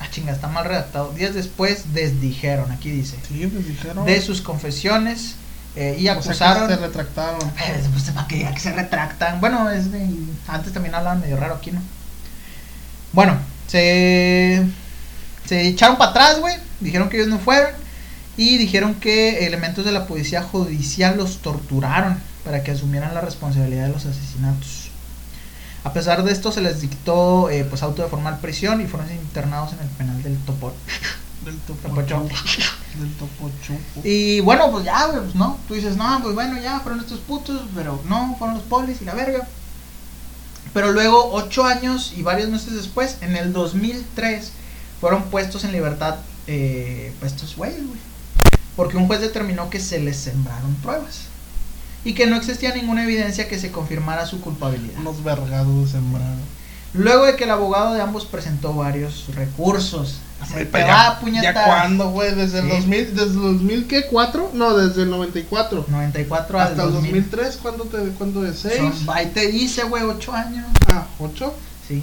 Ah, 0.00 0.08
chinga, 0.10 0.32
está 0.32 0.48
mal 0.48 0.64
redactado. 0.64 1.12
Días 1.12 1.34
después 1.34 1.94
desdijeron, 1.94 2.72
aquí 2.72 2.90
dice. 2.90 3.16
Sí, 3.28 3.46
pues 3.46 3.66
dijeron. 3.68 4.04
De 4.04 4.20
sus 4.20 4.40
confesiones 4.40 5.36
eh, 5.76 5.96
y 5.98 6.02
O 6.02 6.04
sea, 6.04 6.14
que 6.14 6.18
acusaron. 6.28 6.68
se 6.68 6.76
retractaron. 6.76 7.40
Eh, 7.60 7.84
pues, 7.92 8.10
¿para 8.10 8.26
qué? 8.26 8.46
¿A 8.46 8.52
qué 8.52 8.60
se 8.60 8.72
retractan? 8.72 9.40
Bueno, 9.40 9.70
es 9.70 9.92
de, 9.92 10.08
antes 10.48 10.72
también 10.72 10.96
hablaban 10.96 11.20
medio 11.20 11.36
raro 11.36 11.54
aquí, 11.54 11.70
¿no? 11.70 11.80
Bueno, 13.12 13.36
se, 13.68 14.64
se 15.46 15.68
echaron 15.68 15.96
para 15.96 16.10
atrás, 16.10 16.40
güey. 16.40 16.56
Dijeron 16.80 17.08
que 17.08 17.16
ellos 17.18 17.28
no 17.28 17.38
fueron. 17.38 17.70
Y 18.36 18.56
dijeron 18.58 18.94
que 18.94 19.46
elementos 19.46 19.84
de 19.84 19.92
la 19.92 20.06
policía 20.06 20.42
judicial 20.42 21.16
los 21.16 21.38
torturaron 21.38 22.18
para 22.44 22.62
que 22.62 22.72
asumieran 22.72 23.14
la 23.14 23.20
responsabilidad 23.20 23.86
de 23.86 23.92
los 23.92 24.06
asesinatos. 24.06 24.90
A 25.84 25.92
pesar 25.92 26.24
de 26.24 26.32
esto, 26.32 26.50
se 26.50 26.62
les 26.62 26.80
dictó 26.80 27.50
eh, 27.50 27.64
pues 27.64 27.82
auto 27.82 28.02
de 28.02 28.08
formal 28.08 28.38
prisión 28.40 28.80
y 28.80 28.86
fueron 28.86 29.10
internados 29.12 29.74
en 29.74 29.80
el 29.80 29.88
penal 29.88 30.22
del 30.22 30.36
Topo. 30.38 30.72
Del 31.44 31.58
topo. 31.58 32.02
Chupo. 32.02 32.34
Del 32.98 33.12
topo. 33.16 33.50
Y 34.02 34.40
bueno, 34.40 34.70
pues 34.70 34.86
ya, 34.86 35.10
pues 35.12 35.34
no. 35.34 35.58
Tú 35.68 35.74
dices, 35.74 35.94
no, 35.94 36.20
pues 36.22 36.34
bueno, 36.34 36.58
ya 36.58 36.80
fueron 36.80 37.00
estos 37.00 37.18
putos, 37.20 37.60
pero 37.74 38.00
no, 38.08 38.34
fueron 38.38 38.56
los 38.56 38.64
polis 38.64 39.02
y 39.02 39.04
la 39.04 39.14
verga. 39.14 39.46
Pero 40.72 40.92
luego, 40.92 41.32
ocho 41.32 41.64
años 41.64 42.14
y 42.16 42.22
varios 42.22 42.48
meses 42.48 42.72
después, 42.72 43.18
en 43.20 43.36
el 43.36 43.52
2003, 43.52 44.52
fueron 45.00 45.24
puestos 45.24 45.64
en 45.64 45.72
libertad, 45.72 46.16
eh, 46.46 47.12
pues 47.20 47.32
estos 47.32 47.56
güeyes, 47.56 47.86
güey. 47.86 48.00
Porque 48.76 48.96
un 48.96 49.06
juez 49.06 49.20
determinó 49.20 49.70
que 49.70 49.80
se 49.80 50.00
les 50.00 50.16
sembraron 50.16 50.74
pruebas. 50.76 51.22
Y 52.04 52.12
que 52.14 52.26
no 52.26 52.36
existía 52.36 52.74
ninguna 52.74 53.04
evidencia 53.04 53.48
que 53.48 53.58
se 53.58 53.70
confirmara 53.72 54.26
su 54.26 54.40
culpabilidad. 54.40 54.98
Unos 55.00 55.22
vergados 55.24 55.90
sembraron. 55.90 56.38
Luego 56.92 57.24
de 57.24 57.34
que 57.36 57.44
el 57.44 57.50
abogado 57.50 57.94
de 57.94 58.02
ambos 58.02 58.24
presentó 58.26 58.72
varios 58.74 59.26
recursos. 59.34 60.18
Ay, 60.54 60.66
te 60.66 60.82
va, 60.82 61.18
ya. 61.24 61.42
¿Ya 61.42 61.64
cuándo, 61.64 62.10
güey? 62.10 62.34
¿Desde 62.34 62.58
el 62.60 62.64
Sí. 62.66 62.70
2000? 62.70 63.16
¿Desde 63.16 63.22
el 63.22 63.34
2000 63.34 63.86
qué? 63.88 64.08
¿4? 64.10 64.50
No, 64.52 64.76
desde 64.76 65.02
el 65.02 65.10
94. 65.10 65.86
94 65.88 66.60
al 66.60 66.68
Hasta 66.68 66.82
el 66.84 66.92
2000. 66.92 67.12
2003, 67.12 67.58
¿cuándo, 67.62 67.84
te, 67.84 67.98
¿cuándo 68.18 68.46
es? 68.46 68.64
¿6? 68.64 68.76
Son- 68.76 69.14
ahí 69.14 69.26
te 69.34 69.46
dice, 69.48 69.84
güey, 69.84 70.04
ocho 70.04 70.32
años. 70.32 70.66
Ah, 70.92 71.06
¿8? 71.18 71.52
Sí. 71.88 72.02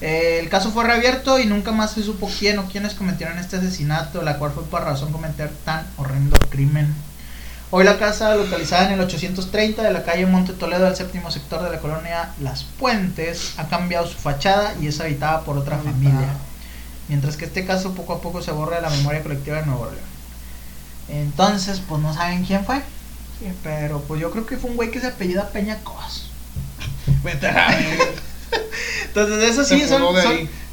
Eh, 0.00 0.38
el 0.40 0.48
caso 0.48 0.70
fue 0.70 0.84
reabierto 0.84 1.38
y 1.38 1.46
nunca 1.46 1.72
más 1.72 1.92
se 1.92 2.02
supo 2.02 2.30
quién 2.38 2.58
o 2.58 2.66
quiénes 2.66 2.94
cometieron 2.94 3.38
este 3.38 3.56
asesinato, 3.56 4.22
la 4.22 4.38
cual 4.38 4.52
fue 4.52 4.64
por 4.64 4.82
razón 4.82 5.12
cometer 5.12 5.50
tan 5.64 5.86
horrendo 5.96 6.36
crimen. 6.48 6.94
Hoy 7.72 7.84
la 7.84 7.98
casa, 7.98 8.34
localizada 8.34 8.86
en 8.86 8.94
el 8.94 9.00
830 9.00 9.82
de 9.82 9.92
la 9.92 10.02
calle 10.02 10.26
Monte 10.26 10.54
Toledo, 10.54 10.86
del 10.86 10.96
séptimo 10.96 11.30
sector 11.30 11.62
de 11.62 11.70
la 11.70 11.78
colonia 11.78 12.30
Las 12.40 12.64
Puentes, 12.64 13.54
ha 13.58 13.68
cambiado 13.68 14.08
su 14.08 14.18
fachada 14.18 14.74
y 14.80 14.88
es 14.88 15.00
habitada 15.00 15.42
por 15.42 15.56
otra 15.56 15.76
Habitada. 15.76 15.94
familia. 15.94 16.34
Mientras 17.08 17.36
que 17.36 17.44
este 17.44 17.64
caso 17.64 17.94
poco 17.94 18.14
a 18.14 18.20
poco 18.20 18.42
se 18.42 18.50
borra 18.50 18.76
de 18.76 18.82
la 18.82 18.90
memoria 18.90 19.22
colectiva 19.22 19.58
de 19.58 19.66
Nuevo 19.66 19.84
León. 19.84 20.10
Entonces, 21.08 21.80
pues 21.86 22.00
no 22.00 22.12
saben 22.14 22.44
quién 22.44 22.64
fue. 22.64 22.82
Pero 23.62 24.00
pues 24.00 24.20
yo 24.20 24.30
creo 24.30 24.46
que 24.46 24.56
fue 24.56 24.70
un 24.70 24.76
güey 24.76 24.90
que 24.90 25.00
se 25.00 25.06
apellida 25.06 25.48
Peña 25.48 25.78
Cos. 25.84 26.30
Entonces, 29.06 29.50
eso 29.50 29.64
sí, 29.64 29.86
son, 29.88 30.02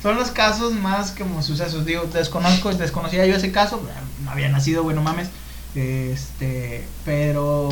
son, 0.02 0.16
los 0.16 0.32
casos 0.32 0.74
más 0.74 1.12
como 1.12 1.42
sucesos. 1.42 1.86
Digo, 1.86 2.04
desconozco, 2.06 2.74
desconocía 2.74 3.26
yo 3.26 3.36
ese 3.36 3.52
caso, 3.52 3.82
no 4.24 4.32
había 4.32 4.50
nacido, 4.50 4.84
güey, 4.84 4.96
no 4.96 5.02
mames. 5.02 5.30
Este, 5.76 6.86
pero, 7.06 7.70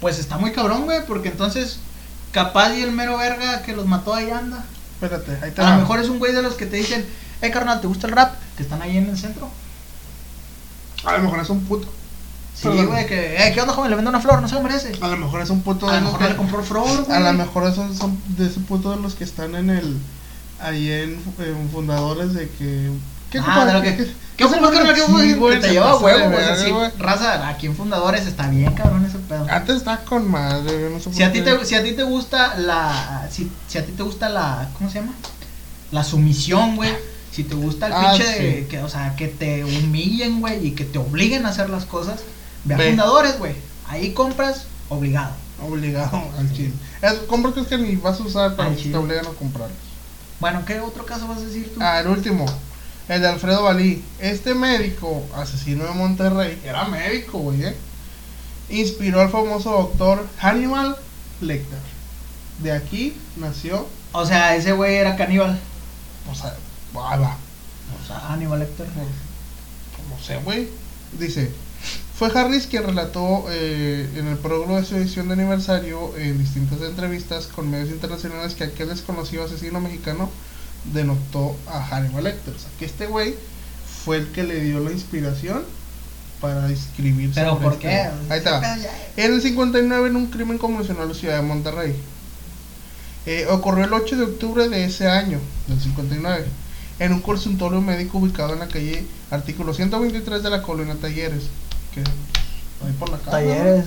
pues 0.00 0.18
está 0.18 0.38
muy 0.38 0.52
cabrón, 0.52 0.84
güey, 0.84 1.04
porque 1.06 1.28
entonces, 1.28 1.78
capaz 2.32 2.74
y 2.74 2.82
el 2.82 2.92
mero 2.92 3.18
verga 3.18 3.62
que 3.62 3.74
los 3.74 3.86
mató 3.86 4.14
ahí 4.14 4.30
anda. 4.30 4.64
Espérate, 4.94 5.38
ahí 5.42 5.50
te 5.50 5.62
A 5.62 5.74
lo 5.74 5.80
mejor 5.80 6.00
es 6.00 6.08
un 6.08 6.18
güey 6.18 6.32
de 6.32 6.42
los 6.42 6.54
que 6.54 6.66
te 6.66 6.76
dicen, 6.76 7.06
hey 7.40 7.50
carnal, 7.50 7.80
¿te 7.80 7.86
gusta 7.86 8.06
el 8.06 8.12
rap? 8.12 8.34
Que 8.56 8.62
están 8.62 8.82
ahí 8.82 8.96
en 8.96 9.08
el 9.08 9.18
centro. 9.18 9.50
A 11.04 11.16
lo 11.16 11.24
mejor 11.24 11.40
es 11.40 11.50
un 11.50 11.64
puto. 11.64 11.88
Sí, 12.62 12.68
Perdón. 12.68 12.86
güey, 12.86 13.06
que, 13.06 13.50
¿qué 13.54 13.60
onda, 13.60 13.74
joven? 13.74 13.90
Le 13.90 13.96
vendo 13.96 14.10
una 14.10 14.20
flor, 14.20 14.40
no 14.40 14.48
se 14.48 14.54
lo 14.54 14.62
merece. 14.62 14.92
A 15.00 15.08
lo 15.08 15.16
mejor 15.16 15.42
es 15.42 15.50
un 15.50 15.62
puto 15.62 15.88
A 15.88 15.94
de 15.94 15.98
lo 16.00 16.04
los 16.04 16.12
mejor 16.12 16.26
que- 16.28 16.32
le 16.32 16.36
compró 16.38 16.62
flor, 16.62 17.04
güey. 17.04 17.16
A 17.16 17.20
lo 17.20 17.32
mejor 17.32 17.64
esos 17.70 17.96
son 17.98 18.16
de 18.36 18.46
ese 18.46 18.60
puto 18.60 18.90
de 18.94 19.02
los 19.02 19.14
que 19.14 19.24
están 19.24 19.54
en 19.56 19.70
el. 19.70 19.96
Ahí 20.60 20.90
en, 20.90 21.18
en 21.40 21.70
fundadores 21.72 22.34
de 22.34 22.48
que. 22.50 22.90
¿Qué 23.30 23.40
Ah, 23.44 23.64
de 23.64 23.72
lo 23.72 23.82
que- 23.82 23.96
¿Qué- 23.96 24.12
¿Qué 24.36 24.44
ocupas, 24.44 24.70
carnal? 24.70 24.94
¿Qué 24.94 25.00
Sí, 25.00 25.02
ocupas? 25.10 25.36
güey, 25.38 25.54
Que 25.54 25.60
te 25.60 25.66
se 25.68 25.72
lleva 25.72 25.90
a 25.90 25.96
huevo, 25.96 26.18
de 26.18 26.24
güey. 26.26 26.36
verga, 26.38 26.52
así, 26.54 26.70
güey. 26.70 26.90
Raza, 26.98 27.48
aquí 27.48 27.66
en 27.66 27.74
Fundadores 27.74 28.26
está 28.26 28.48
bien, 28.48 28.72
cabrón, 28.74 29.04
ese 29.06 29.18
pedo. 29.18 29.46
Antes 29.50 29.76
está 29.76 29.98
con 30.04 30.30
madre, 30.30 30.78
güey, 30.78 30.92
no 30.92 30.98
sé 31.00 31.10
Si 31.12 31.18
por 31.20 31.22
a, 31.28 31.32
ti 31.32 31.40
qué. 31.42 31.50
te, 31.56 31.64
si 31.64 31.74
a 31.74 31.82
ti 31.82 31.92
te 31.92 32.02
gusta 32.04 32.56
la. 32.58 33.26
Si, 33.30 33.50
si 33.66 33.78
a 33.78 33.84
ti 33.86 33.92
te 33.92 34.02
gusta 34.02 34.28
la. 34.28 34.68
¿Cómo 34.78 34.88
se 34.90 35.00
llama? 35.00 35.14
La 35.90 36.04
sumisión, 36.04 36.76
güey. 36.76 36.92
Si 37.32 37.44
te 37.44 37.54
gusta 37.54 37.86
el 37.86 37.92
Ah, 37.94 38.12
pinche. 38.14 38.60
sí. 38.62 38.68
que, 38.68 38.80
o 38.82 38.88
sea, 38.88 39.16
que 39.16 39.26
te 39.28 39.64
humillen, 39.64 40.40
güey. 40.40 40.66
Y 40.66 40.70
que 40.72 40.84
te 40.84 40.98
obliguen 40.98 41.46
a 41.46 41.48
hacer 41.48 41.70
las 41.70 41.86
cosas. 41.86 42.20
Ve 42.64 42.74
a 42.74 42.78
Ve. 42.78 42.88
fundadores, 42.90 43.38
güey. 43.38 43.54
Ahí 43.88 44.12
compras 44.12 44.64
obligado. 44.88 45.34
Obligado 45.62 46.22
al 46.38 46.52
chile. 46.52 46.72
Es, 47.00 47.14
compra 47.28 47.52
cosas 47.52 47.68
que 47.68 47.78
ni 47.78 47.94
vas 47.96 48.18
a 48.18 48.22
usar, 48.24 48.56
pero 48.56 48.68
Al 48.68 48.76
te 48.76 48.82
chile. 48.82 48.96
obligan 48.96 49.26
a 49.26 49.30
comprarlos. 49.30 49.76
Bueno, 50.40 50.64
¿qué 50.66 50.80
otro 50.80 51.06
caso 51.06 51.28
vas 51.28 51.38
a 51.38 51.44
decir 51.44 51.72
tú? 51.72 51.80
Ah, 51.80 52.00
el 52.00 52.08
último. 52.08 52.46
El 53.08 53.20
de 53.20 53.28
Alfredo 53.28 53.62
Balí. 53.62 54.02
Este 54.18 54.54
médico, 54.54 55.24
asesino 55.36 55.84
de 55.84 55.92
Monterrey, 55.92 56.60
era 56.64 56.84
médico, 56.86 57.38
güey, 57.38 57.64
¿eh? 57.64 57.76
Inspiró 58.70 59.20
al 59.20 59.28
famoso 59.30 59.70
doctor 59.70 60.26
Hannibal 60.38 60.96
Lecter. 61.40 61.78
De 62.58 62.72
aquí 62.72 63.14
nació, 63.36 63.86
O 64.12 64.24
sea, 64.26 64.56
ese 64.56 64.72
güey 64.72 64.96
era 64.96 65.14
caníbal. 65.16 65.58
o 66.30 66.34
sea, 66.34 66.54
va, 66.96 67.16
va, 67.16 67.36
O 68.02 68.06
sea, 68.06 68.18
Hannibal 68.28 68.60
Lecter. 68.60 68.86
no 68.88 70.24
sé, 70.24 70.36
güey. 70.38 70.68
Dice, 71.18 71.52
fue 72.18 72.28
Harris 72.38 72.66
quien 72.66 72.84
relató 72.84 73.46
eh, 73.50 74.08
en 74.16 74.26
el 74.28 74.36
prólogo 74.36 74.76
de 74.76 74.84
su 74.84 74.96
edición 74.96 75.28
de 75.28 75.34
aniversario 75.34 76.16
en 76.16 76.38
distintas 76.38 76.80
entrevistas 76.82 77.46
con 77.46 77.70
medios 77.70 77.88
internacionales 77.90 78.54
que 78.54 78.64
aquel 78.64 78.88
desconocido 78.88 79.44
asesino 79.44 79.80
mexicano 79.80 80.30
denotó 80.92 81.56
a 81.66 81.80
Hannibal 81.82 82.24
Lecter. 82.24 82.54
O 82.54 82.58
sea, 82.58 82.68
que 82.78 82.84
este 82.84 83.06
güey 83.06 83.34
fue 84.04 84.18
el 84.18 84.28
que 84.28 84.42
le 84.44 84.60
dio 84.60 84.80
la 84.80 84.92
inspiración 84.92 85.64
para 86.40 86.68
escribir 86.70 87.30
¿Pero 87.34 87.58
por 87.58 87.74
este- 87.74 87.86
qué? 87.88 88.10
Ahí 88.28 88.38
está. 88.38 88.76
En 89.16 89.32
el 89.32 89.40
59, 89.40 90.08
en 90.08 90.16
un 90.16 90.26
crimen 90.26 90.58
convencional 90.58 91.04
en 91.04 91.08
la 91.10 91.14
ciudad 91.14 91.36
de 91.36 91.42
Monterrey. 91.42 91.94
Eh, 93.26 93.46
ocurrió 93.48 93.84
el 93.84 93.92
8 93.92 94.16
de 94.16 94.24
octubre 94.24 94.68
de 94.68 94.84
ese 94.84 95.06
año, 95.08 95.38
del 95.68 95.80
59, 95.80 96.44
en 96.98 97.12
un 97.12 97.20
consultorio 97.20 97.80
médico 97.80 98.18
ubicado 98.18 98.52
en 98.52 98.58
la 98.58 98.66
calle 98.66 99.06
Artículo 99.30 99.72
123 99.72 100.42
de 100.42 100.50
la 100.50 100.62
colonia 100.62 100.96
Talleres. 101.00 101.44
Que 101.94 102.00
ahí 102.00 102.92
por 102.98 103.10
la 103.10 103.18
casa. 103.18 103.30
Talleres. 103.30 103.84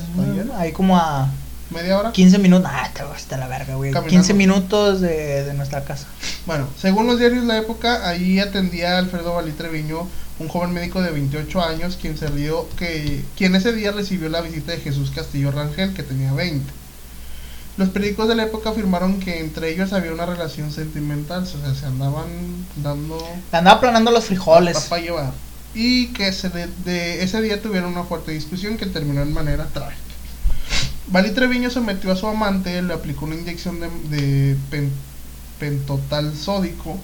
Ahí 0.57 0.71
como 0.71 0.97
a 0.97 1.29
Media 1.69 1.97
hora. 1.97 2.11
15 2.11 2.37
minutos. 2.37 2.69
Ah, 2.71 2.89
te 2.93 3.03
vas 3.03 3.31
a 3.31 3.37
la 3.37 3.47
verga, 3.47 3.75
güey. 3.75 3.91
Caminando. 3.91 4.09
15 4.09 4.33
minutos 4.35 5.01
de, 5.01 5.43
de 5.43 5.53
nuestra 5.53 5.83
casa. 5.83 6.07
Bueno, 6.45 6.67
según 6.79 7.07
los 7.07 7.17
diarios 7.17 7.41
de 7.41 7.47
la 7.47 7.57
época, 7.57 8.07
ahí 8.07 8.39
atendía 8.39 8.97
Alfredo 8.99 9.33
Valí 9.33 9.51
Treviño, 9.51 10.07
un 10.39 10.47
joven 10.47 10.73
médico 10.73 11.01
de 11.01 11.11
28 11.11 11.61
años, 11.63 11.97
quien 11.99 12.17
se 12.17 12.29
dio 12.29 12.67
que 12.77 13.25
quien 13.35 13.55
ese 13.55 13.73
día 13.73 13.91
recibió 13.91 14.29
la 14.29 14.41
visita 14.41 14.73
de 14.73 14.77
Jesús 14.77 15.11
Castillo 15.11 15.51
Rangel, 15.51 15.93
que 15.93 16.03
tenía 16.03 16.33
20. 16.33 16.71
Los 17.77 17.89
periódicos 17.89 18.29
de 18.29 18.35
la 18.35 18.43
época 18.43 18.69
afirmaron 18.69 19.19
que 19.19 19.39
entre 19.39 19.69
ellos 19.69 19.91
había 19.91 20.13
una 20.13 20.25
relación 20.25 20.71
sentimental, 20.71 21.43
o 21.43 21.45
sea, 21.45 21.73
se 21.73 21.85
andaban 21.85 22.25
dando 22.77 23.17
Le 23.51 23.57
andaba 23.57 23.81
planando 23.81 24.11
los 24.11 24.25
frijoles. 24.25 24.77
para 24.81 25.01
llevar. 25.01 25.31
Y 25.75 26.07
que 26.13 26.31
se 26.31 26.49
de, 26.49 26.67
de 26.85 27.21
ese 27.23 27.41
día 27.41 27.61
tuvieron 27.61 27.91
una 27.91 28.03
fuerte 28.05 28.31
discusión 28.31 28.77
que 28.77 28.85
terminó 28.85 29.19
de 29.25 29.31
manera 29.31 29.65
trágica. 29.65 30.01
Vali 31.07 31.31
Treviño 31.31 31.69
sometió 31.69 32.11
a 32.11 32.15
su 32.15 32.27
amante, 32.27 32.81
le 32.81 32.93
aplicó 32.93 33.25
una 33.25 33.35
inyección 33.35 33.79
de, 33.79 33.89
de 34.09 34.57
pen- 34.71 34.91
pentotal 35.59 36.35
sódico 36.35 36.97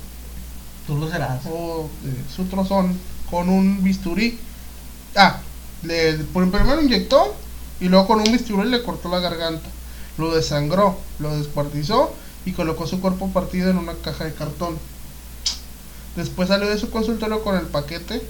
Tú 0.88 0.98
lo 0.98 1.10
serás. 1.12 1.42
o 1.46 1.90
de 2.04 2.14
sutrozón 2.36 2.98
con 3.30 3.50
un 3.50 3.84
bisturí. 3.84 4.40
Ah, 5.16 5.40
le, 5.84 6.14
primero 6.34 6.82
inyectó 6.82 7.36
y 7.80 7.90
luego 7.90 8.08
con 8.08 8.20
un 8.22 8.32
bisturí 8.32 8.70
le 8.70 8.82
cortó 8.84 9.10
la 9.10 9.20
garganta. 9.20 9.70
Lo 10.18 10.34
desangró, 10.34 10.98
lo 11.20 11.38
descuartizó 11.38 12.14
y 12.46 12.54
colocó 12.54 12.88
su 12.88 13.00
cuerpo 13.02 13.30
partido 13.30 13.70
en 13.70 13.78
una 13.78 13.94
caja 13.96 14.24
de 14.26 14.34
cartón. 14.34 14.78
Después 16.16 16.48
salió 16.48 16.68
de 16.70 16.78
su 16.80 16.90
consultorio 16.90 17.44
con 17.44 17.56
el 17.58 17.68
paquete 17.68 18.22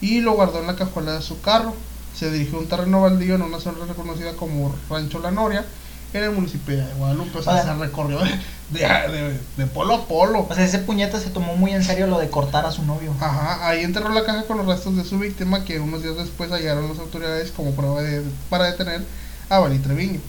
y 0.00 0.20
lo 0.20 0.32
guardó 0.32 0.60
en 0.60 0.66
la 0.66 0.76
cajuela 0.76 1.12
de 1.14 1.22
su 1.22 1.40
carro. 1.40 1.74
Se 2.16 2.30
dirigió 2.30 2.58
a 2.58 2.60
un 2.62 2.68
terreno 2.68 3.00
baldío 3.02 3.34
en 3.36 3.42
una 3.42 3.60
zona 3.60 3.84
reconocida 3.86 4.32
como 4.34 4.74
Rancho 4.88 5.20
La 5.20 5.30
Noria, 5.30 5.64
en 6.12 6.24
el 6.24 6.32
municipio 6.32 6.76
de 6.76 6.92
Guadalupe. 6.94 7.38
O 7.38 7.42
sea, 7.42 7.54
Oye. 7.54 7.62
se 7.62 7.74
recorrió 7.74 8.18
de, 8.18 8.30
de- 8.70 8.78
de- 9.12 9.40
de 9.56 9.66
polo 9.66 9.94
a 9.94 10.06
polo. 10.06 10.46
O 10.48 10.54
sea, 10.54 10.64
ese 10.64 10.80
puñeta 10.80 11.20
se 11.20 11.30
tomó 11.30 11.56
muy 11.56 11.72
en 11.72 11.84
serio 11.84 12.06
lo 12.08 12.18
de 12.18 12.28
cortar 12.30 12.66
a 12.66 12.72
su 12.72 12.82
novio. 12.84 13.14
Ajá, 13.20 13.68
ahí 13.68 13.82
enterró 13.84 14.08
la 14.10 14.24
caja 14.24 14.42
con 14.44 14.58
los 14.58 14.66
restos 14.66 14.96
de 14.96 15.04
su 15.04 15.18
víctima 15.18 15.64
que 15.64 15.78
unos 15.80 16.02
días 16.02 16.16
después 16.16 16.50
hallaron 16.50 16.88
las 16.88 16.98
autoridades 16.98 17.52
como 17.52 17.72
prueba 17.72 18.00
para 18.48 18.64
detener 18.70 19.02
a 19.48 19.58
Bali 19.60 19.78
Treviño. 19.78 20.20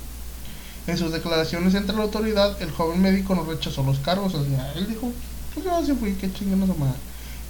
En 0.87 0.97
sus 0.97 1.11
declaraciones 1.11 1.75
entre 1.75 1.95
la 1.95 2.03
autoridad, 2.03 2.59
el 2.61 2.71
joven 2.71 3.01
médico 3.01 3.35
no 3.35 3.43
rechazó 3.43 3.83
los 3.83 3.99
cargos, 3.99 4.33
o 4.33 4.43
sea, 4.43 4.71
él 4.75 4.87
dijo, 4.87 5.11
pues 5.53 5.65
yo 5.65 5.85
sí 5.85 5.93
fui, 5.93 6.11
a 6.11 6.37
su 6.37 6.75
madre. 6.75 6.95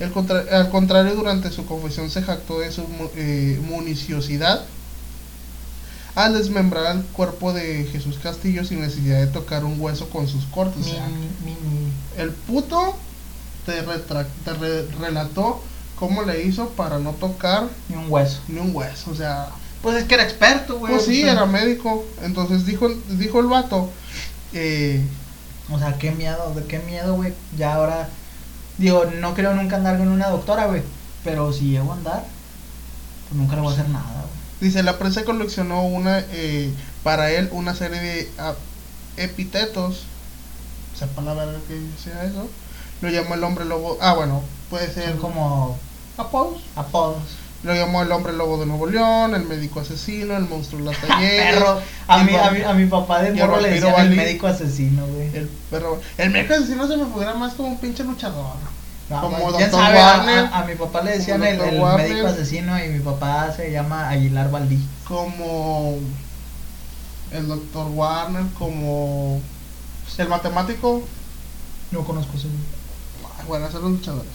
El 0.02 0.12
contra- 0.12 0.44
al 0.52 0.70
contrario, 0.70 1.14
durante 1.16 1.52
su 1.52 1.66
confesión 1.66 2.10
se 2.10 2.22
jactó 2.24 2.60
de 2.60 2.72
su 2.72 2.84
eh, 3.16 3.60
municiosidad 3.64 4.66
al 6.16 6.34
desmembrar 6.34 6.96
el 6.98 7.04
cuerpo 7.04 7.54
de 7.54 7.86
Jesús 7.92 8.18
Castillo 8.22 8.66
sin 8.66 8.82
necesidad 8.82 9.20
de 9.20 9.28
tocar 9.28 9.64
un 9.64 9.80
hueso 9.80 10.10
con 10.10 10.28
sus 10.28 10.46
cortes. 10.46 10.88
O 10.88 10.90
sea, 10.90 11.08
el 12.18 12.32
puto 12.32 12.96
te, 13.66 13.74
te 13.82 14.54
re- 14.54 14.88
relató 15.00 15.62
cómo 15.98 16.24
le 16.24 16.44
hizo 16.44 16.70
para 16.70 17.00
no 17.00 17.12
tocar 17.12 17.70
Ni 17.88 17.96
un 17.96 18.08
hueso. 18.12 18.40
ni 18.48 18.60
un 18.60 18.76
hueso. 18.76 19.12
O 19.12 19.16
sea, 19.16 19.50
Pues 19.82 19.96
es 19.98 20.04
que 20.06 20.16
era 20.16 20.24
experto, 20.24 20.80
güey. 20.80 20.94
pues 20.94 21.06
sí, 21.06 21.22
o 21.22 21.26
sea, 21.26 21.34
era 21.34 21.46
médico. 21.46 22.04
Entonces 22.24 22.66
dijo, 22.66 22.90
dijo 23.10 23.40
el 23.40 23.46
vato, 23.48 23.90
eh, 24.54 25.02
O 25.72 25.80
sea, 25.80 25.98
qué 25.98 26.12
miedo, 26.12 26.52
de 26.54 26.66
qué 26.66 26.80
miedo, 26.80 27.16
güey. 27.16 27.34
Ya 27.58 27.76
ahora. 27.76 28.10
Digo, 28.82 29.06
no 29.06 29.36
creo 29.36 29.54
nunca 29.54 29.76
andar 29.76 29.98
con 30.00 30.08
una 30.08 30.28
doctora, 30.30 30.66
güey. 30.66 30.82
Pero 31.24 31.54
si 31.54 31.70
llego 31.70 31.92
a 31.92 31.96
andar, 31.96 32.26
pues 33.30 33.40
nunca 33.40 33.56
le 33.56 33.62
voy 33.62 33.70
a 33.72 33.74
hacer 33.76 33.90
nada, 33.90 34.12
güey. 34.12 34.70
dice, 34.70 34.82
la 34.82 34.98
prensa 34.98 35.24
coleccionó 35.24 35.84
una, 35.84 36.20
eh, 36.32 36.74
para 37.04 37.30
él 37.32 37.48
una 37.52 37.76
serie 37.76 38.02
de 38.02 38.32
ah, 38.40 38.56
epítetos, 39.18 40.02
sepa 40.98 41.22
la 41.22 41.36
verdad 41.36 41.60
que 41.68 41.80
sea 42.04 42.24
eso, 42.24 42.50
lo 43.02 43.10
llamó 43.10 43.36
el 43.36 43.44
hombre 43.44 43.66
lobo, 43.66 44.00
ah 44.02 44.14
bueno, 44.16 44.42
puede 44.72 44.92
ser 44.92 45.12
Son 45.12 45.20
como 45.20 45.78
apodos. 46.18 46.62
apodos. 46.76 47.22
Lo 47.64 47.76
llamó 47.76 48.02
el 48.02 48.12
hombre 48.12 48.34
lobo 48.34 48.60
de 48.60 48.66
Nuevo 48.66 48.88
León, 48.88 49.36
el 49.36 49.44
médico 49.44 49.82
asesino, 49.82 50.36
el 50.36 50.48
monstruo 50.48 50.80
de 50.84 50.92
la 50.92 50.98
Talleres, 51.00 51.54
Perro. 51.54 51.80
A 52.08 52.20
el 52.22 52.26
mí, 52.26 52.36
a, 52.36 52.50
mí, 52.52 52.62
a 52.64 52.74
mi 52.74 52.86
papá 52.88 53.22
de 53.22 53.30
el 53.30 53.36
morro 53.36 53.60
le 53.62 53.70
decían 53.70 53.90
el 53.90 53.94
Bali. 54.10 54.16
médico 54.16 54.48
asesino, 54.48 55.06
güey. 55.06 55.28
El 55.36 55.48
perro. 55.70 56.02
El 56.18 56.32
médico 56.32 56.56
asesino 56.56 56.88
se 56.88 56.98
me 56.98 57.06
figura 57.06 57.36
más 57.36 57.54
como 57.54 57.70
un 57.70 57.78
pinche 57.80 58.04
luchador. 58.04 58.56
No, 59.10 59.22
como 59.22 59.38
güey, 59.38 59.56
¿Quién 59.58 59.70
Dr. 59.70 59.84
sabe? 59.84 59.96
Warner. 60.00 60.46
A, 60.46 60.60
a 60.60 60.66
mi 60.66 60.76
papá 60.76 61.02
le 61.02 61.12
decían 61.18 61.44
el, 61.44 61.60
el 61.62 61.82
médico 61.98 62.28
asesino 62.28 62.84
y 62.84 62.88
mi 62.88 63.00
papá 63.00 63.52
se 63.56 63.72
llama 63.72 64.10
Aguilar 64.10 64.50
Valdí. 64.50 64.80
Como 65.08 66.00
el 67.32 67.48
doctor 67.48 67.88
Warner, 67.94 68.44
como 68.58 69.40
el 70.18 70.28
matemático. 70.30 71.04
No 71.92 72.04
conozco 72.06 72.38
ese. 72.38 72.48
Bueno, 73.48 73.66
esos 73.68 73.82
son 73.82 73.92
los 73.92 74.00
luchadores. 74.00 74.32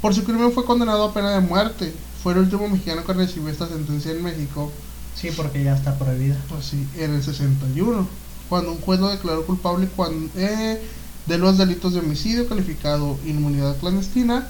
Por 0.00 0.14
su 0.14 0.24
crimen 0.24 0.52
fue 0.52 0.64
condenado 0.64 1.04
a 1.04 1.12
pena 1.14 1.30
de 1.32 1.40
muerte. 1.40 1.92
Fue 2.22 2.32
el 2.32 2.40
último 2.40 2.68
mexicano 2.68 3.04
que 3.04 3.12
recibió 3.12 3.48
esta 3.48 3.68
sentencia 3.68 4.10
en 4.10 4.22
México. 4.22 4.72
Sí, 5.14 5.30
porque 5.36 5.62
ya 5.62 5.74
está 5.74 5.98
prohibida. 5.98 6.36
Pues 6.48 6.66
sí, 6.66 6.86
en 6.96 7.14
el 7.14 7.22
61. 7.22 8.06
Cuando 8.48 8.72
un 8.72 8.80
juez 8.80 9.00
lo 9.00 9.08
declaró 9.08 9.44
culpable 9.44 9.88
cuando, 9.94 10.30
eh, 10.36 10.80
de 11.26 11.38
los 11.38 11.58
delitos 11.58 11.92
de 11.92 12.00
homicidio 12.00 12.48
calificado, 12.48 13.18
inmunidad 13.26 13.76
clandestina 13.76 14.48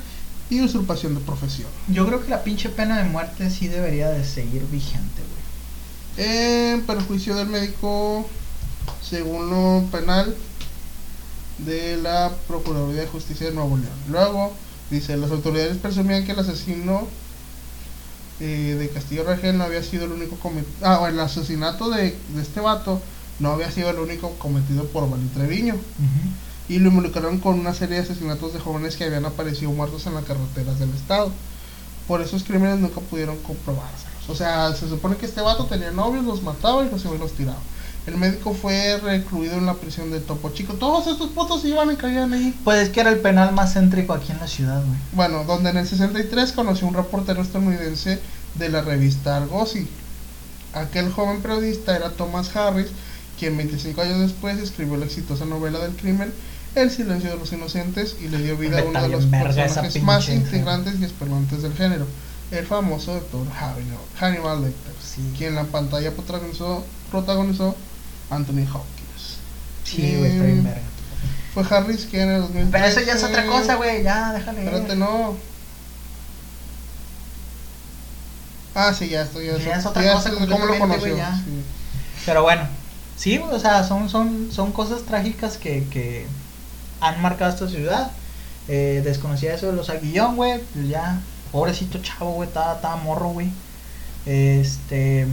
y 0.51 0.61
usurpación 0.61 1.15
de 1.15 1.21
profesión. 1.21 1.69
Yo 1.89 2.07
creo 2.07 2.23
que 2.23 2.31
la 2.31 2.43
pinche 2.43 2.69
pena 2.69 2.99
de 2.99 3.09
muerte 3.09 3.51
sí 3.51 3.69
debería 3.69 4.09
de 4.11 4.25
seguir 4.25 4.65
vigente, 4.67 5.23
güey. 6.17 6.29
En 6.29 6.83
perjuicio 6.83 7.37
del 7.37 7.49
médico, 7.49 8.27
según 9.03 9.51
lo 9.51 9.85
penal 9.91 10.35
de 11.59 11.97
la 11.97 12.33
Procuraduría 12.47 13.03
de 13.03 13.09
Justicia 13.09 13.49
de 13.49 13.55
Nuevo 13.55 13.77
León. 13.77 13.93
Luego, 14.09 14.53
dice, 14.91 15.17
las 15.17 15.31
autoridades 15.31 15.77
presumían 15.77 16.25
que 16.25 16.33
el 16.33 16.39
asesino 16.39 17.07
eh, 18.41 18.77
de 18.79 18.89
Castillo 18.91 19.25
Regel 19.25 19.59
no 19.59 19.65
había 19.65 19.83
sido 19.83 20.05
el 20.05 20.13
único 20.13 20.37
cometido... 20.37 20.73
Ah, 20.83 21.07
el 21.09 21.19
asesinato 21.21 21.91
de, 21.91 22.17
de 22.35 22.43
este 22.43 22.61
vato 22.61 23.01
no 23.39 23.51
había 23.51 23.71
sido 23.71 23.91
el 23.91 23.99
único 23.99 24.31
cometido 24.39 24.85
por 24.87 25.09
Vali 25.09 25.27
Treviño. 25.29 25.77
Y 26.69 26.79
lo 26.79 26.91
involucraron 26.91 27.39
con 27.39 27.59
una 27.59 27.73
serie 27.73 27.97
de 27.97 28.03
asesinatos 28.03 28.53
de 28.53 28.61
jóvenes 28.61 28.97
que 28.97 29.05
habían 29.05 29.25
aparecido 29.25 29.71
muertos 29.71 30.07
en 30.07 30.15
las 30.15 30.25
carreteras 30.25 30.79
del 30.79 30.91
estado. 30.91 31.33
Por 32.07 32.21
esos 32.21 32.43
crímenes 32.45 32.79
nunca 32.79 33.01
pudieron 33.01 33.39
comprobárselos. 33.39 34.29
O 34.29 34.35
sea, 34.35 34.75
se 34.75 34.89
supone 34.89 35.17
que 35.17 35.27
este 35.27 35.41
vato 35.41 35.65
tenía 35.67 35.91
novios, 35.91 36.25
los 36.25 36.43
mataba 36.43 36.85
y 36.85 36.91
los 36.91 37.05
iba 37.05 37.15
y 37.15 37.19
los 37.19 37.33
tiraba. 37.33 37.59
El 38.09 38.17
médico 38.17 38.55
fue 38.55 38.99
recluido 39.03 39.59
en 39.59 39.67
la 39.67 39.75
prisión 39.75 40.11
de 40.11 40.21
Topo 40.21 40.49
Chico. 40.49 40.73
Todos 40.73 41.07
estos 41.09 41.29
putos 41.29 41.63
iban 41.67 41.93
y 41.93 41.97
caían 41.97 42.33
ahí. 42.33 42.59
Pues 42.65 42.79
es 42.85 42.89
que 42.89 43.01
era 43.01 43.11
el 43.11 43.19
penal 43.19 43.53
más 43.53 43.75
céntrico 43.75 44.15
aquí 44.15 44.33
en 44.33 44.39
la 44.39 44.49
ciudad, 44.49 44.83
güey. 44.83 44.99
Bueno, 45.13 45.45
donde 45.45 45.69
en 45.69 45.77
el 45.77 45.87
63 45.87 46.53
conoció 46.53 46.87
un 46.87 46.95
reportero 46.95 47.43
estadounidense 47.43 48.19
de 48.55 48.69
la 48.71 48.81
revista 48.81 49.37
Argosy. 49.37 49.87
Aquel 50.73 51.13
joven 51.13 51.43
periodista 51.43 51.95
era 51.97 52.09
Thomas 52.09 52.57
Harris, 52.57 52.87
quien 53.39 53.59
25 53.59 54.01
años 54.01 54.21
después 54.21 54.57
escribió 54.59 54.97
la 54.97 55.05
exitosa 55.05 55.45
novela 55.45 55.79
del 55.79 55.93
crimen 55.95 56.33
El 56.75 56.91
silencio 56.91 57.29
de 57.29 57.37
los 57.37 57.53
inocentes 57.53 58.17
y 58.23 58.29
le 58.29 58.39
dio 58.39 58.57
vida 58.57 58.81
a 58.81 58.85
uno 58.85 59.03
de 59.03 59.09
los 59.11 59.27
personajes 59.27 60.03
más 60.03 60.31
integrantes 60.31 60.95
y 60.99 61.05
espeluznantes 61.05 61.61
del 61.63 61.75
género, 61.75 62.07
el 62.53 62.65
famoso. 62.65 63.21
Hannibal, 63.55 63.99
Hannibal 64.19 64.63
Lecter, 64.63 64.95
Sí. 65.03 65.21
quien 65.37 65.51
en 65.51 65.57
la 65.57 65.65
pantalla 65.65 66.11
protagonizó, 66.13 66.85
protagonizó 67.11 67.77
Anthony 68.31 68.67
Hopkins. 68.73 69.39
Sí, 69.85 70.17
güey, 70.17 70.33
está 70.33 70.45
bien 70.45 70.65
verga. 70.65 70.81
Fue 71.55 71.65
Harris 71.69 72.07
quien 72.07 72.29
en 72.29 72.35
el 72.37 72.41
2013... 72.43 72.71
Pero 72.73 72.85
eso 72.85 73.01
ya 73.01 73.13
es 73.15 73.25
otra 73.25 73.47
cosa, 73.47 73.75
güey. 73.77 74.03
Ya, 74.03 74.33
déjale. 74.33 74.65
Espérate, 74.65 74.97
no. 74.97 75.37
Ah, 78.75 78.93
sí, 78.95 79.09
ya 79.09 79.23
estoy. 79.23 79.47
Ya, 79.47 79.59
Ya 79.59 79.77
es 79.77 79.87
otra 79.87 80.03
ya 80.03 80.13
cosa 80.13 80.31
¿Cómo 80.31 80.67
lo 80.67 80.79
conoció? 80.79 81.01
güey, 81.01 81.17
ya. 81.17 81.35
Sí. 81.37 81.65
Pero 82.27 82.43
bueno, 82.43 82.69
sí, 83.17 83.39
o 83.39 83.59
sea, 83.59 83.83
son, 83.85 84.09
son, 84.09 84.51
son 84.53 84.73
cosas 84.73 85.03
trágicas 85.03 85.57
que, 85.57 85.85
que 85.91 86.27
han 87.01 87.21
marcado 87.21 87.51
esta 87.51 87.69
ciudad. 87.69 88.13
Eh, 88.69 89.01
desconocía 89.03 89.55
eso 89.55 89.67
de 89.67 89.73
los 89.73 89.89
aguillón, 89.91 90.37
güey. 90.37 90.61
Pues 90.75 90.89
ya, 90.89 91.19
pobrecito 91.51 91.99
chavo, 92.03 92.33
güey, 92.33 92.49
estaba, 92.49 92.75
estaba 92.75 92.97
morro, 92.97 93.31
güey. 93.31 93.51
Este. 94.27 95.27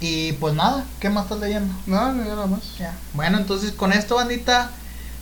Y 0.00 0.32
pues 0.34 0.54
nada, 0.54 0.84
¿qué 1.00 1.08
más 1.08 1.24
estás 1.24 1.40
leyendo? 1.40 1.74
No, 1.86 2.12
no, 2.12 2.24
nada 2.24 2.46
más. 2.46 2.60
Ya. 2.78 2.94
Bueno, 3.14 3.38
entonces 3.38 3.72
con 3.72 3.92
esto, 3.92 4.16
bandita, 4.16 4.70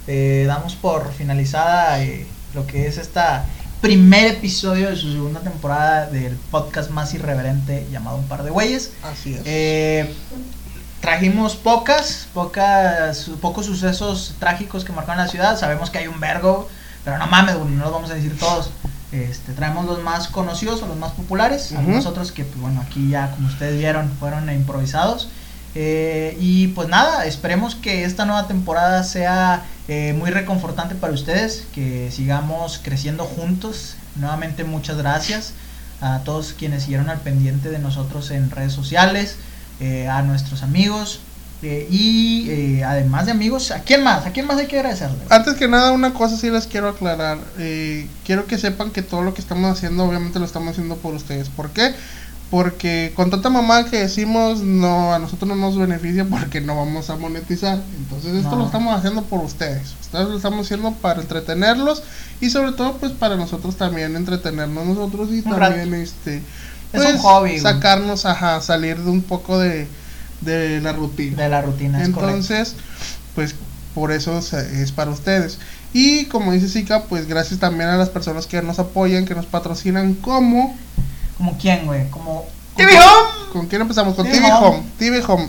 eh, 0.06 0.44
damos 0.46 0.74
por 0.74 1.12
finalizada 1.12 2.02
eh, 2.02 2.26
lo 2.54 2.66
que 2.66 2.86
es 2.86 2.98
esta 2.98 3.46
primer 3.84 4.28
episodio 4.28 4.88
de 4.88 4.96
su 4.96 5.12
segunda 5.12 5.40
temporada 5.40 6.06
del 6.06 6.36
podcast 6.50 6.88
más 6.90 7.12
irreverente 7.12 7.86
llamado 7.90 8.16
Un 8.16 8.26
par 8.26 8.42
de 8.42 8.48
güeyes. 8.48 8.92
Así 9.02 9.34
es. 9.34 9.42
Eh, 9.44 10.10
trajimos 11.02 11.54
pocas, 11.54 12.26
pocas, 12.32 13.30
pocos 13.42 13.66
sucesos 13.66 14.36
trágicos 14.38 14.86
que 14.86 14.92
marcaron 14.92 15.22
la 15.22 15.30
ciudad. 15.30 15.58
Sabemos 15.58 15.90
que 15.90 15.98
hay 15.98 16.06
un 16.06 16.18
vergo, 16.18 16.66
pero 17.04 17.18
no 17.18 17.26
mames, 17.26 17.58
no 17.58 17.84
los 17.84 17.92
vamos 17.92 18.10
a 18.10 18.14
decir 18.14 18.38
todos. 18.38 18.70
Este, 19.14 19.52
traemos 19.52 19.86
los 19.86 20.02
más 20.02 20.26
conocidos 20.26 20.82
o 20.82 20.88
los 20.88 20.96
más 20.96 21.12
populares. 21.12 21.70
Ujú. 21.70 21.80
Algunos 21.80 22.06
otros 22.06 22.32
que, 22.32 22.44
pues, 22.44 22.60
bueno, 22.60 22.80
aquí 22.80 23.10
ya, 23.10 23.30
como 23.30 23.46
ustedes 23.46 23.78
vieron, 23.78 24.10
fueron 24.18 24.50
improvisados. 24.52 25.28
Eh, 25.76 26.36
y 26.40 26.68
pues 26.68 26.88
nada, 26.88 27.26
esperemos 27.26 27.74
que 27.74 28.04
esta 28.04 28.24
nueva 28.24 28.46
temporada 28.46 29.02
sea 29.02 29.64
eh, 29.88 30.14
muy 30.16 30.30
reconfortante 30.30 30.94
para 30.94 31.12
ustedes, 31.12 31.66
que 31.74 32.10
sigamos 32.12 32.80
creciendo 32.82 33.24
juntos. 33.24 33.96
Nuevamente 34.16 34.64
muchas 34.64 34.96
gracias 34.96 35.52
a 36.00 36.20
todos 36.24 36.54
quienes 36.56 36.82
siguieron 36.82 37.08
al 37.08 37.20
pendiente 37.20 37.70
de 37.70 37.78
nosotros 37.78 38.30
en 38.30 38.50
redes 38.50 38.72
sociales, 38.72 39.36
eh, 39.80 40.08
a 40.08 40.22
nuestros 40.22 40.62
amigos, 40.62 41.20
Eh, 41.66 41.86
y 41.90 42.46
eh, 42.50 42.84
además 42.84 43.24
de 43.24 43.32
amigos, 43.32 43.70
¿a 43.70 43.80
quién 43.80 44.04
más? 44.04 44.26
¿A 44.26 44.32
quién 44.32 44.46
más 44.46 44.58
hay 44.58 44.66
que 44.66 44.76
agradecerle? 44.78 45.16
Antes 45.30 45.54
que 45.54 45.66
nada, 45.66 45.92
una 45.92 46.12
cosa 46.12 46.36
sí 46.36 46.50
les 46.50 46.66
quiero 46.66 46.90
aclarar. 46.90 47.38
Eh, 47.58 48.06
quiero 48.26 48.46
que 48.46 48.58
sepan 48.58 48.90
que 48.90 49.00
todo 49.00 49.22
lo 49.22 49.32
que 49.32 49.40
estamos 49.40 49.72
haciendo, 49.72 50.04
obviamente 50.04 50.38
lo 50.38 50.44
estamos 50.44 50.72
haciendo 50.72 50.96
por 50.96 51.14
ustedes. 51.14 51.48
¿Por 51.48 51.70
qué? 51.70 51.94
Porque 52.50 53.12
con 53.16 53.30
tanta 53.30 53.48
mamá 53.48 53.86
que 53.86 53.98
decimos, 53.98 54.60
no, 54.60 55.14
a 55.14 55.18
nosotros 55.18 55.48
no 55.48 55.56
nos 55.56 55.78
beneficia 55.78 56.26
porque 56.26 56.60
no 56.60 56.76
vamos 56.76 57.08
a 57.08 57.16
monetizar. 57.16 57.80
Entonces 57.96 58.34
esto 58.34 58.50
No. 58.50 58.56
lo 58.56 58.66
estamos 58.66 58.94
haciendo 58.94 59.22
por 59.22 59.42
ustedes. 59.42 59.94
Ustedes 60.02 60.28
lo 60.28 60.36
estamos 60.36 60.66
haciendo 60.66 60.92
para 60.92 61.22
entretenerlos 61.22 62.02
y 62.42 62.50
sobre 62.50 62.72
todo 62.72 62.98
pues 62.98 63.12
para 63.12 63.36
nosotros 63.36 63.76
también 63.76 64.14
entretenernos 64.16 64.86
nosotros 64.86 65.30
y 65.30 65.38
Un 65.38 65.58
también 65.58 65.94
este... 65.94 66.42
Es 66.92 67.02
un 67.02 67.18
hobby, 67.18 67.50
güey. 67.52 67.60
Sacarnos, 67.60 68.26
ajá, 68.26 68.60
salir 68.60 68.98
de 68.98 69.10
un 69.10 69.22
poco 69.22 69.58
de, 69.58 69.88
de 70.44 70.80
la 70.80 70.92
rutina. 70.92 71.42
De 71.42 71.48
la 71.48 71.62
rutina, 71.62 72.02
es 72.02 72.08
correcto. 72.10 72.28
Entonces, 72.28 72.76
pues 73.34 73.54
por 73.94 74.12
eso 74.12 74.38
es 74.38 74.92
para 74.92 75.10
ustedes. 75.10 75.58
Y 75.92 76.24
como 76.26 76.52
dice 76.52 76.68
Zika, 76.68 77.04
pues 77.04 77.28
gracias 77.28 77.60
también 77.60 77.88
a 77.88 77.96
las 77.96 78.08
personas 78.08 78.46
que 78.46 78.60
nos 78.62 78.80
apoyan, 78.80 79.24
que 79.24 79.34
nos 79.34 79.46
patrocinan, 79.46 80.14
como... 80.14 80.76
¿Como 81.36 81.56
quién, 81.56 81.86
güey? 81.86 82.10
Como... 82.10 82.46
¿Con 82.74 82.86
TV 82.86 82.98
Home. 82.98 83.52
¿Con 83.52 83.66
quién 83.68 83.82
empezamos? 83.82 84.14
Con 84.14 84.26
TV 84.26 84.38
TV 84.38 84.52
Home. 84.52 84.66
Home. 84.66 84.82
TV 84.98 85.22
Home. 85.26 85.48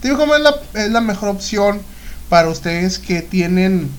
TV 0.00 0.14
Home 0.22 0.36
es 0.36 0.42
la, 0.42 0.54
es 0.74 0.90
la 0.90 1.00
mejor 1.00 1.30
opción 1.30 1.80
para 2.28 2.48
ustedes 2.48 2.98
que 2.98 3.22
tienen... 3.22 3.90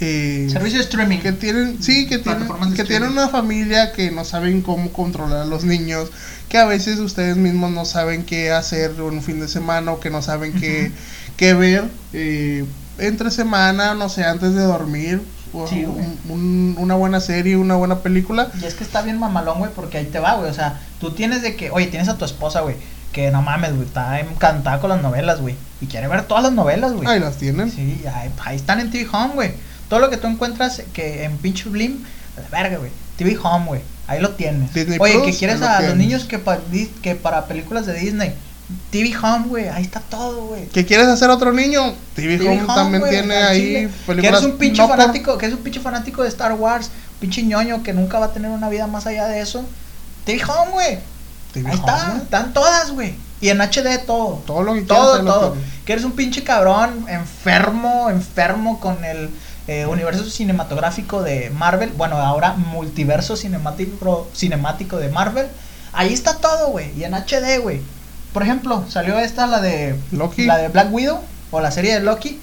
eh, 0.00 0.48
Servicio 0.50 0.78
de 0.78 0.84
streaming. 0.84 1.18
que 1.18 1.32
tienen, 1.32 1.82
sí, 1.82 2.06
que 2.06 2.18
tienen, 2.18 2.46
que 2.74 2.84
tienen 2.84 3.10
una 3.12 3.28
familia 3.28 3.92
que 3.92 4.10
no 4.10 4.24
saben 4.24 4.60
cómo 4.62 4.92
controlar 4.92 5.42
a 5.42 5.44
los 5.46 5.64
niños, 5.64 6.10
que 6.48 6.58
a 6.58 6.64
veces 6.66 6.98
ustedes 6.98 7.36
mismos 7.36 7.70
no 7.72 7.84
saben 7.84 8.24
qué 8.24 8.52
hacer 8.52 8.92
en 8.96 9.00
un 9.02 9.22
fin 9.22 9.40
de 9.40 9.48
semana 9.48 9.92
o 9.92 10.00
que 10.00 10.10
no 10.10 10.20
saben 10.22 10.52
qué, 10.52 10.92
qué 11.36 11.54
ver 11.54 11.84
eh, 12.12 12.64
entre 12.98 13.30
semana, 13.30 13.94
no 13.94 14.08
sé, 14.08 14.24
antes 14.24 14.54
de 14.54 14.62
dormir, 14.62 15.22
o 15.52 15.66
Sí, 15.66 15.84
un- 15.86 16.74
una 16.78 16.94
buena 16.94 17.20
serie, 17.20 17.56
una 17.56 17.76
buena 17.76 18.00
película. 18.00 18.48
Y 18.60 18.64
es 18.66 18.74
que 18.74 18.84
está 18.84 19.00
bien 19.02 19.18
mamalón, 19.18 19.58
güey, 19.58 19.70
porque 19.74 19.98
ahí 19.98 20.04
te 20.06 20.18
va, 20.18 20.34
güey. 20.34 20.50
O 20.50 20.54
sea, 20.54 20.80
tú 21.00 21.12
tienes 21.12 21.40
de 21.42 21.56
que, 21.56 21.70
oye, 21.70 21.86
tienes 21.86 22.08
a 22.08 22.18
tu 22.18 22.24
esposa, 22.26 22.60
güey, 22.60 22.76
que 23.12 23.30
no 23.30 23.40
mames, 23.42 23.72
güey, 23.74 23.86
está 23.86 24.20
encantada 24.20 24.80
con 24.80 24.90
las 24.90 25.00
novelas, 25.02 25.40
güey. 25.40 25.54
Y 25.80 25.86
quiere 25.86 26.08
ver 26.08 26.22
todas 26.24 26.42
las 26.42 26.52
novelas, 26.52 26.92
güey. 26.92 27.08
Ahí 27.08 27.20
las 27.20 27.36
tienen. 27.36 27.70
Sí, 27.70 28.02
ahí, 28.12 28.30
ahí 28.44 28.56
están 28.56 28.80
en 28.80 28.90
TV 28.90 29.08
Home, 29.12 29.34
güey. 29.34 29.52
Todo 29.88 30.00
lo 30.00 30.10
que 30.10 30.16
tú 30.16 30.26
encuentras 30.26 30.82
que 30.92 31.24
en 31.24 31.36
pinche 31.38 31.68
Blim, 31.68 32.02
a 32.36 32.40
la 32.40 32.48
verga, 32.62 32.78
güey. 32.78 32.90
TV 33.16 33.36
Home, 33.42 33.66
güey. 33.66 33.80
Ahí 34.08 34.20
lo 34.20 34.30
tienes. 34.30 34.72
Disney 34.74 34.98
Oye, 35.00 35.14
Plus, 35.14 35.26
que 35.26 35.32
quieres 35.36 35.60
lo 35.60 35.68
a 35.68 35.80
los 35.80 35.96
niños 35.96 36.24
que, 36.24 36.38
pa- 36.38 36.58
di- 36.70 36.90
que 37.02 37.14
para 37.14 37.46
películas 37.46 37.86
de 37.86 37.94
Disney. 37.94 38.34
TV 38.90 39.16
Home, 39.22 39.46
güey. 39.48 39.68
Ahí 39.68 39.82
está 39.82 40.00
todo, 40.00 40.46
güey. 40.46 40.66
¿Que 40.68 40.84
quieres 40.84 41.06
hacer 41.06 41.30
otro 41.30 41.52
niño? 41.52 41.94
TV, 42.14 42.36
TV 42.36 42.50
Home 42.50 42.62
Home, 42.64 42.74
también 42.74 43.02
tiene 43.08 43.34
ahí 43.36 43.60
chile. 43.60 43.80
Que 43.82 44.06
películas. 44.06 44.42
eres 44.42 44.52
un 44.52 44.58
pinche 44.58 44.82
no 44.82 44.88
por- 44.88 44.96
fanático, 44.96 45.38
que 45.38 45.46
es 45.46 45.52
un 45.52 45.58
pinche 45.60 45.80
fanático 45.80 46.22
de 46.22 46.28
Star 46.28 46.52
Wars, 46.54 46.90
pinche 47.20 47.42
ñoño 47.42 47.82
que 47.82 47.92
nunca 47.92 48.18
va 48.18 48.26
a 48.26 48.32
tener 48.32 48.50
una 48.50 48.68
vida 48.68 48.86
más 48.86 49.06
allá 49.06 49.26
de 49.28 49.40
eso. 49.40 49.64
TV 50.24 50.42
Home, 50.44 50.72
güey. 50.72 50.98
Ahí 51.66 51.74
está, 51.74 52.10
Home. 52.12 52.22
están 52.22 52.52
todas, 52.52 52.90
güey. 52.90 53.14
Y 53.40 53.48
en 53.50 53.60
HD 53.60 53.98
todo. 54.06 54.42
Todo 54.46 54.62
lo 54.62 54.74
que 54.74 54.82
Todo, 54.82 55.22
todo. 55.24 55.56
Que 55.84 55.92
eres 55.92 56.04
un 56.04 56.12
pinche 56.12 56.42
cabrón 56.42 57.06
enfermo, 57.08 58.10
enfermo 58.10 58.80
con 58.80 59.04
el 59.04 59.30
eh, 59.68 59.86
universo 59.86 60.24
cinematográfico 60.24 61.22
de 61.22 61.50
Marvel. 61.50 61.90
Bueno, 61.96 62.16
ahora 62.16 62.52
multiverso 62.54 63.36
cinemático, 63.36 64.28
cinemático 64.34 64.98
de 64.98 65.08
Marvel. 65.08 65.48
Ahí 65.92 66.12
está 66.12 66.34
todo, 66.36 66.68
güey. 66.68 66.92
Y 66.98 67.04
en 67.04 67.14
HD, 67.14 67.58
güey. 67.60 67.80
Por 68.32 68.42
ejemplo, 68.42 68.84
salió 68.88 69.18
esta, 69.18 69.46
la 69.46 69.60
de 69.60 69.98
Loki. 70.12 70.44
la 70.44 70.58
de 70.58 70.68
Black 70.68 70.92
Widow, 70.92 71.20
o 71.50 71.60
la 71.60 71.70
serie 71.70 71.94
de 71.94 72.00
Loki. 72.00 72.38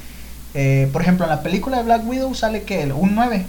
Eh, 0.56 0.90
por 0.92 1.02
ejemplo, 1.02 1.26
en 1.26 1.30
la 1.32 1.42
película 1.44 1.78
de 1.78 1.84
Black 1.84 2.06
Widow 2.08 2.34
sale 2.36 2.64
que 2.64 2.92
un 2.94 3.16
9. 3.16 3.46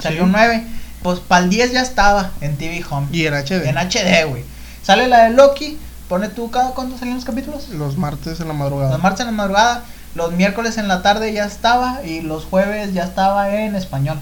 Salió 0.00 0.20
Sí. 0.20 0.24
un 0.24 0.32
9. 0.32 0.64
Pues 1.02 1.20
para 1.20 1.44
el 1.44 1.50
10 1.50 1.72
ya 1.72 1.82
estaba 1.82 2.30
en 2.40 2.56
TV 2.56 2.84
Home. 2.90 3.08
Y 3.12 3.26
en 3.26 3.34
HD. 3.34 3.68
En 3.68 3.76
HD, 3.78 4.24
güey. 4.28 4.44
Sale 4.82 5.06
la 5.06 5.24
de 5.24 5.30
Loki. 5.30 5.78
Pone 6.08 6.28
tú 6.28 6.50
cada 6.50 6.70
cuándo 6.70 6.98
salían 6.98 7.16
los 7.16 7.24
capítulos. 7.24 7.68
Los 7.70 7.96
martes 7.96 8.40
en 8.40 8.48
la 8.48 8.54
madrugada. 8.54 8.92
Los 8.92 9.02
martes 9.02 9.20
en 9.20 9.26
la 9.26 9.32
madrugada. 9.32 9.84
Los 10.14 10.32
miércoles 10.32 10.78
en 10.78 10.88
la 10.88 11.02
tarde 11.02 11.32
ya 11.32 11.44
estaba. 11.44 12.04
Y 12.04 12.20
los 12.20 12.44
jueves 12.44 12.94
ya 12.94 13.04
estaba 13.04 13.54
en 13.54 13.74
español. 13.74 14.18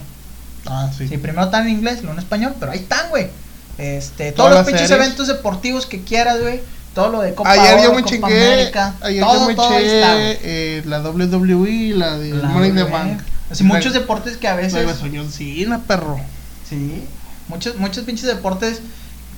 Ah, 0.66 0.90
sí. 0.96 1.08
Sí, 1.08 1.18
primero 1.18 1.44
están 1.44 1.66
en 1.66 1.70
inglés, 1.70 1.98
luego 2.02 2.14
en 2.14 2.18
español. 2.18 2.54
Pero 2.58 2.72
ahí 2.72 2.78
están, 2.78 3.10
güey. 3.10 3.28
Este, 3.78 4.32
todos 4.32 4.50
los 4.50 4.66
pinches 4.66 4.88
series. 4.88 5.06
eventos 5.06 5.28
deportivos 5.28 5.86
que 5.86 6.02
quieras, 6.02 6.40
güey. 6.40 6.60
Todo 6.94 7.08
lo 7.08 7.22
de 7.22 7.34
Copa 7.34 7.50
ayer 7.50 7.82
yo 7.82 7.94
me 7.94 8.02
Copa 8.02 8.08
chingué, 8.08 8.52
América. 8.52 8.94
ayer 9.00 9.24
todo, 9.24 9.40
yo 9.40 9.46
me 9.46 9.54
todo 9.54 9.78
está, 9.78 10.14
eh, 10.18 10.82
la 10.84 11.00
WWE 11.00 11.94
la 11.96 12.18
de 12.18 12.34
La 12.34 12.48
Money 12.48 12.68
in 12.68 12.76
the 12.76 12.82
WWE. 12.82 12.92
Bank. 12.92 13.20
Así, 13.50 13.64
muchos 13.64 13.94
deportes 13.94 14.36
que 14.36 14.48
a 14.48 14.54
veces. 14.54 14.86
John 15.00 15.30
Cena, 15.30 15.80
perro. 15.86 16.18
Sí, 16.68 17.04
muchos, 17.48 17.76
muchos 17.76 18.04
pinches 18.04 18.26
deportes. 18.26 18.80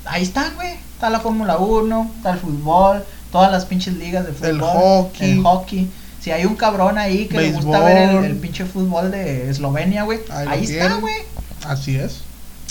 Ahí 0.05 0.25
están, 0.25 0.55
güey. 0.57 0.73
Está 0.95 1.11
la 1.11 1.21
Fórmula 1.21 1.59
1, 1.59 2.13
está 2.17 2.33
el 2.33 2.39
fútbol, 2.39 3.05
todas 3.31 3.51
las 3.51 3.65
pinches 3.65 3.95
ligas 3.95 4.27
de 4.27 4.33
fútbol. 4.33 4.51
El 4.51 4.61
hockey. 4.61 5.31
El 5.31 5.43
hockey. 5.43 5.91
Si 6.25 6.31
hay 6.31 6.47
un 6.47 6.57
cabrón 6.57 6.97
ahí 6.97 7.27
que 7.27 7.37
le 7.37 7.53
gusta 7.53 7.81
ver 7.81 8.09
el, 8.09 8.25
el 8.25 8.37
pinche 8.37 8.65
fútbol 8.65 9.11
de 9.11 9.51
Eslovenia, 9.51 10.05
güey. 10.05 10.21
Ahí 10.31 10.65
está, 10.65 10.95
güey. 10.95 11.17
Así 11.69 11.97
es. 11.97 12.23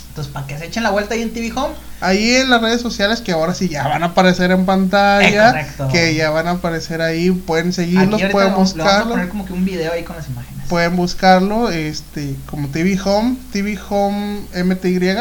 Entonces, 0.09 0.33
para 0.33 0.47
que 0.47 0.57
se 0.57 0.65
echen 0.65 0.81
la 0.81 0.89
vuelta 0.89 1.13
ahí 1.13 1.21
en 1.21 1.31
TV 1.31 1.51
Home. 1.55 1.75
Ahí 2.01 2.31
en 2.35 2.49
las 2.49 2.63
redes 2.63 2.81
sociales 2.81 3.21
que 3.21 3.31
ahora 3.31 3.53
sí 3.53 3.69
ya 3.69 3.87
van 3.87 4.01
a 4.01 4.07
aparecer 4.07 4.49
en 4.49 4.61
Eh, 4.61 4.63
pantalla. 4.63 5.51
correcto. 5.51 5.87
que 5.91 6.15
ya 6.15 6.31
van 6.31 6.47
a 6.47 6.51
aparecer 6.51 7.03
ahí. 7.03 7.29
Pueden 7.29 7.73
seguirlos, 7.73 8.19
pueden 8.31 8.53
vamos 8.53 8.71
a 8.71 8.73
buscarlo. 8.75 9.11
poner 9.11 9.29
como 9.29 9.45
que 9.45 9.53
un 9.53 9.65
video 9.65 9.93
ahí 9.93 10.01
con 10.03 10.15
las 10.15 10.27
imágenes. 10.27 10.67
Pueden 10.67 10.95
buscarlo 10.95 11.69
este 11.69 12.35
como 12.47 12.69
TV 12.69 12.99
Home, 13.05 13.37
TV 13.51 13.77
Home 13.89 14.41
MTY 14.63 15.15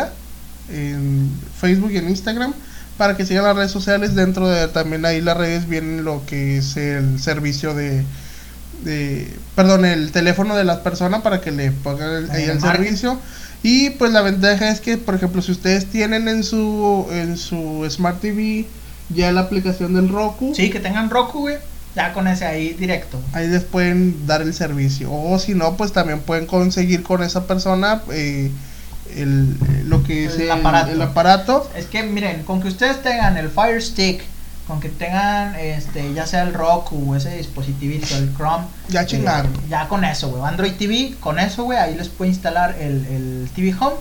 en 0.70 1.30
Facebook 1.60 1.90
y 1.92 1.98
en 1.98 2.08
Instagram 2.08 2.54
para 2.96 3.14
que 3.14 3.26
sigan 3.26 3.44
las 3.44 3.56
redes 3.56 3.70
sociales. 3.72 4.14
Dentro 4.14 4.48
de 4.48 4.68
también 4.68 5.04
ahí 5.04 5.20
las 5.20 5.36
redes 5.36 5.68
vienen 5.68 6.04
lo 6.04 6.24
que 6.24 6.56
es 6.58 6.78
el 6.78 7.20
servicio 7.20 7.74
de, 7.74 8.04
de 8.84 9.28
perdón, 9.54 9.84
el 9.84 10.12
teléfono 10.12 10.56
de 10.56 10.64
las 10.64 10.78
personas 10.78 11.22
para 11.22 11.40
que 11.40 11.50
le 11.50 11.70
pongan 11.72 12.10
el, 12.16 12.30
Ahí 12.30 12.44
el 12.44 12.60
servicio. 12.60 13.18
Y 13.62 13.90
pues 13.90 14.10
la 14.12 14.22
ventaja 14.22 14.70
es 14.70 14.80
que, 14.80 14.96
por 14.98 15.14
ejemplo, 15.14 15.40
si 15.40 15.52
ustedes 15.52 15.86
tienen 15.86 16.26
en 16.28 16.42
su 16.42 17.06
en 17.12 17.36
su 17.36 17.86
Smart 17.88 18.20
TV 18.20 18.66
ya 19.08 19.30
la 19.32 19.42
aplicación 19.42 19.94
del 19.94 20.08
Roku, 20.08 20.54
Sí, 20.54 20.70
que 20.70 20.80
tengan 20.80 21.10
Roku, 21.10 21.40
güey. 21.40 21.56
Ya 21.94 22.14
con 22.14 22.26
ese 22.26 22.46
ahí 22.46 22.72
directo. 22.72 23.20
ahí 23.34 23.46
les 23.48 23.64
pueden 23.64 24.26
dar 24.26 24.40
el 24.40 24.54
servicio. 24.54 25.12
O 25.12 25.38
si 25.38 25.54
no, 25.54 25.76
pues 25.76 25.92
también 25.92 26.20
pueden 26.20 26.46
conseguir 26.46 27.02
con 27.02 27.22
esa 27.22 27.46
persona 27.46 28.00
eh, 28.10 28.50
el, 29.14 29.56
lo 29.86 30.02
que 30.02 30.24
es 30.24 30.38
El 30.38 30.50
aparato. 30.50 30.90
el 30.90 31.02
aparato. 31.02 31.70
Es 31.76 31.84
que 31.86 32.02
miren, 32.02 32.44
con 32.44 32.62
que 32.62 32.68
ustedes 32.68 33.02
tengan 33.02 33.36
el 33.36 33.50
Fire 33.50 33.82
Stick, 33.82 34.22
con 34.66 34.80
que 34.80 34.88
tengan 34.88 35.54
este, 35.56 36.14
ya 36.14 36.26
sea 36.26 36.42
el 36.42 36.54
Roku 36.54 37.12
o 37.12 37.16
ese 37.16 37.36
dispositivito, 37.36 38.16
el 38.16 38.34
Chrome. 38.36 38.64
Ya 38.88 39.02
eh, 39.02 39.06
chingaron. 39.06 39.52
ya 39.68 39.88
con 39.88 40.04
eso, 40.04 40.28
güey. 40.30 40.42
Android 40.44 40.72
TV, 40.74 41.14
con 41.20 41.38
eso, 41.38 41.64
güey, 41.64 41.78
ahí 41.78 41.94
les 41.96 42.08
puede 42.08 42.30
instalar 42.30 42.76
el, 42.78 43.04
el 43.06 43.50
TV 43.54 43.74
Home 43.80 43.96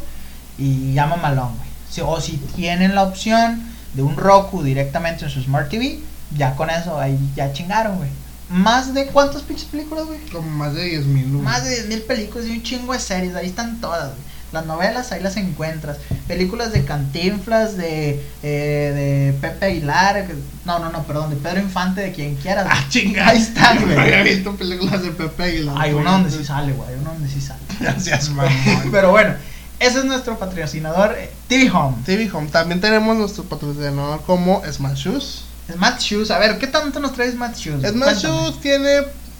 y 0.57 0.93
llama 0.93 1.15
malón, 1.17 1.55
güey. 1.57 1.69
Si- 1.89 2.01
o 2.01 2.21
si 2.21 2.37
tienen 2.55 2.95
la 2.95 3.03
opción 3.03 3.63
de 3.93 4.01
un 4.03 4.15
Roku 4.15 4.63
directamente 4.63 5.25
en 5.25 5.31
su 5.31 5.41
Smart 5.41 5.69
TV, 5.69 5.99
ya 6.37 6.55
con 6.55 6.69
eso, 6.69 6.99
ahí 6.99 7.17
ya 7.35 7.51
chingaron, 7.53 7.97
güey. 7.97 8.09
Más 8.49 8.93
de 8.93 9.07
cuántas 9.07 9.41
pinches 9.43 9.65
películas, 9.65 10.05
güey. 10.05 10.19
Como 10.31 10.49
más 10.49 10.73
de 10.73 10.83
10 10.83 11.05
mil. 11.05 11.27
Más 11.27 11.63
de 11.63 11.89
10.000 11.89 12.05
películas 12.05 12.45
y 12.47 12.51
un 12.51 12.63
chingo 12.63 12.93
de 12.93 12.99
series, 12.99 13.33
ahí 13.35 13.47
están 13.47 13.79
todas, 13.81 14.09
güey. 14.09 14.30
Las 14.51 14.65
novelas 14.65 15.11
ahí 15.11 15.21
las 15.23 15.37
encuentras. 15.37 15.97
Películas 16.27 16.73
de 16.73 16.83
Cantinflas, 16.83 17.77
de, 17.77 18.21
eh, 18.43 19.33
de 19.33 19.37
Pepe 19.39 19.65
Aguilar, 19.67 20.25
no, 20.65 20.79
no, 20.79 20.91
no, 20.91 21.03
perdón, 21.03 21.29
de 21.29 21.37
Pedro 21.37 21.59
Infante, 21.61 22.01
de 22.01 22.11
quien 22.11 22.35
quieras. 22.35 22.67
Ah, 22.69 22.83
chinga. 22.89 23.27
Ahí 23.29 23.37
están, 23.37 23.79
No 23.79 23.85
güey. 23.87 23.97
había 23.99 24.23
visto 24.23 24.55
películas 24.55 25.03
de 25.03 25.11
Pepe 25.11 25.43
Aguilar. 25.43 25.75
Hay 25.79 25.93
uno 25.93 26.11
donde 26.11 26.29
sí 26.31 26.43
sale, 26.43 26.73
güey, 26.73 26.89
hay 26.89 26.95
uno 26.99 27.11
donde 27.13 27.29
sí 27.29 27.39
sale. 27.39 27.61
Gracias, 27.79 28.29
mamón. 28.31 28.51
Pero 28.91 29.11
bueno, 29.11 29.35
ese 29.79 29.99
es 29.99 30.05
nuestro 30.05 30.37
patrocinador, 30.37 31.15
eh, 31.17 31.31
TV 31.47 31.71
Home. 31.71 31.97
TV 32.05 32.29
Home. 32.33 32.49
También 32.49 32.81
tenemos 32.81 33.15
nuestro 33.17 33.43
patrocinador 33.45 34.21
como 34.23 34.61
Smash 34.69 35.05
Shoes. 35.05 35.43
Smart 35.71 35.99
Shoes, 36.01 36.31
a 36.31 36.37
ver, 36.39 36.57
¿qué 36.57 36.67
tanto 36.67 36.99
nos 36.99 37.13
trae 37.13 37.31
Smart 37.31 37.55
Shoes? 37.55 37.79
Smash 37.79 37.91
Cuéntame. 37.93 38.21
Shoes 38.21 38.59
tiene 38.59 38.89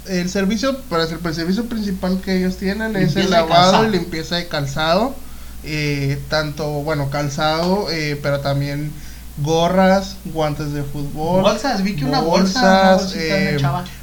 el 0.07 0.29
servicio, 0.29 0.81
para 0.83 1.03
el, 1.03 1.19
el 1.23 1.33
servicio 1.35 1.65
principal 1.65 2.21
que 2.21 2.37
ellos 2.37 2.57
tienen 2.57 2.95
es 2.95 3.15
el 3.15 3.29
lavado 3.29 3.85
y 3.85 3.89
limpieza 3.91 4.35
de 4.37 4.47
calzado. 4.47 5.15
eh, 5.63 6.19
tanto, 6.29 6.67
bueno, 6.81 7.09
calzado, 7.09 7.87
eh, 7.91 8.19
pero 8.21 8.39
también 8.39 8.91
gorras, 9.37 10.17
guantes 10.25 10.73
de 10.73 10.83
fútbol. 10.83 11.43
Bolsas, 11.43 11.83
vi 11.83 11.95
que 11.95 12.05
una 12.05 12.21
bolsa, 12.21 12.59
una 12.61 12.95
bolsas, 12.95 13.15
eh, 13.15 13.57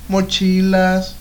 mochilas. 0.08 1.17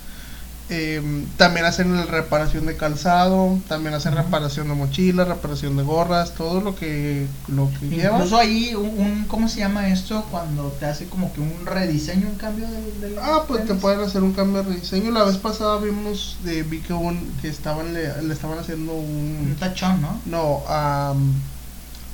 Eh, 0.69 1.01
también 1.37 1.65
hacen 1.65 1.95
la 1.95 2.05
reparación 2.05 2.65
de 2.65 2.75
calzado, 2.75 3.57
también 3.69 3.93
hacen 3.93 4.13
reparación 4.15 4.67
de 4.67 4.73
mochilas, 4.73 5.25
reparación 5.25 5.77
de 5.77 5.83
gorras, 5.83 6.33
todo 6.35 6.59
lo 6.59 6.75
que, 6.75 7.25
lo 7.47 7.69
que. 7.79 7.85
Incluso 7.85 8.37
ahí 8.37 8.75
un, 8.75 8.85
un- 8.99 9.25
¿cómo 9.29 9.47
se 9.47 9.59
llama 9.59 9.87
esto? 9.87 10.25
Cuando 10.29 10.63
te 10.77 10.85
hace 10.85 11.05
como 11.07 11.31
que 11.31 11.39
un 11.39 11.65
rediseño, 11.65 12.27
un 12.27 12.35
cambio 12.35 12.67
del... 12.69 12.99
del 12.99 13.17
Ah, 13.17 13.45
pues 13.47 13.65
te 13.65 13.75
pueden 13.75 14.01
hacer 14.01 14.23
un 14.23 14.33
cambio 14.33 14.61
de 14.61 14.69
rediseño. 14.73 15.11
La 15.11 15.23
vez 15.23 15.37
pasada 15.37 15.77
vimos, 15.79 16.35
de, 16.43 16.63
vi 16.63 16.79
que, 16.79 16.91
un, 16.91 17.31
que 17.41 17.47
estaban, 17.47 17.93
le, 17.93 18.21
le 18.23 18.33
estaban 18.33 18.59
haciendo 18.59 18.91
Un 18.93 19.47
un... 19.51 19.55
tachón, 19.57 20.01
¿no? 20.01 20.19
No, 20.25 20.63
a, 20.67 21.13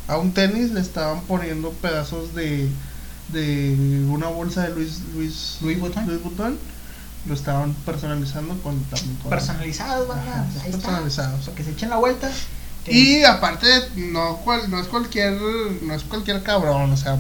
a 0.08 0.18
un 0.20 0.32
tenis 0.32 0.70
le 0.70 0.80
estaban 0.82 1.22
poniendo 1.22 1.72
pedazos 1.72 2.36
de, 2.36 2.70
de 3.30 4.06
una 4.10 4.28
bolsa 4.28 4.62
de 4.68 4.76
Luis, 4.76 5.00
Luis, 5.16 5.58
Louis 5.62 5.80
Vuitton. 5.80 6.06
Louis 6.06 6.22
Vuitton. 6.22 6.60
Lo 7.26 7.34
estaban 7.34 7.74
personalizando 7.86 8.56
con 8.62 8.82
también 8.86 9.16
con- 9.18 9.30
Personalizados, 9.30 10.08
banda. 10.08 10.24
Ajá, 10.32 10.46
Ahí 10.64 10.70
está. 10.72 10.72
personalizados. 10.80 11.46
Para 11.46 11.56
que 11.58 11.64
se 11.64 11.72
echen 11.72 11.90
la 11.90 11.98
vuelta. 11.98 12.30
Y 12.86 13.24
aparte, 13.24 13.68
no, 13.96 14.38
cual, 14.38 14.70
no 14.70 14.80
es 14.80 14.88
cualquier, 14.88 15.34
no 15.82 15.94
es 15.94 16.04
cualquier 16.04 16.44
cabrón, 16.44 16.92
o 16.92 16.98
sea, 16.98 17.18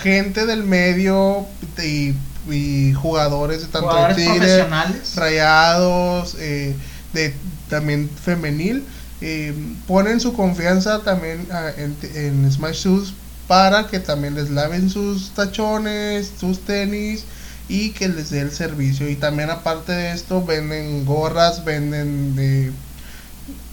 gente 0.00 0.46
del 0.46 0.64
medio 0.64 1.46
y, 1.82 2.14
y 2.50 2.94
jugadores 2.94 3.60
de 3.60 3.66
tanto 3.66 3.88
jugadores 3.88 4.16
de 4.16 4.22
Tigres, 4.24 4.38
profesionales. 4.40 5.14
rayados, 5.16 6.36
eh, 6.38 6.74
de 7.12 7.34
también 7.68 8.08
femenil, 8.08 8.82
eh, 9.20 9.52
ponen 9.86 10.20
su 10.20 10.32
confianza 10.32 11.02
también 11.02 11.46
ah, 11.52 11.70
en, 11.76 11.94
en 12.14 12.50
Smash 12.50 12.84
Shoes 12.86 13.12
para 13.46 13.88
que 13.88 13.98
también 14.00 14.34
les 14.36 14.48
laven 14.48 14.88
sus 14.88 15.30
tachones, 15.30 16.32
sus 16.40 16.60
tenis 16.60 17.24
y 17.68 17.90
que 17.90 18.08
les 18.08 18.30
dé 18.30 18.40
el 18.40 18.50
servicio. 18.50 19.08
Y 19.08 19.16
también 19.16 19.50
aparte 19.50 19.92
de 19.92 20.12
esto 20.12 20.44
venden 20.44 21.04
gorras, 21.04 21.64
venden 21.64 22.34
de 22.36 22.72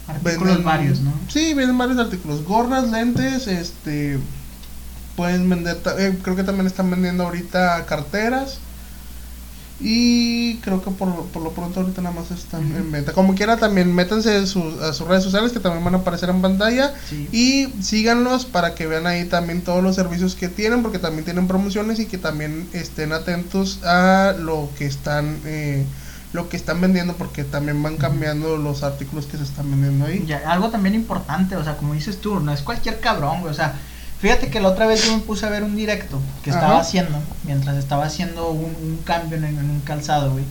Artículos 0.07 0.57
Venden- 0.57 0.63
varios, 0.63 0.99
¿no? 0.99 1.13
Sí, 1.30 1.53
venden 1.55 1.77
varios 1.77 1.97
artículos. 1.97 2.43
Gorras, 2.43 2.89
lentes, 2.91 3.47
este. 3.47 4.19
Pueden 5.15 5.49
vender. 5.49 5.77
eh, 5.97 6.17
creo 6.22 6.35
que 6.35 6.43
también 6.43 6.67
están 6.67 6.91
vendiendo 6.91 7.23
ahorita 7.23 7.85
carteras. 7.85 8.59
Y 9.80 10.56
creo 10.57 10.81
que 10.81 10.91
por, 10.91 11.26
por 11.26 11.43
lo 11.43 11.52
pronto 11.52 11.81
ahorita 11.81 12.02
nada 12.02 12.15
más 12.15 12.31
están 12.31 12.64
en 12.76 12.91
venta. 12.91 13.11
Como 13.11 13.35
quiera, 13.35 13.57
también 13.57 13.93
métanse 13.93 14.38
a 14.38 14.45
sus, 14.45 14.81
a 14.81 14.93
sus 14.93 15.07
redes 15.07 15.23
sociales 15.23 15.52
que 15.52 15.60
también 15.60 15.84
van 15.84 15.95
a 15.95 15.97
aparecer 15.97 16.30
en 16.30 16.41
pantalla. 16.41 16.93
Sí. 17.10 17.27
Y 17.31 17.84
síganlos 17.84 18.45
para 18.45 18.73
que 18.73 18.88
vean 18.88 19.06
ahí 19.06 19.26
también 19.26 19.61
todos 19.64 19.84
los 19.84 19.95
servicios 19.95 20.35
que 20.35 20.47
tienen, 20.47 20.81
porque 20.81 20.99
también 20.99 21.26
tienen 21.26 21.47
promociones 21.47 21.99
y 21.99 22.06
que 22.06 22.18
también 22.18 22.69
estén 22.72 23.11
atentos 23.11 23.84
a 23.84 24.34
lo 24.39 24.69
que 24.77 24.85
están 24.85 25.39
eh, 25.45 25.85
lo 26.35 26.49
que 26.49 26.57
están 26.57 26.81
vendiendo, 26.81 27.14
porque 27.14 27.43
también 27.43 27.81
van 27.81 27.97
cambiando 27.97 28.57
los 28.57 28.84
artículos 28.84 29.26
que 29.26 29.38
se 29.38 29.43
están 29.43 29.72
vendiendo 29.72 30.06
ahí. 30.06 30.23
Ya, 30.27 30.41
algo 30.52 30.69
también 30.69 30.93
importante, 30.93 31.56
o 31.56 31.64
sea, 31.64 31.77
como 31.77 31.93
dices 31.93 32.19
tú, 32.22 32.39
no 32.39 32.52
es 32.52 32.61
cualquier 32.61 32.99
cabrón, 32.99 33.41
güey, 33.41 33.52
o 33.52 33.56
sea, 33.56 33.73
fíjate 34.26 34.49
que 34.49 34.60
la 34.60 34.69
otra 34.69 34.88
vez 34.88 35.06
yo 35.06 35.15
me 35.15 35.22
puse 35.22 35.45
a 35.45 35.49
ver 35.49 35.61
un 35.61 35.76
directo 35.76 36.19
que 36.43 36.49
estaba 36.49 36.72
Ajá. 36.72 36.81
haciendo, 36.81 37.19
mientras 37.43 37.77
estaba 37.77 38.06
haciendo 38.06 38.49
un, 38.49 38.76
un 38.81 38.99
cambio 39.06 39.38
en, 39.38 39.43
en 39.43 39.69
un 39.69 39.81
calzado, 39.81 40.31
güey, 40.31 40.43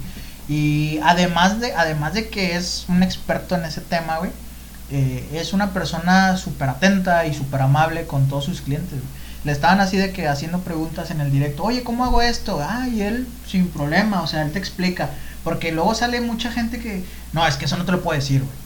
y 0.48 1.00
además 1.02 1.58
de, 1.58 1.74
además 1.74 2.14
de 2.14 2.28
que 2.28 2.54
es 2.54 2.84
un 2.86 3.02
experto 3.02 3.56
en 3.56 3.64
ese 3.64 3.80
tema, 3.80 4.18
güey, 4.18 4.30
eh, 4.92 5.28
es 5.32 5.52
una 5.52 5.70
persona 5.70 6.36
súper 6.36 6.68
atenta 6.68 7.26
y 7.26 7.34
súper 7.34 7.62
amable 7.62 8.06
con 8.06 8.28
todos 8.28 8.44
sus 8.44 8.60
clientes, 8.60 8.92
güey. 8.92 9.24
Le 9.42 9.50
estaban 9.50 9.80
así 9.80 9.96
de 9.96 10.12
que 10.12 10.28
haciendo 10.28 10.60
preguntas 10.60 11.10
en 11.10 11.20
el 11.20 11.32
directo, 11.32 11.64
oye, 11.64 11.82
¿cómo 11.82 12.04
hago 12.04 12.22
esto? 12.22 12.60
Ah, 12.62 12.86
y 12.88 13.02
él 13.02 13.26
sin 13.44 13.66
problema, 13.70 14.22
o 14.22 14.28
sea, 14.28 14.42
él 14.42 14.52
te 14.52 14.60
explica. 14.60 15.10
Porque 15.42 15.72
luego 15.72 15.96
sale 15.96 16.20
mucha 16.20 16.52
gente 16.52 16.78
que, 16.78 17.02
no, 17.32 17.44
es 17.44 17.56
que 17.56 17.64
eso 17.64 17.76
no 17.76 17.84
te 17.84 17.90
lo 17.92 18.02
puedo 18.02 18.18
decir, 18.18 18.40
güey. 18.40 18.63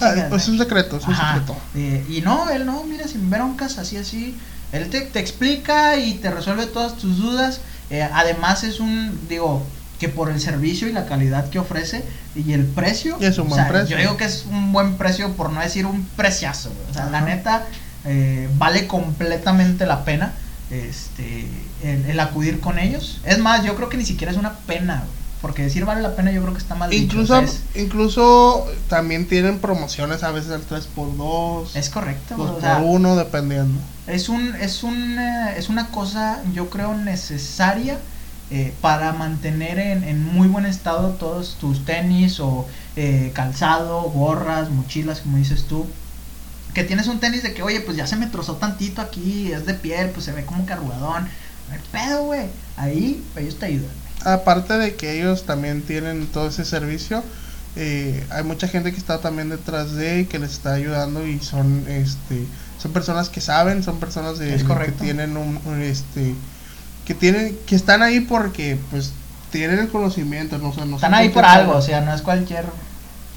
Ah, 0.00 0.14
Ah, 0.16 0.26
pues 0.30 0.42
es 0.44 0.48
un 0.48 0.58
secreto, 0.58 0.96
es 0.96 1.04
un 1.06 1.12
Ajá. 1.14 1.34
secreto. 1.34 1.56
Eh, 1.74 2.04
y 2.08 2.20
no, 2.22 2.48
él 2.50 2.64
no, 2.66 2.82
mira, 2.84 3.06
sin 3.08 3.28
broncas, 3.30 3.78
así, 3.78 3.96
así. 3.96 4.36
Él 4.72 4.88
te, 4.90 5.02
te 5.02 5.18
explica 5.20 5.96
y 5.98 6.14
te 6.14 6.30
resuelve 6.30 6.66
todas 6.66 6.96
tus 6.96 7.18
dudas. 7.18 7.60
Eh, 7.90 8.02
además 8.12 8.64
es 8.64 8.80
un, 8.80 9.18
digo, 9.28 9.66
que 10.00 10.08
por 10.08 10.30
el 10.30 10.40
servicio 10.40 10.88
y 10.88 10.92
la 10.92 11.06
calidad 11.06 11.48
que 11.50 11.58
ofrece 11.58 12.04
y 12.34 12.52
el 12.54 12.64
precio. 12.64 13.18
Y 13.20 13.26
es 13.26 13.36
un 13.38 13.46
o 13.46 13.50
buen 13.50 13.60
sea, 13.62 13.68
precio. 13.68 13.96
Yo 13.96 14.00
digo 14.02 14.16
que 14.16 14.24
es 14.24 14.46
un 14.50 14.72
buen 14.72 14.96
precio, 14.96 15.32
por 15.34 15.50
no 15.52 15.60
decir 15.60 15.84
un 15.86 16.04
preciazo, 16.16 16.70
güey. 16.70 16.90
O 16.90 16.94
sea, 16.94 17.06
la 17.10 17.20
neta, 17.20 17.66
eh, 18.04 18.48
vale 18.58 18.86
completamente 18.86 19.86
la 19.86 20.04
pena 20.04 20.32
este 20.70 21.46
el, 21.84 22.06
el 22.06 22.20
acudir 22.20 22.60
con 22.60 22.78
ellos. 22.78 23.20
Es 23.24 23.38
más, 23.38 23.62
yo 23.64 23.76
creo 23.76 23.88
que 23.88 23.96
ni 23.96 24.04
siquiera 24.06 24.30
es 24.32 24.38
una 24.38 24.54
pena, 24.54 25.04
güey. 25.04 25.21
Porque 25.42 25.64
decir 25.64 25.84
vale 25.84 26.00
la 26.00 26.14
pena, 26.14 26.30
yo 26.30 26.40
creo 26.40 26.54
que 26.54 26.60
está 26.60 26.76
mal 26.76 26.88
dicho, 26.88 27.02
Incluso, 27.02 27.34
o 27.34 27.36
sea, 27.36 27.44
es, 27.44 27.60
incluso 27.74 28.66
también 28.88 29.26
tienen 29.26 29.58
promociones 29.58 30.22
a 30.22 30.30
veces 30.30 30.52
al 30.52 30.66
3x2, 30.66 31.74
es 31.74 31.90
correcto, 31.90 32.36
2 32.36 32.50
o 32.50 32.60
sea, 32.60 32.78
por 32.78 32.86
1 32.86 33.16
dependiendo. 33.16 33.80
Es 34.06 34.28
un, 34.28 34.54
es 34.54 34.84
un, 34.84 35.18
eh, 35.18 35.54
es 35.56 35.68
una 35.68 35.88
cosa, 35.88 36.40
yo 36.54 36.70
creo, 36.70 36.94
necesaria 36.94 37.98
eh, 38.52 38.74
para 38.80 39.14
mantener 39.14 39.78
en, 39.78 40.04
en 40.04 40.24
muy 40.24 40.46
buen 40.46 40.66
estado 40.66 41.10
todos 41.10 41.56
tus 41.58 41.84
tenis 41.84 42.38
o 42.38 42.66
eh, 42.96 43.32
calzado, 43.34 44.02
gorras, 44.02 44.68
mochilas, 44.68 45.20
como 45.22 45.38
dices 45.38 45.64
tú. 45.64 45.86
Que 46.74 46.84
tienes 46.84 47.06
un 47.08 47.18
tenis 47.18 47.42
de 47.42 47.54
que, 47.54 47.62
oye, 47.62 47.80
pues 47.80 47.96
ya 47.96 48.06
se 48.06 48.16
me 48.16 48.26
trozó 48.26 48.56
tantito 48.56 49.00
aquí, 49.00 49.50
es 49.50 49.64
de 49.64 49.74
piel, 49.74 50.10
pues 50.10 50.26
se 50.26 50.32
ve 50.32 50.44
como 50.44 50.66
carrugadón. 50.66 51.28
No 51.68 51.74
hay 51.74 51.80
pedo, 51.90 52.24
güey. 52.24 52.46
Ahí 52.76 53.24
ellos 53.36 53.58
te 53.58 53.66
ayudan. 53.66 54.01
Aparte 54.24 54.78
de 54.78 54.94
que 54.94 55.18
ellos 55.18 55.44
también 55.44 55.82
tienen 55.82 56.26
todo 56.26 56.48
ese 56.48 56.64
servicio, 56.64 57.22
eh, 57.76 58.24
hay 58.30 58.44
mucha 58.44 58.68
gente 58.68 58.92
que 58.92 58.98
está 58.98 59.18
también 59.18 59.48
detrás 59.48 59.92
de 59.94 60.20
y 60.20 60.24
que 60.26 60.38
les 60.38 60.52
está 60.52 60.74
ayudando 60.74 61.26
y 61.26 61.40
son 61.40 61.84
este 61.88 62.46
son 62.82 62.92
personas 62.92 63.28
que 63.28 63.40
saben, 63.40 63.82
son 63.82 63.98
personas 64.00 64.38
de, 64.38 64.54
Es 64.54 64.64
que 64.64 64.92
tienen 64.92 65.36
un, 65.36 65.60
un, 65.64 65.80
este 65.82 66.34
que 67.06 67.14
tienen 67.14 67.56
que 67.66 67.76
están 67.76 68.02
ahí 68.02 68.20
porque 68.20 68.76
pues 68.90 69.12
tienen 69.50 69.78
el 69.78 69.88
conocimiento, 69.88 70.58
no, 70.58 70.70
o 70.70 70.74
sea, 70.74 70.84
no 70.84 70.96
Están 70.96 71.14
ahí 71.14 71.28
por 71.28 71.44
algo, 71.44 71.76
o 71.76 71.82
sea, 71.82 72.00
no 72.00 72.12
es 72.12 72.22
cualquier. 72.22 72.64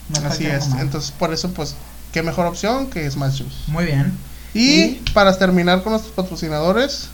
No 0.10 0.18
es 0.18 0.24
Así 0.26 0.46
cualquier 0.46 0.56
es. 0.56 0.66
Entonces, 0.82 1.12
por 1.12 1.34
eso 1.34 1.52
pues 1.52 1.76
qué 2.12 2.24
mejor 2.24 2.48
opción 2.48 2.90
que 2.90 3.10
Smash 3.10 3.40
Shoes. 3.42 3.68
Muy 3.68 3.86
bien. 3.86 4.14
Y, 4.54 4.82
Y- 4.84 5.06
para 5.14 5.38
terminar 5.38 5.84
con 5.84 5.92
nuestros 5.92 6.14
patrocinadores, 6.16 7.10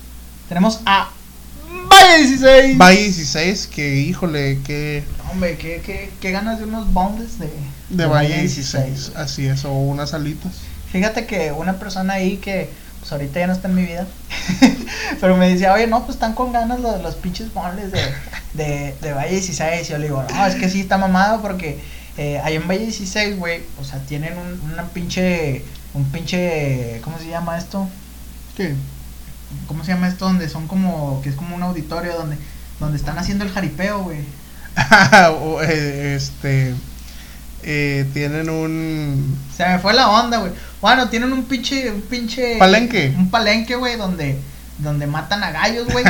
Tenemos 0.47 0.79
a 0.85 1.09
Valle 2.01 2.27
16. 2.27 2.77
Valle 2.77 3.03
16, 3.03 3.67
que 3.67 3.95
híjole, 3.99 4.59
que 4.65 5.03
Hombre, 5.31 5.57
qué, 5.57 5.81
qué, 5.85 6.09
qué 6.19 6.31
ganas 6.31 6.59
de 6.59 6.65
unos 6.65 6.91
bondes 6.91 7.39
de, 7.39 7.49
de 7.89 8.05
Valle 8.05 8.39
16, 8.39 9.13
así 9.15 9.47
es, 9.47 9.63
o 9.65 9.71
unas 9.71 10.13
alitas. 10.13 10.51
Fíjate 10.91 11.25
que 11.25 11.51
una 11.51 11.79
persona 11.79 12.13
ahí 12.13 12.37
que 12.37 12.69
pues 12.99 13.11
ahorita 13.11 13.39
ya 13.39 13.47
no 13.47 13.53
está 13.53 13.67
en 13.67 13.75
mi 13.75 13.83
vida, 13.83 14.05
pero 15.21 15.35
me 15.37 15.49
decía, 15.49 15.73
oye, 15.73 15.87
no, 15.87 16.03
pues 16.03 16.15
están 16.15 16.33
con 16.33 16.51
ganas 16.51 16.79
los, 16.79 17.01
los 17.01 17.15
pinches 17.15 17.53
bondes 17.53 17.91
de, 17.91 18.01
de, 18.53 18.95
de 19.01 19.13
Valle 19.13 19.31
16. 19.31 19.87
Y 19.87 19.91
yo 19.91 19.97
le 19.97 20.07
digo, 20.07 20.23
no, 20.23 20.45
es 20.45 20.55
que 20.55 20.69
sí 20.69 20.81
está 20.81 20.97
mamado 20.97 21.41
porque 21.41 21.79
eh, 22.17 22.39
ahí 22.43 22.55
en 22.55 22.67
Valle 22.67 22.83
16, 22.83 23.37
güey, 23.37 23.61
o 23.79 23.83
sea, 23.83 23.99
tienen 23.99 24.33
un, 24.37 24.71
una 24.71 24.83
pinche, 24.89 25.63
un 25.93 26.05
pinche, 26.11 26.99
¿cómo 27.03 27.17
se 27.17 27.29
llama 27.29 27.57
esto? 27.57 27.87
¿Qué? 28.57 28.75
¿Cómo 29.67 29.83
se 29.83 29.93
llama 29.93 30.07
esto? 30.07 30.25
Donde 30.25 30.49
son 30.49 30.67
como, 30.67 31.21
que 31.21 31.29
es 31.29 31.35
como 31.35 31.55
un 31.55 31.63
auditorio 31.63 32.13
donde, 32.15 32.37
donde 32.79 32.97
están 32.97 33.17
haciendo 33.17 33.43
el 33.45 33.51
jaripeo, 33.51 34.03
güey. 34.03 34.19
O, 35.41 35.61
eh, 35.61 36.15
este 36.15 36.73
eh, 37.63 38.05
tienen 38.13 38.49
un 38.49 39.37
Se 39.55 39.67
me 39.67 39.79
fue 39.79 39.93
la 39.93 40.09
onda, 40.09 40.37
güey. 40.37 40.51
Bueno, 40.81 41.09
tienen 41.09 41.31
un 41.31 41.43
pinche, 41.43 41.91
un 41.91 42.01
pinche... 42.01 42.57
Palenque. 42.57 43.13
Un 43.17 43.29
palenque, 43.29 43.75
güey, 43.75 43.97
donde, 43.97 44.39
donde 44.79 45.05
matan 45.07 45.43
a 45.43 45.51
gallos, 45.51 45.87
güey. 45.91 46.03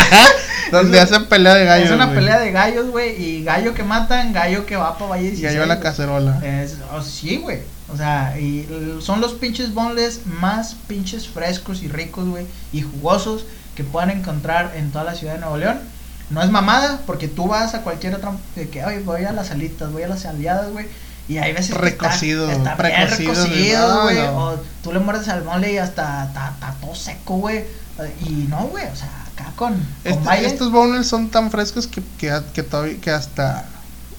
donde 0.70 0.98
Es- 0.98 1.04
hacen 1.04 1.26
pelea 1.26 1.54
de 1.54 1.64
gallos. 1.64 1.88
es 1.88 1.94
una 1.94 2.12
pelea 2.12 2.38
de 2.40 2.52
gallos, 2.52 2.90
güey. 2.90 3.22
Y 3.22 3.44
gallo 3.44 3.72
que 3.72 3.82
matan, 3.84 4.32
gallo 4.32 4.66
que 4.66 4.76
va 4.76 4.98
para 4.98 5.12
Valle 5.12 5.28
y 5.28 5.30
16. 5.30 5.52
gallo 5.52 5.62
a 5.64 5.66
la 5.66 5.80
cacerola. 5.80 6.40
Es, 6.44 6.76
oh, 6.92 7.00
sí, 7.02 7.36
güey. 7.38 7.60
O 7.92 7.96
sea, 7.96 8.38
y 8.38 8.66
son 9.00 9.20
los 9.20 9.34
pinches 9.34 9.74
bonles 9.74 10.22
más 10.26 10.76
pinches 10.86 11.28
frescos 11.28 11.82
y 11.82 11.88
ricos, 11.88 12.26
güey. 12.28 12.46
Y 12.72 12.82
jugosos 12.82 13.44
que 13.76 13.84
puedan 13.84 14.10
encontrar 14.10 14.72
en 14.76 14.90
toda 14.90 15.04
la 15.04 15.14
ciudad 15.14 15.34
de 15.34 15.40
Nuevo 15.40 15.56
León. 15.58 15.78
No 16.30 16.42
es 16.42 16.50
mamada, 16.50 17.00
porque 17.06 17.28
tú 17.28 17.46
vas 17.48 17.74
a 17.74 17.82
cualquier 17.82 18.14
otra. 18.14 18.32
De 18.56 18.68
que, 18.70 18.82
"Ay, 18.82 19.02
voy 19.02 19.24
a 19.24 19.32
las 19.32 19.50
alitas, 19.50 19.92
voy 19.92 20.02
a 20.02 20.08
las 20.08 20.24
aliadas, 20.24 20.70
güey. 20.70 20.86
Y 21.28 21.38
hay 21.38 21.52
veces 21.52 21.74
que 21.74 21.80
Recocido, 21.80 22.50
está, 22.50 22.74
bien 22.74 23.08
recocido, 23.08 24.02
güey. 24.04 24.16
no. 24.18 24.38
O 24.38 24.56
tú 24.82 24.92
le 24.92 24.98
muerdes 24.98 25.28
al 25.28 25.44
mole 25.44 25.72
y 25.72 25.78
hasta 25.78 26.24
está, 26.24 26.54
todo 26.80 26.94
seco, 26.94 27.36
güey. 27.36 27.64
Y 28.26 28.46
no, 28.48 28.62
güey. 28.68 28.86
O 28.86 28.96
sea, 28.96 29.26
acá 29.32 29.52
con, 29.54 29.74
con 29.74 30.12
Este- 30.32 30.46
estos 30.46 30.72
boneless 30.72 31.06
son 31.06 31.28
tan 31.30 31.50
frescos 31.50 31.86
que, 31.86 32.02
que, 32.18 32.36
que, 32.54 32.62
todavía, 32.62 32.98
que 33.00 33.10
hasta 33.10 33.66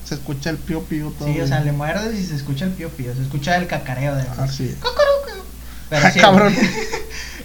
se 0.04 0.16
escucha 0.16 0.50
el 0.50 0.58
pío 0.58 0.84
pío 0.84 1.14
todo. 1.18 1.28
Sí, 1.28 1.40
o 1.40 1.48
sea, 1.48 1.62
le 1.62 1.72
muerdes 1.72 2.20
y 2.20 2.26
se 2.26 2.36
escucha 2.36 2.66
el 2.66 2.72
pío 2.72 2.90
pío, 2.90 3.16
se 3.16 3.22
escucha 3.22 3.56
el 3.58 3.68
cacareo 3.68 4.16
de 4.16 4.24
Así 4.38 4.66
es. 4.66 4.78
Pero 5.90 6.12
sí, 6.12 6.20
Cabrón. 6.20 6.56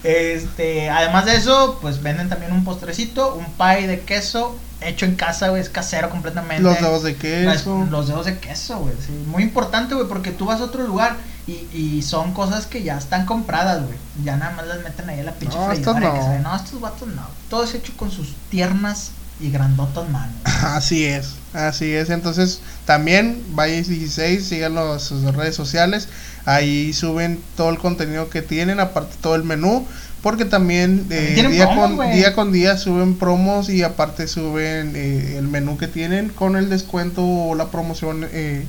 Este, 0.05 0.89
además 0.90 1.26
de 1.26 1.35
eso, 1.35 1.78
pues 1.82 2.01
venden 2.01 2.28
también 2.28 2.52
un 2.52 2.64
postrecito, 2.64 3.35
un 3.35 3.47
pie 3.55 3.89
de 3.89 4.01
queso 4.02 4.56
hecho 4.80 5.06
en 5.06 5.16
casa, 5.16 5.48
güey, 5.48 5.60
es 5.60 5.70
casero 5.70 6.09
completamente. 6.09 6.62
Los 6.62 6.80
dedos 6.80 7.02
de 7.02 7.16
queso. 7.16 7.86
Los 7.90 8.09
dedos 8.09 8.26
de 8.26 8.39
queso, 8.39 8.78
güey. 8.78 8.94
Sí. 9.05 9.12
Muy 9.26 9.43
importante, 9.43 9.94
güey, 9.94 10.06
porque 10.06 10.30
tú 10.30 10.47
vas 10.47 10.60
a 10.60 10.64
otro 10.64 10.85
lugar 10.86 11.16
y, 11.47 11.66
y 11.76 12.02
son 12.02 12.32
cosas 12.32 12.66
que 12.66 12.82
ya 12.82 12.97
están 12.97 13.26
compradas, 13.26 13.82
güey. 13.85 13.98
Ya 14.24 14.36
nada 14.36 14.52
más 14.52 14.66
las 14.66 14.82
meten 14.82 15.10
ahí 15.10 15.20
a 15.20 15.24
la 15.24 15.32
pinche 15.32 15.56
No, 15.59 15.66
freidora 15.66 15.98
estos 15.98 16.12
que 16.12 16.18
no. 16.18 16.24
sabe, 16.24 16.39
no, 16.40 16.56
estos 16.56 16.80
vatos 16.80 17.09
no. 17.09 17.26
Todo 17.51 17.64
es 17.64 17.74
hecho 17.74 17.93
con 17.97 18.10
sus 18.10 18.35
tiernas 18.51 19.10
y 19.40 19.51
grandotas 19.51 20.09
manos. 20.10 20.35
Así 20.44 21.05
es, 21.05 21.28
así 21.52 21.93
es. 21.93 22.10
Entonces, 22.10 22.60
también 22.85 23.40
Valles 23.55 23.89
16, 23.89 24.44
síganlo 24.44 24.94
en 24.94 25.01
sus 25.01 25.23
redes 25.35 25.55
sociales. 25.55 26.09
Ahí 26.47 26.93
suben 26.93 27.39
todo 27.56 27.70
el 27.70 27.78
contenido 27.78 28.28
que 28.28 28.43
tienen, 28.43 28.81
aparte 28.81 29.15
todo 29.20 29.36
el 29.36 29.44
menú. 29.44 29.86
Porque 30.23 30.44
también, 30.44 31.06
eh, 31.10 31.35
día, 31.48 31.66
promos, 31.69 31.97
con, 31.97 32.10
día 32.12 32.35
con 32.35 32.51
día 32.52 32.77
suben 32.77 33.15
promos 33.16 33.70
y 33.70 33.85
aparte 33.85 34.27
suben 34.27 34.94
eh, 34.97 35.36
el 35.39 35.47
menú 35.47 35.78
que 35.78 35.86
tienen 35.86 36.31
con 36.31 36.56
el 36.56 36.69
descuento 36.69 37.24
o 37.24 37.55
la 37.55 37.66
promoción 37.66 38.27
eh, 38.32 38.65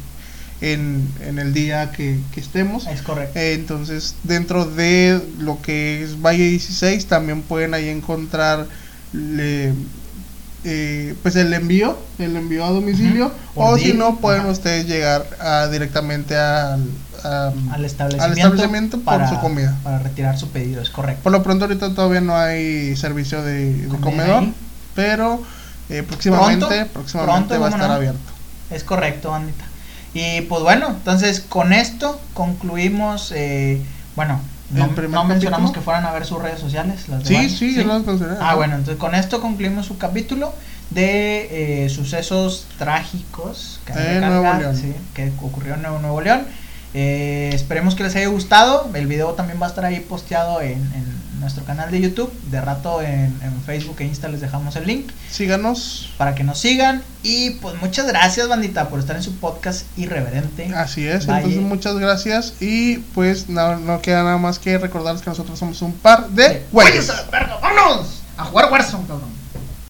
en, 0.62 1.08
en 1.26 1.40
el 1.40 1.52
día 1.54 1.92
que, 1.92 2.20
que 2.34 2.40
estemos. 2.40 2.86
Es 2.86 3.02
correcto. 3.02 3.40
Eh, 3.40 3.54
entonces, 3.54 4.14
dentro 4.24 4.66
de 4.66 5.20
lo 5.40 5.60
que 5.62 6.04
es 6.04 6.22
Valle 6.22 6.48
16, 6.50 7.08
también 7.08 7.42
pueden 7.42 7.74
ahí 7.74 7.90
encontrar 7.90 8.68
le- 9.12 9.74
eh, 10.66 11.16
pues 11.22 11.36
el 11.36 11.54
envío, 11.54 11.98
el 12.18 12.36
envío 12.36 12.66
a 12.66 12.70
domicilio, 12.70 13.32
o 13.56 13.78
si 13.78 13.94
no, 13.94 14.18
pueden 14.18 14.42
ajá. 14.42 14.50
ustedes 14.52 14.86
llegar 14.88 15.26
a- 15.40 15.68
directamente 15.68 16.36
al, 16.36 16.86
a- 17.24 17.52
al 17.72 17.86
establecimiento, 17.86 18.24
al 18.24 18.32
establecimiento 18.38 18.98
por 18.98 19.06
para, 19.06 19.30
su 19.30 19.40
comida. 19.40 19.78
Para 19.84 20.00
retirar 20.00 20.38
su 20.38 20.50
pedido, 20.50 20.82
es 20.82 20.90
correcto. 20.90 21.24
Por 21.24 21.32
lo 21.32 21.44
pronto, 21.44 21.66
ahorita 21.66 21.94
todavía 21.96 22.22
no 22.22 22.36
hay 22.36 22.96
servicio 22.96 23.42
de, 23.42 23.74
de 23.88 23.98
comedor, 24.00 24.44
ahí. 24.44 24.54
pero 24.96 25.42
eh, 25.90 26.04
próximamente, 26.04 26.66
Pronto, 26.68 26.94
próximamente 26.94 27.48
pronto, 27.48 27.60
va 27.62 27.68
a 27.68 27.70
estar 27.70 27.88
no. 27.88 27.94
abierto. 27.96 28.32
Es 28.70 28.84
correcto, 28.84 29.32
bandita. 29.32 29.64
Y 30.14 30.42
pues 30.42 30.62
bueno, 30.64 30.88
entonces 30.90 31.40
con 31.40 31.72
esto 31.74 32.20
concluimos. 32.34 33.32
eh, 33.36 33.82
bueno, 34.16 34.42
no, 34.72 35.24
mencionamos 35.26 35.72
que 35.72 35.82
fueran 35.82 36.06
a 36.06 36.12
ver 36.12 36.26
sus 36.26 36.42
redes 36.42 36.60
sociales. 36.60 37.08
Las 37.10 37.24
de 37.24 37.28
Sí, 37.28 37.36
Vani, 37.36 37.50
sí. 37.50 37.76
Ah, 38.40 38.56
bueno, 38.56 38.76
entonces 38.76 38.98
con 38.98 39.16
esto 39.16 39.42
concluimos 39.42 39.86
su 39.86 39.98
capítulo 39.98 40.54
de 40.90 41.86
eh, 41.86 41.90
sucesos 41.90 42.66
trágicos 42.78 43.80
que, 43.86 43.94
León. 43.94 44.76
sí, 44.76 44.94
que 45.14 45.32
ocurrió 45.42 45.76
en 45.76 45.82
Nuevo, 45.82 46.00
Nuevo 46.00 46.22
León. 46.22 46.46
Eh, 46.94 47.52
esperemos 47.54 47.96
que 47.96 48.04
les 48.04 48.16
haya 48.16 48.28
gustado. 48.28 48.90
El 48.94 49.08
video 49.08 49.34
también 49.34 49.62
va 49.62 49.68
a 49.68 49.70
estar 49.70 49.86
ahí 49.86 50.00
posteado 50.00 50.62
en, 50.62 50.78
en 50.78 51.29
nuestro 51.40 51.64
canal 51.64 51.92
de 51.92 52.02
YouTube. 52.02 52.32
De 52.52 52.62
rato 52.62 53.02
en, 53.02 53.34
en 53.42 53.62
Facebook 53.66 53.98
e 54.00 54.06
Insta 54.06 54.28
les 54.28 54.42
dejamos 54.42 54.76
el 54.76 54.86
link 54.88 55.10
Síganos. 55.32 56.14
para 56.18 56.36
que 56.36 56.44
nos 56.44 56.60
sigan. 56.60 57.02
Y 57.24 57.52
pues 57.52 57.76
muchas 57.82 58.08
gracias, 58.08 58.48
bandita, 58.48 58.90
por 58.90 59.00
estar 59.00 59.16
en 59.16 59.24
su 59.24 59.36
podcast 59.36 59.86
irreverente. 59.98 60.74
Así 60.76 61.08
es, 61.08 61.26
Valle. 61.28 61.40
entonces 61.46 61.62
muchas 61.62 61.96
gracias 61.98 62.54
y 62.60 62.98
pues 63.14 63.50
no, 63.50 63.78
no 63.78 64.02
queda 64.02 64.24
nada 64.24 64.38
más 64.38 64.60
que 64.60 64.78
recordarles 64.78 65.22
que 65.22 65.30
nosotros 65.30 65.58
somos 65.58 65.82
un 65.82 65.94
par 65.94 66.30
de 66.30 66.66
güeyes. 66.72 67.12
¡Vámonos! 67.62 68.22
A 68.38 68.46
jugar 68.46 68.72
Warzone, 68.72 69.06
cabrón. 69.08 69.39